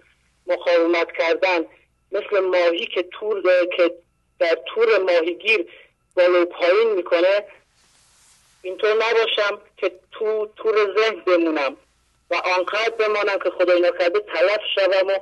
مقاومت 0.49 1.13
کردن 1.13 1.65
مثل 2.13 2.41
ماهی 2.41 2.87
که 2.87 3.03
تور 3.03 3.43
که 3.77 3.95
در 4.39 4.59
تور 4.67 4.99
ماهیگیر 4.99 5.67
بالا 6.17 6.45
پایین 6.45 6.93
می‌کنه 6.93 7.45
اینطور 8.63 8.95
نباشم 8.95 9.61
که 9.77 9.93
تو 10.13 10.51
تور 10.57 10.95
ذهن 10.99 11.21
بمونم 11.21 11.77
و 12.31 12.35
آنقدر 12.35 12.91
بمانم 12.91 13.39
که 13.39 13.51
خدای 13.51 13.81
نکرده 13.81 14.21
تلف 14.21 14.61
شوم 14.75 15.09
و 15.09 15.19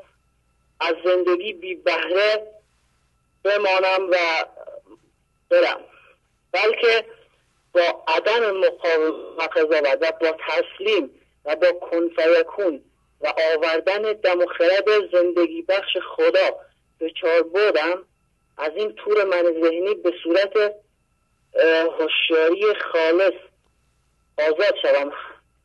از 0.80 0.94
زندگی 1.04 1.52
بی 1.52 1.74
بهره 1.74 2.46
بمانم 3.42 4.10
و 4.10 4.16
برم. 5.50 5.80
بلکه 6.52 7.04
با 7.72 8.04
عدم 8.08 8.50
مقاومت 8.50 9.56
و 10.00 10.12
با 10.20 10.36
تسلیم 10.48 11.10
و 11.44 11.56
با 11.56 11.72
کن 12.42 12.80
و 13.20 13.32
آوردن 13.54 14.02
دم 14.12 14.40
و 14.40 14.46
خرد 14.46 15.12
زندگی 15.12 15.62
بخش 15.62 15.96
خدا 16.16 16.56
به 16.98 17.10
چار 17.20 17.42
بودم 17.42 18.04
از 18.58 18.72
این 18.76 18.92
تور 18.92 19.24
من 19.24 19.42
ذهنی 19.42 19.94
به 19.94 20.12
صورت 20.22 20.74
هوشیاری 21.98 22.74
خالص 22.92 23.34
آزاد 24.38 24.74
شوم. 24.82 25.12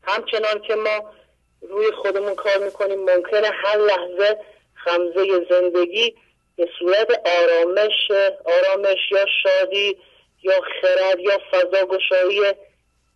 همچنان 0.03 0.61
که 0.68 0.76
ما 0.76 1.14
روی 1.61 1.91
خودمون 1.91 2.36
کار 2.36 2.57
می‌کنیم 2.57 2.99
ممکنه 2.99 3.49
هر 3.53 3.78
لحظه 3.78 4.40
خمزه 4.73 5.45
زندگی 5.49 6.15
به 6.57 6.69
صورت 6.80 7.28
آرامش 7.40 8.11
آرامش 8.45 9.11
یا 9.11 9.26
شادی 9.44 9.98
یا 10.44 10.61
خرد 10.82 11.19
یا 11.19 11.40
فضاگشایی 11.52 12.41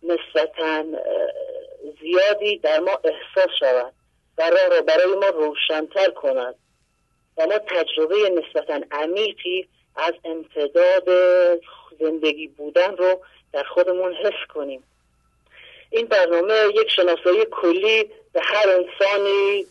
نسبتا 0.02 0.84
زیادی 2.00 2.58
در 2.58 2.80
ما 2.80 3.00
احساس 3.04 3.50
شود. 3.60 3.92
و 4.38 4.50
راه 4.50 4.68
را 4.68 4.80
برای 4.80 5.14
ما 5.14 5.26
روشنتر 5.26 6.10
کند. 6.10 6.54
و 7.38 7.46
ما 7.46 7.58
تجربه 7.58 8.16
نسبتا 8.30 8.80
عمیقی 8.90 9.68
از 9.96 10.14
امتداد 10.24 11.08
زندگی 12.00 12.46
بودن 12.46 12.96
رو 12.96 13.20
در 13.52 13.62
خودمون 13.62 14.14
حس 14.14 14.46
کنیم. 14.54 14.82
این 15.90 16.06
برنامه 16.06 16.54
یک 16.74 16.90
شناسایی 16.96 17.44
کلی 17.50 18.04
به 18.32 18.40
هر 18.42 18.68
انسانی 18.68 19.66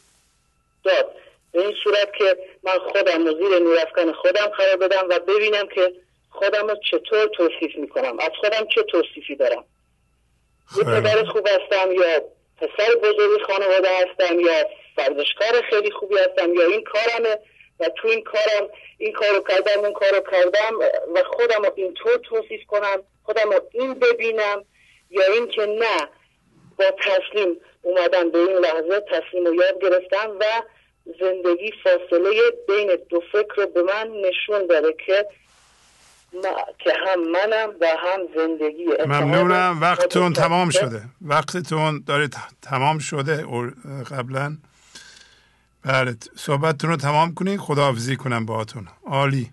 داد. 0.84 1.16
به 1.52 1.62
این 1.62 1.76
صورت 1.84 2.14
که 2.18 2.38
من 2.64 2.80
خودم 2.92 3.24
زیر 3.24 3.60
نورافکن 3.60 4.12
خودم 4.12 4.46
قرار 4.46 4.76
بدم 4.78 5.08
و 5.10 5.20
ببینم 5.20 5.68
که 5.68 5.94
خودم 6.30 6.68
رو 6.68 6.76
چطور 6.92 7.28
توصیف 7.28 7.76
می‌کنم. 7.76 8.20
از 8.20 8.32
خودم 8.40 8.68
چه 8.76 8.84
توصیفی 8.84 9.36
دارم؟ 9.36 9.64
یه 10.78 10.84
پدر 10.84 11.24
خوب 11.26 11.48
هستم 11.48 11.92
یا 11.92 12.22
پسر 12.57 12.95
بزرگی 12.95 13.44
خانواده 13.44 13.90
هستم 13.90 14.40
یا 14.40 14.69
ورزشکار 14.98 15.61
خیلی 15.69 15.91
خوبی 15.91 16.15
هستم 16.18 16.53
یا 16.53 16.68
این 16.68 16.84
کارمه 16.84 17.40
و 17.80 17.90
تو 17.95 18.07
این 18.07 18.23
کارم 18.23 18.69
این 18.98 19.14
کارو 19.14 19.44
کردم 19.49 19.84
اون 19.84 19.94
کارو 19.94 20.19
کردم 20.32 20.80
و 21.15 21.23
خودم 21.23 21.64
رو 21.64 21.72
اینطور 21.76 22.18
توصیف 22.18 22.65
کنم 22.68 23.03
خودم 23.23 23.52
رو 23.52 23.61
این 23.72 23.94
ببینم 23.94 24.65
یا 25.10 25.23
اینکه 25.34 25.65
نه 25.65 26.10
با 26.77 26.86
تسلیم 26.91 27.61
اومدن 27.82 28.30
به 28.32 28.40
این 28.40 28.57
لحظه 28.57 28.99
تسلیم 28.99 29.45
و 29.45 29.53
یاد 29.53 29.82
گرفتم 29.82 30.38
و 30.40 30.45
زندگی 31.19 31.72
فاصله 31.84 32.52
بین 32.68 32.95
دو 33.10 33.19
فکر 33.32 33.53
رو 33.56 33.68
به 33.68 33.82
من 33.84 34.11
نشون 34.11 34.65
داده 34.68 34.95
که 35.06 35.27
که 36.80 36.94
هم 37.07 37.32
منم 37.32 37.70
و 37.82 37.88
هم 37.98 38.20
زندگی. 38.36 38.86
ممنونم. 39.06 39.82
وقتتون 39.82 40.34
تمام 40.34 40.70
شده. 40.70 41.02
وقتتون 41.22 42.03
داره 42.07 42.30
تمام 42.62 42.99
شده 42.99 43.45
قبلا. 44.12 44.57
بله 45.86 46.16
صحبتتون 46.36 46.90
رو 46.90 46.98
تمام 46.98 47.34
کنید 47.34 47.60
خداحافظی 47.60 48.16
کنم 48.16 48.45
باهاتون. 48.45 48.88
عالی. 49.06 49.52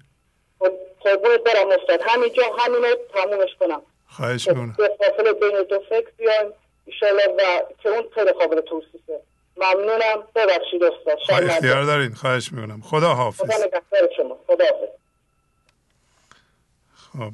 قربونت 1.01 1.41
برم 1.47 1.69
استاد. 1.81 2.01
همینجا 2.07 2.43
همینو 2.59 2.95
تمومش 3.15 3.51
کنم. 3.61 3.83
خواهش 4.09 4.49
می‌کنم. 4.49 4.73
فاصله 4.73 5.33
بین 5.33 5.63
دو 5.71 5.81
فکر 5.89 6.09
بیایم 6.19 6.53
ایشالله 6.87 7.27
و 7.39 7.43
که 7.83 7.89
اون 7.89 8.05
خیلی 8.15 8.33
قابل 8.33 8.61
توصیفه. 8.61 9.21
ممنونم. 9.57 10.23
ببخشید 10.35 10.83
استاد. 10.85 11.45
اختیار 11.45 11.85
دارین. 11.85 12.15
خواهش 12.15 12.53
می‌کنم. 12.53 12.81
خدا 12.81 13.15
حافظ 13.15 13.41
خدا 13.41 13.57
نگهدار 13.57 14.09
شما. 14.17 14.39
خدا 14.47 14.65
حافظ 14.65 15.02
خب. 17.13 17.33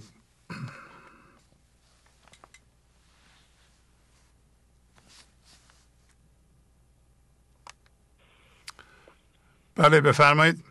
بله 9.77 10.01
بفرمایید. 10.01 10.65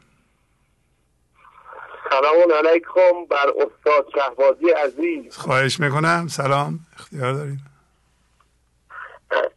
سلام 2.09 2.67
علیکم 2.67 3.25
بر 3.29 3.47
استاد 3.49 4.07
شهبازی 4.15 4.69
عزیز. 4.69 5.37
خواهش 5.37 5.79
می‌کنم. 5.79 6.27
سلام. 6.27 6.79
اختیار 6.95 7.33
دارید 7.33 7.59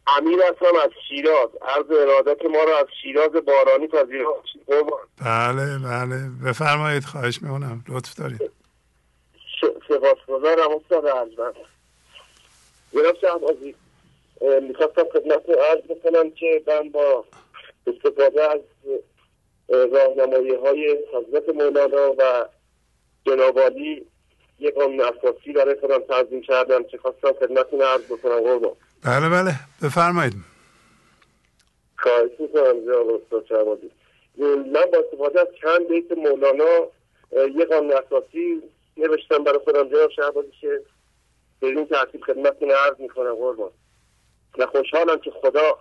امیر 0.07 0.39
هستم 0.43 0.75
از 0.83 0.91
شیراز. 1.07 1.49
عرض 1.61 1.91
ارادت 1.91 2.45
ما 2.45 2.63
رو 2.63 2.75
از 2.79 2.87
شیراز 3.01 3.31
بارانی 3.31 3.87
پذیرفت. 3.87 4.41
بله 5.17 5.79
بله. 5.79 6.29
بفرمایید. 6.45 7.05
خواهش 7.05 7.41
می‌کنم. 7.41 7.83
لطف 7.87 8.15
دارید. 8.15 8.60
سپاسگزارم 9.87 10.71
استاد 10.71 11.05
ارجمند. 11.05 11.55
جناب 12.93 13.17
شهبازی 13.21 13.75
می‌خواستم 14.61 15.03
خدمت 15.13 15.49
عرض 15.49 15.81
بکنم 15.81 16.31
که 16.31 16.63
من 16.67 16.89
با 16.89 17.25
استفاده 17.87 18.51
از 18.51 18.59
راهنمایی 19.69 20.55
های 20.55 20.97
حضرت 21.13 21.49
مولانا 21.49 22.15
و 22.17 22.45
جنابالی 23.25 24.05
یک 24.59 24.73
قانون 24.73 25.01
اساسی 25.01 25.53
برای 25.53 25.75
خودم 25.79 25.99
تنظیم 25.99 26.41
کردم 26.41 26.83
که 26.83 26.97
خواستم 26.97 27.33
خدمتتون 27.33 27.81
عرض 27.81 28.01
بکنم 28.01 28.39
قربان. 28.41 28.75
بله 29.05 29.29
بله. 29.29 29.53
بفرمایید. 29.83 30.33
خواهش 31.97 32.31
می‌کنم 32.39 32.85
جناب 32.85 33.09
استاد 33.09 33.45
شهبازی. 33.49 33.91
من 34.37 34.85
با 34.91 34.97
استفاده 35.05 35.41
از 35.41 35.47
چند 35.61 35.87
بیت 35.87 36.11
مولانا 36.11 36.87
یک 37.31 37.67
قانون 37.67 37.91
اساسی 37.91 38.61
نوشتم 38.97 39.43
برای 39.43 39.59
خودم 39.59 39.89
جناب 39.89 40.11
شهبازی 40.11 40.51
که 40.61 40.81
به 41.59 41.67
این 41.67 41.85
ترتیب 41.85 42.21
خدمتتون 42.21 42.71
عرض 42.71 42.99
می‌کنم 42.99 43.35
قربان. 43.35 43.71
و 44.57 44.65
خوشحالم 44.65 45.19
که 45.19 45.31
خدا 45.31 45.77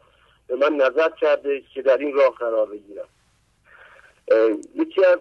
به 0.47 0.57
من 0.57 0.77
نظر 0.77 1.11
کرده 1.21 1.63
که 1.75 1.83
در 1.83 1.97
این 1.97 2.15
راه 2.15 2.35
قرار 2.35 2.67
بگیرم. 2.67 3.09
یکی 4.75 5.05
از 5.05 5.19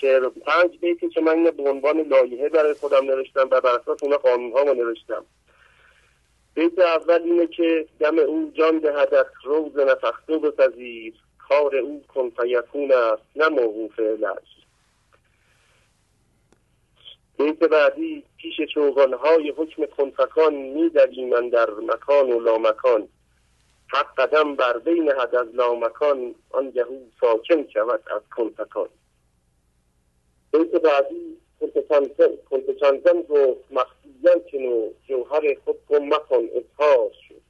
شعر 0.00 0.28
پنج 0.28 0.78
بیتی 0.80 1.08
که 1.08 1.20
من 1.20 1.44
به 1.44 1.70
عنوان 1.70 2.00
لایحه 2.00 2.48
برای 2.48 2.74
خودم 2.74 3.04
نوشتم 3.04 3.48
و 3.50 3.60
بر 3.60 3.76
اساس 3.76 4.02
اون 4.02 4.16
قانون 4.16 4.52
ها 4.52 4.62
نوشتم. 4.62 5.24
بیت 6.54 6.78
اول 6.78 7.22
اینه 7.22 7.46
که 7.46 7.86
دم 8.00 8.18
او 8.18 8.52
جان 8.54 8.78
دهد 8.78 9.26
روز 9.44 9.78
نفخته 9.78 10.38
بپذیر 10.38 11.14
کار 11.48 11.76
او 11.76 12.02
کن 12.14 12.30
فیکون 12.30 12.92
است 12.92 13.22
نه 13.36 13.48
موقوف 13.48 14.00
بیت 17.38 17.58
بعدی 17.58 18.24
پیش 18.36 18.60
چوغان 18.74 19.14
های 19.14 19.50
حکم 19.56 19.86
کنفکان 19.86 20.54
می 20.54 20.90
من 21.30 21.48
در 21.48 21.70
مکان 21.70 22.32
و 22.32 22.40
لامکان. 22.40 23.08
حق 23.88 24.14
قدم 24.18 24.56
بر 24.56 24.78
بین 24.78 25.10
حد 25.10 25.34
از 25.34 25.54
لامکان 25.54 26.34
آن 26.50 26.72
او 26.88 27.10
ساکن 27.20 27.68
شود 27.68 28.00
از 28.10 28.22
کنفکان 28.36 28.88
بیت 30.52 30.70
بعدی 30.70 31.36
کنت 32.50 32.78
چندزن 32.80 33.22
گفت 33.22 33.60
مخفیان 33.70 34.40
کنو 34.52 34.90
جوهر 35.08 35.56
خود 35.64 35.76
کن 35.88 36.02
مکن 36.02 36.48
اظهار 36.54 37.10
شد. 37.28 37.40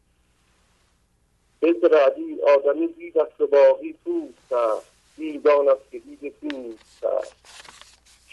بیت 1.60 1.80
بعدی 1.80 2.42
آدمی 2.42 2.86
دید 2.86 3.18
است 3.18 3.40
و 3.40 3.46
باقی 3.46 3.92
پوست 4.04 4.52
است. 4.52 4.86
دیدان 5.16 5.68
است 5.68 5.90
که 5.90 5.98
دید 5.98 6.34
است. 7.02 7.34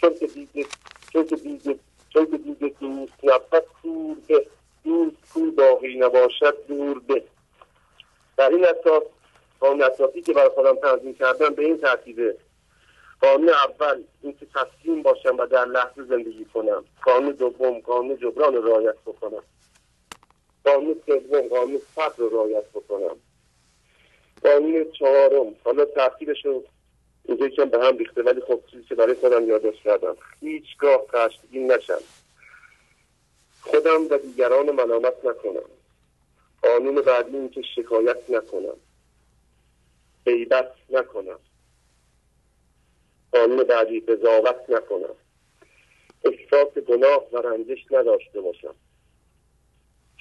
چون 0.00 0.14
که 0.14 0.26
دید 0.26 0.66
چون 1.12 1.26
که 1.26 1.36
دید 1.36 1.80
چون 2.12 2.30
که 2.30 2.38
دید 2.38 2.78
دوست 2.78 3.24
نبود 3.24 3.64
کور 3.82 4.16
به 4.28 4.46
دوست 4.84 5.16
کو 5.34 5.50
باقی 5.50 5.98
نباشد 5.98 6.66
دور 6.68 6.98
به. 6.98 7.22
در 8.36 8.48
این 8.48 8.64
اساس 8.64 9.02
قانون 9.60 9.82
اساسی 9.82 10.22
که 10.22 10.32
برای 10.32 10.48
خودم 10.48 10.74
تنظیم 10.74 11.14
کردم 11.14 11.54
به 11.54 11.64
این 11.64 11.78
ترتیبه. 11.78 12.36
قانون 13.20 13.48
اول 13.48 14.02
اینکه 14.22 14.46
تسلیم 14.46 15.02
باشم 15.02 15.36
و 15.38 15.46
در 15.46 15.64
لحظه 15.64 16.04
زندگی 16.04 16.44
کنم. 16.44 16.84
قانون 17.04 17.32
دوم 17.32 17.78
قانون 17.78 18.16
جبران 18.16 18.54
رو 18.54 18.68
رعایت 18.68 18.96
بکنم. 19.06 19.42
قانون 20.64 20.96
سوم 21.06 21.48
قانون 21.48 21.80
صبر 21.94 22.14
رو 22.16 22.28
رعایت 22.28 22.64
بکنم. 22.74 23.16
قانون 24.42 24.92
چهارم 24.92 25.54
حالا 25.64 25.84
ترتیبش 25.84 26.44
رو 26.44 26.64
اینجا 27.28 27.48
که 27.48 27.64
به 27.64 27.86
هم 27.86 27.98
ریخته 27.98 28.22
ولی 28.22 28.40
خب 28.40 28.60
چیزی 28.70 28.84
که 28.84 28.94
برای 28.94 29.14
خودم 29.14 29.48
یادداشت 29.48 29.82
کردم. 29.82 30.16
هیچگاه 30.40 31.06
خشمگین 31.06 31.72
نشم. 31.72 32.00
خودم 33.60 34.06
و 34.10 34.18
دیگران 34.18 34.70
ملامت 34.70 35.24
نکنم. 35.24 35.68
قانون 36.62 36.94
بعدی 36.94 37.36
این 37.36 37.48
که 37.48 37.62
شکایت 37.76 38.30
نکنم. 38.30 38.76
غیبت 40.26 40.72
نکنم. 40.90 41.38
قانون 43.32 43.62
بعدی 43.62 44.00
قضاوت 44.00 44.60
نکنم. 44.68 45.14
احساس 46.24 46.74
گناه 46.78 47.28
و 47.32 47.36
رنجش 47.36 47.86
نداشته 47.90 48.40
باشم. 48.40 48.74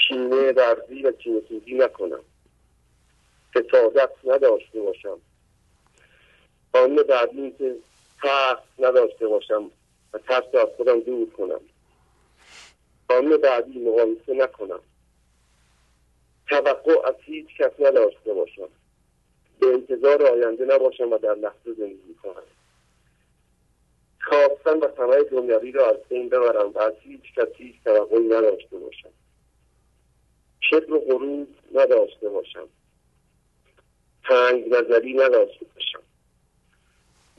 کینه 0.08 0.52
ورزی 0.52 1.02
و 1.02 1.12
کینه 1.12 1.86
نکنم. 1.86 2.24
حسادت 3.56 4.12
نداشته 4.24 4.82
باشم. 4.82 5.20
قانون 6.76 7.04
بعدی 7.04 7.52
که 7.52 7.76
ترس 8.22 8.60
نداشته 8.80 9.28
باشم 9.28 9.72
و 10.14 10.18
ترس 10.18 10.56
از 10.56 10.68
خودم 10.78 11.00
دور 11.00 11.30
کنم. 11.30 11.62
قانون 13.08 13.38
بعدی 13.38 13.80
مقایسه 13.80 14.34
نکنم. 14.34 14.80
توقع 16.50 17.08
از 17.08 17.16
هیچ 17.20 17.48
کس 17.60 17.72
نداشته 17.80 18.34
باشم. 18.34 18.68
به 19.60 19.68
انتظار 19.68 20.24
آینده 20.24 20.66
نباشم 20.66 21.12
و 21.12 21.18
در 21.18 21.36
لحظه 21.36 21.74
زندگی 21.78 22.16
کنم. 22.24 22.44
خواستن 24.22 24.78
و 24.80 24.88
طمع 24.88 25.24
دنیوی 25.24 25.72
را 25.72 25.90
از 25.90 25.98
بین 26.10 26.30
ببرم 26.30 26.72
و 26.72 26.80
از 26.80 26.94
هیچ 27.02 27.34
کس 27.38 27.48
هیچ 27.58 27.76
توقعی 27.84 28.26
نداشته 28.26 28.78
باشم. 28.78 29.10
کبر 30.72 30.94
و 30.94 31.00
غرور 31.00 31.48
نداشته 31.74 32.30
باشم. 32.30 32.68
تنگ 34.24 34.74
نظری 34.74 35.14
نداشته 35.14 35.66
باشم. 35.76 36.05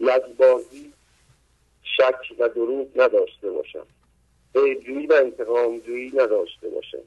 لذبازی 0.00 0.92
شک 1.82 2.38
و 2.38 2.48
دروغ 2.48 2.88
نداشته 2.96 3.50
باشم. 3.50 3.86
عیبجویی 4.54 5.06
و 5.06 5.12
انتقامجویی 5.12 6.10
نداشته 6.14 6.68
باشم. 6.68 7.02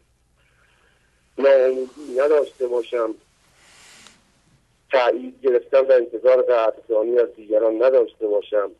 ناامیدی 1.37 2.15
نداشته 2.17 2.67
باشم. 2.67 3.15
تایید 4.91 5.41
گرفتن 5.41 5.79
و 5.79 5.91
انتظار 5.91 6.41
قدردانی 6.41 7.19
از 7.19 7.35
دیگران 7.35 7.83
نداشته 7.83 8.27
باشم. 8.27 8.71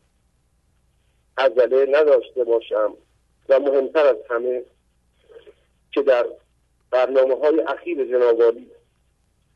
عجله 1.38 1.86
نداشته 2.00 2.44
باشم. 2.44 2.94
و 3.48 3.60
مهمتر 3.60 4.06
از 4.06 4.16
همه 4.30 4.62
که 5.92 6.02
در 6.02 6.26
برنامه 6.90 7.38
های 7.38 7.60
اخیر 7.60 8.04
جنابالی 8.04 8.70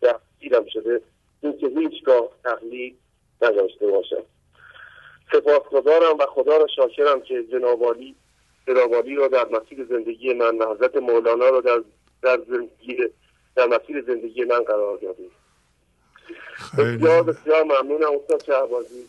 دستگیرم 0.02 0.66
شده 0.68 1.01
اینکه 1.40 1.66
هیچگاه 1.66 2.28
تقلید 2.44 2.98
نداشته 3.43 3.86
باشم. 3.86 4.22
سپاسگزارم 5.35 6.19
و 6.19 6.27
خدا 6.27 6.56
را 6.56 6.66
شاکرم 6.77 7.20
که 7.20 7.44
جنابالی 7.52 8.15
جنابالی 8.66 9.15
را 9.15 9.28
در 9.28 9.44
مسیر 9.44 9.86
زندگی 9.90 10.32
من 10.32 10.59
و 10.59 10.74
حضرت 10.74 10.97
مولانا 10.97 11.48
را 11.48 11.61
در 11.61 11.82
در 12.23 12.40
زندگی 12.48 12.97
در 13.56 13.66
مسیر 13.66 14.05
زندگی 14.06 14.44
من 14.44 14.62
قرار 14.62 14.98
دادید. 14.98 15.32
بسیار 16.78 17.23
بسیار 17.23 17.62
ممنونم 17.62 18.11
استاد 18.23 18.44
شهبازی. 18.44 19.05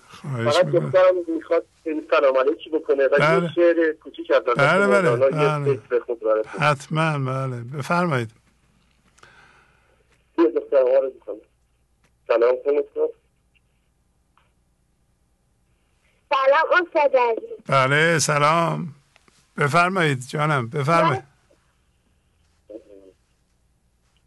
فقط 0.45 0.65
دخترم 0.65 1.15
می‌خواد 1.27 1.65
سلام 2.11 2.37
علیکی 2.37 2.69
بکنه 2.69 3.05
و 3.05 3.17
بله. 3.19 3.43
یه 3.43 3.49
شعر 3.55 3.93
کوچیک 3.93 4.31
از 4.31 4.43
بله 4.43 4.87
بله, 4.87 5.15
بله. 5.15 6.43
حتما 6.47 7.19
بله. 7.19 7.63
بفرمایید. 7.77 8.29
سلام 12.27 12.55
کن 12.65 12.71
استاد 12.77 13.09
سلام 16.29 16.87
استاد 16.87 17.15
عزیز 17.15 17.59
بله 17.67 18.19
سلام. 18.19 18.95
بفرمایید 19.57 20.27
جانم 20.27 20.69
بفرمایید. 20.69 21.23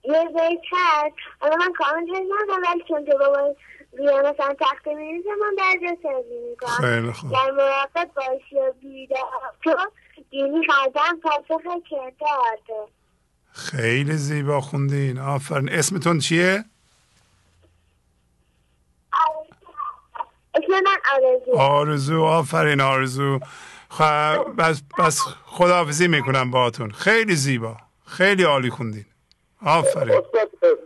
یه 0.05 0.25
بیت 0.25 0.61
هست 0.73 1.15
حالا 1.41 1.57
من 1.57 1.73
کامل 1.79 2.03
ندارم 2.03 2.63
ولی 2.71 2.85
چون 2.89 3.05
که 3.05 3.13
بابا 3.13 3.55
روی 3.99 4.07
مثلا 4.07 4.55
تخته 4.61 4.95
میریزه 4.95 5.29
من 5.41 5.55
در 5.59 5.97
سازی 6.03 6.39
می‌کنم. 6.51 6.89
خیلی 6.89 7.13
خوب. 7.13 7.33
در 7.33 7.51
مراقب 7.51 8.11
باشی 8.17 8.57
و 8.57 8.73
بیدار 8.81 9.19
تو 9.63 9.77
دینی 10.31 10.67
خردم 10.67 11.21
پاسخ 11.23 11.63
کرداد 11.91 12.89
خیلی 13.53 14.17
زیبا 14.17 14.61
خوندین. 14.61 15.19
آفرین. 15.19 15.69
اسمتون 15.69 16.19
چیه؟ 16.19 16.65
اسم 20.65 20.73
من 20.73 20.97
آرزو. 21.13 21.57
آرزو 21.59 22.23
آفرین 22.25 22.81
آرزو. 22.81 23.41
خب 23.89 24.57
بس, 24.59 24.83
بس 24.99 25.21
خداحافظی 25.47 26.09
می‌کنم 26.09 26.51
باهاتون. 26.51 26.91
خیلی 26.91 27.35
زیبا. 27.35 27.77
خیلی 28.07 28.43
عالی 28.43 28.71
خوندین. 28.71 29.05
آفرین. 29.67 30.23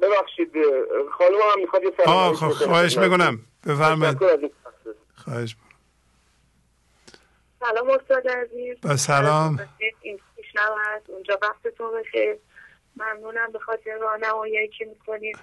ببخشید 0.03 0.53
خانم 1.19 1.35
هم 1.53 1.61
می‌خواد 1.61 1.83
یه 1.83 1.93
سلام 1.97 2.17
آه 2.17 2.35
خب. 2.35 2.49
خواهش 2.49 2.99
می‌کنم. 2.99 3.39
بفرمایید. 3.67 4.19
خواهش 5.15 5.57
سلام 7.61 7.91
استاد 7.91 8.29
عزیز. 8.29 8.77
با 8.83 8.97
سلام. 8.97 9.69
این 10.01 10.21
هست. 10.57 11.11
اونجا 11.11 11.39
وقتتون 11.43 12.01
بخیر. 12.01 12.37
ممنونم 12.97 13.53
به 13.53 13.59
خاطر 13.59 13.99
راهنمایی 14.01 14.69
که 14.69 14.85
می‌کنید. 14.85 15.39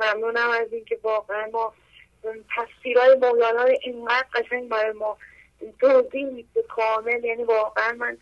ممنونم 0.00 0.50
از 0.50 0.72
اینکه 0.72 0.98
واقعا 1.02 1.46
ما 1.52 1.72
تصویرهای 2.56 3.14
مولانا 3.14 3.62
رو 3.62 3.74
اینقدر 3.82 4.26
قشنگ 4.34 4.68
برای 4.68 4.92
ما 4.92 5.18
توضیح 5.80 6.26
میده 6.26 6.62
کامل. 6.62 7.24
یعنی 7.24 7.44
واقعا 7.44 7.92
من 7.92 8.16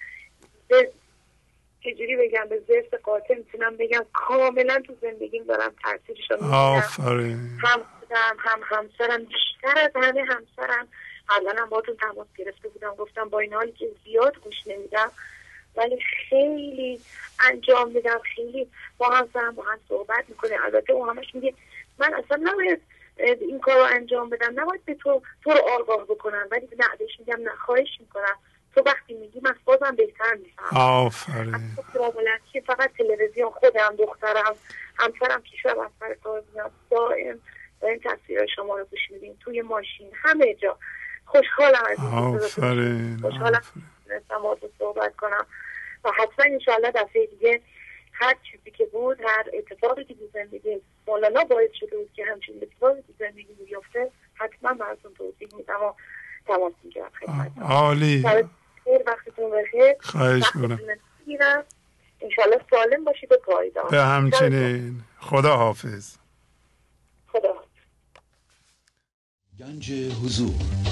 چجوری 1.84 2.16
بگم 2.16 2.46
به 2.48 2.62
زرس 2.68 3.00
قاطع 3.00 3.34
می‌تونم 3.34 3.76
بگم. 3.76 4.06
کاملا 4.12 4.82
تو 4.86 4.94
زندگیم 5.00 5.44
دارم 5.44 5.74
تاثیرش 5.82 6.30
رو 6.30 6.54
آفرین. 6.54 7.38
هم 7.62 7.84
خودم 8.00 8.36
هم 8.38 8.60
همسرم. 8.64 9.24
بیشتر 9.24 9.78
از 9.78 9.90
همه 9.94 10.22
همسرم. 10.22 10.88
قبلا 11.28 11.62
هم 11.62 11.68
باتون 11.68 11.96
تماس 11.96 12.26
گرفته 12.36 12.68
بودم. 12.68 12.94
گفتم 12.94 13.28
با 13.28 13.38
این 13.38 13.54
حالی 13.54 13.72
که 13.72 13.88
زیاد 14.04 14.38
گوش 14.38 14.66
نمیدم. 14.66 15.10
ولی 15.76 15.98
خیلی 16.28 17.00
انجام 17.40 17.90
میدم. 17.90 18.20
خیلی 18.34 18.68
با 18.98 19.08
همسرم 19.10 19.54
با 19.54 19.62
هم 19.62 19.78
صحبت 19.88 20.24
می‌کنه 20.28 20.56
البته 20.64 20.92
اون 20.92 21.08
همش 21.08 21.34
میگه 21.34 21.54
من 21.98 22.14
اصلا 22.14 22.38
نباید 22.42 22.82
این 23.16 23.60
کار 23.60 23.74
رو 23.74 23.86
انجام 23.94 24.30
بدم. 24.30 24.60
نباید 24.60 24.84
به 24.84 24.94
تو 24.94 25.22
تو 25.44 25.50
رو 25.50 25.60
آگاه 25.80 26.04
بکنم 26.04 26.48
ولی 26.50 26.68
نه 26.78 26.86
بهش 26.98 27.18
میگم 27.18 27.40
نه 27.42 27.50
خواهش 27.50 27.88
می‌کنم. 28.00 28.36
تو 28.74 28.82
وقتی 28.86 29.14
میگی 29.14 29.40
من 29.40 29.54
بازم 29.64 29.96
بهتر 29.96 30.34
می‌فهمم 30.34 30.80
آفرین. 30.80 31.76
که 32.52 32.60
فقط 32.60 32.90
تلویزیون 32.98 33.50
خودم 33.50 33.96
دخترم 33.98 34.54
همسرم 34.98 35.42
از 35.66 35.90
سر 36.00 36.14
کار 36.14 36.42
میاد. 36.54 36.70
دائم 36.90 37.40
داریم 37.80 38.00
تصویر 38.04 38.46
شما 38.46 38.78
رو 38.78 38.84
گوش 38.84 39.10
میدیم 39.10 39.38
توی 39.40 39.62
ماشین 39.62 40.10
همه 40.14 40.54
جا. 40.54 40.78
خوشحالم 41.24 41.82
از 41.90 41.98
این 41.98 43.18
خوشحالم 43.20 43.62
صحبت 44.78 45.16
کنم. 45.16 45.46
و 46.04 46.10
حتما 46.10 46.44
انشاءالله 46.44 46.90
دفعه 46.90 47.26
دیگه 47.26 47.60
هر 48.12 48.36
چیزی 48.50 48.70
که 48.70 48.84
بود 48.84 49.20
هر 49.20 49.46
اتفاقی 49.52 50.04
که 50.04 50.14
تو 50.14 50.28
زندگی 50.34 50.80
مولانا 51.06 51.44
باعث 51.44 51.70
شده 51.80 51.96
بود 51.96 52.12
که 52.12 52.24
همچین 52.24 52.54
اتفاقی 52.62 53.02
تو 53.02 53.12
زندگی 53.18 53.52
بیفته 53.66 54.10
حتما 54.34 54.74
براتون 54.74 55.14
توضیح 55.14 55.48
میدم 55.56 55.82
و 55.82 55.92
تماس 56.46 56.72
می‌گیرم 56.82 57.10
خدمتتون. 57.20 57.62
عالی. 57.62 58.24
خیر 58.84 59.02
وقتتون 59.06 59.50
بخیر 59.50 59.94
خواهش 60.00 60.44
می‌کنم. 60.54 60.78
انشالله 62.20 62.60
سالم 62.70 63.04
باشید 63.04 63.32
و 63.32 63.36
پایدار. 63.36 63.90
به 63.90 64.02
همچنین. 64.02 65.00
خدا 65.20 65.56
حافظ 65.56 66.16
خدا 67.28 67.54
گنج 69.58 69.92
حضور. 70.24 70.91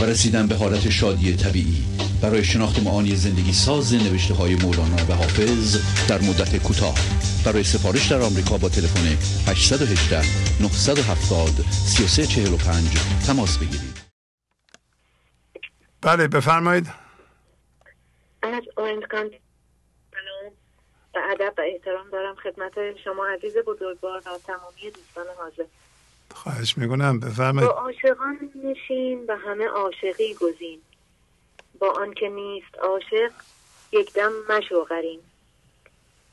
و 0.00 0.04
رسیدن 0.04 0.46
به 0.46 0.54
حالت 0.54 0.90
شادی 0.90 1.36
طبیعی. 1.36 1.84
برای 2.22 2.44
شناخت 2.44 2.82
معانی 2.82 3.16
زندگی 3.16 3.52
ساز 3.52 3.94
نوشته 3.94 4.34
های 4.34 4.54
مولانا 4.54 4.96
و 5.08 5.12
حافظ 5.12 5.76
در 6.08 6.18
مدت 6.18 6.62
کوتاه. 6.62 6.94
برای 7.44 7.64
سفارش 7.64 8.12
در 8.12 8.20
آمریکا 8.20 8.58
با 8.58 8.68
تلفن 8.68 9.06
818 9.50 10.16
970 10.60 11.48
3345 11.70 13.26
تماس 13.26 13.58
بگیرید. 13.58 13.98
بله 16.02 16.28
بفرمایید. 16.28 16.86
از 18.42 18.62
اورنج 18.76 19.04
سلام. 19.10 20.52
و 21.14 21.18
ادب 21.30 21.54
و 21.58 21.62
احترام 21.72 22.10
دارم 22.10 22.34
خدمت 22.34 22.72
شما 23.04 23.26
عزیز 23.26 23.56
بزرگوار 23.66 24.18
و 24.18 24.38
تمامی 24.46 24.90
دوستان 24.94 25.26
حاضر. 25.38 25.64
خواهش 26.38 26.78
می‌کنم 26.78 27.20
بفرمایید. 27.20 27.70
با 27.70 27.76
عاشقان 27.76 28.50
نشین 28.64 29.24
و 29.28 29.36
همه 29.36 29.66
عاشقی 29.66 30.34
گزین 30.34 30.80
با 31.78 31.90
آنکه 31.90 32.28
نیست 32.28 32.78
عاشق 32.78 33.32
یک 33.92 34.12
دم 34.12 34.32
مشو 34.48 34.84
غرین 34.84 35.20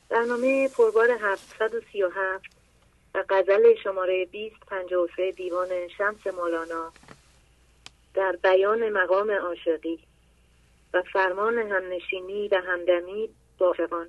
برنامه 0.08 0.68
پربار 0.68 1.10
737 1.20 2.44
و 3.14 3.24
غزل 3.28 3.74
شماره 3.84 4.24
2053 4.24 5.32
دیوان 5.32 5.68
شمس 5.98 6.26
مولانا 6.26 6.92
در 8.14 8.36
بیان 8.42 8.88
مقام 8.88 9.30
عاشقی 9.30 9.98
و 10.94 11.02
فرمان 11.12 11.58
همنشینی 11.58 12.48
و 12.48 12.62
همدمی 12.66 13.28
با 13.58 13.66
عاشقان. 13.66 14.06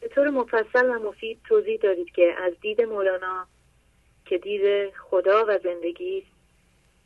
به 0.00 0.08
طور 0.08 0.30
مفصل 0.30 0.86
و 0.86 1.08
مفید 1.08 1.40
توضیح 1.48 1.80
دادید 1.82 2.10
که 2.14 2.34
از 2.42 2.52
دید 2.60 2.80
مولانا 2.80 3.46
که 4.24 4.38
دید 4.38 4.94
خدا 4.94 5.44
و 5.48 5.58
زندگی 5.58 6.26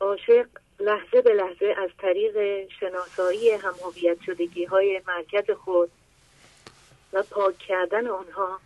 عاشق 0.01 0.47
لحظه 0.81 1.23
به 1.23 1.35
لحظه 1.35 1.75
از 1.79 1.91
طریق 1.99 2.69
شناسایی 2.81 3.51
همهویت 3.51 4.21
شدگی 4.27 4.65
های 4.65 5.03
مرکز 5.07 5.51
خود 5.51 5.91
و 7.13 7.23
پاک 7.23 7.59
کردن 7.59 8.07
آنها 8.07 8.61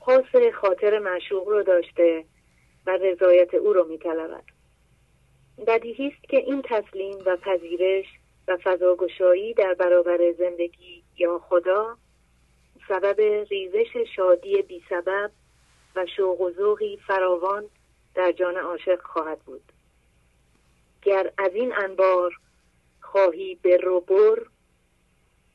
خاص 0.00 0.52
خاطر 0.54 0.98
معشوق 0.98 1.48
رو 1.48 1.62
داشته 1.62 2.24
و 2.86 2.90
رضایت 2.90 3.54
او 3.54 3.72
رو 3.72 3.88
میطلبد. 3.88 4.44
بدیهی 5.66 6.06
است 6.06 6.28
که 6.28 6.36
این 6.36 6.62
تسلیم 6.62 7.18
و 7.26 7.36
پذیرش 7.36 8.06
و 8.48 8.56
فضاگشایی 8.56 9.54
در 9.54 9.74
برابر 9.74 10.32
زندگی 10.38 11.02
یا 11.18 11.38
خدا 11.38 11.96
سبب 12.88 13.20
ریزش 13.50 13.96
شادی 14.16 14.62
بی 14.62 14.82
سبب 14.90 15.30
و 15.96 16.06
شوق 16.16 16.40
و 16.40 16.50
ذوقی 16.50 16.96
فراوان 17.06 17.64
در 18.14 18.32
جان 18.32 18.56
عاشق 18.56 19.02
خواهد 19.02 19.38
بود. 19.38 19.72
گر 21.02 21.32
از 21.38 21.54
این 21.54 21.74
انبار 21.76 22.40
خواهی 23.00 23.54
به 23.62 23.76
رو 23.76 24.00
بر 24.00 24.46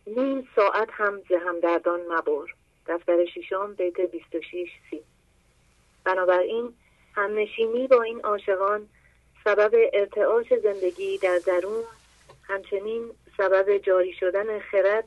نیم 0.07 0.47
ساعت 0.55 0.89
هم 0.91 1.21
ز 1.29 1.31
همدردان 1.45 1.99
مبر. 2.09 2.53
دفتر 2.87 3.25
ششم 3.25 3.73
بیت 3.73 4.01
26 4.01 4.69
سی. 4.89 5.01
بنابراین 6.03 6.73
همنشینی 7.15 7.87
با 7.87 8.01
این 8.01 8.21
عاشقان 8.21 8.89
سبب 9.43 9.89
ارتعاش 9.93 10.53
زندگی 10.63 11.17
در 11.17 11.39
درون 11.45 11.83
همچنین 12.43 13.11
سبب 13.37 13.77
جاری 13.77 14.13
شدن 14.13 14.59
خرد 14.59 15.03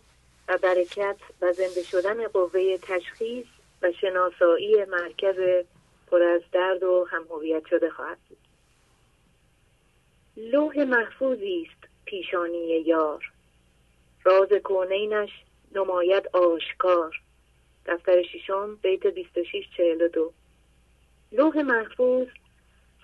و 0.48 0.58
برکت 0.58 1.16
و 1.40 1.52
زنده 1.52 1.82
شدن 1.82 2.28
قوه 2.28 2.78
تشخیص 2.78 3.46
و 3.82 3.92
شناسایی 3.92 4.84
مرکز 4.84 5.64
پر 6.06 6.22
از 6.22 6.42
درد 6.52 6.82
و 6.82 7.06
همهویت 7.10 7.66
شده 7.66 7.90
خواهد 7.90 8.18
بود. 8.28 8.38
لوح 10.36 10.84
محفوظی 10.84 11.68
است 11.70 11.90
پیشانی 12.04 12.66
یار. 12.66 13.32
راز 14.24 14.48
کونینش 14.52 15.30
نماید 15.74 16.28
آشکار. 16.32 17.20
دفتر 17.86 18.22
ششم 18.22 18.76
بیت 18.76 19.06
2642 19.06 20.32
لوح 21.32 21.62
محفوظ 21.62 22.28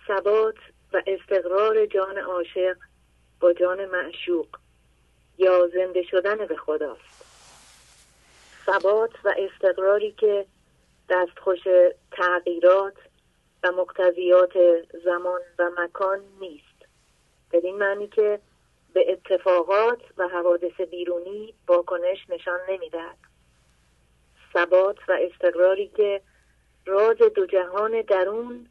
ثبات 0.08 0.56
و 0.92 1.02
استقرار 1.06 1.86
جان 1.86 2.18
عاشق 2.18 2.76
با 3.40 3.52
جان 3.52 3.84
معشوق 3.84 4.46
یا 5.38 5.68
زنده 5.74 6.02
شدن 6.02 6.46
به 6.46 6.56
خداست. 6.56 7.24
ثبات 8.66 9.10
و 9.24 9.34
استقراری 9.38 10.12
که 10.12 10.46
دستخوش 11.08 11.60
تغییرات 12.12 12.94
و 13.62 13.72
مقتضیات 13.72 14.52
زمان 15.04 15.40
و 15.58 15.70
مکان 15.78 16.20
نیست 16.40 16.86
بدین 17.52 17.76
معنی 17.76 18.06
که 18.08 18.40
به 18.92 19.12
اتفاقات 19.12 20.00
و 20.16 20.28
حوادث 20.28 20.80
بیرونی 20.80 21.54
واکنش 21.68 22.18
نشان 22.28 22.60
نمی‌دهد 22.68 23.18
ثبات 24.54 24.96
و 25.08 25.18
استقراری 25.20 25.88
که 25.88 26.20
راز 26.86 27.16
دو 27.16 27.46
جهان 27.46 28.00
درون 28.02 28.66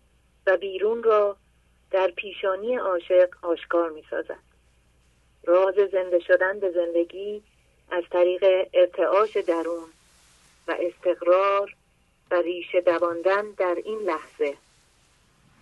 و 0.48 0.58
بیرون 0.58 1.04
را 1.04 1.38
در 1.92 2.08
پیشانی 2.08 2.76
عاشق 2.76 3.30
آشکار 3.42 3.90
می 3.90 4.04
سازد. 4.10 4.48
راز 5.44 5.76
زنده 5.76 6.20
شدن 6.20 6.60
به 6.60 6.72
زندگی 6.72 7.44
از 7.92 8.04
طریق 8.12 8.70
ارتعاش 8.74 9.38
درون 9.38 9.90
و 10.68 10.76
استقرار 10.80 11.76
و 12.32 12.36
ریشه 12.36 12.82
دواندن 12.82 13.52
در 13.52 13.76
این 13.86 14.00
لحظه. 14.00 14.58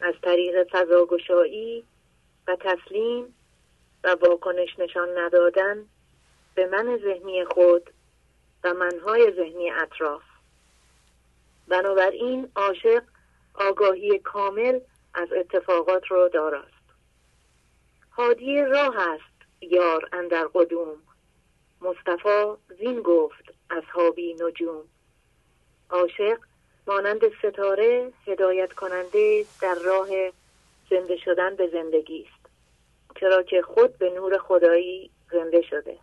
از 0.01 0.13
طریق 0.21 0.67
فضاگشایی 0.71 1.83
و 2.47 2.57
تسلیم 2.59 3.35
و 4.03 4.15
واکنش 4.21 4.79
نشان 4.79 5.17
ندادن 5.17 5.85
به 6.55 6.67
من 6.67 6.97
ذهنی 6.97 7.45
خود 7.45 7.89
و 8.63 8.73
منهای 8.73 9.31
ذهنی 9.35 9.71
اطراف. 9.71 10.21
بنابراین 11.67 12.51
عاشق 12.55 13.03
آگاهی 13.53 14.19
کامل 14.19 14.79
از 15.13 15.33
اتفاقات 15.33 16.07
رو 16.07 16.29
داراست. 16.29 16.85
هادی 18.11 18.61
راه 18.61 18.99
است 18.99 19.61
یار 19.61 20.09
اندر 20.11 20.47
قدوم. 20.53 20.97
مصطفی 21.81 22.53
زین 22.79 23.01
گفت 23.01 23.53
اصحابی 23.69 24.33
نجوم. 24.33 24.83
عاشق 25.89 26.39
مانند 26.87 27.21
ستاره 27.39 28.11
هدایت 28.27 28.73
کننده 28.73 29.45
در 29.61 29.75
راه 29.75 30.07
زنده 30.89 31.17
شدن 31.17 31.55
به 31.55 31.67
زندگی 31.67 32.27
است. 32.29 32.49
چرا 33.19 33.43
که 33.43 33.61
خود 33.61 33.97
به 33.97 34.09
نور 34.09 34.37
خدایی 34.37 35.09
زنده 35.31 35.61
شده. 35.61 35.97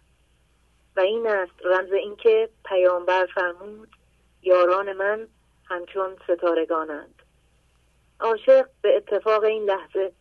و 0.96 1.00
این 1.00 1.26
است 1.26 1.52
رمز 1.64 1.92
اینکه 1.92 2.48
پیامبر 2.64 3.26
فرمود 3.34 3.88
یاران 4.42 4.92
من 4.92 5.28
همچون 5.68 6.16
ستارگانند. 6.24 7.22
عاشق 8.20 8.68
به 8.82 8.96
اتفاق 8.96 9.44
این 9.44 9.64
لحظه 9.64 10.12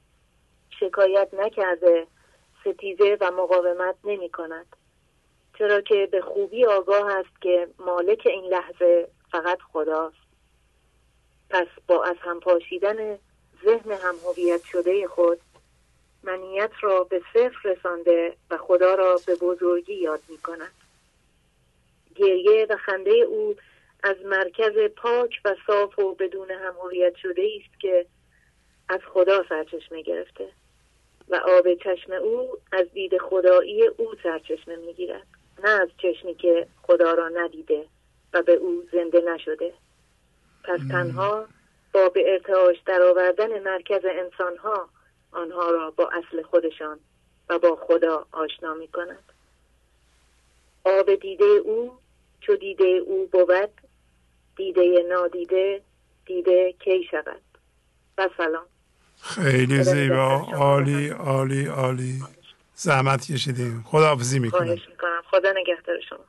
شکایت 0.80 1.34
نکرده 1.34 2.08
ستیزه 2.62 3.18
و 3.22 3.32
مقاومت 3.32 3.96
نمی 4.04 4.30
کند. 4.30 4.76
چرا 5.58 5.82
که 5.82 6.10
به 6.12 6.22
خوبی 6.22 6.66
آگاه 6.66 7.12
است 7.16 7.42
که 7.42 7.68
مالک 7.80 8.22
این 8.26 8.46
لحظه 8.46 9.08
فقط 9.32 9.60
خداست. 9.74 10.21
پس 11.52 11.68
با 11.88 12.04
از 12.04 12.16
هم 12.20 12.40
پاشیدن 12.40 13.20
ذهن 13.66 13.92
هم 13.92 14.16
هویت 14.26 14.64
شده 14.64 15.08
خود 15.08 15.40
منیت 16.24 16.72
را 16.82 17.04
به 17.04 17.22
صفر 17.34 17.70
رسانده 17.70 18.36
و 18.52 18.58
خدا 18.58 18.96
را 18.96 19.20
به 19.26 19.36
بزرگی 19.36 19.94
یاد 19.94 20.22
می 20.30 20.38
کند. 20.38 20.72
گریه 22.16 22.68
و 22.70 22.76
خنده 22.78 23.12
او 23.12 23.56
از 24.04 24.16
مرکز 24.26 24.78
پاک 24.96 25.42
و 25.46 25.56
صاف 25.68 26.00
و 26.00 26.16
بدون 26.16 26.52
هم 26.52 26.74
هویت 26.84 27.16
شده 27.16 27.50
است 27.60 27.80
که 27.80 28.06
از 28.90 29.00
خدا 29.14 29.46
سرچشمه 29.50 30.02
گرفته 30.02 30.50
و 31.30 31.36
آب 31.36 31.74
چشم 31.74 32.14
او 32.14 32.58
از 32.72 32.92
دید 32.94 33.18
خدایی 33.18 33.88
او 33.88 34.16
سرچشمه 34.24 34.76
می‌گیرد 34.76 35.28
نه 35.64 35.70
از 35.70 35.90
چشمی 35.98 36.36
که 36.36 36.68
خدا 36.84 37.14
را 37.14 37.30
ندیده 37.30 37.86
و 38.34 38.42
به 38.42 38.54
او 38.54 38.84
زنده 38.92 39.22
نشده. 39.22 39.74
پس 40.64 40.80
تنها 40.92 41.46
با 41.94 42.10
به 42.10 42.32
ارتعاش 42.32 42.78
درآوردن 42.86 43.60
مرکز 43.64 44.02
انسانها 44.06 44.90
آنها 45.32 45.72
را 45.72 45.92
با 45.92 46.10
اصل 46.10 46.42
خودشان 46.42 47.00
و 47.50 47.60
با 47.60 47.76
خدا 47.76 48.26
آشنا 48.32 48.74
می 48.74 48.88
کند 48.88 49.24
آب 50.84 51.16
دیده 51.16 51.46
او 51.46 51.98
چو 52.42 52.56
دیده 52.56 52.84
او 52.84 53.30
بود 53.32 53.70
دیده 54.56 55.06
نادیده 55.10 55.82
دیده 56.26 56.74
کی 56.80 57.08
شود؟ 57.12 57.42
و 58.18 58.30
سلام. 58.38 58.66
خیلی 59.22 59.84
زیبا. 59.84 60.48
عالی 60.54 61.10
عالی 61.10 61.66
عالی. 61.66 62.24
زحمت 62.76 63.32
کشیدیم 63.32 63.84
خداحافظی 63.88 64.40
می‌کنم. 64.40 64.66
خواهش 64.66 64.90
می‌کنم. 64.90 65.22
خدا 65.32 65.52
نگهدار 65.52 66.02
شما. 66.10 66.26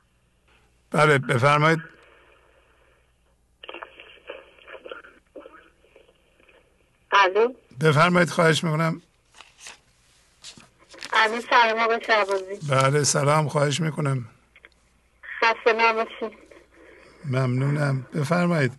بله 0.91 1.17
بفرمایید. 1.17 1.79
الو 7.13 7.53
بفرمایید 7.81 8.29
خواهش 8.29 8.63
می‌کنم. 8.63 9.01
الو 11.13 11.41
سلام 11.41 11.79
آقا 11.79 11.99
شعبازی 11.99 12.67
بله 12.69 13.03
سلام 13.03 13.49
خواهش 13.49 13.81
می‌کنم. 13.81 14.25
خسته 15.41 15.73
نباشید. 15.73 16.37
ممنونم. 17.25 18.07
بفرمایید. 18.15 18.71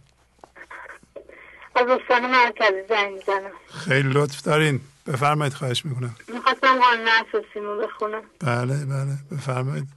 از 1.77 1.86
استان 1.89 2.31
مرکزی 2.31 2.82
زنگ 2.89 3.12
می‌زنم. 3.12 3.51
خیلی 3.85 4.09
لطف 4.12 4.43
دارین. 4.43 4.81
بفرمایید 5.06 5.55
خواهش 5.55 5.85
می‌کنم. 5.85 6.16
می‌خواستم 6.28 6.81
قانون 6.81 7.09
اساسیمو 7.09 7.77
بخونم. 7.77 8.23
بله 8.40 8.86
بله. 8.86 9.19
بفرمایید. 9.32 9.89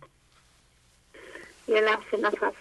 یه 1.68 1.81
لحظه 1.81 2.18
نفس 2.22 2.53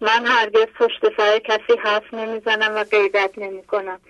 من 0.00 0.26
هرگز 0.26 0.66
پشت 0.66 1.16
سر 1.16 1.38
کسی 1.38 1.78
حرف 1.78 2.14
نمی‌زنم 2.14 2.74
و 2.74 2.84
غیبت 2.84 3.38
نمی 3.38 3.62
کنم 3.62 4.00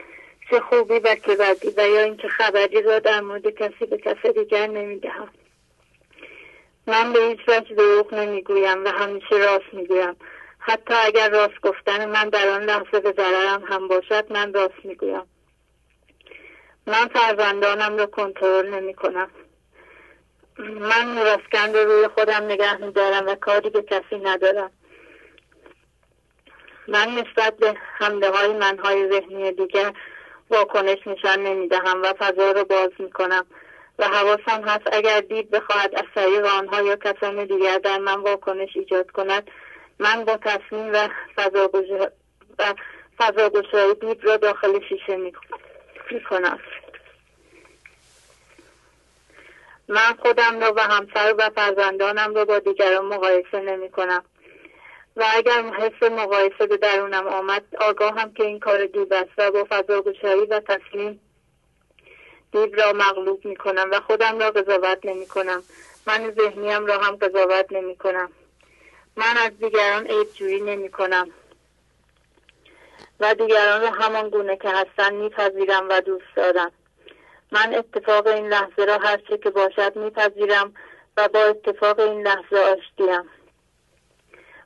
چه 0.50 0.60
خوبی 0.60 0.98
و 0.98 1.16
چه 1.26 1.36
بدی 1.36 1.74
و 1.76 1.88
یا 1.88 2.00
اینکه 2.00 2.28
خبری 2.28 2.82
را 2.82 2.98
در 2.98 3.20
مورد 3.20 3.48
کسی 3.48 3.86
به 3.86 3.98
کس 3.98 4.26
دیگر 4.26 4.66
نمی‌دهم 4.66 5.28
من 6.86 7.12
به 7.12 7.20
هیچ 7.20 7.40
وجه 7.48 7.74
دروغ 7.74 8.14
نمی‌گویم 8.14 8.84
و 8.84 8.88
همیشه 8.88 9.36
راست 9.36 9.74
می‌گویم. 9.74 10.16
حتی 10.58 10.94
اگر 10.94 11.30
راست 11.30 11.60
گفتن 11.62 12.08
من 12.08 12.28
در 12.28 12.48
آن 12.48 12.62
لحظه 12.62 13.00
به 13.00 13.14
ضررم 13.16 13.64
هم 13.68 13.88
باشد 13.88 14.32
من 14.32 14.52
راست 14.52 14.84
می‌گویم. 14.84 15.26
من 16.86 17.08
فرزندانم 17.08 17.96
را 17.96 18.06
کنترل 18.06 18.74
نمی 18.74 18.94
کنم 18.94 19.30
من 20.58 21.14
میراسکند 21.14 21.76
روی 21.76 22.08
خودم 22.08 22.44
نگه 22.44 22.76
میدارم 22.76 23.26
و 23.26 23.34
کاری 23.34 23.70
به 23.70 23.82
کسی 23.82 24.18
ندارم. 24.22 24.70
من 26.88 27.08
نسبت 27.08 27.56
به 27.56 27.74
حمله 27.98 28.30
های 28.30 28.52
منهای 28.52 29.10
ذهنی 29.10 29.52
دیگر 29.52 29.92
واکنش 30.50 31.06
نشان 31.06 31.42
نمی‌دهم 31.42 32.02
و 32.02 32.12
فضا 32.18 32.52
رو 32.52 32.64
باز 32.64 32.90
می‌کنم 32.98 33.46
و 33.98 34.08
حواسم 34.08 34.62
هست 34.64 34.88
اگر 34.92 35.20
دید 35.20 35.50
بخواهد 35.50 35.94
از 35.94 36.04
طریق 36.14 36.46
آنها 36.46 36.82
یا 36.82 36.96
کسان 36.96 37.44
دیگر 37.44 37.78
در 37.78 37.98
من 37.98 38.20
واکنش 38.20 38.70
ایجاد 38.74 39.10
کند 39.10 39.50
من 39.98 40.24
با 40.24 40.36
تصمیم 40.36 40.92
و 40.92 41.08
فضا 43.18 43.88
دید 44.00 44.24
را 44.24 44.36
داخل 44.36 44.80
شیشه 44.88 45.16
می‌کنم. 46.10 46.58
من 49.88 50.16
خودم 50.22 50.60
را 50.60 50.72
و 50.76 50.80
همسر 50.80 51.34
و 51.38 51.50
فرزندانم 51.50 52.34
را 52.34 52.44
با 52.44 52.58
دیگران 52.58 53.04
مقایسه 53.04 53.60
نمی 53.60 53.90
کنم. 53.90 54.24
و 55.16 55.24
اگر 55.36 55.62
حس 55.62 56.02
مقایسه 56.02 56.66
به 56.66 56.76
درونم 56.76 57.26
آمد 57.26 57.64
آگاهم 57.80 58.32
که 58.32 58.44
این 58.44 58.60
کار 58.60 58.86
دیو 58.86 59.14
است 59.14 59.30
و 59.38 59.50
با 59.50 59.66
فضاگشایی 59.70 60.46
و 60.46 60.60
تصمیم 60.60 61.20
دیو 62.52 62.74
را 62.74 62.92
مغلوب 62.92 63.44
می 63.44 63.56
کنم 63.56 63.88
و 63.92 64.00
خودم 64.00 64.38
را 64.38 64.50
قضاوت 64.50 64.98
نمی 65.04 65.26
کنم. 65.26 65.62
من 66.06 66.34
ذهنیم 66.38 66.86
را 66.86 66.98
هم 66.98 67.16
قضاوت 67.16 67.72
نمی 67.72 67.96
کنم. 67.96 68.32
من 69.16 69.36
از 69.36 69.58
دیگران 69.58 70.06
عیب 70.06 70.32
جویی 70.34 70.60
نمی 70.60 70.90
کنم. 70.90 71.30
و 73.20 73.34
دیگران 73.34 73.80
را 73.80 73.90
همان 73.90 74.30
گونه 74.30 74.56
که 74.56 74.68
هستن 74.68 75.14
میپذیرم 75.14 75.88
و 75.88 76.00
دوست 76.00 76.36
دارم. 76.36 76.72
من 77.52 77.74
اتفاق 77.74 78.26
این 78.26 78.48
لحظه 78.48 78.84
را 78.84 78.98
هر 78.98 79.16
چه 79.16 79.38
که 79.38 79.50
باشد 79.50 79.96
میپذیرم 79.96 80.74
و 81.16 81.28
با 81.28 81.40
اتفاق 81.40 82.00
این 82.00 82.26
لحظه 82.26 82.56
آشتیم. 82.56 83.22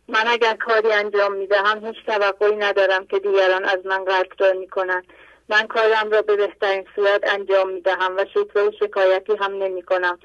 من 0.08 0.24
اگر 0.26 0.56
کاری 0.56 0.92
انجام 0.92 1.32
می‌دهم 1.32 1.86
هیچ 1.86 1.96
توقعی 2.06 2.56
ندارم 2.56 3.06
که 3.06 3.18
دیگران 3.18 3.64
از 3.64 3.86
من 3.86 4.04
قدردانی 4.04 4.58
می‌کنند. 4.58 5.04
من 5.48 5.66
کارم 5.66 6.10
را 6.10 6.22
به 6.22 6.36
بهترین 6.36 6.86
صورت 6.96 7.32
انجام 7.32 7.70
می‌دهم 7.70 8.16
و 8.16 8.24
شکوه 8.34 8.62
و 8.62 8.70
شکایتی 8.80 9.36
هم 9.36 9.52
نمی 9.52 9.82
کنم 9.82 10.18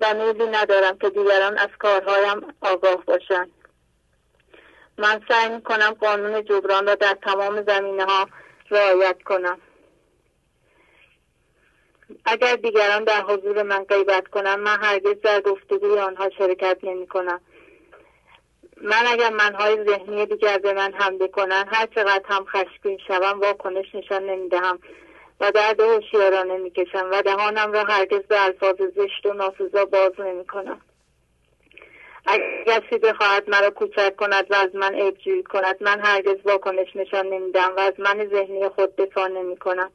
و 0.00 0.14
میلی 0.14 0.46
ندارم 0.46 0.98
که 0.98 1.10
دیگران 1.10 1.58
از 1.58 1.68
کارهایم 1.78 2.54
آگاه 2.60 3.04
باشند. 3.04 3.50
من 4.98 5.22
سعی 5.28 5.48
می 5.48 5.62
کنم 5.62 5.90
قانون 6.00 6.44
جبران 6.44 6.86
را 6.86 6.94
در 6.94 7.16
تمام 7.22 7.62
زمینه 7.62 8.04
ها 8.04 8.28
رعایت 8.70 9.22
کنم. 9.22 9.58
اگر 12.24 12.56
دیگران 12.56 13.04
در 13.04 13.20
حضور 13.20 13.62
من 13.62 13.84
غیبت 13.84 14.28
کنم 14.28 14.60
من 14.60 14.76
هرگز 14.82 15.20
در 15.22 15.40
گفتگوی 15.40 15.98
آنها 15.98 16.30
شرکت 16.38 16.78
نمی 16.82 17.06
کنم. 17.06 17.40
من 18.82 19.06
اگر 19.06 19.30
منهای 19.30 19.84
ذهنی 19.84 20.26
دیگر 20.26 20.58
به 20.58 20.72
من 20.72 20.92
حمله 20.92 21.28
کنند 21.28 21.68
هر 21.72 21.86
چقدر 21.86 22.24
هم 22.24 22.44
خشمگین 22.44 22.98
شوم 23.08 23.40
واکنش 23.40 23.94
نشان 23.94 24.30
نمی‌دهم 24.30 24.78
و 25.40 25.50
درد 25.50 25.80
هوشیارانه 25.80 26.56
می‌کشم 26.56 27.08
و 27.12 27.22
دهانم 27.22 27.72
را 27.72 27.84
هرگز 27.84 28.22
به 28.28 28.44
الفاظ 28.44 28.76
زشت 28.76 29.26
و 29.26 29.32
ناسزا 29.32 29.84
باز 29.84 30.20
نمی‌کنم 30.20 30.80
اگر 32.26 32.44
کسی 32.66 32.98
بخواهد 32.98 33.50
مرا 33.50 33.70
کوچک 33.70 34.16
کند 34.16 34.46
و 34.50 34.54
از 34.54 34.74
من 34.74 34.94
عیب 34.94 35.48
کند 35.48 35.76
من 35.80 36.00
هرگز 36.00 36.36
واکنش 36.44 36.96
نشان 36.96 37.26
نمیدم 37.26 37.72
و 37.76 37.80
از 37.80 37.92
من 37.98 38.28
ذهنی 38.32 38.68
خود 38.68 38.96
دفاع 38.96 39.28
نمی 39.28 39.56
کنم. 39.56 39.90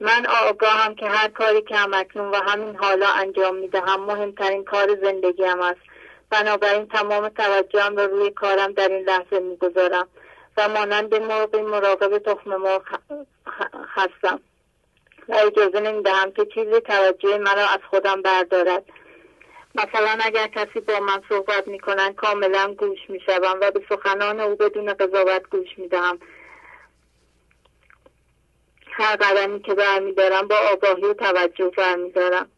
من 0.00 0.26
آگاهم 0.48 0.94
که 0.94 1.06
هر 1.06 1.28
کاری 1.28 1.62
که 1.62 1.76
همکنون 1.76 2.30
و 2.30 2.36
همین 2.36 2.76
حالا 2.76 3.08
انجام 3.08 3.56
می‌دهم 3.56 4.00
مهمترین 4.00 4.64
کار 4.64 4.96
زندگیم 5.02 5.60
است. 5.60 5.80
بنابراین 6.30 6.88
تمام 6.88 7.28
توجهم 7.28 7.96
را 7.96 8.04
روی 8.04 8.30
کارم 8.30 8.72
در 8.72 8.88
این 8.88 9.04
لحظه 9.04 9.38
می‌گذارم 9.40 10.08
و 10.56 10.68
مانند 10.68 11.14
مرغی 11.14 11.60
مراقب 11.60 12.18
تخم 12.18 12.56
مرغ 12.56 12.82
هستم. 13.94 14.40
و 15.28 15.34
اجازه 15.34 15.80
نمی‌دهم 15.80 16.32
که 16.32 16.46
چیزی 16.54 16.80
توجه 16.80 17.38
مرا 17.38 17.66
از 17.68 17.80
خودم 17.90 18.22
بردارد. 18.22 18.84
مثلا 19.74 20.18
اگر 20.24 20.46
کسی 20.46 20.80
با 20.80 21.00
من 21.00 21.22
صحبت 21.28 21.68
می‌کنن 21.68 22.12
کاملا 22.12 22.74
گوش 22.78 22.98
می‌شوم 23.08 23.58
و 23.60 23.70
به 23.70 23.82
سخنان 23.88 24.40
او 24.40 24.56
بدون 24.56 24.94
قضاوت 24.94 25.42
گوش 25.50 25.68
می‌دهم. 25.76 26.18
هر 28.98 29.16
قدمی 29.16 29.60
که 29.60 29.74
برمیدارم 29.74 30.48
با 30.48 30.56
آگاهی 30.72 31.04
و 31.04 31.14
توجه 31.14 31.70
برمیدارم. 31.76 32.48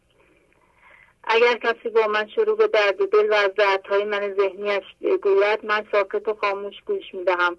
اگر 1.23 1.53
کسی 1.53 1.89
با 1.89 2.07
من 2.07 2.27
شروع 2.27 2.57
به 2.57 2.67
درد 2.67 3.09
دل 3.09 3.29
و 3.29 3.33
از 3.33 3.51
دردهای 3.57 4.03
من 4.03 4.33
ذهنیش 4.33 4.83
گوید 5.21 5.65
من 5.65 5.87
ساکت 5.91 6.27
و 6.27 6.33
خاموش 6.33 6.75
گوش 6.85 7.13
می‌دهم 7.13 7.57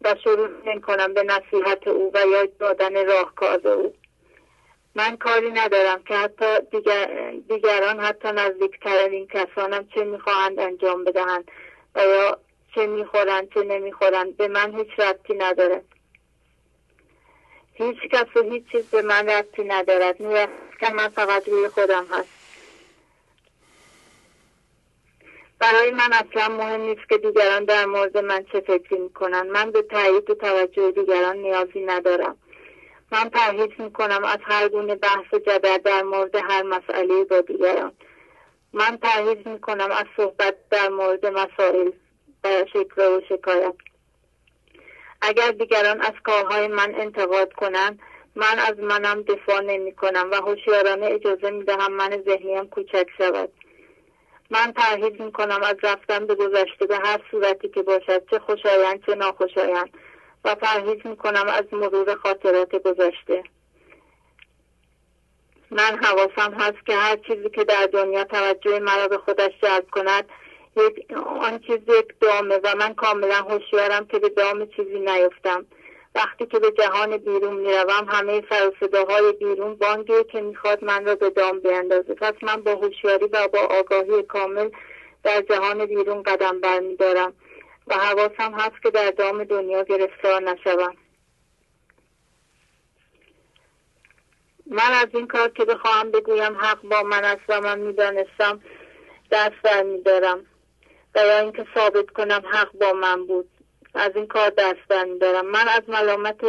و 0.00 0.14
شروع 0.24 0.48
نمی 0.66 0.80
کنم 0.80 1.14
به 1.14 1.22
نصیحت 1.22 1.88
او 1.88 2.10
و 2.14 2.26
یا 2.26 2.46
دادن 2.58 3.06
راهکار 3.06 3.68
او. 3.68 3.94
من 4.94 5.16
کاری 5.16 5.50
ندارم 5.50 6.02
که 6.02 6.14
حتی 6.14 6.60
دیگر 6.70 7.32
دیگران 7.48 8.00
حتی 8.00 8.28
نزدیکترین 8.28 9.26
کسانم 9.26 9.88
چه 9.94 10.04
می‌خواهند 10.04 10.60
انجام 10.60 11.04
بدهند 11.04 11.50
و 11.94 12.00
یا 12.00 12.38
چه 12.74 12.86
می‌خورند 12.86 13.54
چه 13.54 13.62
نمی‌خورند 13.62 14.36
به 14.36 14.48
من 14.48 14.78
هیچ 14.78 14.98
ربطی 14.98 15.34
نداره. 15.34 15.82
هیچ 17.74 17.98
کس 18.12 18.36
و 18.36 18.42
هیچ 18.42 18.64
چیز 18.72 18.84
به 18.84 19.02
من 19.02 19.28
ربطی 19.28 19.64
ندارد. 19.64 20.16
که 20.80 20.90
من 20.92 21.08
فقط 21.08 21.48
روی 21.48 21.68
خودم 21.68 22.06
هست. 22.10 22.28
برای 25.58 25.90
من 25.90 26.12
اصلا 26.12 26.48
مهم 26.48 26.80
نیست 26.80 27.08
که 27.08 27.18
دیگران 27.18 27.64
در 27.64 27.86
مورد 27.86 28.18
من 28.18 28.44
چه 28.52 28.60
فکری 28.60 28.98
می‌کنن 28.98 29.46
من 29.46 29.70
به 29.70 29.82
تایید 29.82 30.30
و 30.30 30.34
توجه 30.34 30.90
دیگران 30.90 31.36
نیازی 31.36 31.80
ندارم. 31.80 32.36
من 33.12 33.28
پرهیز 33.28 33.70
می‌کنم 33.78 34.24
از 34.24 34.38
هر 34.42 34.68
گونه 34.68 34.94
بحث 34.94 35.32
و 35.32 35.38
جدل 35.38 35.78
در 35.78 36.02
مورد 36.02 36.34
هر 36.34 36.62
مسئله 36.62 37.24
با 37.24 37.40
دیگران. 37.40 37.92
من 38.72 38.96
پرهیز 38.96 39.46
می‌کنم 39.46 39.90
از 39.90 40.06
صحبت 40.16 40.54
در 40.70 40.88
مورد 40.88 41.26
مسائل 41.26 41.90
و 42.44 42.64
شکر 42.72 43.00
و 43.00 43.20
شکایت. 43.28 43.74
اگر 45.28 45.50
دیگران 45.50 46.00
از 46.00 46.12
کارهای 46.24 46.68
من 46.68 46.94
انتقاد 46.94 47.52
کنند 47.52 47.98
من 48.36 48.58
از 48.58 48.78
منم 48.78 49.22
دفاع 49.22 49.60
نمی 49.60 49.92
کنم 49.92 50.30
و 50.32 50.34
هوشیارانه 50.34 51.06
اجازه 51.06 51.50
می 51.50 51.64
دهم 51.64 51.92
من 51.92 52.22
ذهنیم 52.26 52.66
کوچک 52.66 53.06
شود. 53.18 53.52
من 54.50 54.72
پرهیز 54.72 55.20
می 55.20 55.32
کنم 55.32 55.62
از 55.62 55.76
رفتن 55.82 56.26
به 56.26 56.34
گذشته 56.34 56.86
به 56.86 56.96
هر 56.96 57.20
صورتی 57.30 57.68
که 57.68 57.82
باشد 57.82 58.30
چه 58.30 58.38
خوشایند 58.38 59.06
چه 59.06 59.14
ناخوشایند 59.14 59.90
و 60.44 60.54
پرهیز 60.54 61.06
می 61.06 61.16
کنم 61.16 61.46
از 61.48 61.64
مرور 61.72 62.14
خاطرات 62.14 62.74
گذشته. 62.76 63.42
من 65.70 65.98
حواسم 66.02 66.54
هست 66.54 66.86
که 66.86 66.94
هر 66.94 67.16
چیزی 67.16 67.50
که 67.50 67.64
در 67.64 67.88
دنیا 67.92 68.24
توجه 68.24 68.78
مرا 68.78 69.08
به 69.08 69.18
خودش 69.18 69.52
جلب 69.62 69.86
کند 69.92 70.24
یک 70.76 71.12
آن 71.40 71.58
چیز 71.58 71.78
یک 71.88 72.14
دامه 72.20 72.60
و 72.64 72.74
من 72.78 72.94
کاملا 72.94 73.34
هوشیارم 73.34 74.06
که 74.06 74.18
به 74.18 74.28
دام 74.28 74.66
چیزی 74.66 74.98
نیفتم. 74.98 75.66
وقتی 76.14 76.46
که 76.46 76.58
به 76.58 76.70
جهان 76.70 77.16
بیرون 77.16 77.54
می‌روم 77.54 78.08
همه 78.08 78.42
سر 78.50 78.72
بیرون 79.40 79.74
بانگی 79.74 80.24
که 80.32 80.40
می‌خواد 80.40 80.84
من 80.84 81.04
را 81.04 81.14
به 81.14 81.30
دام 81.30 81.60
بیندازه. 81.60 82.14
پس 82.14 82.34
من 82.42 82.62
با 82.62 82.74
هوشیاری 82.74 83.26
و 83.26 83.48
با 83.48 83.58
آگاهی 83.58 84.22
کامل 84.22 84.70
در 85.22 85.40
جهان 85.40 85.86
بیرون 85.86 86.22
قدم 86.22 86.60
برمیدارم 86.60 87.34
و 87.86 87.94
حواسم 87.94 88.54
هست 88.54 88.82
که 88.82 88.90
در 88.90 89.10
دام 89.10 89.44
دنیا 89.44 89.82
گرفتار 89.82 90.42
نشوم. 90.42 90.94
من 94.66 94.92
از 94.92 95.08
این 95.14 95.26
کار 95.26 95.48
که 95.48 95.64
بخواهم 95.64 96.10
بگویم 96.10 96.56
حق 96.56 96.82
با 96.82 97.02
من 97.02 97.24
است 97.24 97.42
و 97.48 97.60
من 97.60 97.78
می‌دانستم 97.78 98.60
دست 99.30 99.62
برمیدارم. 99.64 100.46
یا 101.20 101.38
اینکه 101.38 101.66
ثابت 101.74 102.10
کنم 102.10 102.42
حق 102.52 102.72
با 102.72 102.92
من 102.92 103.26
بود. 103.26 103.50
از 103.94 104.10
این 104.14 104.26
کار 104.26 104.50
دست 104.50 104.88
برمیدارم 104.88 105.46
من 105.46 105.68
از 105.68 105.82
ملامت 105.88 106.40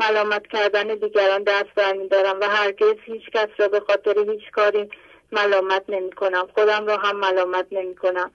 ملامت 0.00 0.46
کردن 0.46 0.94
دیگران 0.94 1.42
دست 1.42 1.74
برمیدارم 1.76 2.40
و 2.40 2.44
هرگز 2.44 2.94
هیچ 3.04 3.30
کس 3.34 3.48
را 3.58 3.68
به 3.68 3.80
خاطر 3.80 4.30
هیچ 4.30 4.50
کاری 4.52 4.90
ملامت 5.32 5.84
نمی 5.88 6.12
کنم. 6.12 6.48
خودم 6.54 6.86
را 6.86 6.96
هم 6.96 7.16
ملامت 7.16 7.66
نمی 7.72 7.96
کنم. 7.96 8.30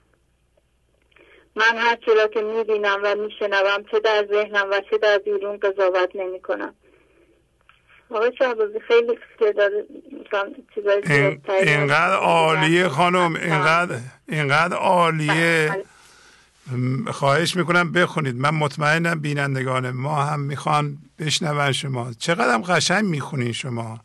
من 1.56 1.76
هر 1.76 1.98
را 2.16 2.26
که 2.26 2.42
می‌بینم 2.42 3.00
و 3.04 3.14
میشنوم 3.14 3.84
چه 3.90 4.00
در 4.00 4.26
ذهنم 4.26 4.70
و 4.70 4.80
چه 4.90 4.98
در 4.98 5.18
بیرون 5.18 5.56
قضاوت 5.56 6.16
نمی 6.16 6.42
کنم. 6.42 6.74
آقای 8.10 8.32
شهبازی 8.38 8.80
خیلی 8.88 9.18
اینقدر 11.70 12.16
عالیه 12.16 12.88
خانم 12.88 13.34
اینقدر 13.34 13.98
اینقدر 14.28 14.76
عالیه. 14.76 15.72
بله. 15.72 15.84
خواهش 17.12 17.56
می‌کنم 17.56 17.92
بخونید. 17.92 18.36
من 18.36 18.50
مطمئنم 18.50 19.20
بینندگان 19.20 19.90
ما 19.90 20.22
هم 20.22 20.40
می‌خوان 20.40 20.98
بشنون 21.18 21.72
شما. 21.72 22.12
چقدر 22.18 22.58
قشنگ 22.58 23.04
می‌خونین 23.04 23.52
شما. 23.52 24.00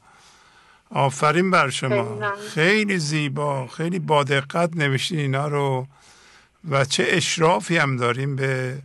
آفرین 0.89 1.51
بر 1.51 1.69
شما. 1.69 2.31
خیلی 2.53 2.97
زیبا 2.97 3.67
خیلی 3.67 3.99
با 3.99 4.23
دقت 4.23 4.69
نوشتین 4.75 5.19
اینا 5.19 5.47
رو 5.47 5.87
و 6.69 6.85
چه 6.85 7.05
اشرافی 7.07 7.77
هم 7.77 7.97
داریم 7.97 8.35
به 8.35 8.77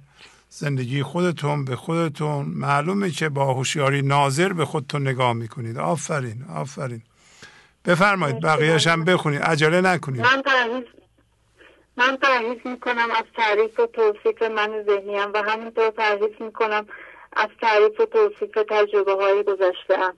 زندگی 0.59 1.03
خودتون 1.03 1.65
به 1.65 1.77
خودتون. 1.77 2.47
معلومه 2.55 3.11
که 3.11 3.29
با 3.29 3.55
هوشیاری 3.55 4.03
ناظر 4.03 4.53
به 4.53 4.65
خودتون 4.65 5.09
نگاه 5.09 5.33
می‌کنید. 5.33 5.79
آفرین 5.79 6.45
آفرین. 6.57 7.03
بفرمایید 7.85 8.41
بقیهش 8.41 8.87
هم 8.87 9.05
بخونید. 9.05 9.43
عجله 9.43 9.81
نکنید. 9.81 10.21
من 10.21 10.43
پرهیز 10.43 10.85
من 11.97 12.17
پرهیز 12.17 12.59
می‌کنم 12.65 13.09
از 13.11 13.25
تعریف 13.37 13.81
و 13.81 13.87
توصیف 13.87 14.43
من 14.43 14.85
ذهنیم 14.87 15.33
و 15.35 15.43
همینطور 15.47 15.91
پرهیز 15.91 16.35
می‌کنم 16.41 16.87
از 17.33 17.49
تعریف 17.61 18.01
و 18.01 18.07
توصیف 18.07 18.55
تجربه 18.71 19.15
های 19.15 19.43
گذشته 19.43 20.13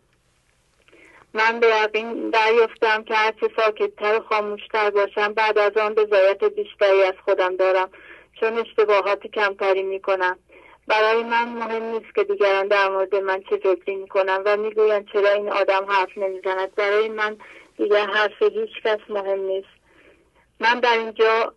من 1.35 1.61
به 1.61 1.67
یقین 1.85 2.31
دریافتم 2.31 3.03
که 3.03 3.15
هرچه 3.15 3.49
ساکتتر 3.57 4.19
و 4.19 4.25
خاموشتر 4.29 4.91
باشم 4.91 5.33
بعد 5.33 5.59
از 5.59 5.77
آن 5.77 5.93
رضایت 5.97 6.45
بیشتری 6.45 7.03
از 7.03 7.15
خودم 7.25 7.57
دارم. 7.57 7.89
چون 8.41 8.59
اشتباهات 8.59 9.27
کمتری 9.27 9.83
می‌کنم. 9.83 10.39
برای 10.87 11.23
من 11.23 11.49
مهم 11.49 11.83
نیست 11.83 12.15
که 12.15 12.25
دیگران 12.25 12.69
در 12.69 12.89
مورد 12.89 13.15
من 13.15 13.43
چه 13.51 13.57
فکری 13.57 13.97
می‌کنم 13.97 14.43
و 14.45 14.57
می‌گویند 14.57 15.09
چرا 15.13 15.31
این 15.31 15.53
آدم 15.53 15.85
حرف 15.89 16.19
نمی‌زند. 16.19 16.75
برای 16.75 17.09
من 17.09 17.37
دیگر 17.77 18.07
حرف 18.07 18.43
هیچ 18.43 18.83
کس 18.85 18.99
مهم 19.09 19.41
نیست. 19.41 19.69
من 20.61 20.81
در 20.81 20.99
اینجا 20.99 21.55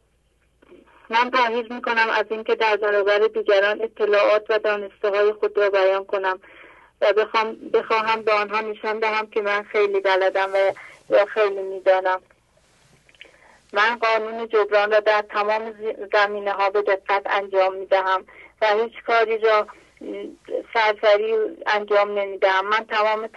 من 1.09 1.29
پرهیز 1.29 1.71
می‌کنم 1.71 2.07
از 2.13 2.25
اینکه 2.29 2.55
در 2.55 2.75
برابر 2.75 3.19
دیگران 3.19 3.81
اطلاعات 3.81 4.45
و 4.49 4.59
دانسته 4.59 5.09
های 5.09 5.33
خود 5.33 5.57
را 5.57 5.69
بیان 5.69 6.05
کنم 6.05 6.39
و 7.01 7.13
بخوام 7.13 7.55
بخواهم 7.73 8.21
به 8.21 8.31
آنها 8.31 8.61
نشان 8.61 8.99
دهم 8.99 9.27
که 9.27 9.41
من 9.41 9.63
خیلی 9.63 9.99
بلدم 9.99 10.49
و 10.53 10.73
یا 11.09 11.25
خیلی 11.25 11.61
می‌دانم. 11.61 12.21
من 13.73 13.95
قانون 13.95 14.47
جبران 14.47 14.91
را 14.91 14.99
در 14.99 15.21
تمام 15.21 15.73
زمینه 16.13 16.51
ها 16.51 16.69
به 16.69 16.81
دقت 16.81 17.21
انجام 17.25 17.75
می 17.75 17.85
دهم 17.85 18.25
و 18.61 18.67
هیچ 18.67 18.93
کاری 19.07 19.37
را 19.37 19.67
سرسری 20.73 21.35
انجام 21.65 22.19
نمی 22.19 22.37
دهم 22.37 22.67
من 22.67 22.85
تمام 22.85 23.27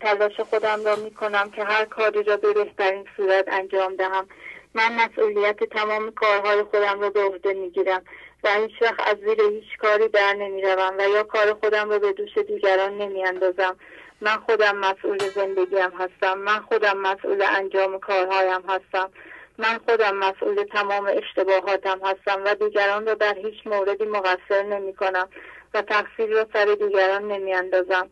تلاش 0.00 0.40
خودم 0.40 0.84
را 0.84 0.96
می 0.96 1.10
کنم 1.10 1.50
که 1.50 1.64
هر 1.64 1.84
کاری 1.84 2.22
را 2.22 2.36
به 2.36 2.52
بهترین 2.52 3.06
صورت 3.16 3.44
انجام 3.48 3.96
دهم. 3.96 4.28
من 4.74 4.94
مسئولیت 4.94 5.64
تمام 5.64 6.10
کارهای 6.10 6.62
خودم 6.62 7.00
را 7.00 7.10
به 7.10 7.20
عهده 7.20 7.52
می 7.52 7.70
گیرم 7.70 8.02
و 8.44 8.48
هیچ 8.48 8.82
وقت 8.82 9.08
از 9.08 9.16
زیر 9.18 9.40
هیچ 9.40 9.78
کاری 9.78 10.08
در 10.08 10.32
نمی 10.32 10.62
روم 10.62 10.94
و 10.98 11.08
یا 11.08 11.22
کار 11.22 11.54
خودم 11.54 11.90
را 11.90 11.98
به 11.98 12.12
دوش 12.12 12.38
دیگران 12.38 12.98
نمی 12.98 13.24
اندازم 13.24 13.76
من 14.20 14.36
خودم 14.36 14.76
مسئول 14.76 15.18
زندگیم 15.18 15.90
هستم. 15.98 16.38
من 16.38 16.60
خودم 16.60 16.96
مسئول 16.96 17.42
انجام 17.42 17.98
کارهایم 17.98 18.62
هستم. 18.68 19.10
من 19.58 19.78
خودم 19.88 20.16
مسئول 20.16 20.64
تمام 20.64 21.10
اشتباهاتم 21.12 22.00
هستم 22.04 22.44
و 22.44 22.54
دیگران 22.54 23.06
را 23.06 23.14
در 23.14 23.34
هیچ 23.34 23.66
موردی 23.66 24.04
مقصر 24.04 24.62
نمی 24.62 24.94
کنم 24.94 25.28
و 25.74 25.82
تقصیر 25.82 26.26
را 26.26 26.46
سر 26.52 26.76
دیگران 26.80 27.28
نمی 27.28 27.54
اندازم. 27.54 28.10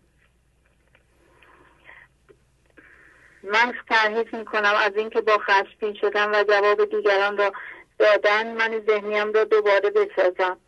من 3.43 3.75
پرهیز 3.89 4.35
می 4.35 4.45
کنم 4.45 4.75
از 4.85 4.93
اینکه 4.97 5.21
با 5.21 5.39
خشمگین 5.39 5.95
شدن 6.01 6.31
و 6.31 6.45
جواب 6.45 6.85
دیگران 6.85 7.37
را 7.37 7.53
دادن 7.99 8.53
من 8.53 8.83
ذهنیم 8.87 9.33
را 9.33 9.45
دوباره 9.45 9.91
بسازم. 9.91 10.59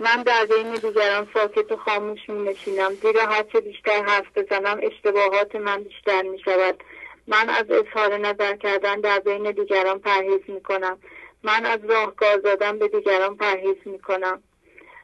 من 0.00 0.22
در 0.22 0.44
بین 0.44 0.74
دیگران 0.74 1.28
ساکت 1.34 1.72
و 1.72 1.76
خاموش 1.76 2.28
می 2.28 2.50
نشینم 2.50 2.94
زیرا 2.94 3.22
هرچه 3.22 3.60
بیشتر 3.60 4.04
حرف 4.04 4.26
بزنم 4.38 4.80
اشتباهات 4.82 5.56
من 5.56 5.82
بیشتر 5.82 6.22
می 6.22 6.38
شود 6.38 6.84
من 7.28 7.48
از 7.48 7.70
اظهار 7.70 8.16
نظر 8.16 8.56
کردن 8.56 9.00
در 9.00 9.18
بین 9.18 9.50
دیگران 9.50 9.98
پرهیز 9.98 10.40
می 10.48 10.62
کنم 10.62 10.98
من 11.42 11.66
از 11.66 11.78
راهکار 11.88 12.36
دادن 12.36 12.78
به 12.78 12.88
دیگران 12.88 13.36
پرهیز 13.36 13.76
می 13.84 13.98
کنم 13.98 14.42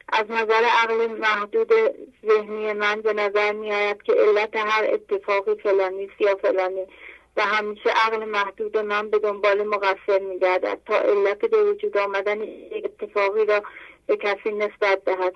از 0.09 0.25
نظر 0.29 0.63
عقل 0.83 1.07
محدود 1.07 1.71
ذهنی 2.27 2.73
من 2.73 3.01
به 3.01 3.13
نظر 3.13 3.51
می 3.51 3.71
آید 3.71 4.03
که 4.03 4.13
علت 4.13 4.55
هر 4.55 4.87
اتفاقی 4.93 5.55
فلانی 5.55 6.09
یا 6.19 6.35
فلانی 6.35 6.85
و 7.37 7.41
همیشه 7.41 7.89
عقل 7.89 8.25
محدود 8.25 8.77
من 8.77 9.09
به 9.09 9.19
دنبال 9.19 9.63
مقصر 9.63 10.19
می 10.19 10.39
گردد 10.39 10.79
تا 10.85 10.97
علت 10.97 11.39
به 11.39 11.63
وجود 11.63 11.97
آمدن 11.97 12.41
اتفاقی 12.71 13.45
را 13.45 13.63
به 14.07 14.17
کسی 14.17 14.51
نسبت 14.51 15.05
دهد. 15.05 15.33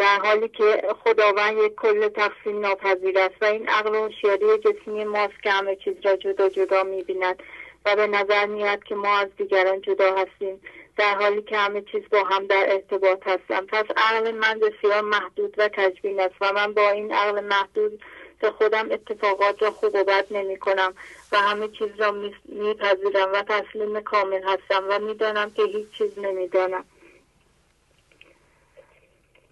در 0.00 0.18
حالی 0.18 0.48
که 0.48 0.82
خداوند 1.04 1.58
یک 1.58 1.74
کل 1.74 2.08
تقسیم 2.08 2.60
ناپذیر 2.60 3.18
است 3.18 3.34
و 3.40 3.44
این 3.44 3.68
عقل 3.68 3.94
و 3.94 4.04
هوشیاری 4.04 4.58
جسمی 4.58 5.04
ماست 5.04 5.42
که 5.42 5.50
همه 5.50 5.76
چیز 5.76 5.94
را 6.04 6.16
جدا 6.16 6.48
جدا 6.48 6.82
می‌بیند 6.82 7.42
و 7.86 7.96
به 7.96 8.06
نظر 8.06 8.46
میاد 8.46 8.84
که 8.84 8.94
ما 8.94 9.18
از 9.18 9.28
دیگران 9.36 9.80
جدا 9.80 10.14
هستیم 10.14 10.60
در 10.96 11.14
حالی 11.14 11.42
که 11.42 11.56
همه 11.56 11.82
چیز 11.82 12.02
با 12.10 12.24
هم 12.24 12.46
در 12.46 12.64
ارتباط 12.68 13.18
هستم 13.26 13.66
پس 13.66 13.84
عقل 13.96 14.30
من 14.30 14.60
بسیار 14.60 15.00
محدود 15.00 15.54
و 15.58 15.68
تجبین 15.68 16.20
است 16.20 16.34
و 16.40 16.52
من 16.52 16.74
با 16.74 16.90
این 16.90 17.12
عقل 17.12 17.40
محدود 17.44 18.02
به 18.40 18.50
خودم 18.50 18.92
اتفاقات 18.92 19.62
را 19.62 19.70
خوب 19.70 19.94
و 19.94 20.04
بد 20.04 20.26
نمی 20.30 20.58
کنم 20.58 20.94
و 21.32 21.36
همه 21.36 21.68
چیز 21.68 21.88
را 21.98 22.12
میپذیرم 22.44 23.32
و 23.32 23.42
تسلیم 23.42 24.00
کامل 24.00 24.42
هستم 24.42 24.84
و 24.88 24.98
می‌دانم 24.98 25.50
که 25.50 25.62
هیچ 25.62 25.86
چیز 25.98 26.18
نمی‌دانم. 26.18 26.84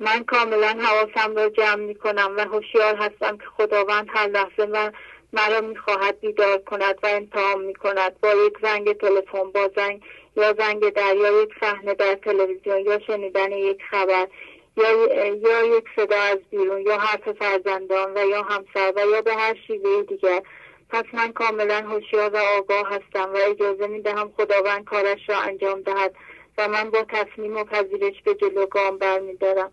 من 0.01 0.25
کاملا 0.25 0.79
حواسم 0.81 1.37
را 1.37 1.49
جمع 1.49 1.75
می 1.75 1.95
کنم 1.95 2.35
و 2.37 2.41
هوشیار 2.41 2.95
هستم 2.95 3.39
که 3.39 3.45
خداوند 3.57 4.09
هر 4.11 4.27
لحظه 4.27 4.67
من 4.67 4.93
مرا 5.33 5.61
می‌خواهد 5.61 6.21
بیدار 6.21 6.59
کند 6.59 6.99
و 7.03 7.07
امتحان 7.07 7.61
می 7.61 7.75
کند 7.75 8.21
با 8.21 8.29
یک 8.35 8.59
زنگ 8.63 8.93
تلفن 8.93 9.51
با 9.55 9.71
زنگ 9.77 10.03
یا 10.37 10.55
زنگ 10.59 10.89
در 10.89 11.17
یا 11.17 11.43
یک 11.43 11.51
صحنه 11.61 11.95
در 11.95 12.15
تلویزیون 12.15 12.79
یا 12.79 12.99
شنیدن 12.99 13.53
یک 13.53 13.83
خبر 13.91 14.29
یا, 14.77 14.91
یا 15.35 15.77
یک 15.77 15.85
صدا 15.97 16.21
از 16.21 16.39
بیرون 16.51 16.81
یا 16.81 16.99
حرف 16.99 17.33
فرزندان 17.33 18.13
و 18.15 18.27
یا 18.27 18.43
همسر 18.43 18.93
و 18.97 19.01
یا 19.11 19.23
به 19.23 19.35
هر 19.35 19.57
شیوه 19.67 20.03
دیگر. 20.03 20.43
پس 20.91 21.05
من 21.13 21.33
کاملا 21.33 21.75
هوشیار 21.75 22.31
و 22.31 22.37
آگاه 22.37 22.89
هستم 22.89 23.33
و 23.33 23.37
اجازه 23.51 23.87
می 23.87 24.03
دهم 24.03 24.33
خداوند 24.37 24.85
کارش 24.85 25.29
را 25.29 25.39
انجام 25.39 25.81
دهد 25.81 26.15
و 26.59 26.69
من 26.69 26.91
با 26.91 27.05
تصمیم 27.09 27.57
و 27.57 27.65
پذیرش 27.65 28.23
به 28.25 28.35
جلو 28.35 28.67
گام 28.67 28.99
برمیدارم. 28.99 29.73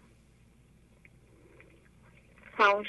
تموم 2.58 2.84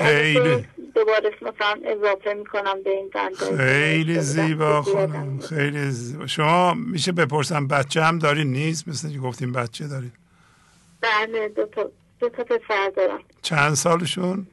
خیلی. 0.00 0.66
دوباره 0.94 1.30
مثلا 1.42 1.80
اضافه 1.84 2.34
می‌کنم 2.34 2.82
به 2.84 2.90
این 2.90 3.10
خیلی 3.56 4.20
زیبا 4.20 4.82
خانم. 4.82 5.38
خیلی 5.38 5.90
زیبا. 5.90 6.26
شما 6.26 6.74
میشه 6.74 7.12
بپرسم 7.12 7.66
بچه 7.66 8.02
هم 8.02 8.18
داری 8.18 8.44
نیست؟ 8.44 8.88
مثل 8.88 9.12
که 9.12 9.18
گفتیم 9.18 9.52
بچه 9.52 9.88
دارید 9.88 10.12
بله 11.00 11.48
دو 11.48 11.66
تا 11.66 11.90
دو 12.20 12.28
تا 12.28 12.44
پسر 12.44 12.92
دارم. 12.96 13.20
چند 13.42 13.74
سالشون؟ 13.74 14.46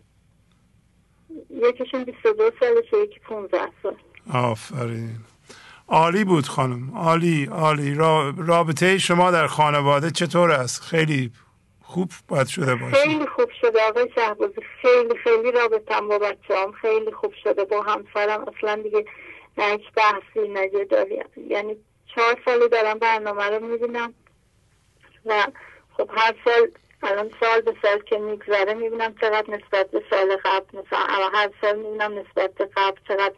یکیشون 1.49 2.03
22 2.03 2.51
سالشه 2.59 2.97
یکی 3.03 3.19
15 3.19 3.57
سال. 3.83 3.95
آفرین. 4.33 5.15
عالی 5.87 6.23
بود 6.23 6.45
خانم. 6.47 6.91
عالی 6.95 7.45
عالی. 7.45 7.93
رابطه 8.37 8.97
شما 8.97 9.31
در 9.31 9.47
خانواده 9.47 10.11
چطور 10.11 10.51
است؟ 10.51 10.81
خیلی 10.81 11.31
خوب 11.89 12.11
باید 12.27 12.47
شده 12.47 12.75
باشه. 12.75 12.95
خیلی 12.95 13.25
خوب 13.25 13.49
شده 13.61 13.79
آقای 13.89 14.09
شهبازی. 14.15 14.61
خیلی 14.81 15.17
خیلی 15.23 15.51
رابطم 15.51 16.07
با 16.07 16.19
بچه 16.19 16.57
هم 16.57 16.71
خیلی 16.71 17.11
خوب 17.11 17.33
شده 17.43 17.65
با 17.65 17.81
همسرم. 17.81 18.45
اصلا 18.47 18.75
دیگه 18.75 19.05
نه 19.57 19.65
هیچ 19.65 19.91
بحثی 19.95 20.47
نگه 20.47 20.83
داری. 20.83 21.23
یعنی 21.47 21.77
چهار 22.15 22.41
سالی 22.45 22.69
دارم 22.69 22.99
برنامه 22.99 23.43
رو 23.49 23.65
می‌بینم 23.65 24.13
و 25.25 25.47
خب 25.97 26.09
هر 26.13 26.35
سال 26.45 26.71
الان 27.03 27.31
سال 27.39 27.61
به 27.61 27.75
سال 27.81 27.99
که 28.01 28.17
میگذره 28.17 28.73
می‌بینم 28.73 29.15
چقدر 29.21 29.49
نسبت 29.49 29.91
به 29.91 30.03
سال 30.09 30.37
قبل 30.45 30.79
مثلا 30.79 31.29
هر 31.33 31.49
سال 31.61 31.75
می‌بینم 31.75 32.19
نسبت 32.19 32.53
به 32.53 32.69
قبل 32.77 32.97
چقدر 33.07 33.35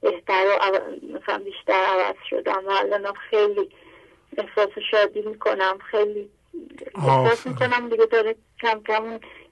بهتر 0.00 0.44
و 0.46 0.80
مثلا 1.16 1.38
بیشتر 1.38 1.72
عوض 1.72 2.16
شدم. 2.30 2.62
و 2.66 2.70
الان 2.70 3.14
خیلی 3.30 3.70
احساس 4.38 4.78
شادی 4.90 5.22
می‌کنم. 5.22 5.78
خیلی 5.90 6.30
احساس 6.94 7.46
می‌کنم 7.46 7.88
دیگه 7.88 8.06
داره 8.12 8.36
کم 8.60 8.80
کم 8.88 9.02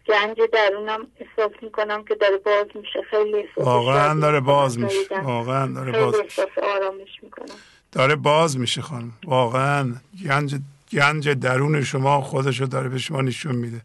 گنج 0.08 0.36
درونم 0.52 1.06
احساس 1.20 1.52
می‌کنم 1.62 2.04
که 2.04 2.14
داره 2.14 2.36
باز 2.36 2.66
میشه. 2.74 3.02
خیلی 3.10 3.44
واقعا 3.56 4.20
داره 4.20 4.40
باز 4.40 4.78
میشه. 4.78 5.20
واقعا 5.20 5.66
داره 5.66 5.92
باز 5.92 6.14
احساس 6.14 6.58
آرامش 6.62 7.22
می‌کنم. 7.22 7.54
داره 7.92 8.16
باز 8.16 8.58
میشه 8.58 8.82
خانم. 8.82 9.12
واقعا 9.24 9.94
گنج 10.26 10.54
گنج 10.92 11.28
درون 11.28 11.82
شما 11.82 12.20
خودشو 12.20 12.64
داره 12.64 12.88
به 12.88 12.98
شما 12.98 13.22
نشون 13.22 13.54
میده. 13.54 13.80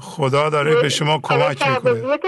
خدا 0.00 0.50
داره 0.50 0.82
به 0.82 0.88
شما 0.88 1.20
کمک 1.22 1.68
می‌کنه. 1.68 2.18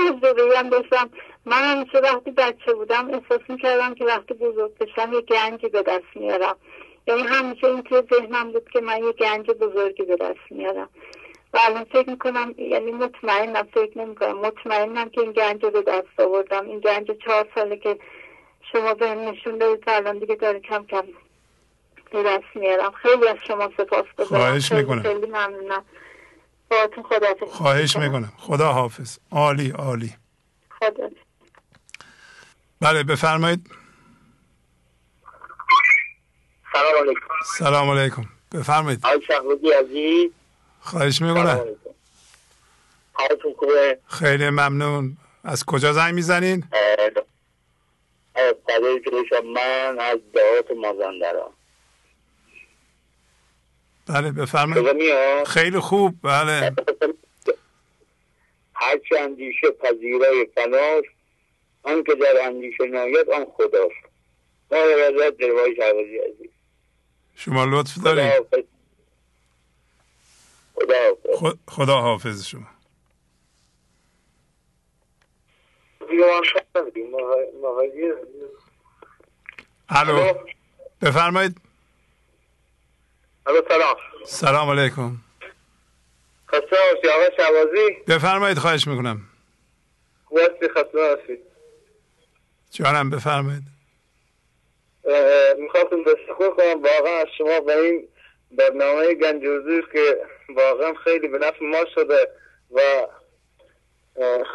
من 1.45 1.63
همیشه 1.63 1.99
وقتی 1.99 2.31
بچه 2.31 2.73
بودم 2.75 3.09
احساس 3.09 3.41
می‌کردم 3.49 3.95
که 3.95 4.05
وقتی 4.05 4.35
بزرگ 4.35 4.79
بشم 4.79 5.13
یه 5.13 5.21
گنجی 5.21 5.69
به 5.69 5.83
دست 5.83 6.05
میارم. 6.15 6.57
یعنی 7.07 7.23
همیشه 7.23 7.67
این 7.67 7.83
توی 7.83 8.03
ذهنم 8.15 8.53
بود 8.53 8.69
که 8.71 8.81
من 8.81 9.05
یه 9.05 9.13
گنج 9.13 9.51
بزرگی 9.51 10.03
به 10.03 10.17
دست 10.17 10.41
میارم. 10.51 10.89
و 11.53 11.59
الان 11.65 11.85
فکر 11.85 12.11
می‌کنم 12.11 12.55
یعنی 12.59 12.93
مطمئنم 12.93 13.69
فکر 13.75 13.99
نمی‌کنم 13.99 14.39
مطمئنم 14.39 15.09
که 15.09 15.21
این 15.21 15.33
گنج 15.33 15.65
رو 15.65 15.71
به 15.71 15.83
دست 15.83 16.21
آوردم. 16.21 16.67
این 16.67 16.81
گنج 16.81 17.11
چهار 17.25 17.49
ساله 17.55 17.77
که 17.77 17.99
شما 18.73 18.95
به 18.95 19.15
نشون 19.15 19.59
دارید 19.59 19.85
الان 19.87 20.19
دیگه 20.19 20.35
داره 20.35 20.61
کم 20.61 20.85
کم 20.85 21.05
به 22.13 22.23
دست 22.23 22.45
میارم. 22.55 22.93
خیلی 22.93 23.29
از 23.29 23.37
شما 23.49 23.71
سپاس 23.77 24.07
گذارم. 24.19 24.43
خواهش 24.43 24.73
می‌کنم. 24.73 25.03
خیلی 25.03 25.27
ممنونم. 25.27 25.85
خدا 27.09 27.35
خواهش 27.47 27.97
می‌کنم. 27.97 28.33
خدا 28.39 28.73
حافظ. 28.73 29.19
عالی 29.33 29.71
عالی. 29.71 30.15
خدا 30.81 31.11
بله 32.81 33.03
بفرمایید. 33.03 33.80
سلام 36.73 37.09
علیکم. 37.09 37.27
سلام 37.45 37.91
علیکم. 37.91 38.25
بفرمایید. 38.55 39.07
آقای 39.07 39.23
شهرودی 39.23 39.71
عزیز. 39.71 40.31
خواهش 40.81 41.23
می‌کنم. 41.23 41.67
حالتون 43.13 43.55
خوبه؟ 43.59 43.99
خیلی 44.09 44.51
ممنون. 44.51 45.17
از 45.45 45.65
کجا 45.65 45.93
زنگ 45.93 46.15
می‌زنین؟ 46.15 46.65
صدای 48.67 49.01
کلیشا 49.01 49.41
من 49.41 49.99
از 50.01 50.19
دهات 50.35 50.71
مازندران. 50.77 51.51
بله 54.07 54.33
بفرمایید. 54.33 55.45
خیلی 55.47 55.79
خوب. 55.79 56.15
بله. 56.23 56.73
هرچه 58.75 59.21
اندیشه 59.21 59.71
پذیرای 59.71 60.47
فناش 60.55 61.05
آن 61.83 62.05
که 62.05 62.15
در 62.15 62.47
اندیشه 62.47 62.87
ناید 62.87 63.31
آن 63.31 63.45
خداست. 63.45 64.11
ما 64.71 64.79
دروای 65.31 65.77
شهرازی 65.77 66.19
عزیز. 66.19 66.51
شما 67.45 67.65
لطف 67.65 67.99
دارید. 68.05 68.33
خدا 70.75 70.95
حافظ. 71.09 71.57
خدا 71.69 72.01
حافظ 72.01 72.47
شما. 72.47 72.67
الو. 79.89 80.35
بفرمایید. 81.03 81.61
الو 83.47 83.63
سلام. 83.69 83.97
سلام 84.27 84.71
علیکم. 84.71 85.17
خسته 86.49 86.67
باشی 86.71 87.09
آقا 87.09 87.37
شوازی 87.37 87.97
بفرمایید 88.09 88.59
خواهش 88.59 88.87
می‌کنم. 88.89 89.21
خواستی 90.25 90.69
خسته 90.69 91.17
باشی 91.17 91.39
جانم 92.71 93.11
بفرمایید. 93.11 93.80
می‌خواستم 95.59 96.05
تشکر 96.05 96.51
کنم. 96.51 96.83
واقعا 96.83 97.21
از 97.21 97.27
شما 97.39 97.61
و 97.61 97.71
این 97.71 98.09
برنامه 98.51 99.15
گنج 99.15 99.43
حضور 99.45 99.89
که 99.93 100.17
واقعا 100.49 100.95
خیلی 101.05 101.29
به 101.29 101.39
نفع 101.39 101.65
ما 101.65 101.85
شده 101.95 102.29
و 102.73 102.81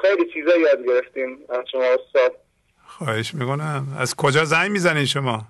خیلی 0.01 0.33
چیزا 0.33 0.57
یاد 0.57 0.85
گرفتیم 0.85 1.39
از 1.49 1.63
شما 1.71 1.83
استاد. 1.83 2.35
خواهش 2.87 3.33
می‌کنم. 3.33 3.97
از 3.99 4.15
کجا 4.15 4.45
زنگ 4.45 4.71
می‌زنین 4.71 5.05
شما؟ 5.05 5.45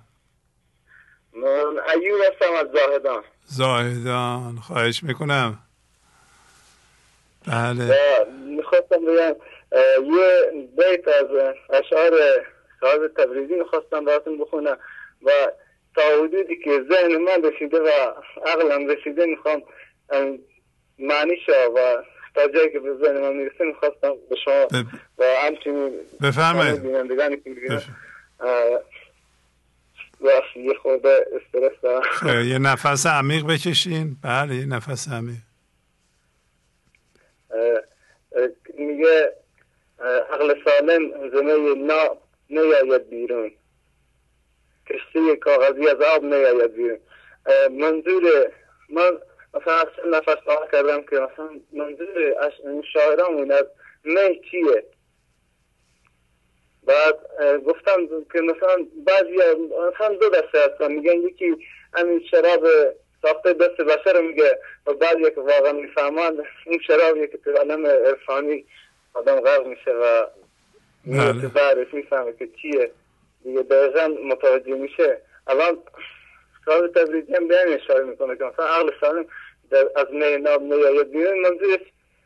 من 1.32 1.80
ایوب 1.94 2.20
هستم 2.20 2.54
از 2.54 2.66
زاهدان. 2.72 3.24
زاهدان. 3.46 4.58
خواهش 4.66 5.02
می‌کنم. 5.02 5.58
بله. 7.48 7.96
می‌خواستم 8.46 9.04
بگم 9.04 9.36
یه 10.16 10.52
بیت 10.76 11.08
از 11.08 11.54
اشعار 11.70 12.12
صاحب 12.86 13.06
تبریزی 13.16 13.54
می‌خواستم 13.54 14.04
براتون 14.04 14.38
بخونم 14.38 14.78
و 15.22 15.30
تا 15.96 16.02
حدودی 16.22 16.56
که 16.56 16.70
ذهن 16.90 17.16
من 17.16 17.42
رسیده 17.42 17.80
و 17.80 17.88
عقلم 18.46 18.86
رسیده 18.86 19.26
می‌خوام 19.26 19.62
معنی 20.98 21.36
شا 21.46 21.70
و 21.70 22.02
تا 22.34 22.48
جایی 22.48 22.72
که 22.72 22.78
به 22.80 22.94
ذهن 22.94 23.20
من 23.20 23.32
می‌رسه 23.32 23.64
می‌خواستم 23.64 24.14
به 24.30 24.36
شما. 24.44 24.68
و 25.18 25.24
همچنین 25.46 25.92
بفرمایید. 26.22 26.82
بینندگانی 26.82 27.36
که 27.36 27.50
یه 30.56 30.74
خورده 30.82 31.26
استرس 31.32 32.06
یه 32.46 32.58
نفس 32.58 33.06
عمیق 33.06 33.46
بکشین. 33.46 34.16
بله 34.24 34.54
یه 34.54 34.66
نفس 34.66 35.08
عمیق. 35.08 35.36
میگه 38.78 39.32
عقل 40.32 40.54
سالم 40.64 41.30
زمه 41.30 41.74
نا 41.74 42.16
نیاید 42.50 43.08
بیرون. 43.08 43.52
کشتی 44.90 45.36
کاغذی 45.36 45.88
از 45.88 46.00
آب 46.00 46.24
نیاید 46.24 46.74
بیرون. 46.74 47.00
منظور 47.70 48.52
من 48.88 49.18
مثلا 49.54 49.74
از 49.74 49.86
نفس 50.06 50.48
آه 50.48 50.68
کردم 50.72 51.02
که 51.02 51.16
مثلا 51.16 51.50
منظور 51.72 52.34
شاعران 52.92 53.50
از 53.50 53.66
می 54.04 54.40
چیه؟ 54.50 54.84
بعد 56.84 57.18
گفتم 57.66 58.06
که 58.32 58.40
مثلا 58.40 58.86
بعضی 59.06 59.36
مثلا 59.92 60.08
دو 60.14 60.28
دسته 60.28 60.58
هستن. 60.58 60.92
میگن 60.92 61.16
یکی 61.16 61.56
همین 61.94 62.24
شراب 62.30 62.66
ساخته 63.22 63.52
دست 63.52 63.76
بشر 63.76 64.20
میگه 64.20 64.58
و 64.86 64.94
بعضی 64.94 65.30
که 65.30 65.40
واقعا 65.40 65.72
می‌فهمن 65.72 66.44
اون 66.66 66.78
شرابیه 66.86 67.26
که 67.26 67.38
تو 67.38 67.50
علم 67.50 67.86
عرفانی 67.86 68.66
آدم 69.14 69.40
غرق 69.40 69.66
میشه 69.66 69.90
و 69.90 70.26
میشه 71.06 71.48
بعدش 71.48 71.94
می‌فهمه 71.94 72.32
که 72.32 72.48
چیه. 72.62 72.90
دیگه 73.44 73.62
دقیقا 73.62 74.08
متوجه 74.24 74.74
میشه. 74.74 75.20
الان 75.46 75.78
صاحب 76.64 76.86
تبریزی 76.86 77.34
هم 77.34 77.48
بیان 77.48 77.68
اشاره 77.68 78.04
می‌کنه 78.04 78.36
که 78.36 78.44
مثلا 78.44 78.66
عقل 78.66 78.90
سالم 79.00 79.26
از 79.96 80.06
می 80.10 80.36
ناب 80.36 80.62
نیاید 80.62 81.10
بیرون 81.10 81.40
منظورش 81.40 81.80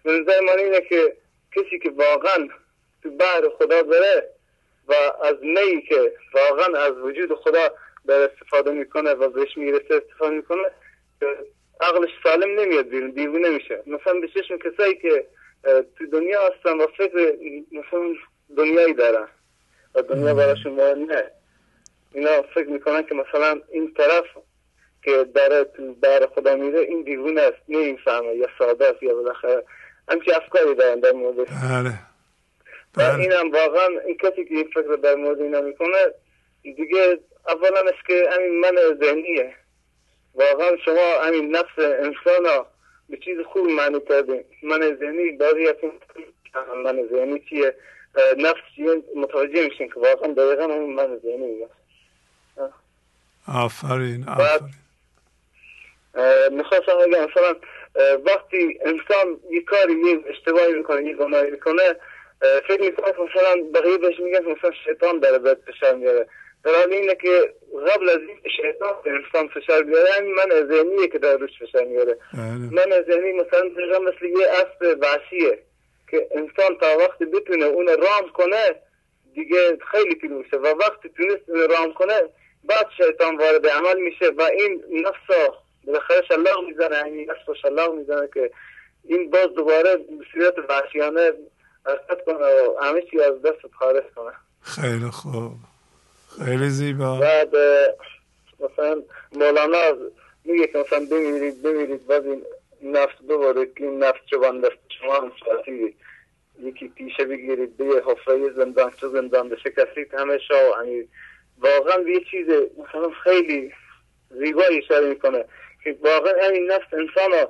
منظر 0.04 0.40
من 0.40 0.58
اینه 0.58 0.80
که 0.80 1.16
کسی 1.56 1.78
که 1.78 1.90
واقعا 1.90 2.48
تو 3.02 3.10
بحر 3.10 3.48
خدا 3.58 3.82
بره 3.82 4.28
و 4.88 4.94
از 5.22 5.36
می 5.42 5.82
که 5.82 6.12
واقعا 6.34 6.78
از 6.86 6.92
وجود 6.92 7.34
خدا 7.34 7.74
در 8.06 8.30
استفاده 8.30 8.70
می‌کنه 8.70 9.10
و 9.10 9.28
بهش 9.28 9.56
می‌رسه 9.56 9.94
استفاده 9.94 10.36
می‌کنه 10.36 10.62
عقلش 11.80 12.10
سالم 12.22 12.60
نمیاد 12.60 12.88
بیرون 12.88 13.10
دیوونه 13.10 13.48
میشه. 13.48 13.82
مثلا 13.86 14.20
به 14.20 14.28
چشم 14.28 14.58
کسایی 14.58 14.94
که 14.94 15.26
تو 15.98 16.06
دنیا 16.12 16.40
هستن 16.46 16.80
و 16.80 16.86
فکر 16.86 17.36
مثلا 17.72 18.14
دنیایی 18.56 18.94
دارن 18.94 19.28
و 19.94 20.02
دنیا 20.02 20.34
براشون 20.34 20.72
مهم 20.72 21.04
نه. 21.04 21.30
اینا 22.12 22.42
فکر 22.54 22.68
می‌کنن 22.68 23.02
که 23.02 23.14
مثلا 23.14 23.60
این 23.72 23.94
طرف 23.94 24.24
که 25.04 25.24
داره 25.34 25.64
تو 25.64 25.94
بر 25.94 26.26
خدا 26.26 26.56
میره 26.56 26.80
این 26.80 27.02
دیوونه 27.02 27.40
است. 27.40 27.62
نمی‌فهمه 27.68 28.34
یا 28.34 28.48
ساده 28.58 28.86
است 28.86 29.02
یا 29.02 29.14
بالاخره. 29.14 29.64
همچی 30.08 30.32
افکاری 30.32 30.74
دارن 30.74 31.00
در 31.00 31.12
موردش 31.12 31.48
بله. 31.48 31.92
و 32.96 33.20
اینم 33.20 33.50
واقعا 33.50 33.88
این 34.06 34.16
کسی 34.16 34.44
که 34.44 34.54
این 34.54 34.68
فکر 34.74 34.96
در 35.02 35.14
مورد 35.14 35.40
اینا 35.40 35.60
می‌کنه 35.60 35.98
دیگه 36.62 37.18
اولا 37.48 37.80
است 37.80 38.06
که 38.06 38.28
همین 38.32 38.60
من 38.60 38.76
ذهنیه. 39.02 39.54
واقعا 40.34 40.76
شما 40.84 41.20
همین 41.22 41.56
نفس 41.56 41.78
انسان 41.78 42.46
ها 42.46 42.66
به 43.08 43.16
چیز 43.16 43.38
خوب 43.40 43.66
معنی 43.70 44.00
کردیم 44.08 44.44
من 44.62 44.96
ذهنی 45.00 45.32
بعضی 45.32 45.68
از 45.68 45.76
من 46.84 47.08
ذهنی 47.12 47.40
چیه؟ 47.48 47.74
نفس 48.38 48.96
متوجه 49.16 49.68
میشین 49.68 49.88
که 49.88 50.00
واقعا 50.00 50.32
دقیقا 50.32 50.62
همین 50.62 50.94
من 50.94 51.18
ذهنی 51.22 51.66
آفرین 53.48 54.28
آفرین. 54.28 54.74
می‌خواستم 56.50 56.98
بگم 56.98 57.24
مثلا 57.24 57.54
وقتی 58.24 58.78
انسان 58.84 59.40
یه 59.50 59.62
کاری 59.62 59.92
یه 59.92 60.20
اشتباهی 60.26 60.72
می‌کنه 60.72 61.04
یه 61.04 61.14
گناهی 61.16 61.50
می‌کنه 61.50 61.96
فکر 62.68 62.80
می‌کنه 62.80 63.08
مثلا 63.08 63.62
بقیه 63.74 63.98
بهش 63.98 64.20
میگن 64.20 64.44
مثلا 64.44 64.70
شیطان 64.84 65.18
داره 65.18 65.38
بهت 65.38 65.58
فشار 65.66 65.94
میاره. 65.94 66.26
در 66.64 66.74
حال 66.74 66.92
اینه 66.92 67.14
که 67.14 67.54
قبل 67.88 68.08
از 68.08 68.18
این 68.18 68.40
شیطان 68.56 68.94
انسان 69.06 69.48
فشار 69.48 69.82
بیاره 69.82 70.08
همین 70.18 70.34
من 70.34 70.68
ذهنیه 70.68 71.08
که 71.08 71.18
داره 71.18 71.36
روش 71.36 71.50
فشار 71.62 71.84
میاره. 71.84 72.16
من 72.72 73.04
ذهنی 73.08 73.32
مثلا 73.32 73.68
دقیقا 73.68 73.98
مثل 73.98 74.24
یه 74.24 74.46
اسب 74.48 74.98
وحشیه. 75.00 75.58
که 76.10 76.28
انسان 76.30 76.76
تا 76.80 76.98
وقتی 76.98 77.24
بتونه 77.24 77.64
اون 77.64 77.86
رام 77.86 78.28
کنه 78.34 78.74
دیگه 79.34 79.78
خیلی 79.90 80.28
میشه. 80.28 80.56
و 80.56 80.66
وقتی 80.66 81.08
تونست 81.08 81.48
اون 81.48 81.68
رام 81.70 81.92
کنه 81.92 82.22
بعد 82.64 82.86
شیطان 82.96 83.36
وارد 83.36 83.66
عمل 83.66 84.00
میشه. 84.00 84.28
و 84.28 84.42
این 84.42 84.84
نفسا 84.92 85.54
بالاخره 85.86 86.22
شلاق 86.28 86.64
می‌زنه 86.66 86.96
همین 86.96 87.30
نفس 87.30 87.60
شلاق 87.62 87.94
می‌زنه 87.94 88.28
که 88.34 88.50
این 89.04 89.30
باز 89.30 89.54
دوباره 89.56 89.98
صورت 90.32 90.54
وحشیانه 90.68 91.32
حرکت 91.86 92.24
کنه 92.24 92.36
و 92.36 92.78
همه 92.82 93.02
چی 93.02 93.20
از 93.20 93.42
دست 93.42 93.74
خارج 93.78 94.04
کنه. 94.16 94.32
خیلی 94.62 95.10
خوب. 95.10 95.52
خیلی 96.44 96.68
زیبا. 96.68 97.18
بعد 97.18 97.56
مثلا 98.60 99.02
مولانا 99.32 99.96
میگه 100.44 100.66
که 100.66 100.78
مثلا 100.78 101.06
بمیرید 101.10 101.62
بمیرید 101.62 102.06
باز 102.06 102.24
این 102.24 102.42
نفس 102.82 103.14
ببارید 103.28 103.74
که 103.74 103.84
این 103.84 104.02
نفس 104.02 104.20
چه 104.30 104.38
دست 104.38 104.78
شما 105.00 105.14
هم 105.14 105.32
یکی 106.62 106.88
پیشه 106.88 107.24
بگیرید 107.24 107.76
به 107.76 107.84
حفره 108.06 108.52
زندان 108.52 108.92
چه 109.00 109.08
زندان 109.08 109.48
به 109.48 109.56
شکستید 109.56 110.14
همه 110.14 110.38
شا 110.38 110.84
یعنی 110.84 111.08
واقعا 111.58 112.02
یه 112.02 112.20
چیز 112.30 112.46
مثلا 112.48 113.10
خیلی 113.24 113.72
زیبایی 114.30 114.78
اشاره 114.78 115.08
می‌کنه 115.08 115.44
که 115.84 115.96
واقعا 116.02 116.48
این 116.48 116.70
نفس 116.70 116.94
انسان 116.94 117.48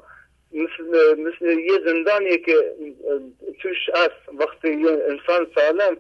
مثل, 0.53 1.21
مثل 1.21 1.59
یه 1.59 1.81
زندانیه 1.87 2.39
که 2.39 2.75
توش 3.63 3.89
است 3.95 4.41
وقتی 4.41 4.69
یه 4.69 4.91
انسان 4.91 5.47
سالم 5.55 5.97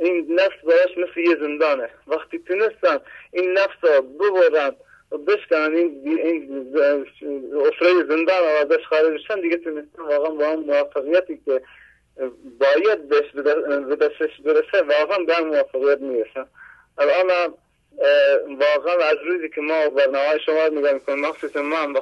این 0.00 0.40
نفس 0.40 0.64
براش 0.64 0.98
مثل 0.98 1.20
یه 1.20 1.36
زندانه. 1.40 1.88
وقتی 2.06 2.38
تونستن 2.38 2.98
این 3.32 3.52
نفس 3.52 3.76
رو 3.82 4.02
ببرن 4.02 4.72
و 5.12 5.18
بشکنن 5.18 5.74
این, 5.74 6.74
افره 7.66 8.04
زندان 8.08 8.44
و 8.44 8.72
ازش 8.72 8.86
خارج 8.86 9.14
بشن 9.14 9.40
دیگه 9.40 9.56
تونستن 9.56 10.02
واقعا 10.02 10.30
با 10.30 10.48
هم 10.48 10.60
موفقیتی 10.60 11.40
که 11.44 11.62
باید 12.60 13.08
بهش 13.08 13.30
به 13.34 13.96
دستش 13.96 14.40
برسه 14.44 14.82
واقعا 14.82 15.18
به 15.24 15.40
موفقیت 15.40 15.98
می‌رسن. 16.00 16.46
الان 16.98 17.54
واقعا 18.48 19.06
از 19.10 19.16
روزی 19.24 19.48
که 19.48 19.60
ما 19.60 19.88
برنامه 19.88 20.38
شما 20.46 20.66
رو 20.66 20.74
نگاه 20.74 20.92
می‌کنیم 20.92 21.18
مخصوص 21.18 21.56
ما 21.56 21.76
هم 21.76 21.92
به 21.92 22.00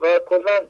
و 0.00 0.18
کلا 0.28 0.60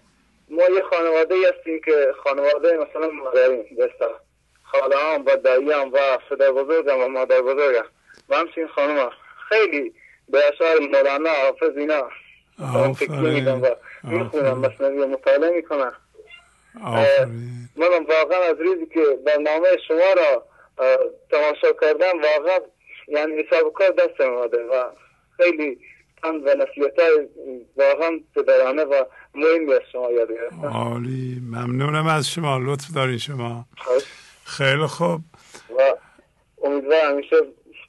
ما 0.48 0.62
یه 0.62 0.82
خانواده 0.82 1.34
هستیم 1.48 1.80
که 1.84 2.14
خانواده 2.24 2.76
مثلا 2.76 3.10
مادرین 3.10 3.62
دستا 3.62 4.20
خاله 4.62 4.96
هم 4.96 5.24
و 5.26 5.36
دایی 5.36 5.72
هم 5.72 5.92
و 5.92 6.18
پدر 6.30 6.52
بزرگم 6.52 7.00
و 7.00 7.08
مادر 7.08 7.40
بزرگم 7.40 7.84
و 8.28 8.36
همچنین 8.36 8.68
خانم 8.68 9.10
خیلی 9.48 9.94
به 10.32 10.38
اشعار 10.52 10.78
مولانا 10.78 11.30
حافظ 11.30 11.76
اینا. 11.76 12.08
فکر 12.92 13.12
میدم 13.12 13.62
و 13.62 13.66
می‌خونم 14.02 14.58
مصنوی 14.58 15.06
مطالعه 15.06 15.50
می‌کنم. 15.56 15.92
من 17.76 18.06
واقعا 18.08 18.42
از 18.50 18.60
روزی 18.60 18.86
که 18.86 19.00
برنامه 19.26 19.66
شما 19.88 20.12
را 20.16 20.46
تماشا 21.30 21.72
کردم 21.80 22.12
واقعا 22.22 22.58
یعنی 23.08 23.32
حساب 23.42 23.72
کار 23.72 23.90
دست 23.90 24.20
آمده 24.20 24.58
و 24.58 24.84
خیلی 25.36 25.78
تند 26.22 26.46
و 26.46 26.50
نصیحت 26.50 26.98
های 26.98 27.28
واقعا 27.76 28.20
پدرانه 28.36 28.84
و 28.84 29.04
مهمی 29.34 29.72
از 29.74 29.80
شما 29.92 30.10
یاد 30.10 30.32
گرفتم. 30.32 30.66
عالی. 30.66 31.42
ممنونم 31.42 32.06
از 32.06 32.28
شما. 32.28 32.58
لطف 32.58 32.94
دارین 32.94 33.18
شما. 33.18 33.64
خیلی 34.44 34.86
خوب. 34.86 35.20
و 35.78 35.94
امیدوارم 36.64 37.10
همیشه 37.10 37.36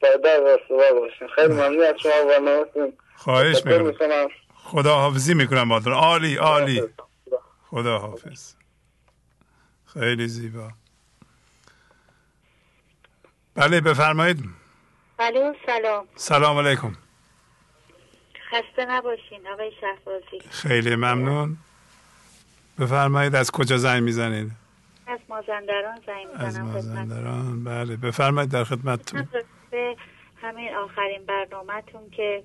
پایدار 0.01 0.43
و 0.43 1.27
خیلی 1.35 1.53
ممنون 1.53 1.83
از 1.83 1.95
شما 2.03 2.11
برنامهتون 2.29 2.93
خواهش 3.15 3.65
می‌کنم. 3.65 4.27
خدا 4.53 4.95
حافظی 4.95 5.33
می‌کنم 5.33 5.69
باتون. 5.69 5.93
عالی 5.93 6.35
عالی. 6.35 6.83
خدا 7.69 7.99
حافظ 7.99 8.53
خیلی 9.93 10.27
زیبا. 10.27 10.69
بله 13.55 13.81
بفرمایید. 13.81 14.43
بله 15.17 15.55
سلام. 15.65 16.07
سلام 16.15 16.57
علیکم. 16.57 16.95
خسته 18.51 18.85
نباشین 18.85 19.47
آقای 19.47 19.71
شهبازی. 19.81 20.49
خیلی 20.49 20.95
ممنون. 20.95 21.57
بفرمایید 22.79 23.35
از 23.35 23.51
کجا 23.51 23.77
زنگ 23.77 24.03
می‌زنید؟ 24.03 24.51
از 25.07 25.19
مازندران 25.29 26.01
زنگ 26.05 26.27
می‌زنم 26.27 26.45
از 26.45 26.59
مازندران. 26.59 27.63
بله 27.63 27.95
بفرمایید 27.95 28.51
در 28.51 28.63
خدمتتون. 28.63 29.27
به 29.71 29.95
همین 30.41 30.75
آخرین 30.75 31.25
برنامهتون 31.25 32.09
که 32.09 32.43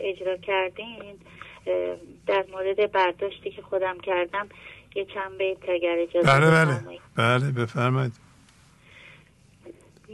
اجرا 0.00 0.36
کردین 0.36 1.18
در 2.26 2.44
مورد 2.52 2.92
برداشتی 2.92 3.50
که 3.50 3.62
خودم 3.62 3.98
کردم 3.98 4.48
یه 4.94 5.04
چند 5.04 5.38
بیت 5.38 5.68
اگر 5.68 5.96
اجازه 5.98 6.26
بله 6.26 6.50
بله. 6.50 6.98
بله 7.16 7.52
بفرمایید. 7.52 8.12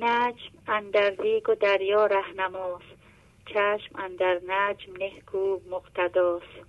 نجم 0.01 0.51
اندر 0.69 1.15
ریگ 1.19 1.49
و 1.49 1.55
دریا 1.55 2.07
رهنماست. 2.07 2.85
چشم 3.47 3.99
اندر 3.99 4.41
نجم 4.47 4.93
نهگو 4.99 5.61
مقتداست. 5.71 6.67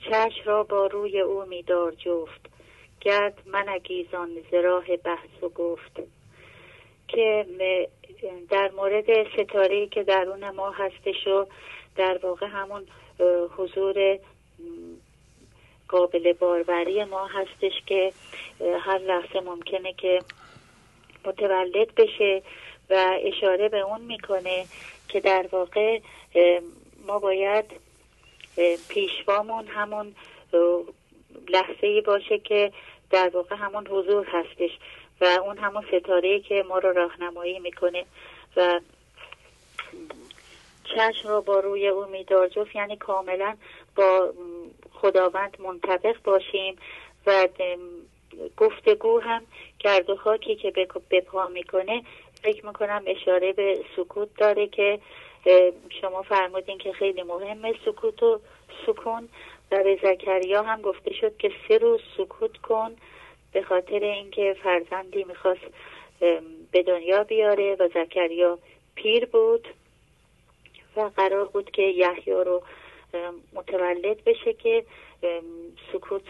چشم 0.00 0.42
را 0.44 0.62
با 0.62 0.86
روی 0.86 1.20
او 1.20 1.44
میدار 1.44 1.92
جفت. 1.92 2.40
گرد 3.00 3.42
من 3.46 3.68
اگیزان 3.68 4.28
زراح 4.50 4.96
بحث 4.96 5.42
و 5.42 5.48
گفت. 5.48 6.00
که 7.08 7.46
در 8.50 8.70
مورد 8.76 9.28
ستاره 9.32 9.86
که 9.86 10.02
درون 10.02 10.50
ما 10.50 10.70
هستش 10.70 11.26
و 11.26 11.46
در 11.96 12.18
واقع 12.22 12.46
همون 12.46 12.86
حضور 13.56 14.18
قابل 15.88 16.32
باروری 16.32 17.04
ما 17.04 17.26
هستش 17.26 17.72
که 17.86 18.12
هر 18.80 18.98
لحظه 18.98 19.40
ممکنه 19.40 19.92
که 19.92 20.18
متولد 21.24 21.94
بشه 21.94 22.42
و 22.90 23.16
اشاره 23.22 23.68
به 23.68 23.78
اون 23.80 24.00
می‌کنه 24.00 24.64
که 25.08 25.20
در 25.20 25.46
واقع 25.52 26.00
ما 27.06 27.18
باید 27.18 27.64
پیشوامون 28.88 29.66
همون 29.66 30.14
لحظه 31.48 31.86
ای 31.86 32.00
باشه 32.00 32.38
که 32.38 32.72
در 33.10 33.30
واقع 33.34 33.56
همون 33.56 33.86
حضور 33.86 34.26
هستش. 34.28 34.70
و 35.20 35.24
اون 35.24 35.58
همون 35.58 35.84
ستاره 35.88 36.40
که 36.40 36.64
ما 36.68 36.78
رو 36.78 36.92
راهنمایی 36.92 37.58
می‌کنه 37.58 38.04
و 38.56 38.80
چشم 40.84 41.28
رو 41.28 41.40
با 41.40 41.60
روی 41.60 41.88
او 41.88 42.06
میدار. 42.06 42.50
یعنی 42.74 42.96
کاملا 42.96 43.56
با 43.96 44.32
خداوند 44.92 45.56
منطبق 45.60 46.22
باشیم 46.24 46.76
و 47.26 47.48
گفتگو 48.56 49.20
هم 49.20 49.42
گرد 49.78 50.10
و 50.10 50.16
خاکی 50.16 50.56
که 50.56 50.70
به 51.08 51.20
پا 51.20 51.46
می‌کنه 51.46 52.02
فکر 52.42 52.66
می‌کنم 52.66 53.02
اشاره 53.06 53.52
به 53.52 53.84
سکوت 53.96 54.28
داره 54.38 54.66
که 54.66 54.98
شما 56.00 56.22
فرمودین 56.22 56.78
که 56.78 56.92
خیلی 56.92 57.22
مهمه 57.22 57.74
سکوت 57.84 58.22
و 58.22 58.40
سکون. 58.86 59.28
و 59.70 59.82
به 59.82 59.98
زکریا 60.02 60.62
هم 60.62 60.82
گفته 60.82 61.14
شد 61.14 61.36
که 61.36 61.52
سه 61.68 61.78
روز 61.78 62.00
سکوت 62.16 62.56
کن 62.56 62.96
به 63.56 63.62
خاطر 63.62 64.04
اینکه 64.04 64.56
فرزندی 64.62 65.24
می‌خواست 65.24 65.66
به 66.72 66.82
دنیا 66.82 67.24
بیاره 67.24 67.76
و 67.80 67.88
زکریا 67.94 68.58
پیر 68.94 69.26
بود 69.26 69.68
و 70.96 71.00
قرار 71.16 71.44
بود 71.44 71.70
که 71.70 71.82
یحیی 71.82 72.32
رو 72.32 72.62
متولد 73.52 74.24
بشه 74.24 74.52
که 74.52 74.84
سکوت 75.92 76.22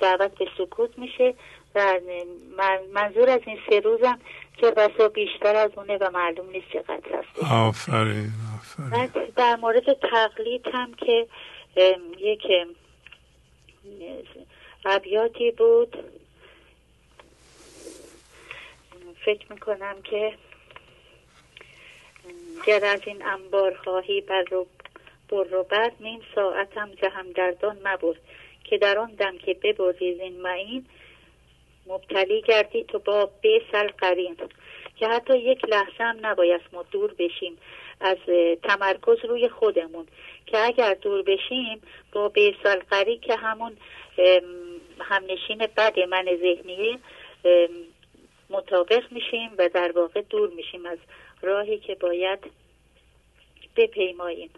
دعوت 0.00 0.38
به 0.38 0.46
سکوت 0.58 0.98
میشه 0.98 1.34
و 1.74 2.00
منظور 2.92 3.30
از 3.30 3.40
این 3.46 3.58
سه 3.70 3.80
روزم 3.80 4.18
که 4.56 4.70
بسا 4.70 5.08
بیشتر 5.08 5.56
از 5.56 5.70
اونه 5.76 5.98
و 5.98 6.10
معلوم 6.10 6.50
نیست 6.50 6.68
چقدر 6.72 7.18
هست. 7.18 7.52
آفرین 7.52 8.32
در 9.36 9.56
مورد 9.56 9.92
تقلید 9.92 10.66
هم 10.72 10.94
که 10.94 11.26
یک 12.18 12.42
ابیاتی 14.84 15.50
بود. 15.50 15.96
فکر 19.24 19.52
می‌کنم 19.52 20.02
که 20.02 20.32
گر 22.66 22.84
از 22.84 23.00
این 23.06 23.26
انبار 23.26 23.74
خواهی 23.74 24.20
بر 24.20 24.42
رو 24.42 24.66
بر 25.28 25.44
رو 25.44 25.62
بعد 25.62 25.92
نیم 26.00 26.20
ساعتم 26.34 26.90
زهم 27.02 27.32
دردان 27.32 27.78
مبر 27.84 28.14
که 28.64 28.78
در 28.78 28.98
آن 28.98 29.10
دم 29.10 29.38
که 29.38 29.54
ببرید 29.54 30.20
این 30.20 30.40
معین 30.42 30.86
مبتلی 31.86 32.42
گردی 32.42 32.84
تو 32.84 32.98
با 32.98 33.30
بیسل 33.40 33.88
قرین. 33.98 34.36
که 34.96 35.08
حتی 35.08 35.38
یک 35.38 35.64
لحظه 35.64 36.04
هم 36.04 36.26
نباید 36.26 36.60
ما 36.72 36.82
دور 36.82 37.14
بشیم 37.18 37.58
از 38.00 38.16
تمرکز 38.62 39.24
روی 39.24 39.48
خودمون. 39.48 40.06
که 40.46 40.58
اگر 40.58 40.94
دور 40.94 41.22
بشیم 41.22 41.82
با 42.12 42.28
بیسال 42.28 42.82
قری 42.90 43.18
که 43.18 43.36
همون 43.36 43.76
همنشین 45.00 45.58
بد 45.76 45.98
من 45.98 46.24
ذهنیه 46.24 46.98
مطابق 48.52 49.12
میشیم 49.12 49.50
و 49.58 49.68
در 49.68 49.92
واقع 49.92 50.22
دور 50.30 50.48
میشیم 50.48 50.86
از 50.86 50.98
راهی 51.42 51.78
که 51.78 51.94
باید 51.94 52.38
بپیماییم. 53.76 54.50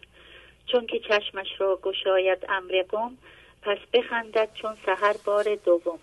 چون 0.66 0.86
که 0.86 0.98
چشمش 0.98 1.48
را 1.58 1.78
گشاید 1.82 2.46
امر 2.48 2.84
قوم 2.88 3.18
پس 3.62 3.78
بخندد 3.92 4.48
چون 4.54 4.76
سهر 4.86 5.14
بار 5.24 5.54
دوم. 5.54 5.98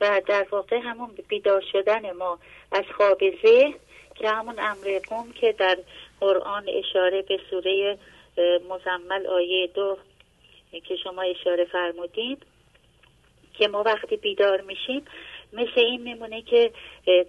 و 0.00 0.22
در 0.26 0.46
واقع 0.50 0.78
همون 0.78 1.10
بیدار 1.28 1.64
شدن 1.72 2.12
ما 2.12 2.38
از 2.72 2.84
خواب 2.96 3.22
ذهن 3.42 3.74
که 4.14 4.28
همون 4.28 4.58
امر 4.58 5.00
قوم 5.08 5.32
که 5.32 5.52
در 5.52 5.78
قرآن 6.20 6.64
اشاره 6.68 7.22
به 7.22 7.40
سوره 7.50 7.98
مزمل 8.68 9.26
آیه 9.26 9.66
دو 9.66 9.98
که 10.84 10.96
شما 10.96 11.22
اشاره 11.22 11.64
فرمودین 11.64 12.36
که 13.54 13.68
ما 13.68 13.82
وقتی 13.82 14.16
بیدار 14.16 14.60
میشیم 14.60 15.02
مثل 15.52 15.80
این 15.80 16.02
میمونه 16.02 16.42
که 16.42 16.72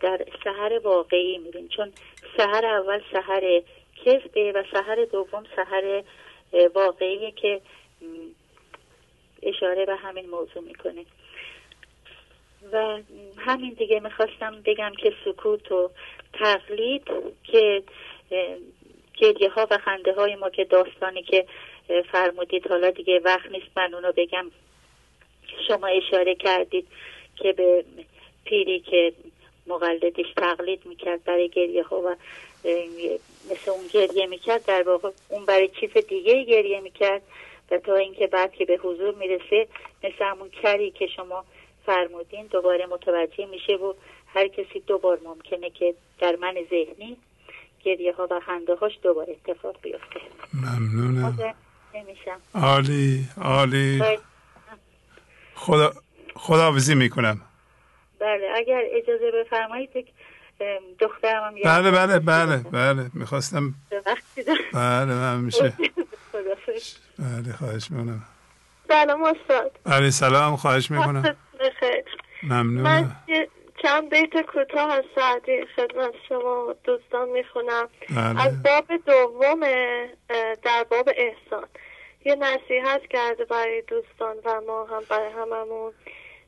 در 0.02 0.26
سهر 0.44 0.80
واقعی 0.84 1.38
میریم 1.38 1.68
چون 1.68 1.94
سهر 2.38 2.66
اول 2.66 3.02
سهر 3.12 3.62
کذبه 4.06 4.52
و 4.52 4.64
سهر 4.72 5.06
دوم 5.06 5.44
سهر 5.56 6.04
واقعیه 6.76 7.32
که 7.32 7.62
اشاره 9.44 9.86
به 9.86 9.96
همین 9.96 10.30
موضوع 10.30 10.64
می‌کنه. 10.64 11.06
و 12.72 13.00
همین 13.38 13.74
دیگه 13.74 14.00
می‌خواستم 14.00 14.62
بگم 14.66 14.92
که 14.98 15.14
سکوت 15.26 15.72
و 15.72 15.90
تقلید 16.34 17.08
که 17.44 17.84
گریه 19.18 19.50
ها 19.50 19.68
و 19.72 19.78
خنده 19.78 20.14
های 20.14 20.36
ما 20.36 20.50
که 20.50 20.64
داستانی 20.64 21.24
که 21.24 21.46
فرمودید 22.12 22.68
حالا 22.68 22.90
دیگه 22.92 23.20
وقت 23.20 23.52
نیست 23.52 23.68
من 23.78 23.94
اونو 23.94 24.12
بگم. 24.18 24.52
شما 25.68 25.88
اشاره 25.88 26.36
کردید. 26.36 26.88
که 27.40 27.53
به 27.53 27.85
پیری 28.45 28.80
که 28.80 29.14
مقلدش 29.67 30.33
تقلید 30.38 30.85
می‌کرد 30.85 31.24
برای 31.24 31.49
گریه 31.49 31.83
ها 31.83 32.01
و 32.01 32.16
مثل 33.51 33.72
اون 33.72 33.88
گریه 33.93 34.25
می‌کرد 34.25 34.66
در 34.66 34.83
واقع 34.83 35.11
اون 35.30 35.45
برای 35.45 35.67
چیز 35.80 35.91
دیگه 35.91 36.43
گریه 36.43 36.80
می‌کرد 36.80 37.22
و 37.72 37.77
تا 37.77 37.95
اینکه 37.95 38.27
بعد 38.27 38.53
که 38.53 38.66
به 38.66 38.77
حضور 38.77 39.16
می‌رسه 39.16 39.67
مثل 40.03 40.25
همون 40.25 40.49
کری 40.49 40.91
که 40.91 41.07
شما 41.07 41.45
فرمودین 41.85 42.45
دوباره 42.45 42.85
متوجه 42.85 43.45
میشه 43.45 43.74
و 43.74 43.93
هر 44.27 44.48
کسی 44.48 44.80
دوبار 44.88 45.19
ممکنه 45.25 45.69
که 45.69 45.93
در 46.19 46.35
من 46.35 46.56
ذهنی 46.69 47.17
گریه 47.83 48.14
ها 48.14 48.27
و 48.32 48.40
خنده 48.40 48.75
هاش 48.75 48.99
دوباره 49.03 49.35
اتفاق 49.45 49.75
بیفته. 49.82 50.19
ممنونم. 50.53 51.56
عالی 52.56 53.25
عالی. 53.41 54.01
خدا 55.56 55.93
خداوزی 56.38 56.95
می‌کنم. 56.95 57.41
بله 58.19 58.48
اگر 58.56 58.82
اجازه 58.91 59.32
بفرمایید 59.32 59.90
دخترم 60.99 61.56
بله 61.66 61.91
بله 61.91 62.19
بله 62.19 62.57
بله 62.57 63.09
می‌خواستم 63.14 63.74
بله 64.74 65.06
من 65.06 65.40
میشه. 65.40 65.74
بله 67.19 67.53
خواهش 67.53 67.91
می‌کنم. 67.91 68.25
سلام 68.88 69.24
استاد. 69.24 69.80
بله 69.83 70.09
سلام 70.09 70.56
خواهش 70.56 70.91
می‌کنم. 70.91 71.35
ممنون. 72.43 72.82
من 72.82 73.16
چند 73.83 74.09
بیت 74.09 74.41
کوتاه 74.45 74.91
از 74.91 75.03
سعدی 75.16 75.66
خدمت 75.75 76.14
شما 76.30 76.75
دوستان 76.83 77.30
می‌خونم. 77.30 77.88
بله. 78.09 78.41
از 78.41 78.64
باب 78.64 78.85
دوم 79.06 79.59
در 80.64 80.83
باب 80.90 81.09
احسان. 81.16 81.67
یه 82.25 82.35
نصیحت 82.35 83.01
کرده 83.09 83.45
برای 83.45 83.82
دوستان 83.82 84.35
و 84.45 84.61
ما 84.67 84.85
هم 84.85 85.03
برای 85.09 85.32
هممون. 85.32 85.93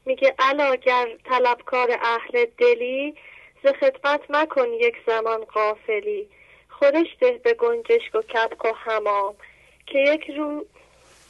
میگه 0.10 0.36
علاگر 0.40 1.08
طلبکار 1.26 1.90
اهل 2.02 2.46
دلی 2.58 3.16
ز 3.64 3.68
خدمت 3.68 4.22
مکن 4.30 4.68
یک 4.74 4.96
زمان 5.08 5.46
قافلی 5.46 6.28
خورش 6.70 7.08
ده 7.20 7.32
به 7.44 7.54
گنجشک 7.54 8.16
و 8.16 8.22
کبک 8.22 8.66
و 8.66 8.72
همام 8.76 9.36
که 9.86 10.00
یک 10.00 10.30
رو 10.30 10.66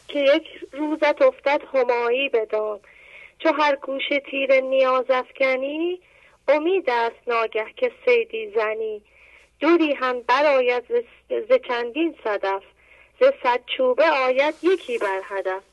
که 0.07 0.19
یک 0.19 0.47
روزت 0.71 1.21
افتد 1.21 1.61
همایی 1.73 2.29
بدان 2.29 2.79
چو 3.39 3.53
هر 3.53 3.75
گوش 3.75 4.03
تیر 4.31 4.61
نیاز 4.61 5.05
افکنی 5.09 5.99
امید 6.47 6.89
است 6.89 7.27
ناگه 7.27 7.65
که 7.75 7.91
سیدی 8.05 8.51
زنی. 8.55 9.01
دوری 9.59 9.93
هم 9.93 10.21
برآید 10.21 10.83
ز 11.29 11.51
چندین 11.67 12.15
صدف. 12.23 12.63
ز 13.19 13.23
صد 13.43 13.59
چوبه 13.77 14.09
آید 14.09 14.55
یکی 14.63 14.97
بر 14.97 15.21
هدف. 15.23 15.63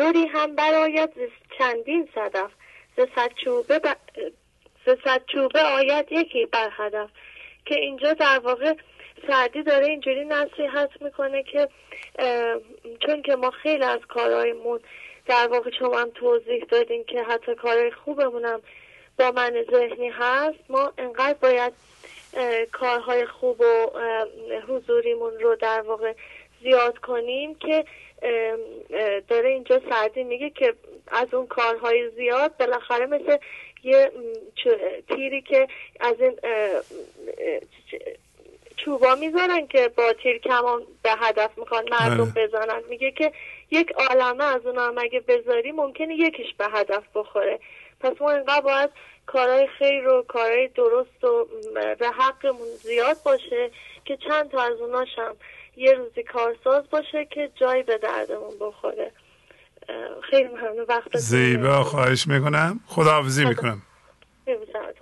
دوری 0.00 0.26
هم 0.26 0.54
برآید 0.54 1.10
ز 1.10 1.56
چندین 1.58 2.08
صدف. 2.14 2.50
ز 2.96 3.00
صد 3.14 3.30
چوبه 3.44 3.78
ب... 3.78 5.56
آید 5.56 6.06
یکی 6.10 6.46
بر 6.46 6.70
هدف. 6.72 7.10
که 7.64 7.74
اینجا 7.74 8.12
در 8.12 8.38
واقع 8.38 8.74
سعدی 9.28 9.62
داره 9.62 9.86
اینجوری 9.86 10.24
نصیحت 10.24 10.90
می‌کنه 11.00 11.42
که 11.42 11.68
چون 13.06 13.22
که 13.22 13.36
ما 13.36 13.50
خیلی 13.50 13.84
از 13.84 14.00
کارهایمون 14.08 14.80
در 15.26 15.48
واقع 15.48 15.70
شما 15.78 15.98
هم 15.98 16.10
توضیح 16.10 16.64
دادین 16.64 17.04
که 17.04 17.22
حتی 17.22 17.54
کارهای 17.54 17.90
خوبمونم 17.90 18.60
با 19.18 19.30
من 19.30 19.64
ذهنی 19.70 20.08
هست 20.08 20.58
ما 20.68 20.92
انقدر 20.98 21.38
باید 21.42 21.72
کارهای 22.72 23.26
خوب 23.26 23.60
و 23.60 23.90
حضوریمون 24.68 25.32
رو 25.40 25.56
در 25.56 25.80
واقع 25.80 26.14
زیاد 26.62 26.98
کنیم 26.98 27.54
که 27.54 27.84
داره 29.28 29.48
اینجا 29.48 29.80
سعدی 29.90 30.24
میگه 30.24 30.50
که 30.50 30.74
از 31.12 31.34
اون 31.34 31.46
کارهای 31.46 32.10
زیاد 32.10 32.56
بالاخره 32.56 33.06
مثل 33.06 33.36
یه 33.84 34.10
تیری 35.08 35.42
که 35.42 35.68
از 36.00 36.16
این 36.20 36.36
چوبا 38.76 39.14
می‌ذارن 39.14 39.66
که 39.66 39.88
با 39.88 40.12
تیر 40.12 40.38
کمان 40.38 40.82
به 41.02 41.10
هدف 41.10 41.58
می‌خوان 41.58 41.88
مردم 41.90 42.24
بله. 42.24 42.46
بزنن 42.46 42.82
میگه 42.88 43.10
که 43.10 43.32
یک 43.70 43.92
عالمه 43.92 44.44
از 44.44 44.66
اون 44.66 44.78
هم 44.78 44.98
اگه 44.98 45.20
بذاری 45.20 45.72
ممکنه 45.72 46.14
یکیش 46.14 46.54
به 46.58 46.66
هدف 46.66 47.04
بخوره 47.14 47.58
پس 48.00 48.12
ما 48.20 48.30
اینقدر 48.30 48.60
باید 48.60 48.90
کارهای 49.26 49.66
خیر 49.66 50.08
و 50.08 50.22
کارهای 50.22 50.68
درست 50.68 51.24
و 51.24 51.46
به 51.98 52.08
حقمون 52.08 52.68
زیاد 52.82 53.16
باشه 53.24 53.70
که 54.04 54.16
چند 54.16 54.50
تا 54.50 54.62
از 54.62 54.80
اوناش 54.80 55.08
هم 55.18 55.36
یه 55.80 55.92
روزی 55.92 56.22
کارساز 56.22 56.90
باشه 56.90 57.24
که 57.30 57.50
جایی 57.54 57.82
به 57.82 57.98
دردمون 57.98 58.58
بخوره. 58.60 59.12
خیلی 60.30 60.48
ممنون. 60.48 60.86
وقت 60.88 61.16
زیبا 61.16 61.84
خواهش 61.84 62.26
می‌کنم. 62.26 62.80
خداحافظی 62.86 63.44
می‌کنم. 63.44 63.82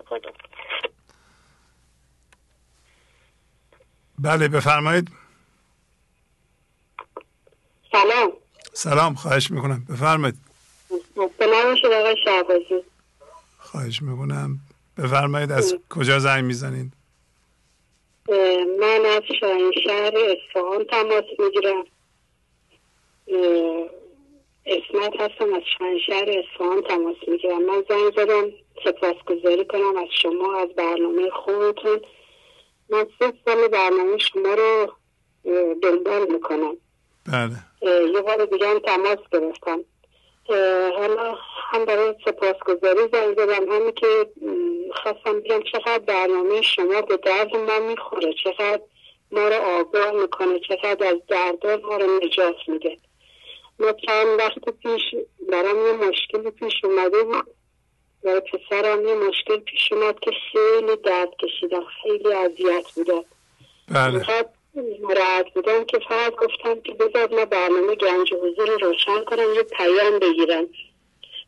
خدا. 0.06 0.30
بله 4.18 4.48
بفرمایید. 4.48 5.10
سلام. 7.92 8.32
سلام 8.72 9.14
خواهش 9.14 9.50
می‌کنم. 9.50 9.84
بفرمایید. 9.84 10.36
شد 11.76 11.86
آقای 11.86 12.16
شعبازی 12.24 12.84
خواهش 13.58 14.02
می‌کنم. 14.02 14.60
بفرمایید 14.96 15.52
از 15.52 15.74
کجا 15.90 16.18
زنگ 16.18 16.44
می‌زنید؟ 16.44 16.92
من 18.80 19.06
از 19.06 19.22
شهر 19.84 20.12
اصفهان 20.16 20.84
تماس 20.84 21.24
می‌گیرم. 21.38 21.84
اسمت 24.66 25.20
هستم 25.20 25.54
از 25.54 25.62
شهر 26.06 26.28
اصفهان 26.28 26.82
تماس 26.82 27.16
می‌گیرم. 27.28 27.62
من 27.62 27.84
زنگ 27.88 28.12
زدم 28.16 28.52
سپاسگزاری 28.84 29.64
کنم 29.64 29.96
از 29.96 30.08
شما 30.22 30.56
از 30.56 30.68
برنامه 30.68 31.30
خودتون. 31.30 32.00
من 32.90 33.06
سه 33.18 33.32
سال 33.44 33.68
برنامه 33.68 34.18
شما 34.18 34.54
رو 34.54 34.92
دنبال 35.82 36.32
می‌کنم. 36.32 36.76
بله. 37.26 37.56
یه 38.14 38.20
بار 38.20 38.44
دیگه 38.44 38.68
هم 38.68 38.78
تماس 38.78 39.18
گرفتم. 39.32 39.84
حالا 40.98 41.34
هم 41.70 41.84
برای 41.84 42.14
سپاسگزاری 42.24 43.08
زنگ 43.12 43.36
زدم. 43.36 43.72
همین 43.72 43.92
که 43.92 44.26
خواستم 45.02 45.40
بگم 45.40 45.62
چقدر 45.72 45.98
برنامه 45.98 46.62
شما 46.62 47.02
به 47.02 47.16
درد 47.16 47.56
ما 47.56 47.78
می‌خوره 47.78 48.32
چقدر 48.44 48.80
ما 49.32 49.48
رو 49.48 49.54
آگاه 49.54 50.10
می‌کنه 50.10 50.60
چقدر 50.60 51.06
از 51.06 51.16
دردار 51.28 51.80
ما 51.80 51.96
رو 51.96 52.20
نجات 52.24 52.56
میده. 52.68 52.96
ما 53.78 53.92
چند 53.92 54.26
وقت 54.38 54.58
پیش 54.82 55.02
برام 55.52 55.86
یه 55.86 55.92
مشکلی 55.92 56.50
پیش 56.50 56.84
اومده 56.84 57.22
بود. 57.22 57.46
و 58.24 58.40
پسرم 58.40 59.08
یه 59.08 59.14
مشکل 59.14 59.56
پیش 59.56 59.92
اومد 59.92 60.20
که 60.20 60.30
خیلی 60.52 60.96
درد 60.96 61.28
کشیدم 61.42 61.84
خیلی 62.02 62.32
اذیت 62.32 62.92
بودم 62.94 63.24
بله. 63.88 64.24
ناراحت 64.74 65.54
بودم 65.54 65.84
که 65.84 65.98
فقط 66.08 66.34
گفتم 66.36 66.80
که 66.80 66.92
بذار 66.92 67.34
ما 67.34 67.44
برنامه 67.44 67.94
گنج 67.94 68.34
حضور 68.34 68.78
روشن 68.80 69.24
کنم 69.24 69.54
یه 69.54 69.62
پیام 69.62 70.18
بگیرم. 70.18 70.68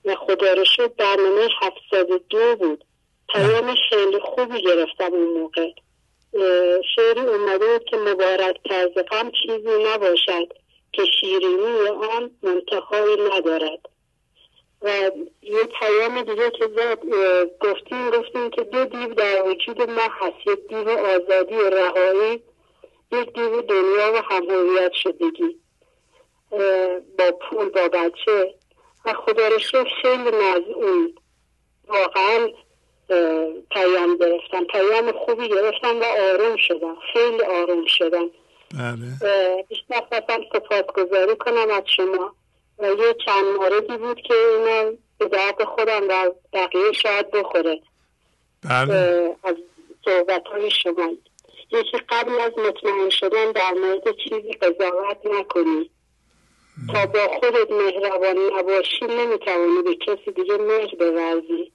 و 0.05 0.15
خدا 0.15 0.53
رو 0.53 0.65
شد 0.65 0.97
برنامه 0.97 1.49
هفتاد 1.61 2.07
دو 2.29 2.57
بود. 2.57 2.85
پیام 3.29 3.75
خیلی 3.91 4.19
خوبی 4.19 4.63
گرفتم 4.63 5.13
اون 5.13 5.41
موقع. 5.41 5.71
شعری 6.97 7.21
اومده 7.21 7.67
بود 7.73 7.85
که 7.85 7.97
مبارک 7.97 8.57
طرز 8.69 8.95
غم 9.11 9.31
چیزی 9.31 9.85
نباشد 9.95 10.53
که 10.93 11.03
شیرینی 11.21 11.89
آن 11.89 12.31
منتخایی 12.43 13.17
ندارد. 13.17 13.89
و 14.83 15.11
یه 15.43 15.65
پیام 15.65 16.23
دیگه 16.23 16.51
که 16.51 16.69
زد 16.77 16.99
گفتیم 17.61 18.11
گفتیم 18.11 18.51
که 18.51 18.63
دو 18.63 18.85
دیو 18.85 19.15
در 19.15 19.49
وجود 19.49 19.91
ما 19.91 20.09
هست. 20.11 20.47
یک 20.47 20.69
دیو 20.69 20.89
آزادی 20.91 21.55
و 21.55 21.71
رهایی 21.71 22.43
یک 23.13 23.33
دیو 23.33 23.63
دنیا 23.63 24.13
و 24.15 24.23
همهویت 24.31 24.93
شدگی 24.93 25.57
با 27.19 27.33
پول 27.41 27.69
با 27.69 27.89
بچه. 27.89 28.55
و 29.05 29.13
خدا 29.13 29.49
رو 29.49 29.85
خیلی 30.03 30.31
اون 30.75 31.15
واقعا 31.89 32.49
پیام 33.71 34.17
گرفتم. 34.17 34.65
پیام 34.65 35.13
خوبی 35.13 35.49
گرفتم 35.49 36.01
و 36.01 36.05
آروم 36.05 36.57
شدم. 36.57 36.97
خیلی 37.13 37.43
آروم 37.43 37.87
شدم. 37.87 38.31
بله. 38.79 39.65
بیشتر 39.69 40.01
خواستم 40.09 40.41
گذاری 40.97 41.37
کنم 41.37 41.71
از 41.71 41.83
شما. 41.97 42.35
و 42.79 42.87
یه 42.87 43.15
چند 43.27 43.45
موردی 43.45 43.97
بود 43.97 44.21
که 44.21 44.35
اینم 44.35 44.99
به 45.19 45.27
درد 45.27 45.65
خودم 45.65 46.03
و 46.09 46.31
بقیه 46.53 46.93
شاید 46.93 47.31
بخوره. 47.31 47.81
بله. 48.65 49.37
از 49.45 49.57
صحبت 50.05 50.47
های 50.47 50.71
شما. 50.71 51.11
یکی 51.73 51.99
قبل 52.09 52.41
از 52.41 52.53
مطمئن 52.59 53.11
شدن 53.11 53.53
در 53.53 53.73
مورد 53.73 54.17
چیزی 54.17 54.53
قضاوت 54.53 55.27
نکنی. 55.27 55.91
تا 56.93 57.07
با 57.07 57.29
خودت 57.29 57.71
مهربان 57.71 58.37
نباشی 58.39 59.05
نمی‌توانی 59.05 59.83
به 59.83 59.95
کسی 59.95 60.31
دیگه 60.31 60.57
مهر 60.57 60.95
بورزی. 60.95 61.73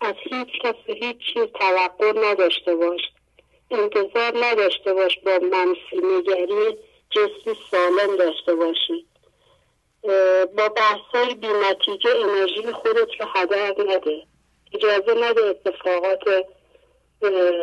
از 0.00 0.14
هیچ 0.22 0.48
کس 0.64 0.74
هیچ 0.86 1.16
چیز 1.34 1.42
توقع 1.60 2.12
نداشته 2.30 2.74
باش. 2.74 3.00
انتظار 3.70 4.44
نداشته 4.44 4.94
باش 4.94 5.18
با 5.18 5.38
منفی 5.52 5.96
نگری 5.96 6.78
جسمی 7.10 7.56
سالم 7.70 8.16
داشته 8.16 8.54
باشی. 8.54 9.06
با 10.56 10.68
بحثای 10.68 11.34
بیمتیجه 11.34 12.10
انرژی 12.10 12.72
خودت 12.72 13.20
رو 13.20 13.26
هدر 13.34 13.74
نده. 13.88 14.22
اجازه 14.74 15.14
نده 15.14 15.42
اتفاقات 15.42 16.20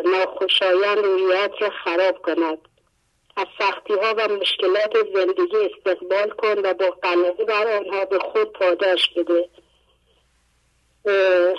ناخوشایند 0.06 0.98
رویت 0.98 1.52
رو 1.62 1.70
خراب 1.84 2.22
کند. 2.22 2.58
از 3.38 3.48
سختی 3.60 3.94
ها 3.94 4.14
و 4.18 4.28
مشکلات 4.28 4.94
زندگی 5.14 5.58
استقبال 5.58 6.30
کن 6.30 6.60
و 6.64 6.74
با 6.74 6.90
قلبی 7.02 7.44
بر 7.44 7.78
آنها 7.78 8.06
به 8.06 8.20
خود 8.20 8.54
پاداش 8.54 9.10
بده. 9.10 9.50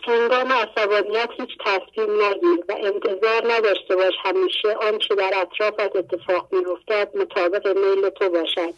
هنگام 0.07 0.53
عصبانیت 0.53 1.31
هیچ 1.41 1.51
تصمیم 1.61 2.23
نگیر 2.23 2.65
و 2.69 2.77
انتظار 2.79 3.53
نداشته 3.53 3.97
باش 3.97 4.15
همیشه 4.25 4.75
آنچه 4.75 5.15
در 5.15 5.33
اطرافت 5.37 5.97
اتفاق 5.97 6.49
میافتد 6.53 7.17
مطابق 7.17 7.79
میل 7.79 8.09
تو 8.09 8.29
باشد. 8.29 8.75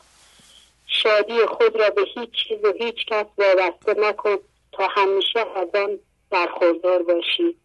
شادی 0.86 1.46
خود 1.46 1.76
را 1.80 1.90
به 1.90 2.02
هیچ 2.14 2.30
چیز 2.48 2.64
و 2.64 2.72
هیچ 2.72 3.06
کس 3.06 3.26
وابسته 3.38 4.00
نکن 4.00 4.36
تا 4.72 4.86
همیشه 4.86 5.40
از 5.40 5.68
آن 5.74 5.98
برخوردار 6.30 7.02
باشی. 7.02 7.56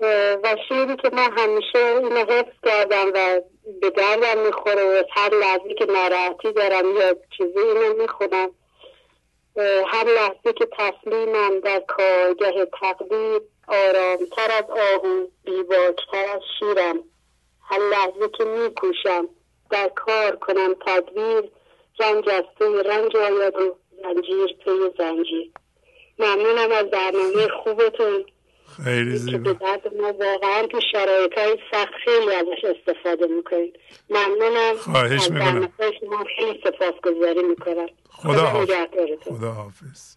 و 0.00 0.56
شیری 0.68 0.96
که 0.96 1.10
من 1.12 1.38
همیشه 1.38 1.78
اینو 1.78 2.18
حفظ 2.18 2.54
کردم 2.64 3.06
و 3.14 3.40
به 3.80 3.90
دردم 3.90 4.38
می‌خوره 4.46 4.84
و 4.84 5.02
هر 5.10 5.34
لحظه 5.34 5.74
که 5.74 5.84
ناراحتی 5.84 6.52
دارم 6.52 6.96
یا 6.96 7.16
چیزی 7.36 7.58
اینو 7.58 8.02
می‌خونم. 8.02 8.50
هر 9.86 10.04
لحظه 10.04 10.52
که 10.52 10.68
تسلیمم 10.78 11.60
در 11.60 11.80
کارگه 11.80 12.66
تقدیر 12.80 13.40
آرامتر 13.68 14.50
از 14.58 14.70
آهو 14.70 15.26
بیباکتر 15.44 16.24
از 16.34 16.42
شیرم. 16.58 17.04
هر 17.70 17.78
لحظه 17.78 18.28
که 18.38 18.44
میکوشم 18.44 19.28
در 19.70 19.88
کار 19.88 20.36
کنم 20.36 20.74
تدبیر 20.86 21.50
رنج 22.00 22.28
از 22.28 22.44
رنج 22.86 23.16
آید 23.16 23.56
و 23.56 23.76
زنجیر 24.02 24.56
توی 24.64 24.90
زنجیر. 24.98 25.50
ممنونم 26.18 26.72
از 26.72 26.90
برنامه 26.90 27.48
خوبتون. 27.64 28.24
خیلی 28.76 29.16
زیبا. 29.16 29.52
ما 29.98 30.12
واقعا 30.12 30.66
تو 30.66 30.80
شرایط 30.92 31.38
های 31.38 31.58
سخت 31.72 31.92
خیلی 32.04 32.34
ازش 32.34 32.64
استفاده 32.64 33.26
می‌کنیم. 33.26 33.72
ممنونم. 34.10 34.76
خواهش 34.76 35.30
می‌کنم. 35.30 35.72
شما 36.00 36.24
خیلی 36.36 36.60
سپاس 36.64 36.94
گذاری 37.04 37.42
می‌کنم. 37.42 37.86
خدا 38.10 38.46
حافظ. 38.46 38.70
خدا 39.20 39.52
حافظ. 39.52 40.16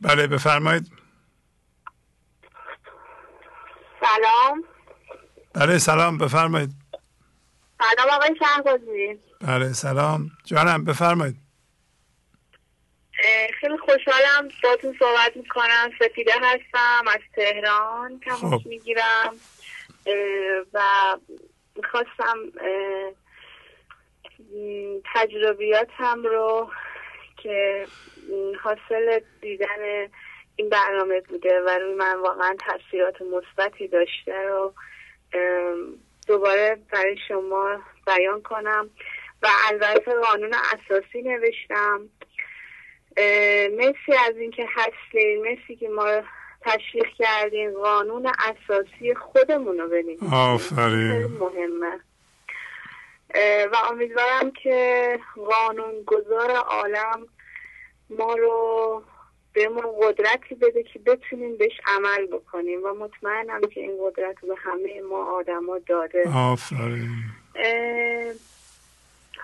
بله 0.00 0.26
بفرمایید. 0.26 0.92
سلام. 4.00 4.64
بله 5.54 5.78
سلام. 5.78 6.18
بفرمایید. 6.18 6.70
سلام 7.78 8.10
آقای 8.10 8.36
شهبازی 8.38 9.18
بله 9.40 9.72
سلام. 9.72 10.30
جانم 10.44 10.84
بفرمایید. 10.84 11.36
خیلی 13.60 13.76
خوشحالم 13.76 14.48
باتون 14.62 14.96
صحبت 14.98 15.36
می‌کنم. 15.36 15.90
سفیده 15.98 16.32
هستم 16.42 17.08
از 17.08 17.20
تهران 17.36 18.20
تماس 18.20 18.62
خب. 18.62 18.66
می‌گیرم. 18.68 19.34
و 20.74 20.82
می‌خواستم 21.76 22.36
تجربیاتم 25.14 26.22
رو 26.22 26.70
که 27.42 27.86
حاصل 28.62 29.20
دیدن 29.40 30.08
این 30.56 30.68
برنامه 30.68 31.20
بوده 31.20 31.60
و 31.60 31.68
روی 31.68 31.94
من 31.94 32.16
واقعا 32.16 32.56
تاثیرات 32.66 33.22
مثبتی 33.22 33.88
داشته 33.88 34.42
رو 34.42 34.74
دوباره 36.26 36.78
برای 36.92 37.16
شما 37.28 37.80
بیان 38.06 38.42
کنم. 38.42 38.90
و 39.42 39.48
البته 39.68 40.14
قانون 40.14 40.54
اساسی 40.54 41.22
نوشتم. 41.22 42.08
مرسی 43.78 44.12
از 44.28 44.36
اینکه 44.36 44.66
هستین 44.68 45.42
مرسی 45.42 45.76
که 45.76 45.88
ما 45.88 46.22
تشویق 46.60 47.06
کردین. 47.18 47.72
قانون 47.74 48.26
اساسی 48.26 49.14
خودمون 49.14 49.78
رو 49.78 49.88
ببینیم. 49.88 50.34
آفرین. 50.34 51.26
مهمه. 51.26 52.00
و 53.72 53.76
امیدوارم 53.90 54.50
که 54.62 55.18
قانون 55.36 56.02
گذار 56.06 56.50
عالم 56.50 57.26
ما 58.10 58.34
رو 58.34 59.02
بهمون 59.52 59.84
قدرتی 60.02 60.54
بده 60.54 60.82
که 60.82 60.98
بتونیم 60.98 61.56
بهش 61.56 61.80
عمل 61.86 62.26
بکنیم. 62.26 62.84
و 62.84 62.94
مطمئنم 62.94 63.60
که 63.60 63.80
این 63.80 63.98
قدرت 64.04 64.36
رو 64.42 64.48
به 64.48 64.54
همه 64.58 65.00
ما 65.10 65.24
آدما 65.24 65.78
داده. 65.78 66.28
آفرین. 66.36 67.08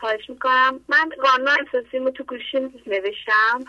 خواهش 0.00 0.31
می‌کنم. 0.31 0.81
من 0.89 1.10
قانون 1.23 1.49
اساسی 1.49 2.10
تو 2.10 2.25
گوشیم 2.25 2.75
نوشتم. 2.86 3.65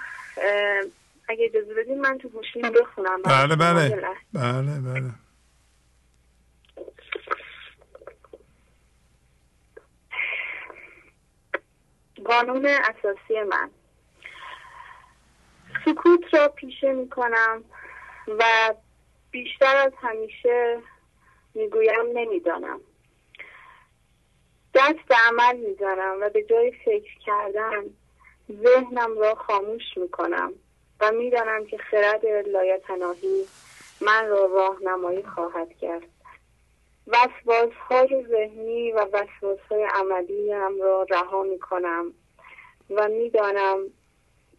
اگه 1.29 1.45
اجازه 1.45 1.73
بدیم 1.73 2.01
من 2.01 2.17
تو 2.17 2.29
گوشیم 2.29 2.61
بخونم. 2.61 3.21
بله 3.21 3.55
بله. 3.55 4.01
بله 4.33 4.79
بله. 4.79 5.11
قانون 12.25 12.65
اساسی 12.65 13.43
من. 13.49 13.69
سکوت 15.85 16.33
را 16.33 16.47
پیشه 16.47 16.93
می‌کنم 16.93 17.63
و 18.27 18.73
بیشتر 19.31 19.75
از 19.75 19.91
همیشه 20.01 20.79
می‌گویم 21.53 22.05
نمی‌دانم. 22.13 22.79
دست 24.73 25.07
به 25.09 25.15
عمل 25.27 25.57
می‌ذارم 25.57 26.17
و 26.21 26.29
به 26.29 26.43
جای 26.43 26.71
فکر 26.71 27.19
کردن 27.25 27.83
ذهنم 28.63 29.17
را 29.17 29.35
خاموش 29.35 29.83
می‌کنم 29.95 30.53
و 30.99 31.11
می‌دانم 31.11 31.65
که 31.65 31.77
خرد 31.77 32.25
لایتناهی 32.25 33.45
من 34.01 34.27
را 34.27 34.45
راهنمایی 34.45 35.23
خواهد 35.23 35.77
کرد. 35.81 36.03
وسواس 37.07 37.73
های 37.89 38.25
ذهنی 38.29 38.91
و 38.91 38.99
وسواس 38.99 39.59
های 39.71 39.83
عملی 39.83 40.51
هم 40.51 40.81
را 40.81 41.05
رها 41.09 41.43
می‌کنم 41.43 42.13
و 42.89 43.07
می‌دانم 43.07 43.79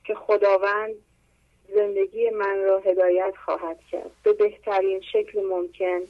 که 0.05 0.15
خداوند 0.15 0.95
زندگی 1.75 2.31
من 2.31 2.63
را 2.65 2.79
هدایت 2.79 3.35
خواهد 3.45 3.79
کرد. 3.91 4.11
به 4.23 4.33
بهترین 4.33 5.01
شکل 5.01 5.45
ممکن 5.45 6.01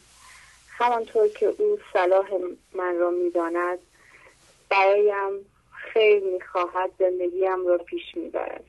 همانطور 0.68 1.28
که 1.28 1.46
او 1.58 1.78
صلاح 1.92 2.28
من 2.74 2.98
را 2.98 3.10
می‌داند 3.10 3.78
برایم 4.70 5.46
خیر 5.70 6.22
می‌خواهد 6.24 6.90
زندگیم 6.98 7.66
را 7.66 7.78
پیش 7.78 8.16
می‌برد. 8.16 8.64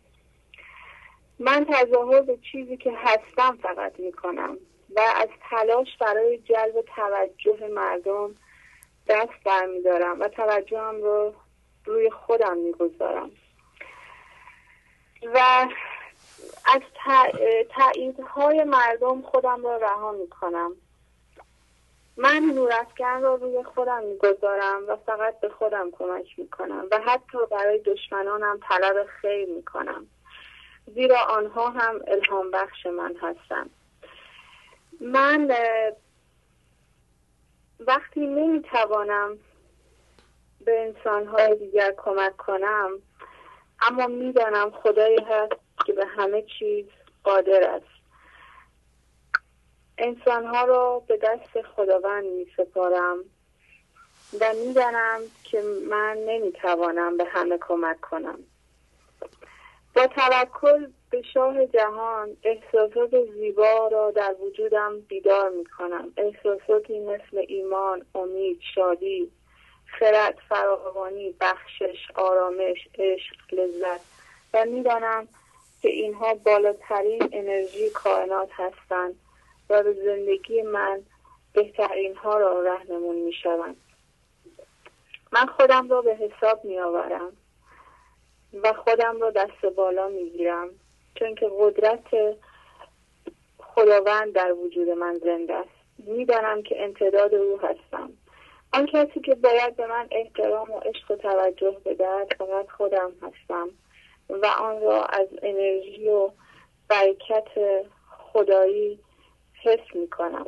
من 1.40 1.66
تظاهر 1.66 2.22
به 2.22 2.38
چیزی 2.52 2.78
که 2.78 2.92
هستم 2.96 3.58
فقط 3.62 4.00
می‌کنم 4.00 4.58
و 4.96 5.00
از 5.16 5.30
تلاش 5.50 5.88
برای 6.00 6.38
جلب 6.38 6.86
توجه 6.96 7.68
مردم 7.68 8.36
دست 9.08 9.44
برمیدارم 9.46 10.20
و 10.20 10.28
توجهم 10.28 11.02
رو 11.02 11.34
روی 11.86 12.10
خودم 12.10 12.58
می‌گذارم. 12.58 13.32
و 15.34 15.68
از 16.76 16.82
تاییدهای 17.70 18.64
مردم 18.64 19.22
خودم 19.22 19.64
را 19.64 19.78
رها 19.78 20.12
می‌کنم. 20.12 20.76
من 22.22 22.44
نورافکن 22.56 23.22
را 23.22 23.36
روی 23.36 23.64
خودم 23.64 24.04
می‌گذارم 24.04 24.84
و 24.88 24.96
فقط 24.96 25.40
به 25.40 25.50
خودم 25.50 25.92
کمک 25.92 26.40
می‌کنم 26.40 26.86
و 26.92 27.00
حتی 27.00 27.38
برای 27.52 27.80
دشمنانم 27.80 28.60
طلب 28.70 29.06
خیر 29.22 29.50
می‌کنم. 29.50 30.08
زیرا 30.96 31.20
آنها 31.20 31.70
هم 31.70 32.02
الهام 32.08 32.52
بخش 32.52 32.86
من 32.86 33.16
هستند 33.22 33.70
من 35.02 35.52
وقتی 37.80 38.20
نمی‌توانم 38.20 39.40
به 40.66 40.82
انسانهای 40.82 41.56
دیگر 41.56 41.94
کمک 41.98 42.38
کنم 42.38 42.92
اما 43.82 44.08
می‌دانم 44.08 44.72
خدایی 44.72 45.20
هست 45.20 45.54
که 45.86 45.94
به 45.94 46.06
همه 46.06 46.42
چیز 46.60 46.86
قادر 47.24 47.64
است. 47.64 47.99
انسانها 50.00 50.66
رو 50.66 51.04
به 51.08 51.18
دست 51.18 51.62
خداوند 51.62 52.26
می 52.26 52.48
سپارم 52.58 53.18
و 54.42 54.54
می‌دانم 54.66 55.22
که 55.44 55.62
من 55.90 56.18
نمی‌توانم 56.18 57.18
به 57.18 57.26
همه 57.26 57.58
کمک 57.62 58.02
کنم. 58.02 58.40
با 59.96 60.08
توکل 60.08 60.88
به 61.10 61.22
شاه 61.22 61.66
جهان 61.66 62.38
احساسات 62.44 63.26
زیبا 63.34 63.88
را 63.88 64.12
در 64.12 64.36
وجودم 64.42 65.00
بیدار 65.00 65.50
می 65.50 65.66
کنم 65.66 66.14
احساساتی 66.18 67.00
مثل 67.00 67.46
ایمان، 67.48 68.06
امید، 68.16 68.60
شادی، 68.76 69.32
خرد، 69.86 70.38
فراوانی، 70.50 71.36
بخشش، 71.42 72.12
آرامش، 72.16 72.88
عشق، 72.98 73.36
لذت 73.52 74.02
و 74.54 74.66
می‌دانم 74.66 75.28
که 75.82 75.90
اینها 75.90 76.34
بالاترین 76.34 77.30
انرژی 77.32 77.90
کائنات 77.90 78.50
هستند. 78.54 79.16
و 79.70 79.84
به 79.84 79.94
زندگی 79.94 80.62
من 80.62 81.02
بهترین 81.54 82.16
ها 82.16 82.38
را 82.38 82.62
رهنمون 82.62 83.16
می 83.16 83.34
شوند. 83.34 83.78
من 85.32 85.46
خودم 85.46 85.90
را 85.90 86.02
به 86.02 86.16
حساب 86.16 86.66
می 86.66 86.80
آورم 86.80 87.32
و 88.64 88.74
خودم 88.74 89.22
را 89.22 89.32
دست 89.32 89.66
بالا 89.76 90.08
می 90.08 90.30
گیرم 90.30 90.70
چون 91.16 91.36
که 91.36 91.52
قدرت 91.60 92.38
خداوند 93.60 94.34
در 94.34 94.54
وجود 94.54 94.90
من 94.90 95.20
زنده 95.24 95.56
است 95.56 95.70
می‌دانم 95.98 96.64
که 96.64 96.84
امتداد 96.84 97.34
او 97.34 97.60
هستم 97.60 98.10
آن 98.74 98.86
کسی 98.86 99.20
که 99.20 99.36
باید 99.36 99.76
به 99.76 99.88
من 99.88 100.08
احترام 100.12 100.72
و 100.72 100.80
عشق 100.80 101.12
و 101.12 101.16
توجه 101.16 101.78
بدهد 101.86 102.34
فقط 102.38 102.70
خودم 102.70 103.12
هستم 103.22 103.70
و 104.30 104.46
آن 104.46 104.82
را 104.82 105.04
از 105.04 105.28
انرژی 105.42 106.10
و 106.10 106.32
برکت 106.90 107.48
خدایی 108.10 109.00
حس 109.64 109.96
می 109.96 110.10
کنم 110.10 110.46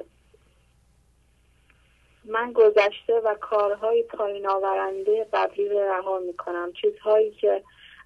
من 2.25 2.53
گذشته 2.53 3.19
و 3.23 3.35
کارهای 3.35 4.03
پایین 4.03 4.47
آورنده 4.47 5.27
قبلی 5.33 5.69
رو 5.69 5.79
رها 5.79 6.19
می 6.19 6.33
کنم 6.33 6.73
چیزهایی 6.73 7.31
که 7.31 7.63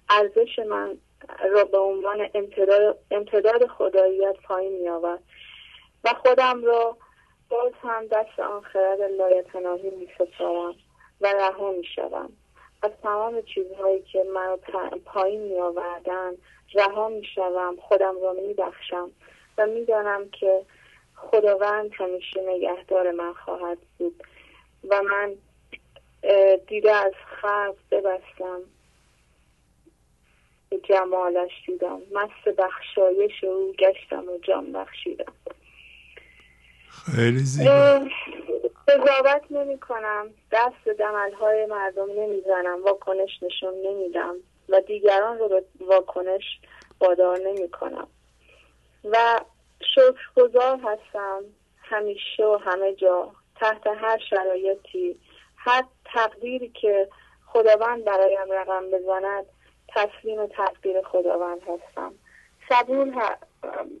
ارزش 0.08 0.58
من 0.58 0.98
را 1.50 1.64
به 1.64 1.78
عنوان 1.78 2.28
امتداد, 3.10 3.66
خداییت 3.66 4.36
پایین 4.44 4.72
می 4.72 4.88
آورد 4.88 5.22
و 6.04 6.14
خودم 6.24 6.64
را 6.64 6.96
باز 7.48 7.72
هم 7.82 8.06
دست 8.06 8.40
آن 8.40 8.60
خرد 8.60 9.00
لایتناهی 9.00 9.90
می 9.90 10.08
سپارم 10.18 10.74
و 11.20 11.32
رها 11.32 11.72
می 11.72 11.84
شدم 11.84 12.28
از 12.82 12.90
تمام 13.02 13.42
چیزهایی 13.42 14.02
که 14.02 14.24
من 14.34 14.56
پایین 15.04 15.42
می 15.42 15.58
آوردن 15.60 16.32
رها 16.74 17.08
می 17.08 17.24
شوم 17.34 17.76
خودم 17.80 18.14
را 18.22 18.32
می 18.32 18.54
بخشم 18.54 19.10
و 19.58 19.66
می 19.66 19.84
دانم 19.84 20.28
که 20.28 20.64
خداوند 21.16 21.90
همیشه 21.94 22.42
نگهدار 22.42 23.10
من 23.10 23.32
خواهد 23.32 23.78
بود 23.98 24.24
و 24.88 25.02
من 25.02 25.34
دیده 26.66 26.92
از 26.92 27.12
خلق 27.40 27.76
ببستم. 27.90 28.60
به 30.70 30.78
جمالش 30.78 31.50
دیدم. 31.66 31.98
مست 32.12 32.56
بخشایش 32.58 33.44
او 33.44 33.72
گشتم 33.78 34.28
و 34.28 34.38
جان 34.38 34.72
بخشیدم. 34.72 35.32
خیلی 36.88 37.38
زیبا. 37.38 38.06
قضاوت 38.88 39.42
نمی 39.50 39.78
کنم. 39.78 40.30
دست 40.52 40.84
به 40.84 40.94
دمل 40.94 41.32
های 41.32 41.66
مردم 41.66 42.10
نمی‌زنم 42.20 42.84
واکنش 42.84 43.42
نشون 43.42 43.74
نمیدم 43.86 44.34
و 44.68 44.80
دیگران 44.80 45.38
رو 45.38 45.48
به 45.48 45.64
واکنش 45.80 46.60
وادار 47.00 47.38
نمی 47.38 47.70
کنم. 47.70 48.08
و 49.04 49.40
شکرگزار 49.80 50.80
هستم. 50.84 51.42
همیشه 51.78 52.44
و 52.44 52.56
همه 52.56 52.94
جا. 52.94 53.32
تحت 53.60 53.86
هر 53.86 54.18
شرایطی. 54.30 55.20
هر 55.56 55.84
تقدیری 56.04 56.68
که 56.68 57.08
خداوند 57.46 58.04
برایم 58.04 58.52
رقم 58.52 58.90
بزند 58.90 59.46
تسلیم 59.88 60.46
تقدیر 60.46 61.02
خداوند 61.02 61.60
هستم. 61.62 62.14
صبور 62.68 63.36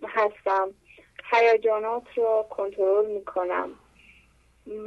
هستم. 0.08 0.74
هیجانات 1.30 2.04
را 2.16 2.46
کنترل 2.50 3.06
می 3.06 3.24
کنم 3.24 3.70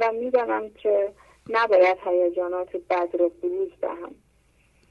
و 0.00 0.12
می‌دانم 0.12 0.70
که 0.70 1.12
نباید 1.48 1.98
هیجانات 2.04 2.76
بد 2.76 3.08
را 3.20 3.28
بروز 3.28 3.70
دهم. 3.80 4.14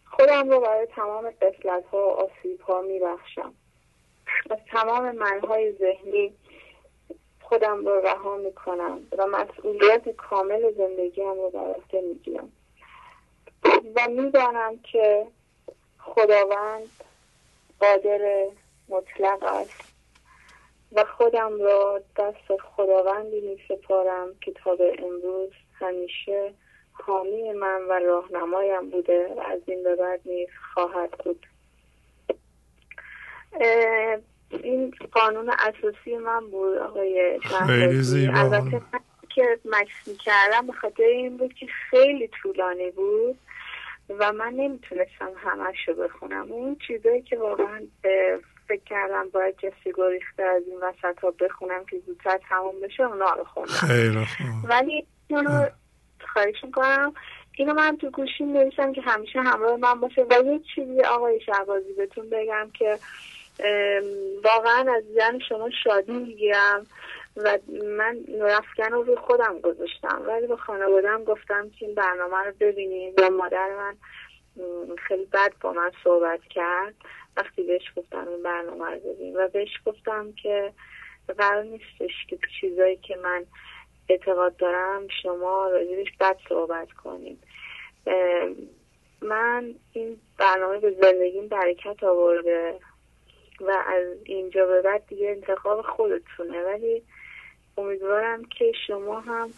خودم 0.06 0.50
را 0.50 0.60
برای 0.60 0.86
تمام 0.86 1.30
قفلت 1.30 1.86
ها 1.86 1.98
و 1.98 2.12
آسیب 2.12 2.62
ها 2.62 2.82
می 2.82 3.00
از 4.50 4.58
تمام 4.72 5.12
منهای 5.12 5.72
ذهنی 5.72 6.34
خودم 7.42 7.86
را 7.86 8.00
رها 8.00 8.38
می 8.38 8.54
کنم 8.54 9.00
و 9.18 9.28
مسئولیت 9.28 10.10
کامل 10.10 10.72
زندگیم 10.72 11.34
رو 11.34 11.50
بر 11.50 11.60
عهده 11.60 12.02
می 12.02 12.14
گیرم 12.14 12.52
و 13.96 14.08
می‌دانم 14.10 14.80
که 14.92 15.28
خداوند 16.00 16.90
قادر 17.80 18.48
مطلق 18.90 19.44
است 19.44 19.94
و 20.92 21.06
خودم 21.06 21.62
را 21.62 22.02
دست 22.18 22.58
خداوندی 22.76 23.42
می 23.42 23.58
سپارم 23.68 24.36
که 24.42 24.52
تا 24.52 24.76
به 24.76 24.96
امروز 25.00 25.50
همیشه 25.74 26.54
حامی 26.92 27.52
من 27.52 27.82
و 27.90 27.92
راهنمایم 27.92 28.90
بوده 28.90 29.34
و 29.38 29.40
از 29.40 29.60
این 29.66 29.84
به 29.84 29.96
بعد 29.96 30.22
نیز 30.26 30.50
خواهد 30.74 31.12
بود. 31.12 31.46
این 34.50 34.94
قانون 35.12 35.50
اساسی 35.50 36.18
من 36.18 36.50
بود 36.52 36.78
آقای 36.78 37.40
زیبا. 38.02 38.40
البته 38.40 38.82
من 38.94 39.00
که 39.30 39.60
مکس 39.66 40.22
کردم 40.26 40.68
به 40.68 40.74
خاطر 40.74 41.04
این 41.04 41.38
بود 41.38 41.54
که 41.54 41.68
خیلی 41.90 42.30
طولانی 42.42 42.92
بود 42.92 43.40
و 44.20 44.34
من 44.34 44.54
نمی‌تونستم 44.54 45.32
همش 45.38 45.88
رو 45.88 45.94
بخونم. 45.94 46.52
اون 46.52 46.78
چیزایی 46.88 47.22
که 47.22 47.38
واقعا 47.38 47.82
فکر 48.68 48.84
کردم 48.86 49.30
باید 49.30 49.58
جسی 49.58 49.94
گریخته 49.96 50.44
از 50.44 50.64
این 50.68 50.78
وسط 50.82 51.20
ها 51.20 51.32
بخونم 51.32 51.86
که 51.86 52.00
زودتر 52.06 52.40
تموم 52.50 52.80
بشه 52.84 53.04
اونا 53.04 53.34
رو 53.34 53.44
خوندم. 53.44 54.28
ولی 54.64 55.08
اونو 55.30 55.66
خواهش 56.34 56.64
می‌کنم. 56.64 57.14
اینو 57.58 57.74
من 57.74 57.98
تو 57.98 58.10
گوشیم 58.10 58.54
نویسم 58.54 58.94
که 58.94 59.02
همیشه 59.02 59.42
همراه 59.42 59.78
من 59.78 60.00
باشه. 60.00 60.26
و 60.30 60.34
یه 60.46 60.60
چیزی 60.76 61.02
آقای 61.02 61.42
شعبازی 61.42 61.94
بهتون 61.94 62.30
بگم 62.30 62.70
که 62.74 63.00
واقعا 64.44 64.94
از 64.96 65.04
دیدن 65.08 65.40
شما 65.40 65.70
شادی 65.84 66.12
می‌گیرم 66.12 66.88
و 67.38 67.58
من 67.98 68.20
رفتن 68.42 68.92
رو 68.92 69.04
روی 69.04 69.16
خودم 69.16 69.60
گذاشتم. 69.60 70.22
ولی 70.28 70.48
به 70.48 70.58
خانوادم 70.58 71.24
گفتم 71.24 71.70
که 71.70 71.86
این 71.86 71.96
برنامه 71.96 72.38
رو 72.38 72.54
ببینیم 72.60 73.14
و 73.18 73.30
مادر 73.30 73.70
من 73.78 73.96
خیلی 74.98 75.26
بد 75.26 75.54
با 75.62 75.74
من 75.74 75.92
صحبت 76.04 76.42
کرد. 76.50 76.96
وقتی 77.38 77.64
بهش 77.64 77.92
گفتم 77.96 78.28
این 78.28 78.44
برنامه 78.44 78.90
رو 78.90 79.00
ببین. 79.00 79.38
و 79.38 79.48
بهش 79.48 79.82
گفتم 79.86 80.32
که 80.32 80.74
قرار 81.38 81.64
نیستش 81.64 82.26
که 82.30 82.40
چیزایی 82.62 82.98
که 82.98 83.16
من 83.16 83.46
اعتقاد 84.10 84.58
دارم 84.58 85.08
شما 85.24 85.68
راجبش 85.70 86.08
بد 86.20 86.38
صحبت 86.50 86.92
کنید 86.92 87.44
من 89.22 89.76
این 89.94 90.22
برنامه 90.38 90.80
به 90.80 90.92
زندگیم 91.02 91.48
برکت 91.48 92.04
آورده. 92.04 92.80
و 93.62 93.84
از 93.88 94.08
اینجا 94.26 94.66
به 94.66 94.82
بعد 94.82 95.04
دیگه 95.08 95.30
انتخاب 95.30 95.82
خودتونه. 95.82 96.64
ولی 96.64 97.04
امیدوارم 97.78 98.46
که 98.46 98.72
شما 98.88 99.20
هم 99.20 99.50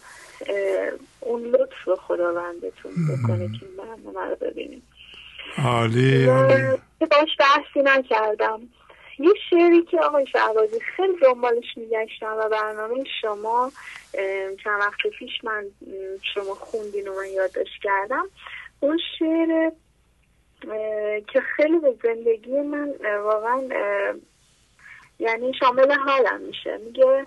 اون 1.20 1.42
لطف 1.42 1.84
رو 1.84 1.96
خداوندتون 1.96 2.92
بکنه 2.92 3.48
که 3.60 3.66
برنامه 3.78 4.30
رو 4.30 4.36
ببینید 4.36 4.82
عالی 5.64 6.26
باش 7.00 7.36
بحثی 7.38 7.82
نکردم. 7.84 8.60
یه 9.18 9.32
شعری 9.50 9.82
که 9.82 10.00
آقای 10.00 10.26
شعبازی 10.26 10.80
خیلی 10.80 11.12
دنبالش 11.22 11.64
میگشتم 11.76 12.36
و 12.38 12.48
برنامه 12.48 13.04
شما 13.22 13.72
چند 14.64 14.80
وقت 14.80 15.06
پیش 15.18 15.44
من 15.44 15.64
شما 16.34 16.54
خوندین 16.54 17.08
و 17.08 17.14
من 17.14 17.26
یادداشت 17.26 17.82
کردم. 17.82 18.28
اون 18.80 18.98
شعر 19.18 19.70
که 21.32 21.40
خیلی 21.40 21.78
به 21.78 21.94
زندگی 22.02 22.60
من 22.60 22.94
واقعا 23.24 23.62
یعنی 25.18 25.54
شامل 25.54 25.92
حالم 25.92 26.40
میشه. 26.40 26.78
میگه 26.78 27.26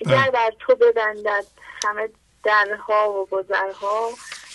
گر 0.00 0.30
بر 0.30 0.50
تو 0.58 0.74
ببندد 0.74 1.46
همه 1.84 2.08
درها 2.44 3.12
و 3.12 3.26
گذرها 3.26 4.10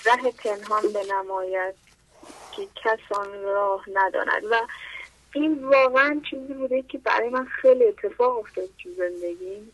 ره 0.05 0.31
پنهان 0.31 0.83
نماید 1.09 1.75
که 2.51 2.67
کس 2.75 2.99
آن 3.11 3.43
راه 3.43 3.85
نداند. 3.93 4.43
و 4.51 4.55
این 5.33 5.63
واقعا 5.63 6.21
چیزی 6.29 6.53
بوده 6.53 6.81
که 6.81 6.97
برای 6.97 7.29
من 7.29 7.45
خیلی 7.45 7.85
اتفاق 7.85 8.37
افتاد 8.37 8.69
تو 8.83 8.89
زندگی. 8.97 9.71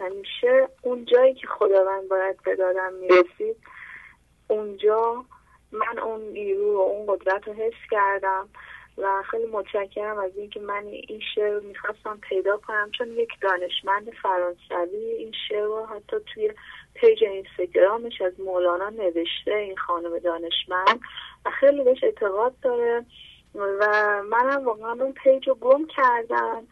همیشه 0.00 0.68
اون 0.82 1.04
جایی 1.04 1.34
که 1.34 1.46
خداوند 1.46 2.08
باید 2.08 2.42
به 2.42 2.56
دادم 2.56 2.92
می‌رسید 2.92 3.56
اونجا 4.48 5.24
من 5.72 5.98
اون 5.98 6.20
نیرو 6.20 6.76
و 6.76 6.80
اون 6.80 7.06
قدرت 7.06 7.48
رو 7.48 7.54
حس 7.54 7.90
کردم 7.90 8.48
و 8.98 9.22
خیلی 9.30 9.46
متشکرم 9.46 10.18
از 10.18 10.30
اینکه 10.36 10.60
من 10.60 10.86
این 10.86 11.20
شعر 11.34 11.50
رو 11.52 11.60
می‌خواستم 11.60 12.18
پیدا 12.28 12.56
کنم 12.56 12.90
چون 12.98 13.08
یک 13.08 13.28
دانشمند 13.40 14.10
فرانسوی 14.22 14.96
این 14.96 15.32
شعر 15.48 15.64
رو 15.64 15.86
حتی 15.86 16.16
توی 16.34 16.52
page 16.94 17.24
اینستاگرامش 17.24 18.20
از 18.20 18.40
مولانا 18.40 18.88
نوشته 18.88 19.54
این 19.54 19.76
خانم 19.76 20.18
دانشمند 20.18 21.00
و 21.44 21.50
خیلی 21.50 21.84
بهش 21.84 22.04
اعتقاد 22.04 22.54
داره 22.62 23.04
و 23.54 24.22
منم 24.22 24.64
واقعا 24.64 24.92
اون 24.92 25.12
page 25.12 25.48
رو 25.48 25.54
گم 25.54 25.86
کردم 25.86 26.66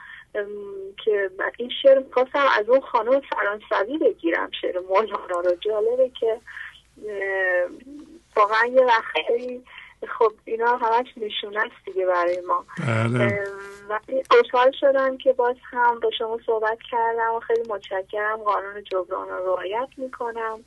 که 1.05 1.31
این 1.58 1.70
شعر 1.82 1.98
می‌خواستم 1.98 2.47
از 2.58 2.68
اون 2.68 2.81
خانم 2.81 3.20
فرانسوی 3.20 3.98
بگیرم 3.98 4.50
شعر 4.60 4.81
مولانا 4.81 5.40
رو. 5.40 5.56
جالبه 5.60 6.10
که 6.20 6.40
واقعا 8.37 8.67
یه 8.67 8.85
وقتی 8.85 9.65
خب 10.19 10.33
اینا 10.45 10.77
همش 10.77 11.07
نشونه 11.17 11.61
است 11.61 11.85
دیگه 11.85 12.07
برای 12.07 12.41
ما. 12.41 12.65
بله. 12.87 13.45
وقتی 13.89 14.23
خوشحال 14.31 14.73
شدم 14.81 15.17
که 15.17 15.33
باز 15.33 15.57
هم 15.71 16.01
با 16.01 16.11
شما 16.19 16.39
صحبت 16.47 16.79
کردم 16.91 17.35
و 17.35 17.41
خیلی 17.41 17.69
متشکرم. 17.69 18.37
قانون 18.37 18.85
جبران 18.85 19.29
رو 19.29 19.47
رعایت 19.47 19.89
می‌کنم. 19.97 20.65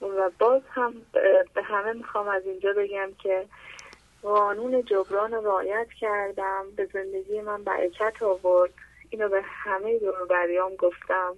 و 0.00 0.30
باز 0.38 0.62
هم 0.70 0.94
به 1.54 1.62
همه 1.62 1.92
می‌خوام 1.92 2.28
از 2.28 2.42
اینجا 2.46 2.72
بگم 2.72 3.10
که 3.22 3.46
قانون 4.22 4.82
جبران 4.82 5.32
رو 5.32 5.46
رعایت 5.46 5.88
کردم. 6.00 6.64
به 6.76 6.88
زندگی 6.92 7.40
من 7.40 7.64
برکت 7.64 8.22
آورد. 8.22 8.72
اینو 9.10 9.28
به 9.28 9.42
همه 9.42 9.98
دور 9.98 10.76
گفتم. 10.78 11.36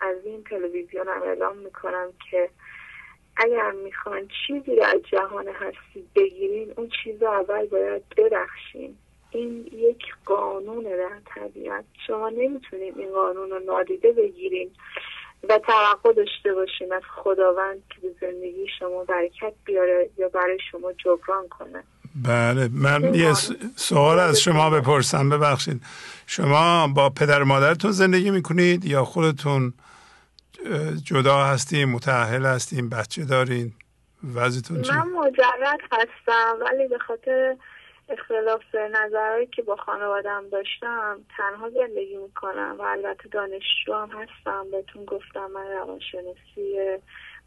از 0.00 0.16
این 0.24 0.44
تلویزیون 0.44 1.08
هم 1.08 1.22
اعلام 1.22 1.56
می‌کنم 1.56 2.12
که 2.30 2.50
اگر 3.36 3.70
می‌خوان 3.70 4.28
چیزی 4.46 4.80
از 4.80 5.00
جهان 5.12 5.48
هستی 5.48 6.04
بگیرین 6.16 6.72
اون 6.76 6.90
چیز 7.04 7.22
رو 7.22 7.28
اول 7.28 7.66
باید 7.66 8.02
ببخشین. 8.16 8.96
این 9.30 9.70
یک 9.72 10.02
قانون 10.24 10.82
در 10.84 11.20
طبیعت. 11.34 11.84
شما 12.06 12.28
نمی‌تونید 12.28 12.98
این 12.98 13.12
قانون 13.12 13.50
رو 13.50 13.58
نادیده 13.58 14.12
بگیرین 14.12 14.70
و 15.48 15.58
توقع 15.58 16.12
داشته 16.12 16.54
باشین 16.54 16.92
از 16.92 17.02
خداوند 17.16 17.82
که 17.90 18.08
به 18.08 18.14
زندگی 18.20 18.66
شما 18.78 19.04
برکت 19.04 19.52
بیاره 19.64 20.10
یا 20.18 20.28
برای 20.28 20.58
شما 20.70 20.92
جبران 20.92 21.48
کنه. 21.48 21.82
بله 22.24 22.68
من 22.72 23.14
یه 23.14 23.32
سوال 23.76 24.18
از 24.18 24.40
شما 24.40 24.70
بپرسم. 24.70 25.30
ببخشید. 25.30 25.82
شما 26.26 26.88
با 26.88 27.10
پدر 27.10 27.42
مادرتون 27.42 27.90
زندگی 27.90 28.30
می‌کنید 28.30 28.84
یا 28.84 29.04
خودتون 29.04 29.72
جدا 31.04 31.36
هستین 31.36 31.84
متعهل 31.84 32.46
هستین 32.46 32.88
بچه 32.88 33.24
دارین. 33.24 33.72
وضعتون 34.34 34.76
من 34.76 35.08
مجرد 35.08 35.80
هستم 35.92 36.58
ولی 36.60 36.88
به 36.88 36.98
خاطر 36.98 37.56
اختلاف 38.08 38.74
نظرهایی 38.74 39.46
که 39.46 39.62
با 39.62 39.76
خانوادم 39.76 40.44
داشتم 40.52 41.20
تنها 41.36 41.70
زندگی 41.70 42.16
می‌کنم 42.16 42.76
و 42.78 42.82
البته 42.82 43.28
دانشجو 43.28 43.94
هم 43.94 44.08
هستم. 44.10 44.70
بهتون 44.70 45.04
گفتم 45.04 45.50
من 45.54 45.66
روانشناسی 45.66 46.98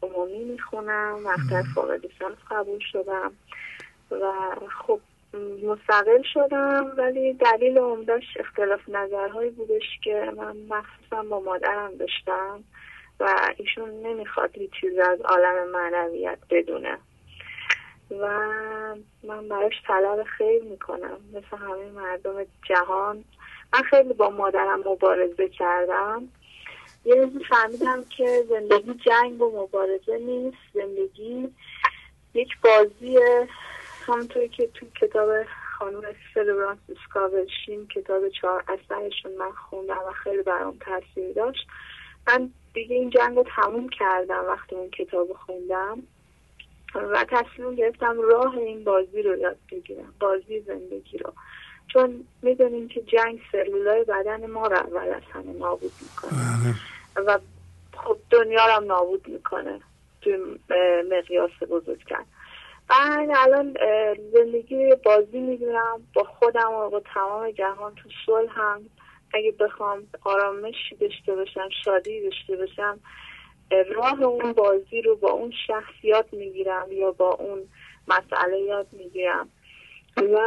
عمومی 0.02 0.44
می‌خونم 0.44 1.22
مقطع 1.22 1.62
فوق 1.74 1.90
لیسانس 1.90 2.38
قبول 2.50 2.80
شدم 2.92 3.32
و 4.10 4.32
خب 4.84 5.00
مستقل 5.62 6.22
شدم 6.34 6.92
ولی 6.96 7.32
دلیل 7.34 7.78
عمدهش 7.78 8.36
اختلاف 8.40 8.88
نظرهایی 8.88 9.50
بودش 9.50 10.00
که 10.04 10.32
من 10.36 10.56
مخصوصا 10.56 11.22
با 11.22 11.40
مادرم 11.40 11.96
داشتم. 11.98 12.64
و 13.20 13.52
ایشون 13.56 13.90
نمی‌خواد 13.90 14.50
هیچ 14.58 14.70
چیز 14.80 14.98
از 14.98 15.20
عالم 15.20 15.70
معنویت 15.70 16.38
بدونه. 16.50 16.98
و 18.10 18.26
من 19.22 19.48
براش 19.48 19.82
طلب 19.86 20.22
خیر 20.22 20.62
می‌کنم. 20.62 21.18
مثل 21.34 21.56
همه 21.56 21.90
مردم 21.90 22.46
جهان. 22.68 23.24
من 23.72 23.82
خیلی 23.82 24.12
با 24.12 24.30
مادرم 24.30 24.80
مبارزه 24.80 25.48
کردم. 25.48 26.28
یه 27.04 27.14
روزی 27.14 27.44
فهمیدم 27.44 28.04
که 28.16 28.44
زندگی 28.48 28.94
جنگ 28.94 29.42
و 29.42 29.62
مبارزه 29.62 30.18
نیست. 30.18 30.58
زندگی 30.74 31.48
یک 32.34 32.48
بازی 32.60 33.18
همونطوری 34.06 34.48
که 34.48 34.66
تو 34.66 34.86
کتاب 35.00 35.44
خانم 35.78 36.02
سلورانس 36.34 36.78
اسکاورشین 36.88 37.88
کتاب 37.88 38.28
چهار 38.28 38.64
اثرشون 38.68 39.32
من 39.38 39.50
خوندم 39.50 39.98
و 40.08 40.12
خیلی 40.12 40.42
برام 40.42 40.78
تاثیر 40.80 41.32
داشت. 41.32 41.66
من 42.26 42.50
دیگه 42.74 42.96
این 42.96 43.10
جنگ 43.10 43.36
رو 43.36 43.44
تموم 43.56 43.88
کردم 43.88 44.44
وقتی 44.48 44.76
اون 44.76 44.90
کتاب 44.90 45.32
خوندم 45.32 46.02
و 46.94 47.24
تصمیم 47.30 47.74
گرفتم 47.74 48.20
راه 48.20 48.58
این 48.58 48.84
بازی 48.84 49.22
رو 49.22 49.38
یاد 49.38 49.56
بگیرم 49.72 50.14
بازی 50.20 50.60
زندگی 50.60 51.18
رو. 51.18 51.32
چون 51.88 52.24
می‌دونیم 52.42 52.88
که 52.88 53.02
جنگ 53.02 53.40
سلولای 53.52 54.04
بدن 54.04 54.46
ما 54.46 54.66
رو 54.66 54.76
اول 54.76 55.08
از 55.08 55.22
همه 55.32 55.52
نابود 55.52 55.92
می‌کنه. 56.00 56.32
بله. 57.14 57.26
و 57.26 57.38
خب 57.96 58.16
دنیا 58.30 58.66
رو 58.66 58.72
هم 58.72 58.84
نابود 58.84 59.28
می‌کنه 59.28 59.80
توی 60.22 60.36
مقیاس 61.10 61.50
بزرگتر. 61.70 62.24
من 62.90 63.32
الان 63.36 63.76
زندگی 64.32 64.94
بازی 65.04 65.38
می‌دونم 65.40 66.06
با 66.14 66.24
خودم 66.24 66.72
و 66.72 66.90
با 66.90 67.00
تمام 67.14 67.50
جهان 67.50 67.94
تو 67.94 68.08
صلح 68.26 68.52
هم. 68.60 68.82
اگه 69.34 69.52
بخوام 69.52 70.06
آرامشی 70.24 70.96
داشته 71.00 71.34
باشم 71.34 71.68
شادی 71.84 72.22
داشته 72.22 72.56
باشم 72.56 73.00
راه 73.94 74.22
اون 74.22 74.52
بازی 74.52 75.02
رو 75.02 75.16
با 75.16 75.30
اون 75.30 75.52
شخصیات 75.66 76.34
می‌گیرم 76.34 76.92
یا 76.92 77.12
با 77.12 77.30
اون 77.30 77.68
مسئله 78.08 78.60
یاد 78.60 78.86
می‌گیرم. 78.92 79.48
و 80.16 80.38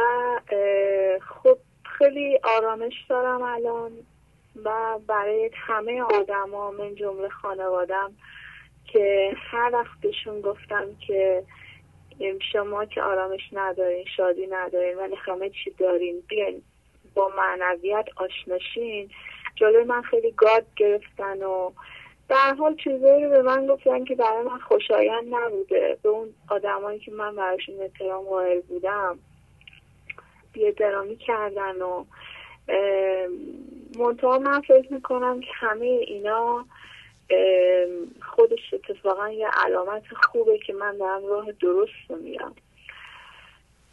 خب 1.20 1.58
خیلی 1.98 2.38
آرامش 2.42 2.92
دارم 3.08 3.42
الان 3.42 3.92
و 4.64 4.98
برای 5.06 5.50
همه 5.54 6.02
آدما 6.02 6.70
من 6.70 6.94
جمله 6.94 7.28
خانوادم 7.28 8.16
که 8.84 9.32
هر 9.36 9.70
وقت 9.72 10.00
بهشون 10.02 10.40
گفتم 10.40 10.96
که 11.06 11.44
شما 12.52 12.84
که 12.84 13.02
آرامش 13.02 13.40
ندارین 13.52 14.04
شادی 14.16 14.46
ندارین 14.46 14.98
ولی 14.98 15.16
همه 15.16 15.50
چی 15.50 15.70
دارین 15.70 16.22
بیاین 16.28 16.62
با 17.14 17.32
معنویت 17.36 18.06
آشناشین. 18.16 19.10
جلوی 19.54 19.84
من 19.84 20.02
خیلی 20.02 20.30
گاد 20.30 20.66
گرفتن 20.76 21.42
و 21.42 21.70
در 22.28 22.54
حال 22.54 22.76
چیزایی 22.76 23.24
رو 23.24 23.30
به 23.30 23.42
من 23.42 23.66
گفتن 23.66 24.04
که 24.04 24.14
برای 24.14 24.42
من 24.42 24.58
خوشایند 24.58 25.34
نبوده. 25.34 25.98
به 26.02 26.08
اون 26.08 26.34
آدمایی 26.48 26.98
که 26.98 27.12
من 27.12 27.36
براشون 27.36 27.74
احترام 27.80 28.24
قائل 28.24 28.60
بودم 28.60 29.18
بیعترامی 30.52 31.16
کردن 31.16 31.82
و 31.82 32.04
منتها 33.98 34.38
من 34.38 34.60
فکر 34.60 34.92
می‌کنم 34.92 35.40
که 35.40 35.50
همه 35.54 35.86
اینا 35.86 36.64
خودش 38.22 38.74
اتفاقا 38.74 39.30
یه 39.30 39.48
علامت 39.64 40.02
خوبه 40.22 40.58
که 40.58 40.72
من 40.72 40.96
دارم 40.98 41.26
راه 41.26 41.52
درست 41.52 41.92
رو 42.08 42.16
میرم. 42.16 42.54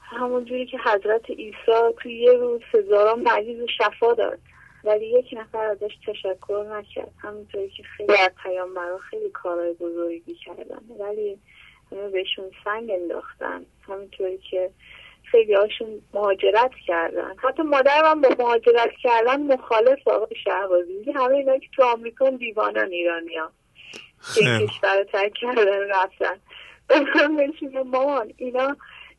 همونجوری 0.09 0.65
که 0.65 0.77
حضرت 0.77 1.29
عیسی 1.29 1.93
توی 2.01 2.13
یه 2.13 2.33
روز 2.33 2.61
هزاران 2.73 3.19
مریض 3.19 3.69
شفا 3.77 4.13
داد. 4.13 4.39
ولی 4.83 5.05
یک 5.05 5.25
نفر 5.33 5.65
ازش 5.65 5.91
تشکر 6.07 6.65
نکرد. 6.71 7.11
همونطوری 7.17 7.69
که 7.69 7.83
خیلی 7.83 8.13
از 8.13 8.31
برای 8.75 8.99
خیلی 9.09 9.29
کارهای 9.29 9.73
بزرگی 9.73 10.35
کردن. 10.35 10.81
ولی 10.99 11.39
همه 11.91 12.09
بهشون 12.09 12.45
سنگ 12.63 12.91
انداختن. 12.91 13.65
همینطوری 13.87 14.37
که 14.37 14.69
خیلی 15.31 15.53
هاشون 15.53 16.01
مهاجرت 16.13 16.71
کردن. 16.87 17.35
حتی 17.37 17.63
مادر 17.63 18.01
من 18.03 18.21
با 18.21 18.29
مهاجرت 18.39 18.91
کردن 19.03 19.41
مخالف 19.41 20.07
آقای 20.07 20.35
شهبازی. 20.43 21.11
همه 21.15 21.35
اینا 21.35 21.57
که 21.57 21.67
تو 21.75 21.83
آمریکا 21.83 22.29
دیوانن 22.29 22.91
ایرانی 22.91 23.35
ها 23.35 23.51
کشور 24.35 25.03
ترک 25.03 25.33
کردن 25.33 25.89
رفتن. 25.89 26.39
مامان 27.85 28.33
اینا 28.37 28.77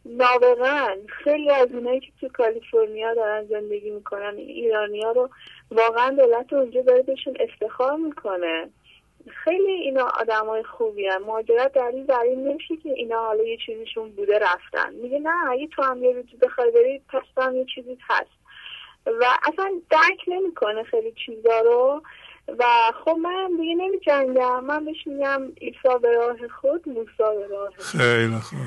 نابغن 0.09 1.07
خیلی 1.07 1.51
از 1.51 1.73
اونایی 1.73 2.01
که 2.01 2.13
تو 2.21 2.29
کالیفرنیا 2.29 3.15
دارن 3.15 3.47
زندگی 3.47 3.91
می‌کنن 3.91 4.35
ایرانی 4.37 5.03
ها 5.03 5.13
رو 5.13 5.31
واقعا 5.71 6.11
دولت 6.11 6.53
اونجا 6.53 6.83
داره 6.83 7.03
بهشون 7.03 7.35
افتخار 7.41 7.97
می‌کنه. 7.97 8.71
خیلی 9.29 9.73
اینا 9.73 10.05
آدم 10.21 10.47
های 10.47 10.63
خوبی 10.63 11.07
هم 11.07 11.23
مهاجرت 11.23 11.73
دلیل 11.73 12.05
بر 12.05 12.21
این 12.21 12.49
نمیشه 12.49 12.77
که 12.77 12.89
اینا 12.89 13.21
حالا 13.21 13.43
یه 13.45 13.57
چیزیشون 13.67 14.11
بوده 14.11 14.39
رفتن. 14.39 14.95
میگه 14.95 15.19
نه 15.19 15.51
اگه 15.51 15.67
تو 15.67 15.83
هم 15.83 16.05
یه 16.05 16.13
روزی 16.13 16.37
بخوای 16.43 16.71
بری 16.71 17.03
پس 17.09 17.23
هم 17.37 17.57
یه 17.57 17.65
چیزی 17.75 17.99
هست. 18.09 18.31
و 19.07 19.25
اصلا 19.53 19.73
درک 19.91 20.21
نمی‌کنه 20.29 20.83
خیلی 20.83 21.13
چیزا 21.27 21.61
رو. 21.61 22.03
و 22.59 22.65
خب 23.05 23.17
من 23.23 23.51
دیگه 23.61 23.75
نمی 23.75 23.99
جنگم 24.07 24.65
من 24.65 24.85
بهش 24.85 25.07
میگم 25.07 25.43
ایسا 25.55 25.99
به 25.99 26.13
راه 26.13 26.49
خود 26.61 26.89
موسا 26.89 27.35
به 27.35 27.47
راه 27.47 27.71
خیلی 27.79 28.39
خوب 28.39 28.59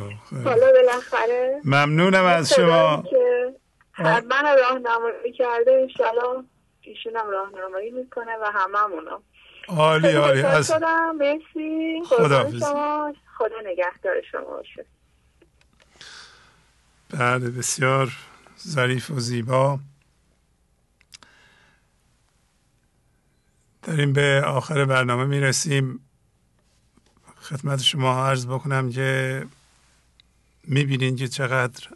حالا 0.44 0.72
بالاخره 0.72 1.62
ممنونم 1.66 2.26
از 2.26 2.54
شما. 2.54 3.04
که 3.10 3.54
من 4.00 4.58
راهنمایی 4.58 5.34
کرده 5.38 5.72
انشالله 5.72 6.44
ایشون 6.82 7.16
هم 7.16 7.30
راهنمایی 7.30 7.92
می‌کنه 7.92 8.38
و 8.42 8.52
هممونو 8.54 9.20
عالی 9.68 10.12
عالی. 10.12 10.42
از 10.42 10.72
مرسی. 11.20 12.02
خدا 12.06 12.52
شما. 12.60 13.14
خدا 13.38 13.56
نگهدار 13.66 14.22
شما 14.32 14.42
باشه. 14.42 14.86
بله 17.20 17.50
بسیار 17.50 18.10
ظریف 18.68 19.12
و 19.12 19.20
زیبا. 19.20 19.80
داریم 23.82 24.14
به 24.14 24.44
آخر 24.46 24.86
برنامه 24.86 25.26
می‌رسیم. 25.26 26.00
خدمت 27.42 27.82
شما 27.82 28.28
عرض 28.28 28.46
بکنم 28.46 28.92
که 28.92 29.46
می‌بینین 30.64 31.16
که 31.16 31.28
چقدر 31.28 31.88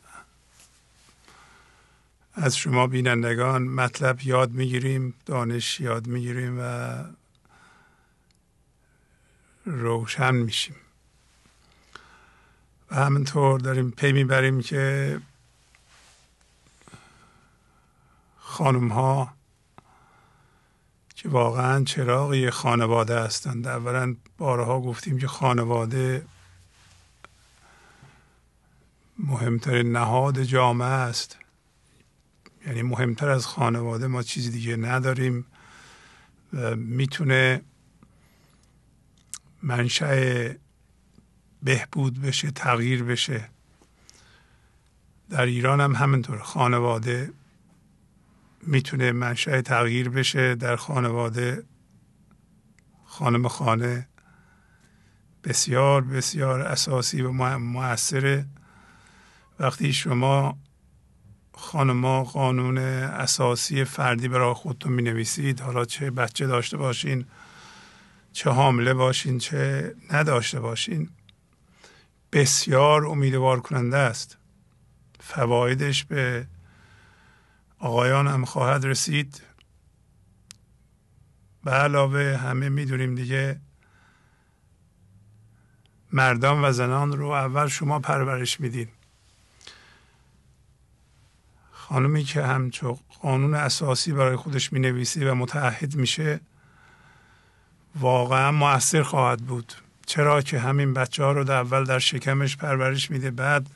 از 2.33 2.57
شما 2.57 2.87
بینندگان 2.87 3.61
مطلب 3.61 4.21
یاد 4.21 4.51
می‌گیریم 4.51 5.13
دانش 5.25 5.79
یاد 5.79 6.07
می‌گیریم 6.07 6.59
و 6.59 6.95
روشن 9.65 10.35
میشیم. 10.35 10.75
و 12.91 12.95
همینطور 12.95 13.59
داریم 13.59 13.91
پی 13.91 14.11
می‌بریم 14.11 14.61
که 14.61 15.19
خانم 18.39 18.87
ها 18.87 19.33
که 21.25 21.31
واقعا 21.31 21.83
چراغی 21.83 22.49
خانواده 22.49 23.19
هستند 23.19 23.67
اولا 23.67 24.15
بارها 24.37 24.81
گفتیم 24.81 25.17
که 25.17 25.27
خانواده 25.27 26.25
مهمترین 29.19 29.91
نهاد 29.91 30.43
جامعه 30.43 30.87
است. 30.87 31.37
یعنی 32.67 32.81
مهمتر 32.81 33.29
از 33.29 33.45
خانواده 33.45 34.07
ما 34.07 34.23
چیزی 34.23 34.49
دیگه 34.51 34.75
نداریم 34.75 35.45
و 36.53 36.75
می‌تونه 36.75 37.61
منشأ 39.63 40.49
بهبود 41.63 42.21
بشه 42.21 42.51
تغییر 42.51 43.03
بشه. 43.03 43.49
در 45.29 45.45
ایران 45.45 45.81
هم 45.81 45.95
همینطور 45.95 46.39
خانواده 46.39 47.33
می‌تونه 48.67 49.11
منشأ 49.11 49.61
تغییر 49.61 50.09
بشه 50.09 50.55
در 50.55 50.75
خانواده 50.75 51.63
خانم 53.05 53.47
خانه 53.47 54.07
بسیار 55.43 56.01
بسیار 56.01 56.61
اساسی 56.61 57.21
و 57.21 57.31
موثره 57.57 58.45
وقتی 59.59 59.93
شما 59.93 60.57
خانما 61.53 62.23
قانون 62.23 62.77
اساسی 62.77 63.83
فردی 63.83 64.27
برای 64.27 64.53
خودتون 64.53 64.93
می 64.93 65.01
نویسید 65.01 65.59
حالا 65.59 65.85
چه 65.85 66.11
بچه 66.11 66.47
داشته 66.47 66.77
باشین 66.77 67.25
چه 68.33 68.49
حامله 68.49 68.93
باشین 68.93 69.37
چه 69.37 69.93
نداشته 70.11 70.59
باشین 70.59 71.09
بسیار 72.31 73.05
امیدوار 73.05 73.59
کننده 73.59 73.97
است. 73.97 74.37
فوایدش 75.19 76.03
به 76.03 76.47
آقایان 77.85 78.27
هم 78.27 78.45
خواهد 78.45 78.85
رسید. 78.85 79.41
به 81.63 81.71
علاوه 81.71 82.39
همه 82.43 82.69
می‌دونیم 82.69 83.15
دیگه 83.15 83.59
مردان 86.13 86.65
و 86.65 86.71
زنان 86.71 87.11
رو 87.11 87.27
اول 87.29 87.67
شما 87.67 87.99
پرورش 87.99 88.59
میدین 88.59 88.87
خانمی 91.71 92.23
که 92.23 92.43
همچو 92.43 92.97
قانون 93.21 93.53
اساسی 93.53 94.11
برای 94.11 94.35
خودش 94.35 94.73
می 94.73 94.79
نویسی 94.79 95.25
و 95.25 95.35
متعهد 95.35 95.95
میشه 95.95 96.39
واقعا 97.95 98.51
موثر 98.51 99.03
خواهد 99.03 99.41
بود. 99.41 99.73
چرا 100.05 100.41
که 100.41 100.59
همین 100.59 100.93
بچه 100.93 101.23
ها 101.23 101.31
رو 101.31 101.43
در 101.43 101.57
اول 101.57 101.83
در 101.83 101.99
شکمش 101.99 102.57
پرورش 102.57 103.11
میده 103.11 103.31
بعد 103.31 103.69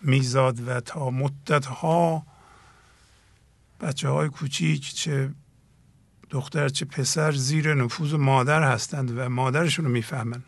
میزاد 0.00 0.68
و 0.68 0.80
تا 0.80 1.10
مدت 1.10 1.66
ها 1.66 2.26
بچه 3.80 4.08
های 4.08 4.28
کوچیک 4.28 4.94
چه 4.94 5.30
دختر 6.30 6.68
چه 6.68 6.84
پسر 6.84 7.32
زیر 7.32 7.74
نفوذ 7.74 8.14
مادر 8.14 8.62
هستند 8.62 9.18
و 9.18 9.28
مادرشون 9.28 9.84
رو 9.84 9.90
می‌فهمن. 9.90 10.42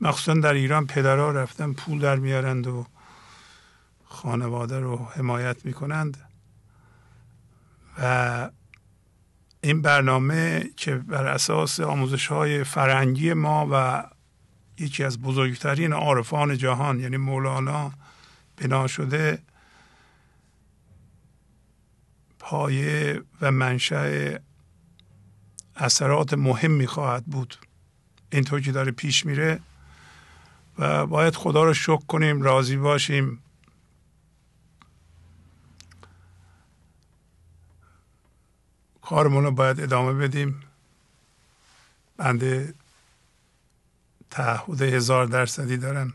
مخصوصا 0.00 0.34
در 0.34 0.54
ایران 0.54 0.86
پدرها 0.86 1.30
رفتن 1.30 1.72
پول 1.72 1.98
در 1.98 2.16
میارند 2.16 2.66
و 2.66 2.86
خانواده 4.04 4.80
رو 4.80 4.96
حمایت 4.96 5.64
می‌کنند. 5.64 6.28
و 7.98 8.50
این 9.60 9.82
برنامه 9.82 10.70
که 10.76 10.94
بر 10.94 11.26
اساس 11.26 11.80
آموزش 11.80 12.26
های 12.26 12.64
فرنگی 12.64 13.32
ما 13.32 13.68
و 13.72 14.04
یکی 14.78 15.04
از 15.04 15.20
بزرگترین 15.20 15.92
عارفان 15.92 16.58
جهان 16.58 17.00
یعنی 17.00 17.16
مولانا 17.16 17.92
بنا 18.60 18.86
شده 18.86 19.42
پایه 22.38 23.22
و 23.40 23.50
منشأ 23.50 24.36
اثرات 25.76 26.34
مهمی 26.34 26.86
خواهد 26.86 27.24
بود. 27.24 27.56
اینطور 28.30 28.60
که 28.60 28.72
داره 28.72 28.92
پیش 28.92 29.26
میره 29.26 29.60
و 30.78 31.06
باید 31.06 31.34
خدا 31.34 31.64
رو 31.64 31.74
شکر 31.74 32.06
کنیم 32.06 32.42
راضی 32.42 32.76
باشیم. 32.76 33.42
کارمون 39.02 39.44
رو 39.44 39.50
باید 39.50 39.80
ادامه 39.80 40.12
بدیم. 40.12 40.60
بنده 42.16 42.74
تعهد 44.30 44.82
هزار 44.82 45.26
درصدی 45.26 45.76
دارم 45.76 46.14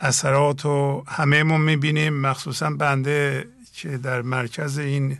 اثرات 0.00 0.64
رو 0.64 1.04
همهمون 1.08 1.60
می‌بینیم. 1.60 2.14
مخصوصا 2.14 2.70
بنده 2.70 3.48
که 3.72 3.98
در 3.98 4.22
مرکز 4.22 4.78
این 4.78 5.18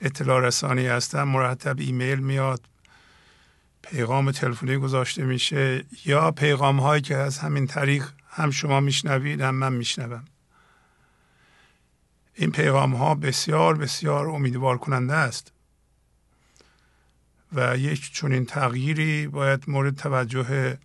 اطلاع 0.00 0.40
رسانی 0.40 0.86
هستم 0.86 1.22
مرتب 1.22 1.78
ایمیل 1.78 2.18
میاد 2.18 2.60
پیغام 3.82 4.30
تلفنی 4.32 4.76
گذاشته 4.76 5.24
میشه 5.24 5.84
یا 6.04 6.30
پیغام 6.30 6.80
هایی 6.80 7.02
که 7.02 7.16
از 7.16 7.38
همین 7.38 7.66
طریق 7.66 8.04
هم 8.30 8.50
شما 8.50 8.80
میشنوید 8.80 9.40
هم 9.40 9.54
من 9.54 9.72
میشنوم. 9.72 10.24
این 12.34 12.50
پیغام 12.50 12.94
ها 12.94 13.14
بسیار 13.14 13.76
بسیار 13.76 14.28
امیدوار 14.28 14.78
کننده 14.78 15.14
است 15.14 15.52
و 17.52 17.76
یک 17.76 18.12
چنین 18.12 18.46
تغییری 18.46 19.26
باید 19.26 19.64
مورد 19.70 19.96
توجه 19.96 20.78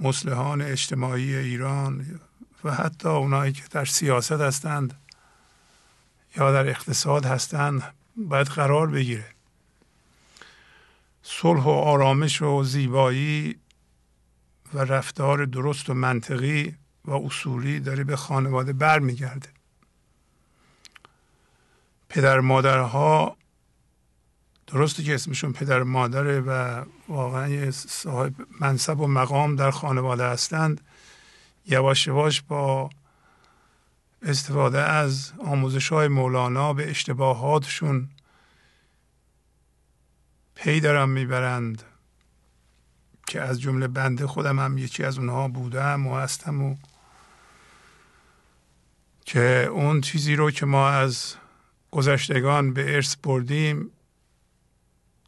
مسلحان 0.00 0.62
اجتماعی 0.62 1.36
ایران 1.36 2.20
و 2.64 2.74
حتی 2.74 3.08
اونایی 3.08 3.52
که 3.52 3.62
در 3.70 3.84
سیاست 3.84 4.32
هستند 4.32 5.00
یا 6.36 6.52
در 6.52 6.68
اقتصاد 6.68 7.24
هستند 7.24 7.94
باید 8.16 8.46
قرار 8.46 8.86
بگیره. 8.86 9.26
صلح 11.22 11.62
و 11.62 11.68
آرامش 11.68 12.42
و 12.42 12.62
زیبایی 12.62 13.56
و 14.74 14.78
رفتار 14.78 15.44
درست 15.44 15.90
و 15.90 15.94
منطقی 15.94 16.76
و 17.04 17.12
اصولی 17.12 17.80
داره 17.80 18.04
به 18.04 18.16
خانواده 18.16 18.72
برمیگرده. 18.72 19.48
پدر 22.08 22.40
مادرها 22.40 23.36
درسته 24.66 25.02
که 25.02 25.14
اسمشون 25.14 25.52
پدر 25.52 25.82
مادره 25.82 26.40
و 26.40 26.84
واقعا 27.08 27.70
صاحب 27.70 28.34
منصب 28.60 29.00
و 29.00 29.06
مقام 29.06 29.56
در 29.56 29.70
خانواده 29.70 30.24
هستند. 30.24 30.80
یواش 31.66 32.06
یواش 32.06 32.42
با 32.42 32.90
استفاده 34.22 34.78
از 34.78 35.32
آموزش 35.38 35.88
های 35.88 36.08
مولانا 36.08 36.72
به 36.72 36.90
اشتباهاتشون 36.90 38.08
پی 40.54 40.80
دارم 40.80 41.08
می‌برند 41.08 41.82
که 43.26 43.40
از 43.40 43.60
جمله 43.60 43.88
بنده 43.88 44.26
خودم 44.26 44.58
هم 44.58 44.78
یکی 44.78 45.04
از 45.04 45.18
اونها 45.18 45.48
بودم 45.48 46.06
و 46.06 46.16
هستم 46.16 46.62
و 46.62 46.76
که 49.24 49.68
اون 49.72 50.00
چیزی 50.00 50.36
رو 50.36 50.50
که 50.50 50.66
ما 50.66 50.88
از 50.88 51.34
گذشتگان 51.90 52.72
به 52.72 52.94
ارث 52.94 53.16
بردیم 53.16 53.90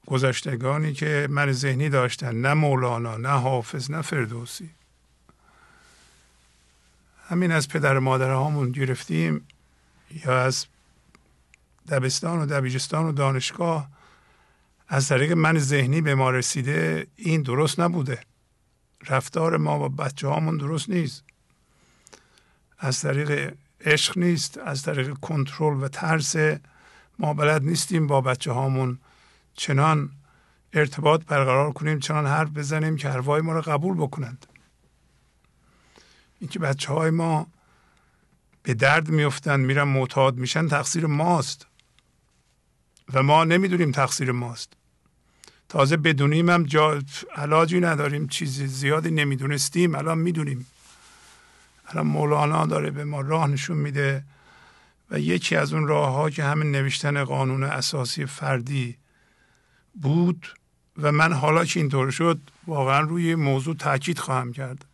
گذشتگانی 0.06 0.92
که 0.92 1.28
من 1.30 1.52
ذهنی 1.52 1.88
داشتن 1.88 2.34
نه 2.34 2.54
مولانا 2.54 3.16
نه 3.16 3.28
حافظ 3.28 3.90
نه 3.90 4.02
فردوسی. 4.02 4.70
همین 7.28 7.52
از 7.52 7.68
پدر 7.68 7.98
مادرهامون 7.98 8.72
گرفتیم 8.72 9.46
یا 10.26 10.42
از 10.42 10.66
دبستان 11.88 12.38
و 12.38 12.46
دبیرستان 12.46 13.06
و 13.06 13.12
دانشگاه. 13.12 13.88
از 14.88 15.08
طریق 15.08 15.32
من 15.32 15.58
ذهنی 15.58 16.00
به 16.00 16.14
ما 16.14 16.30
رسیده 16.30 17.06
این 17.16 17.42
درست 17.42 17.80
نبوده. 17.80 18.20
رفتار 19.08 19.56
ما 19.56 19.78
با 19.78 19.88
بچه 19.88 20.28
هامون 20.28 20.56
درست 20.56 20.90
نیست. 20.90 21.24
از 22.78 23.00
طریق 23.00 23.54
عشق 23.80 24.18
نیست 24.18 24.58
از 24.58 24.82
طریق 24.82 25.14
کنترل 25.14 25.82
و 25.82 25.88
ترس 25.88 26.36
ما 27.18 27.34
بلد 27.34 27.62
نیستیم 27.62 28.06
با 28.06 28.20
بچه 28.20 28.52
هامون 28.52 28.98
چنان 29.56 30.10
ارتباط 30.72 31.24
برقرار 31.24 31.72
کنیم 31.72 31.98
چنان 31.98 32.26
حرف 32.26 32.50
بزنیم 32.50 32.96
که 32.96 33.08
حرفهای 33.08 33.40
ما 33.40 33.52
رو 33.52 33.60
قبول 33.60 33.96
بکنند. 33.96 34.46
اینکه 36.40 36.58
بچه 36.58 36.92
های 36.92 37.10
ما 37.10 37.46
به 38.62 38.74
درد 38.74 39.08
میفتند 39.08 39.66
میرن 39.66 39.82
معتاد 39.82 40.36
میشن 40.36 40.68
تقصیر 40.68 41.06
ماست. 41.06 41.66
و 43.12 43.22
ما 43.22 43.44
نمی‌دونیم 43.44 43.92
تقصیر 43.92 44.32
ماست. 44.32 44.72
تازه 45.68 45.96
بدونیم 45.96 46.50
هم 46.50 46.62
جا 46.62 47.02
علاجی 47.36 47.80
نداریم 47.80 48.28
چیزی 48.28 48.66
زیادی 48.66 49.10
نمی‌دونستیم 49.10 49.94
الان 49.94 50.18
می‌دونیم. 50.18 50.66
الان 51.86 52.06
مولانا 52.06 52.66
داره 52.66 52.90
به 52.90 53.04
ما 53.04 53.20
راه 53.20 53.46
نشون 53.46 53.76
میده 53.76 54.24
و 55.10 55.18
یکی 55.18 55.56
از 55.56 55.72
اون 55.72 55.86
راه 55.86 56.12
ها 56.12 56.30
که 56.30 56.44
همین 56.44 56.72
نوشتن 56.72 57.24
قانون 57.24 57.62
اساسی 57.62 58.26
فردی 58.26 58.96
بود 60.02 60.54
و 60.98 61.12
من 61.12 61.32
حالا 61.32 61.64
که 61.64 61.80
اینطور 61.80 62.10
شد 62.10 62.40
واقعا 62.66 63.00
روی 63.00 63.34
موضوع 63.34 63.76
تاکید 63.76 64.18
خواهم 64.18 64.52
کرد. 64.52 64.84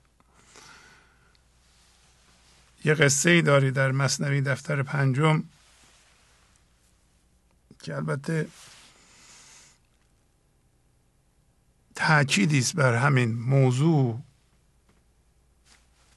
یه 2.84 2.94
قصه 2.94 3.30
ای 3.30 3.42
داری 3.42 3.70
در 3.70 3.92
مصنوی 3.92 4.40
دفتر 4.40 4.82
پنجم 4.82 5.42
که 7.82 7.96
البته 7.96 8.48
تاکیدی 11.94 12.58
است 12.58 12.76
بر 12.76 12.94
همین 12.94 13.34
موضوع. 13.34 14.20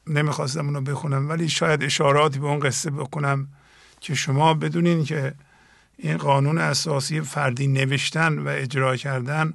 نمی‌خواستم 0.07 0.65
اونو 0.65 0.81
بخونم 0.81 1.29
ولی 1.29 1.49
شاید 1.49 1.83
اشاراتی 1.83 2.39
به 2.39 2.47
اون 2.47 2.59
قصه 2.59 2.91
بکنم 2.91 3.47
که 3.99 4.15
شما 4.15 4.53
بدونین 4.53 5.05
که 5.05 5.35
این 5.97 6.17
قانون 6.17 6.57
اساسی 6.57 7.21
فردی 7.21 7.67
نوشتن 7.67 8.39
و 8.39 8.47
اجرا 8.47 8.95
کردن 8.95 9.53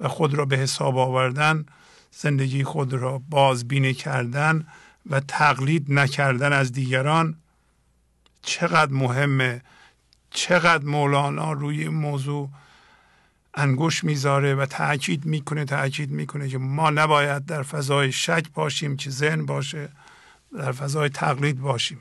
و 0.00 0.08
خود 0.08 0.34
را 0.34 0.44
به 0.44 0.56
حساب 0.56 0.98
آوردن 0.98 1.66
زندگی 2.12 2.64
خود 2.64 2.92
را 2.92 3.22
بازبینی 3.30 3.94
کردن 3.94 4.66
و 5.10 5.20
تقلید 5.20 5.92
نکردن 5.92 6.52
از 6.52 6.72
دیگران 6.72 7.36
چقدر 8.42 8.92
مهمه. 8.92 9.62
چقدر 10.30 10.84
مولانا 10.84 11.52
روی 11.52 11.80
این 11.80 11.94
موضوع 11.94 12.50
انگوش 13.54 14.04
می‌ذاره 14.04 14.54
و 14.54 14.66
تاکید 14.66 15.24
می‌کنه 15.24 15.64
تاکید 15.64 16.10
می‌کنه 16.10 16.48
که 16.48 16.58
ما 16.58 16.90
نباید 16.90 17.46
در 17.46 17.62
فضای 17.62 18.12
شک 18.12 18.44
باشیم 18.54 18.96
که 18.96 19.10
ذهن 19.10 19.46
باشه 19.46 19.88
در 20.58 20.72
فضای 20.72 21.08
تقلید 21.08 21.60
باشیم. 21.60 22.00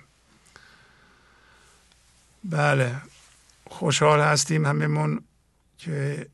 بله. 2.43 2.95
خوشحال 3.69 4.19
هستیم 4.19 4.65
هممون 4.65 5.21
که 5.77 6.27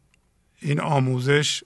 این 0.60 0.82
آموزش 0.82 1.64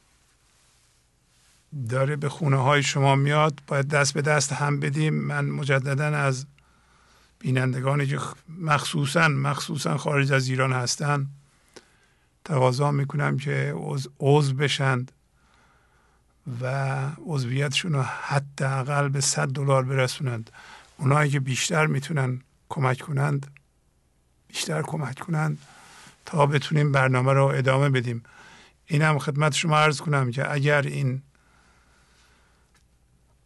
داره 1.90 2.16
به 2.16 2.30
خونه 2.30 2.58
های 2.58 2.84
شما 2.84 3.16
میاد. 3.16 3.62
باید 3.68 3.88
دست 3.88 4.14
به 4.14 4.22
دست 4.22 4.54
هم 4.54 4.80
بدیم. 4.80 5.14
من 5.14 5.46
مجددا 5.46 6.06
از 6.06 6.46
بینندگانی 7.40 8.08
که 8.08 8.20
مخصوصا 8.60 9.28
مخصوصا 9.28 9.98
خارج 9.98 10.32
از 10.34 10.48
ایران 10.50 10.74
هستن 10.74 11.28
تقاضا 12.46 12.92
می‌کنم 12.92 13.38
که 13.38 13.74
عضو 14.20 14.54
بشند 14.54 15.12
و 16.62 16.96
عضویتشون 17.26 17.94
رو 17.94 18.02
حداقل 18.02 19.10
به 19.10 19.22
100 19.22 19.48
دلار 19.48 19.84
برسونند. 19.84 20.50
اونایی 20.98 21.32
که 21.32 21.40
بیشتر 21.40 21.86
می‌تونن 21.86 22.42
کمک 22.70 23.00
کنند 23.00 23.57
بیشتر 24.58 24.82
کمک 24.82 25.20
کنند 25.20 25.58
تا 26.26 26.46
بتونیم 26.46 26.92
برنامه 26.92 27.34
رو 27.34 27.46
ادامه 27.46 27.90
بدیم. 27.90 28.24
اینم 28.86 29.20
خدمت 29.20 29.54
شما 29.54 29.80
عرض 29.80 30.02
کنم 30.02 30.32
که 30.32 30.52
اگر 30.52 30.82
این 30.82 31.22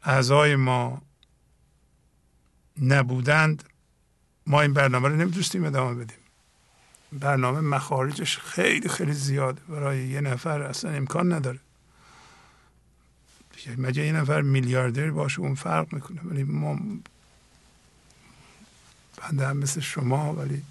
اعضای 0.03 0.55
ما 0.55 1.01
نبودند 2.81 3.63
ما 4.47 4.61
این 4.61 4.73
برنامه 4.73 5.09
رو 5.09 5.15
نمی‌تونستیم 5.15 5.63
ادامه 5.63 6.03
بدیم. 6.03 6.17
برنامه 7.11 7.59
مخارجش 7.61 8.37
خیلی 8.37 8.89
خیلی 8.89 9.13
زیاده 9.13 9.61
برای 9.69 10.07
یه 10.07 10.21
نفر 10.21 10.61
اصلا 10.61 10.91
امکان 10.91 11.33
نداره. 11.33 11.59
مگه 13.77 14.05
یه 14.05 14.11
نفر 14.11 14.41
میلیاردر 14.41 15.11
باشه 15.11 15.39
اون 15.39 15.55
فرق 15.55 15.93
می‌کنه؟ 15.93 16.21
ولی 16.23 16.43
ما 16.43 16.79
بنده 19.17 19.47
هم 19.47 19.57
مثل 19.57 19.81
شما 19.81 20.33
ولی 20.33 20.63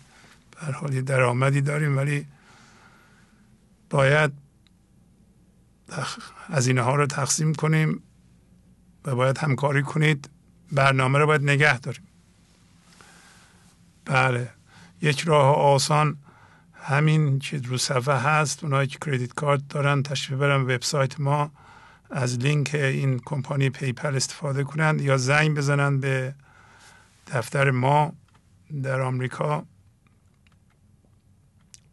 به 0.60 0.72
حال 0.72 1.00
درآمدی 1.00 1.60
داریم 1.60 1.96
ولی 1.96 2.26
باید 3.90 4.32
هزینه 6.48 6.82
ها 6.82 6.94
رو 6.94 7.06
تقسیم 7.06 7.54
کنیم 7.54 8.02
و 9.04 9.14
باید 9.14 9.38
همکاری 9.38 9.82
کنید. 9.82 10.30
برنامه 10.72 11.18
رو 11.18 11.26
باید 11.26 11.42
نگه 11.42 11.78
داریم. 11.78 12.02
بله. 14.04 14.50
یک 15.02 15.20
راه 15.20 15.56
آسان 15.56 16.16
همین 16.74 17.38
که 17.38 17.58
رو 17.58 17.78
صفحه 17.78 18.14
هست. 18.14 18.64
اونایی 18.64 18.88
که 18.88 18.98
credit 18.98 19.34
card 19.34 19.68
دارن 19.68 20.02
تشریف 20.02 20.38
برن 20.38 20.62
وبسایت 20.62 21.20
ما. 21.20 21.50
از 22.10 22.38
لینک 22.38 22.70
این 22.74 23.18
کمپانی 23.24 23.70
PayPal 23.70 24.16
استفاده 24.16 24.64
کنند 24.64 25.00
یا 25.00 25.16
زنگ 25.16 25.56
بزنند 25.56 26.00
به 26.00 26.34
دفتر 27.26 27.70
ما 27.70 28.12
در 28.82 29.00
آمریکا. 29.00 29.64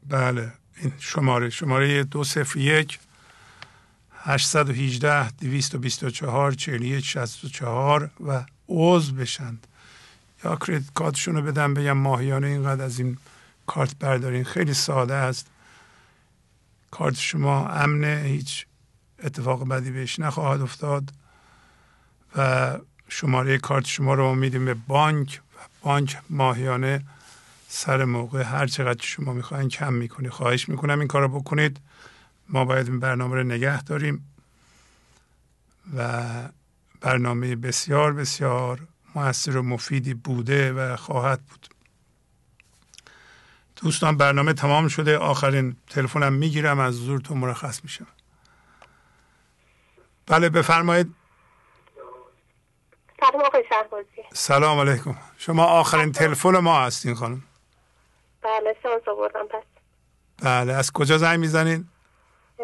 بله 0.09 0.51
این 0.81 0.93
شماره 0.99 1.49
شماره 1.49 2.03
دو 2.03 2.23
صفر 2.23 2.59
یک 2.59 2.99
818 4.11 5.29
224 5.31 6.51
41 6.51 7.05
64 7.05 8.09
و 8.27 8.45
عضو 8.69 9.13
بشند. 9.13 9.67
یا 10.43 10.55
کردیت 10.55 10.93
کارتشون 10.93 11.35
رو 11.35 11.41
بدم 11.41 11.73
بگم 11.73 11.97
ماهیانه 11.97 12.47
اینقدر 12.47 12.83
از 12.83 12.99
این 12.99 13.17
کارت 13.67 13.95
بردارین. 13.99 14.43
خیلی 14.43 14.73
ساده 14.73 15.13
است. 15.13 15.47
کارت 16.91 17.15
شما 17.15 17.67
امنه 17.67 18.23
هیچ 18.25 18.65
اتفاق 19.23 19.67
بدی 19.67 19.91
بهش 19.91 20.19
نخواهد 20.19 20.61
افتاد 20.61 21.13
و 22.35 22.77
شماره 23.09 23.57
کارت 23.57 23.85
شما 23.85 24.13
رو 24.13 24.35
میدیم 24.35 24.65
به 24.65 24.73
بانک 24.73 25.41
و 25.55 25.59
بانک 25.81 26.17
ماهیانه. 26.29 27.05
سر 27.69 28.05
موقع 28.05 28.43
هر 28.43 28.67
چقدر 28.67 29.05
شما 29.05 29.33
می‌خواین 29.33 29.69
کم 29.69 29.93
می‌کنی. 29.93 30.29
خواهش 30.29 30.69
می‌کنم 30.69 30.99
این 30.99 31.07
کار 31.07 31.21
رو 31.21 31.27
بکنید. 31.27 31.79
ما 32.49 32.65
باید 32.65 32.87
این 32.87 32.99
برنامه 32.99 33.35
رو 33.35 33.43
نگه 33.43 33.83
داریم 33.83 34.31
و 35.97 36.23
برنامه 37.01 37.55
بسیار 37.55 38.13
بسیار 38.13 38.87
موثر 39.15 39.57
و 39.57 39.61
مفیدی 39.61 40.13
بوده 40.13 40.73
و 40.73 40.95
خواهد 40.95 41.41
بود. 41.41 41.67
دوستان 43.75 44.17
برنامه 44.17 44.53
تمام 44.53 44.87
شده. 44.87 45.17
آخرین 45.17 45.75
تلفنم 45.89 46.33
می‌گیرم. 46.33 46.79
از 46.79 46.99
تو 47.23 47.35
مرخص 47.35 47.83
میشم. 47.83 48.07
بله 50.25 50.49
بفرمایید. 50.49 51.15
سلام 54.33 54.79
علیکم. 54.79 55.17
شما 55.37 55.63
آخرین 55.63 56.11
تلفن 56.11 56.57
ما 56.57 56.81
هستین 56.81 57.15
خانم. 57.15 57.43
بله 58.47 58.75
شانس 58.83 59.07
آوردم 59.07 59.47
پس. 59.47 59.63
بله 60.43 60.73
از 60.73 60.91
کجا 60.91 61.17
زنگ 61.17 61.39
می‌زنین؟ 61.39 61.85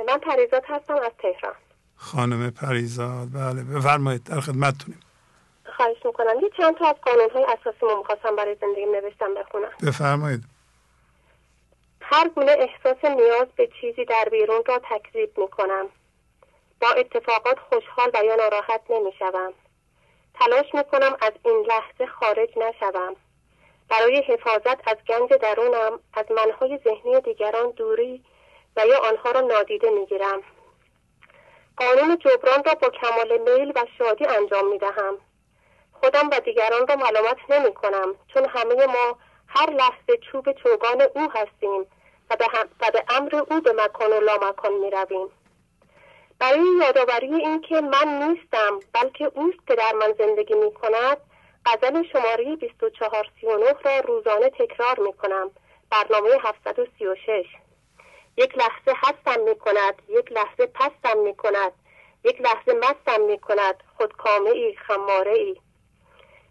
من 0.08 0.18
پریزاد 0.18 0.64
هستم 0.68 0.95
از 0.95 1.12
تهران. 1.20 1.56
خانم 1.95 2.52
پریزاد 2.52 3.28
بله 3.34 3.64
بفرمایید 3.64 4.24
در 4.24 4.40
خدمتتونیم. 4.40 5.00
خواهش 5.76 5.98
می‌کنم 6.06 6.40
یه 6.42 6.50
چند 6.58 6.76
تا 6.78 6.88
از 6.90 6.95
قانون 6.95 7.30
های 7.30 7.44
اساسی 7.44 7.86
ما 7.86 7.98
می‌خواستم 7.98 8.36
برای 8.36 8.58
زندگی 8.62 8.86
نوشتم 8.86 9.34
بخونم. 9.34 9.72
بفرمایید. 9.88 10.44
هر 12.02 12.30
گونه 12.30 12.52
احساس 12.52 13.06
نیاز 13.06 13.48
به 13.56 13.70
چیزی 13.82 14.06
در 14.06 14.28
بیرون 14.32 14.64
را 14.66 14.82
تکذیب 14.90 15.40
می‌کنم. 15.40 15.86
با 16.82 16.88
اتفاقات 16.92 17.60
خوشحال 17.60 18.12
و 18.14 18.26
یا 18.26 18.36
ناراحت 18.36 18.82
نمی‌شوم. 18.90 19.53
تلاش 20.34 20.66
می‌کنم 20.74 21.18
از 21.22 21.34
این 21.45 21.66
لحظه 21.68 22.06
خارج 22.06 22.50
نشوم. 22.58 23.16
برای 23.94 24.18
حفاظت 24.18 24.88
از 24.88 24.98
گنج 25.08 25.30
درونم 25.30 26.00
از 26.14 26.26
منهای 26.32 26.80
ذهنی 26.84 27.22
دیگران 27.22 27.72
دوری 27.72 28.24
و 28.78 28.86
یا 28.88 29.00
آنها 29.00 29.32
را 29.32 29.42
نادیده 29.42 29.90
می‌گیرم 29.90 30.42
قانون 31.78 32.18
جبران 32.18 32.64
را 32.64 32.74
با 32.74 32.90
کمال 32.90 33.38
میل 33.38 33.72
و 33.76 33.86
شادی 33.98 34.26
انجام 34.26 34.68
می‌دهم 34.68 35.18
خودم 35.92 36.30
و 36.30 36.40
دیگران 36.40 36.88
را 36.88 36.96
ملامت 36.96 37.38
نمی 37.50 37.74
کنم 37.74 38.16
چون 38.34 38.46
همه 38.46 38.86
ما 38.86 39.18
هر 39.48 39.70
لحظه 39.70 40.18
چوب 40.32 40.52
چوگان 40.52 41.02
او 41.02 41.32
هستیم 41.32 41.86
و 42.30 42.36
به, 42.36 42.46
و 42.80 42.92
به 42.92 43.04
امر 43.10 43.36
او 43.36 43.62
به 43.62 43.74
مکان 43.74 44.12
و 44.12 44.20
لامکان 44.20 44.74
می 44.74 44.90
رویم. 44.90 45.30
برای 46.40 46.66
یادآوری 46.82 47.36
اینکه 47.36 47.82
من 47.82 48.28
نیستم 48.28 48.80
بلکه 48.94 49.32
اوست 49.36 49.68
که 49.68 49.76
در 49.76 49.94
من 49.94 50.14
زندگی 50.18 50.54
می 50.54 50.74
کند 50.74 51.18
غزل 51.66 52.03
شماره 52.03 52.56
2439 52.56 53.75
را 53.83 54.00
روزانه 54.00 54.50
تکرار 54.50 55.00
می 55.00 55.14
کنم 55.14 55.51
برنامه 55.92 56.30
736 56.43 57.45
یک 58.38 58.58
لحظه 58.58 58.93
هستم 58.95 59.42
می 59.42 59.56
کند 59.56 60.01
یک 60.09 60.32
لحظه 60.32 60.66
پستم 60.66 61.17
می 61.17 61.35
کند 61.35 61.72
یک 62.24 62.42
لحظه 62.42 62.74
مستم 62.74 63.22
می 63.22 63.40
کند 63.40 63.83
خودکامه 63.98 64.50
ای 64.50 64.75
خماره 64.75 65.32
ای 65.32 65.56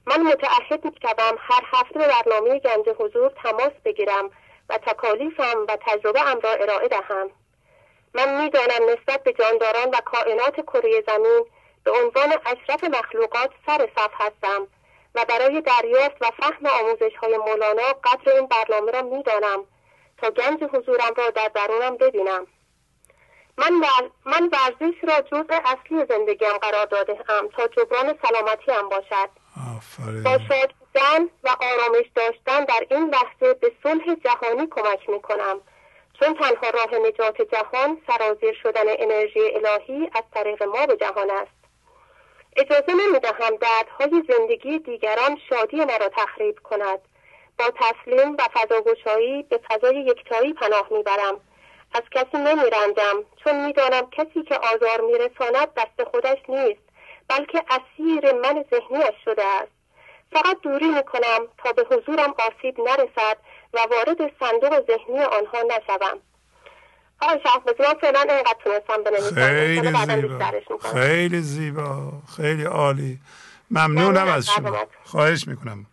من 0.07 0.23
متعهد 0.23 0.85
می 0.85 0.93
هر 1.39 1.63
هفته 1.73 1.99
به 1.99 2.09
برنامه 2.09 2.59
گنج 2.59 2.89
حضور 2.99 3.33
تماس 3.43 3.73
بگیرم 3.85 4.31
و 4.69 4.79
تکالیفم 4.79 5.65
و 5.69 5.77
تجربه 5.81 6.31
ام 6.31 6.41
را 6.41 6.51
ارائه 6.51 6.89
دهم. 6.89 7.31
من 8.15 8.43
می‌دانم 8.43 8.91
نسبت 8.91 9.23
به 9.23 9.33
جانداران 9.33 9.91
و 9.91 10.01
کائنات 10.05 10.61
کره 10.61 11.05
زمین 11.07 11.45
به 11.85 11.91
عنوان 11.91 12.33
اشرف 12.47 12.85
مخلوقات 12.85 13.51
سر 13.67 13.89
صف 13.97 14.11
هستم. 14.15 14.69
و 15.15 15.25
برای 15.25 15.61
دریافت 15.61 16.17
و 16.21 16.31
فهم 16.31 16.67
آموزش 16.67 17.17
های 17.17 17.37
مولانا 17.37 17.93
قدر 18.05 18.33
این 18.33 18.47
برنامه 18.47 18.93
را 18.93 19.03
می‌دانم 19.03 19.65
تا 20.19 20.31
گنج 20.31 20.65
حضورم 20.65 21.15
را 21.17 21.31
در 21.31 21.51
درونم 21.55 21.97
ببینم. 21.97 22.47
من, 23.59 23.73
من 24.25 24.51
ورزش 24.53 24.95
را 25.03 25.21
جزء 25.21 25.59
اصلی 25.65 26.07
زندگیم 26.09 26.59
قرار 26.63 26.87
داده 26.87 27.13
ام 27.13 27.49
تا 27.49 27.69
جبران 27.69 28.19
سلامتی 28.23 28.73
هم 28.73 28.89
باشد 28.89 29.29
با 30.25 30.39
شاد 30.49 30.73
بودن 30.81 31.25
و 31.45 31.49
آرامش 31.49 32.07
داشتن 32.15 32.65
در 32.65 32.87
این 32.91 33.15
لحظه 33.15 33.55
به 33.55 33.73
صلح 33.83 34.15
جهانی 34.15 34.67
کمک 34.67 35.09
می 35.09 35.23
کنم 35.23 35.61
چون 36.21 36.35
تنها 36.35 36.71
راه 36.71 37.09
نجات 37.09 37.43
جهان 37.43 37.99
سرازیر 38.07 38.55
شدن 38.63 38.85
انرژی 38.99 39.41
الهی 39.41 40.11
از 40.15 40.23
طریق 40.35 40.63
ما 40.63 40.87
به 40.87 40.97
جهان 40.97 41.31
است. 41.31 41.62
اجازه 42.57 42.93
نمی 42.93 43.19
دهم 43.19 43.57
دردهای 43.57 44.23
زندگی 44.29 44.79
دیگران 44.79 45.39
شادی 45.49 45.77
مرا 45.77 46.09
تخریب 46.09 46.59
کند. 46.59 46.99
با 47.59 47.65
تسلیم 47.81 48.33
و 48.33 48.43
فضاگشایی 48.55 49.43
به 49.43 49.61
فضای 49.71 49.97
یکتایی 49.97 50.53
پناه 50.53 50.89
می‌برم. 50.91 51.41
از 51.95 52.03
کسی 52.11 52.39
نمیرنجم 52.39 53.25
چون 53.45 53.67
می‌دانم 53.67 54.11
کسی 54.11 54.43
که 54.43 54.55
آزار 54.55 55.01
میرساند 55.01 55.75
دست 55.75 56.09
خودش 56.11 56.39
نیست 56.49 56.83
بلکه 57.29 57.63
اسیر 57.71 58.33
من 58.33 58.65
ذهنیش 58.71 59.15
شده 59.25 59.45
است. 59.45 59.73
فقط 60.33 60.61
دوری 60.63 60.87
می‌کنم 60.87 61.49
تا 61.59 61.73
به 61.73 61.87
حضورم 61.91 62.35
آسیب 62.39 62.81
نرسد 62.81 63.37
و 63.75 63.79
وارد 63.91 64.33
صندوق 64.41 64.87
ذهنی 64.87 65.21
آنها 65.21 65.63
نشوم. 65.63 66.21
خیلی 69.33 69.91
زیبا. 69.91 70.43
خیلی 70.93 71.41
زیبا. 71.41 72.13
خیلی 72.37 72.65
عالی. 72.65 73.19
ممنونم 73.71 74.29
از 74.29 74.47
شما. 74.47 74.77
خواهش 75.05 75.49
می‌کنم. 75.49 75.87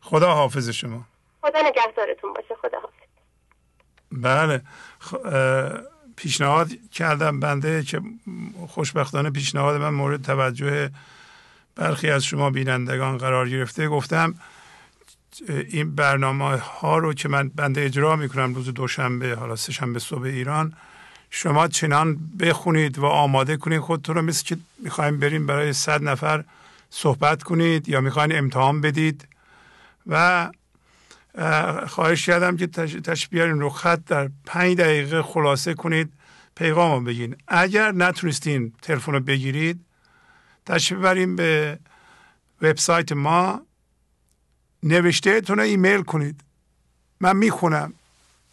خدا 0.00 0.34
حافظ 0.34 0.68
شما. 0.68 1.04
خدا 1.42 1.58
نگهدارتون 1.64 2.32
باشه. 2.32 2.54
خدا 2.62 2.78
حافظ. 2.80 2.92
بله. 4.12 4.62
پیشنهاد 6.16 6.68
کردم 6.92 7.40
بنده 7.40 7.82
که 7.82 8.00
خوشبختانه 8.68 9.30
پیشنهاد 9.30 9.80
من 9.80 9.90
مورد 9.90 10.22
توجه 10.22 10.90
برخی 11.76 12.10
از 12.10 12.24
شما 12.24 12.50
بینندگان 12.50 13.18
قرار 13.18 13.48
گرفته. 13.48 13.88
گفتم 13.88 14.34
این 15.48 15.94
برنامه 15.94 16.56
ها 16.56 16.98
رو 16.98 17.14
که 17.14 17.28
من 17.28 17.48
بنده 17.48 17.84
اجرا 17.84 18.16
می‌کنم 18.16 18.54
روز 18.54 18.68
دوشنبه 18.68 19.34
حالا 19.34 19.56
سهشنبه 19.56 19.98
صبح 19.98 20.22
ایران 20.22 20.72
شما 21.30 21.68
چنان 21.68 22.18
بخونید 22.40 22.98
و 22.98 23.06
آماده 23.06 23.56
کنید 23.56 23.80
خودتون 23.80 24.16
رو 24.16 24.22
مثل 24.22 24.44
که 24.44 24.56
می‌خوایم 24.78 25.18
بریم 25.18 25.46
برای 25.46 25.72
صد 25.72 26.02
نفر 26.02 26.44
صحبت 26.90 27.42
کنید 27.42 27.88
یا 27.88 28.00
می‌خواین 28.00 28.38
امتحان 28.38 28.80
بدید. 28.80 29.28
و 30.06 30.50
خواهش 31.86 32.26
کردم 32.26 32.56
که 32.56 32.66
تش 32.66 33.28
بیارین 33.28 33.60
رو 33.60 33.68
خط 33.70 34.00
در 34.06 34.30
پنج 34.46 34.76
دقیقه 34.76 35.22
خلاصه 35.22 35.74
کنید 35.74 36.12
پیغام 36.54 36.98
رو 36.98 37.00
بگین. 37.00 37.36
اگر 37.48 37.92
نتونستین 37.92 38.72
تلفن 38.82 39.12
رو 39.12 39.20
بگیرید 39.20 39.80
تشریف 40.66 41.00
بریم 41.00 41.36
به 41.36 41.78
وبسایت 42.62 43.12
ما. 43.12 43.62
نوشته 44.82 45.40
تون 45.40 45.60
ایمیل 45.60 46.02
کنید. 46.02 46.40
من 47.20 47.36
می‌خونم. 47.36 47.92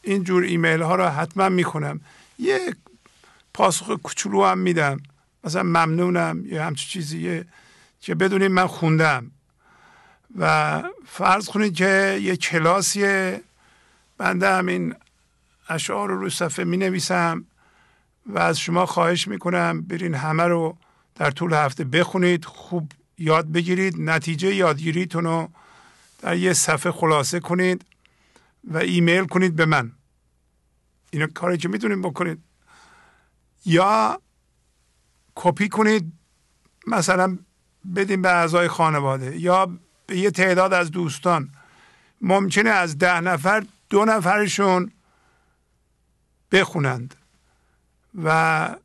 اینجور 0.01 0.43
ایمیل 0.43 0.81
ها 0.81 0.95
را 0.95 1.09
حتما 1.09 1.49
می‌خونم. 1.49 2.01
یه 2.39 2.75
پاسخ 3.53 3.89
کوچولو 3.89 4.45
هم 4.45 4.57
میدم. 4.57 5.01
مثلا 5.43 5.63
ممنونم 5.63 6.45
یا 6.45 6.65
همچه 6.65 6.87
چیزیه 6.87 7.45
که 8.01 8.15
بدونید 8.15 8.51
من 8.51 8.67
خوندم. 8.67 9.31
و 10.39 10.83
فرض 11.07 11.49
کنید 11.49 11.75
که 11.75 12.19
یه 12.21 12.35
کلاسیه. 12.35 13.41
بنده 14.17 14.49
همین 14.49 14.95
اشعار 15.69 16.09
رو 16.09 16.19
رو 16.19 16.29
صفحه 16.29 16.65
می 16.65 16.77
نویسم 16.77 17.45
و 18.25 18.39
از 18.39 18.59
شما 18.59 18.85
خواهش 18.85 19.27
می‌کنم 19.27 19.81
برین 19.81 20.13
همه 20.15 20.43
رو 20.43 20.77
در 21.15 21.31
طول 21.31 21.53
هفته 21.53 21.83
بخونید 21.83 22.45
خوب 22.45 22.91
یاد 23.17 23.51
بگیرید 23.51 23.95
نتیجه 24.01 24.55
یادگیریتون 24.55 25.23
رو 25.23 25.49
در 26.19 26.37
یه 26.37 26.53
صفحه 26.53 26.91
خلاصه 26.91 27.39
کنید 27.39 27.85
و 28.63 28.77
ایمیل 28.77 29.25
کنید 29.25 29.55
به 29.55 29.65
من. 29.65 29.91
اینو 31.11 31.27
کاری 31.27 31.57
که 31.57 31.67
می‌تونید 31.67 32.01
بکنید. 32.01 32.43
یا 33.65 34.21
کپی 35.35 35.69
کنید 35.69 36.13
مثلا 36.87 37.37
بدین 37.95 38.21
به 38.21 38.29
اعضای 38.29 38.67
خانواده 38.67 39.39
یا 39.39 39.79
به 40.07 40.17
یه 40.17 40.31
تعداد 40.31 40.73
از 40.73 40.91
دوستان. 40.91 41.51
ممکنه 42.21 42.69
از 42.69 42.97
ده 42.97 43.19
نفر 43.19 43.65
دو 43.89 44.05
نفرشون 44.05 44.91
بخونند 46.51 47.15
و 48.23 48.75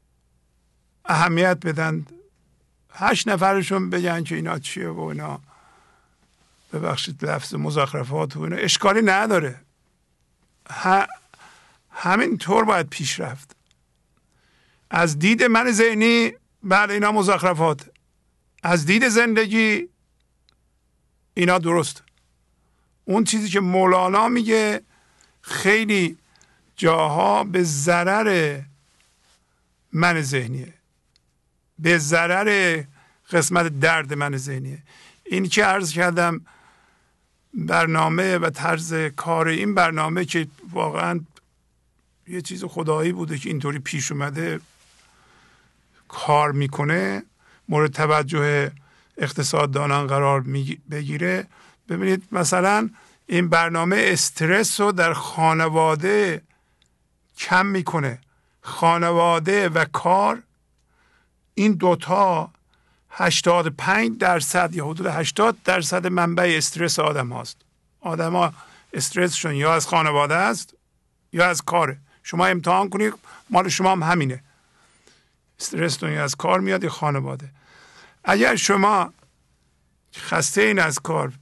اهمیت 1.04 1.66
بدن 1.66 2.06
هشت 2.90 3.28
نفرشون 3.28 3.90
بگن 3.90 4.24
که 4.24 4.34
اینا 4.34 4.58
چیه 4.58 4.88
و 4.88 5.00
اینا. 5.00 5.40
ببخشید 6.74 7.24
لفظ 7.24 7.54
مزخرفات 7.54 8.36
و 8.36 8.40
اینا. 8.40 8.56
اشکالی 8.56 9.02
نداره. 9.02 9.60
همین 11.90 12.38
طور 12.38 12.64
باید 12.64 12.88
پیش 12.88 13.20
رفت. 13.20 13.56
از 14.90 15.18
دید 15.18 15.42
من 15.42 15.72
ذهنی 15.72 16.32
بله 16.62 16.94
اینا 16.94 17.12
مزخرفات. 17.12 17.90
از 18.62 18.86
دید 18.86 19.08
زندگی 19.08 19.88
اینا 21.34 21.58
درست. 21.58 22.02
اون 23.04 23.24
چیزی 23.24 23.48
که 23.48 23.60
مولانا 23.60 24.28
میگه 24.28 24.80
خیلی 25.42 26.18
جاها 26.76 27.44
به 27.44 27.62
ضرر 27.62 28.60
من 29.92 30.22
ذهنیه. 30.22 30.74
به 31.78 31.98
ضرر 31.98 32.82
قسمت 33.30 33.80
درد 33.80 34.14
من 34.14 34.36
ذهنیه. 34.36 34.82
این 35.24 35.48
که 35.48 35.64
عرض 35.64 35.92
کردم 35.92 36.46
برنامه 37.54 38.38
و 38.38 38.50
طرز 38.50 38.94
کار 38.94 39.48
این 39.48 39.74
برنامه 39.74 40.24
که 40.24 40.46
واقعا 40.70 41.20
یه 42.28 42.40
چیز 42.40 42.64
خدایی 42.64 43.12
بوده 43.12 43.38
که 43.38 43.48
اینطوری 43.48 43.78
پیش 43.78 44.12
اومده 44.12 44.60
کار 46.08 46.52
می‌کنه 46.52 47.22
مورد 47.68 47.92
توجه 47.92 48.72
اقتصاددانان 49.18 50.06
قرار 50.06 50.44
بگیره. 50.90 51.46
ببینید 51.88 52.22
مثلا 52.32 52.90
این 53.26 53.48
برنامه 53.48 53.96
استرس 54.08 54.80
رو 54.80 54.92
در 54.92 55.12
خانواده 55.12 56.42
کم 57.38 57.66
می‌کنه. 57.66 58.18
خانواده 58.62 59.68
و 59.68 59.84
کار 59.84 60.42
این 61.54 61.72
دوتا 61.72 62.50
85 63.16 64.18
درصد 64.18 64.74
یا 64.74 64.86
حدود 64.86 65.06
80 65.06 65.56
درصد 65.64 66.06
منبع 66.06 66.54
استرس 66.56 66.98
آدم 66.98 67.32
هاست. 67.32 67.56
آدم 68.00 68.36
ها 68.36 68.52
استرسشون 68.92 69.54
یا 69.54 69.74
از 69.74 69.86
خانواده 69.86 70.34
است 70.34 70.74
یا 71.32 71.46
از 71.46 71.62
کاره 71.62 71.98
شما 72.22 72.46
امتحان 72.46 72.88
کنید 72.88 73.14
مال 73.50 73.68
شما 73.68 73.92
هم 73.92 74.02
همینه. 74.02 74.42
استرستون 75.60 76.12
یا 76.12 76.24
از 76.24 76.36
کار 76.36 76.60
میاد 76.60 76.84
یا 76.84 76.90
خانواده. 76.90 77.50
اگر 78.24 78.56
شما 78.56 79.12
خسته 80.16 80.60
این 80.60 80.78
از 80.78 80.98
کار 80.98 81.32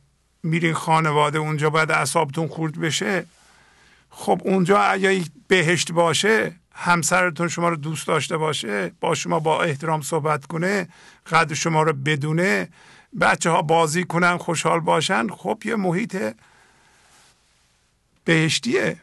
میرین 0.43 0.75
خانواده 0.75 1.39
اونجا 1.39 1.71
باید 1.71 1.91
اعصابتون 1.91 2.49
خورد 2.49 2.81
بشه 2.81 3.27
خب 4.11 4.41
اونجا 4.45 4.83
اگر 4.83 5.25
بهشت 5.49 5.93
باشه 5.93 6.57
همسرتون 6.75 7.49
شما 7.49 7.69
رو 7.69 7.77
دوست 7.77 8.07
داشته 8.07 8.37
باشه 8.37 8.93
با 9.01 9.15
شما 9.15 9.41
با 9.41 9.63
احترام 9.63 10.03
صحبت 10.03 10.47
کنه 10.47 10.89
قدر 11.27 11.55
شما 11.55 11.83
رو 11.83 11.93
بدونه 11.93 12.69
بچه 13.21 13.51
ها 13.51 13.63
بازی 13.63 14.05
کنن 14.05 14.37
خوشحال 14.37 14.81
باشن 14.81 15.29
خب 15.29 15.63
یه 15.65 15.77
محیط 15.77 16.35
بهشتیه. 18.25 18.97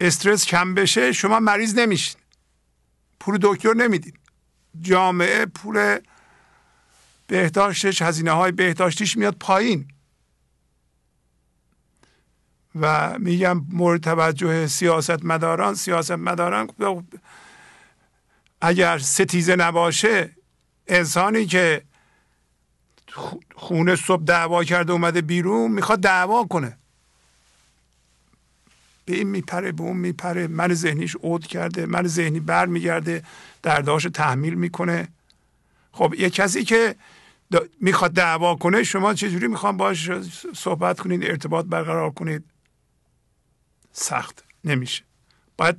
استرس 0.00 0.46
کم 0.46 0.74
بشه 0.74 1.12
شما 1.12 1.40
مریض 1.40 1.78
نمیشین. 1.78 2.20
پول 3.20 3.38
دکتر 3.42 3.74
نمیدین. 3.74 4.12
جامعه 4.80 5.46
پول 5.46 5.98
بهداشتش 7.26 8.02
هزینه 8.02 8.30
های 8.30 8.52
بهداشتیش 8.52 9.16
میاد 9.16 9.36
پایین. 9.40 9.88
و 12.80 13.18
میگم 13.18 13.64
مورد 13.68 14.00
توجه 14.00 14.66
سیاست 14.66 15.24
مداران 15.24 15.74
سیاست 15.74 16.10
مداران 16.10 16.70
اگر 18.60 18.98
ستیزه 18.98 19.56
نباشه 19.56 20.30
انسانی 20.88 21.46
که 21.46 21.82
خونه 23.54 23.96
صبح 23.96 24.24
دعوا 24.24 24.64
کرده 24.64 24.92
اومده 24.92 25.20
بیرون 25.20 25.70
می‌خواد 25.70 26.00
دعوا 26.00 26.44
کنه. 26.44 26.76
به 29.04 29.16
این 29.16 29.28
میپره 29.28 29.72
به 29.72 29.82
اون 29.82 29.96
میپره 29.96 30.46
من 30.46 30.74
ذهنیش 30.74 31.16
عود 31.16 31.46
کرده 31.46 31.86
من 31.86 32.06
ذهنی 32.06 32.40
بر 32.40 32.66
میگرده 32.66 33.24
درداش 33.62 34.06
تحمیل 34.14 34.54
می‌کنه. 34.54 35.08
خب 35.92 36.14
یه 36.18 36.30
کسی 36.30 36.64
که 36.64 36.94
می‌خواد 37.80 38.12
دعوا 38.12 38.56
کنه 38.56 38.82
شما 38.82 39.14
چجوری 39.14 39.46
می‌خوان 39.46 39.76
باش 39.76 40.10
صحبت 40.54 41.00
کنید 41.00 41.24
ارتباط 41.24 41.66
برقرار 41.66 42.10
کنید؟ 42.10 42.44
سخت 43.92 44.44
نمیشه. 44.64 45.02
باید 45.56 45.76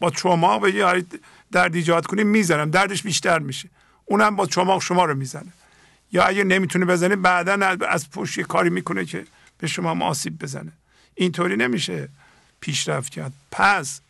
با 0.00 0.10
چماق 0.10 0.60
به 0.60 1.04
درد 1.52 1.74
ایجاد 1.74 2.06
کنیم 2.06 2.26
می‌زنم. 2.26 2.70
دردش 2.70 3.02
بیشتر 3.02 3.38
میشه. 3.38 3.70
اونم 4.04 4.36
با 4.36 4.46
چماق 4.46 4.82
شما 4.82 5.04
رو 5.04 5.14
می‌زنه. 5.14 5.52
یا 6.12 6.24
اگه 6.24 6.44
نمی‌تونه 6.44 6.84
بزنه 6.84 7.16
بعدا 7.16 7.76
از 7.88 8.10
پشت 8.10 8.40
کاری 8.40 8.70
می‌کنه 8.70 9.04
که 9.04 9.26
به 9.58 9.66
شما 9.66 10.06
آسیب 10.06 10.38
بزنه. 10.38 10.72
اینطوری 11.14 11.56
نمیشه 11.56 12.08
پیشرفت 12.60 13.12
کرد. 13.12 13.32
پس 13.50 14.00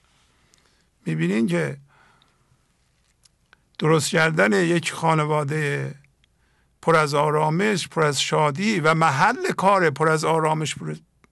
می‌بینین 1.07 1.47
که 1.47 1.76
درست 3.78 4.10
کردن 4.10 4.52
یک 4.52 4.92
خانواده 4.92 5.94
پر 6.83 6.97
از 6.97 7.15
آرامش 7.15 7.89
پر 7.89 8.02
از 8.02 8.20
شادی 8.23 8.81
و 8.81 8.94
محل 8.94 9.52
کار 9.52 9.91
پر 9.91 10.09
از 10.09 10.25
آرامش 10.25 10.75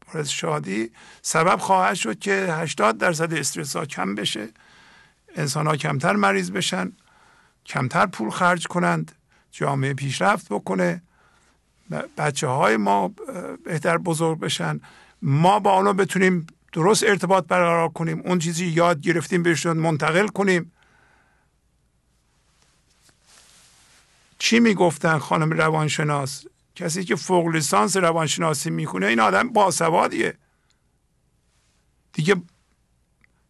پر 0.09 0.23
شادی. 0.23 0.91
سبب 1.23 1.59
خواهد 1.59 1.95
شد 1.95 2.19
که 2.19 2.33
80 2.33 2.99
درصد 2.99 3.35
استرس 3.35 3.77
ها 3.77 3.87
کم 3.87 4.15
بشه. 4.15 4.49
انسان 5.37 5.67
ها 5.67 5.77
کمتر 5.77 6.13
مریض 6.13 6.51
بشن. 6.51 6.93
کمتر 7.67 8.07
پول 8.07 8.31
خرج 8.31 8.67
کنند. 8.67 9.13
جامعه 9.51 9.95
پیشرفت 9.95 10.47
بکنه. 10.49 11.03
بچه 12.19 12.47
های 12.47 12.77
ما 12.77 13.15
بهتر 13.65 13.99
بزرگ 13.99 14.39
بشن. 14.39 14.81
ما 15.23 15.59
با 15.59 15.77
اونا 15.77 15.93
بتونیم 15.93 16.47
درست 16.73 17.05
ارتباط 17.05 17.47
برقرار 17.47 17.89
کنیم. 17.89 18.23
اون 18.25 18.39
چیزی 18.39 18.67
یاد 18.67 19.01
گرفتیم 19.01 19.43
بهشون 19.43 19.77
منتقل 19.77 20.27
کنیم. 20.27 20.73
چی 24.39 24.61
می‌گفتن 24.61 25.19
خانم 25.19 25.51
روانشناس؟ 25.51 26.45
کسی 26.79 27.05
که 27.05 27.17
فوق 27.17 27.47
لیسانس 27.47 27.97
روانشناسی 27.97 28.71
می‌کنه 28.71 29.07
این 29.07 29.21
آدم 29.21 29.49
باسوادیه. 29.49 30.35
دیگه 32.13 32.37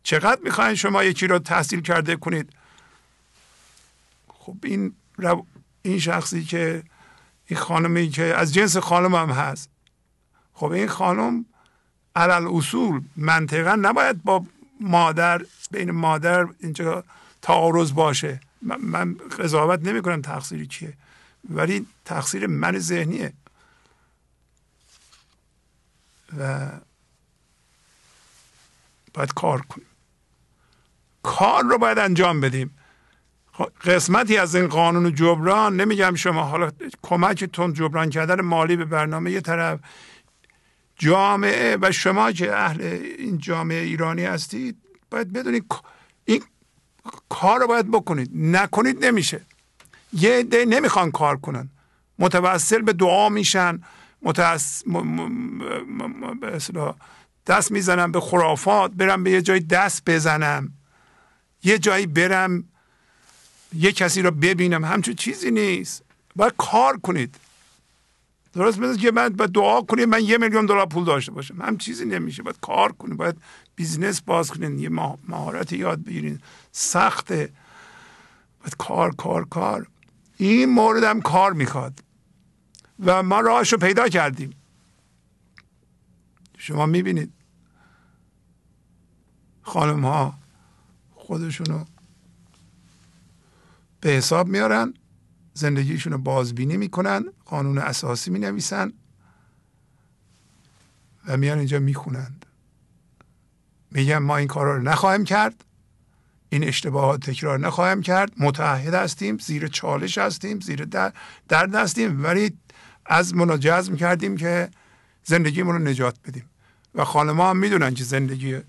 چقدر 0.02 0.40
می‌خواین 0.44 0.74
شما 0.74 1.04
یکی 1.04 1.26
رو 1.26 1.38
تحصیل 1.38 1.80
کرده 1.80 2.16
کنید؟ 2.16 2.52
خب 4.28 4.56
این 4.64 4.94
این 5.82 5.98
شخصی 5.98 6.44
که 6.44 6.82
این 7.46 7.60
خانمی 7.60 8.08
که 8.08 8.22
از 8.22 8.54
جنس 8.54 8.76
خانم 8.76 9.14
هم 9.14 9.30
هست. 9.30 9.70
خب 10.52 10.70
این 10.70 10.88
خانم 10.88 11.44
علل 12.16 12.46
اصول 12.46 13.02
منطقا 13.16 13.74
نباید 13.74 14.22
با 14.22 14.44
مادر 14.80 15.42
بین 15.70 15.90
مادر 15.90 16.46
اینجا 16.60 17.04
تعارض 17.42 17.92
باشه. 17.92 18.40
من 18.62 19.14
قضاوت 19.14 19.80
نمی 19.82 20.02
کنم 20.02 20.22
تقصیری 20.22 20.66
چیه 20.66 20.92
ولی 21.50 21.86
تقصیر 22.08 22.46
من 22.46 22.78
ذهنیه. 22.78 23.32
و 26.38 26.70
باید 29.14 29.34
کار 29.34 29.60
کنیم. 29.60 29.86
کار 31.22 31.64
رو 31.64 31.78
باید 31.78 31.98
انجام 31.98 32.40
بدیم. 32.40 32.78
قسمتی 33.84 34.36
از 34.36 34.54
این 34.54 34.66
قانون 34.66 35.14
جبران 35.14 35.80
نمیگم 35.80 36.14
شما 36.14 36.42
حالا 36.42 36.70
کمکتون 37.02 37.72
جبران 37.72 38.10
کردن 38.10 38.40
مالی 38.40 38.76
به 38.76 38.84
برنامه 38.84 39.30
یه 39.30 39.40
طرف. 39.40 39.80
جامعه 40.96 41.76
و 41.80 41.92
شما 41.92 42.32
که 42.32 42.56
اهل 42.56 42.80
این 43.18 43.38
جامعه 43.38 43.82
ایرانی 43.82 44.24
هستید 44.24 44.76
باید 45.10 45.32
بدونید 45.32 45.64
این 46.24 46.44
کار 47.28 47.60
رو 47.60 47.66
باید 47.66 47.90
بکنید. 47.90 48.30
نکنید 48.34 49.04
نمیشه. 49.04 49.40
یه 50.12 50.38
عده 50.38 50.64
نمی‌خوان 50.64 51.10
کار 51.10 51.36
کنن. 51.36 51.70
متوسل 52.18 52.82
به 52.82 52.92
دعا 52.92 53.28
میشن 53.28 53.82
متوس... 54.22 54.82
دست 57.46 57.72
می‌زنم 57.72 58.12
به 58.12 58.20
خرافات 58.20 58.90
برم 58.90 59.24
به 59.24 59.30
یه 59.30 59.42
جای 59.42 59.60
دست 59.60 60.02
بزنم 60.06 60.72
یه 61.64 61.78
جایی 61.78 62.06
برم 62.06 62.64
یه 63.74 63.92
کسی 63.92 64.22
رو 64.22 64.30
ببینم 64.30 64.84
همچون 64.84 65.14
چیزی 65.14 65.50
نیست. 65.50 66.02
باید 66.36 66.52
کار 66.58 66.96
کنید. 66.98 67.34
درست 68.52 68.78
مثل 68.78 69.00
که 69.00 69.10
من 69.10 69.28
باید 69.28 69.50
دعا 69.50 69.80
کنید 69.80 70.08
من 70.08 70.24
یه 70.24 70.38
میلیون 70.38 70.66
دلار 70.66 70.86
پول 70.86 71.04
داشته 71.04 71.32
باشم. 71.32 71.62
هم 71.62 71.78
چیزی 71.78 72.04
نمیشه. 72.04 72.42
باید 72.42 72.56
کار 72.60 72.92
کنید 72.92 73.16
باید 73.16 73.36
بیزنس 73.76 74.20
باز 74.20 74.50
کنید 74.50 74.80
یه 74.80 74.88
مهارت 75.28 75.72
یاد 75.72 76.04
بگیرید 76.04 76.40
سخته. 76.72 77.50
باید 78.60 78.76
کار 78.78 79.14
کار 79.14 79.48
کار. 79.48 79.86
این 80.36 80.70
مورد 80.70 81.04
هم 81.04 81.20
کار 81.20 81.52
می‌خواد. 81.52 82.07
و 83.00 83.22
ما 83.22 83.40
راهش 83.40 83.72
رو 83.72 83.78
پیدا 83.78 84.08
کردیم. 84.08 84.50
شما 86.58 86.86
می‌بینید. 86.86 87.32
خانم 89.62 90.04
ها 90.04 90.38
خودشونو 91.14 91.84
به 94.00 94.10
حساب 94.10 94.48
میارن 94.48 94.94
زندگیشون 95.54 96.12
رو 96.12 96.18
بازبینی 96.18 96.76
می‌کنن 96.76 97.24
قانون 97.44 97.78
اساسی 97.78 98.30
می 98.30 98.38
نویسن 98.38 98.92
و 101.26 101.36
میان 101.36 101.58
اینجا 101.58 101.78
می‌خونند. 101.78 102.46
میگن 103.90 104.18
ما 104.18 104.36
این 104.36 104.48
کار 104.48 104.66
رو 104.66 104.82
نخواهیم 104.82 105.24
کرد 105.24 105.64
این 106.48 106.64
اشتباهات 106.64 107.30
تکرار 107.30 107.58
نخواهیم 107.58 108.02
کرد 108.02 108.32
متحد 108.38 108.94
هستیم 108.94 109.38
زیر 109.38 109.68
چالش 109.68 110.18
هستیم 110.18 110.60
زیر 110.60 110.84
درد 111.48 111.74
هستیم 111.74 112.24
ولی 112.24 112.58
از 113.08 113.34
منا 113.34 113.56
جزم 113.56 113.96
کردیم 113.96 114.36
که 114.36 114.68
زندگیمون 115.24 115.74
رو 115.74 115.82
نجات 115.82 116.16
بدیم. 116.26 116.44
و 116.94 117.04
خانما 117.04 117.50
هم 117.50 117.56
می‌دونن 117.56 117.94
که 117.94 118.04
زندگی 118.04 118.60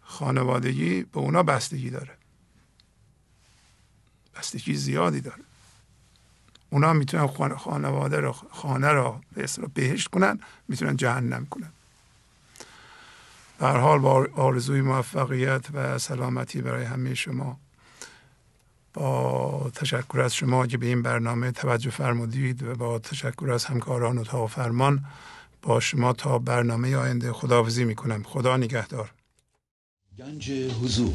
خانوادگی 0.00 1.02
به 1.02 1.18
اونا 1.18 1.42
بستگی 1.42 1.90
داره. 1.90 2.10
بستگی 4.36 4.74
زیادی 4.74 5.20
داره. 5.20 5.42
اونا 6.70 6.92
می‌تونن 6.92 7.56
خانواده 7.56 8.20
رو 8.20 8.32
خانه 8.32 8.88
رو 8.88 9.20
به 9.34 9.46
بهشت 9.74 10.08
کنن 10.08 10.40
می‌تونن 10.68 10.96
جهنم 10.96 11.46
کنن. 11.46 11.72
در 13.58 13.76
حال 13.76 13.98
با 13.98 14.26
آرزوی 14.36 14.80
موفقیت 14.80 15.64
و 15.72 15.98
سلامتی 15.98 16.62
برای 16.62 16.84
همه 16.84 17.14
شما 17.14 17.58
با 18.94 19.70
تشکر 19.74 20.20
از 20.20 20.34
شما 20.34 20.66
که 20.66 20.78
به 20.78 20.86
این 20.86 21.02
برنامه 21.02 21.50
توجه 21.50 21.90
فرمودید 21.90 22.62
و 22.62 22.74
با 22.74 22.98
تشکر 22.98 23.50
از 23.50 23.64
همکاران 23.64 24.18
و 24.18 24.24
تا 24.24 24.46
فرمان 24.46 25.04
با 25.62 25.80
شما 25.80 26.12
تا 26.12 26.38
برنامه 26.38 26.96
آینده 26.96 27.32
خداحافظی 27.32 27.84
می‌کنم. 27.84 28.22
خدا 28.22 28.56
نگهدار. 28.56 29.12
گنج 30.18 30.50
حضور. 30.50 31.14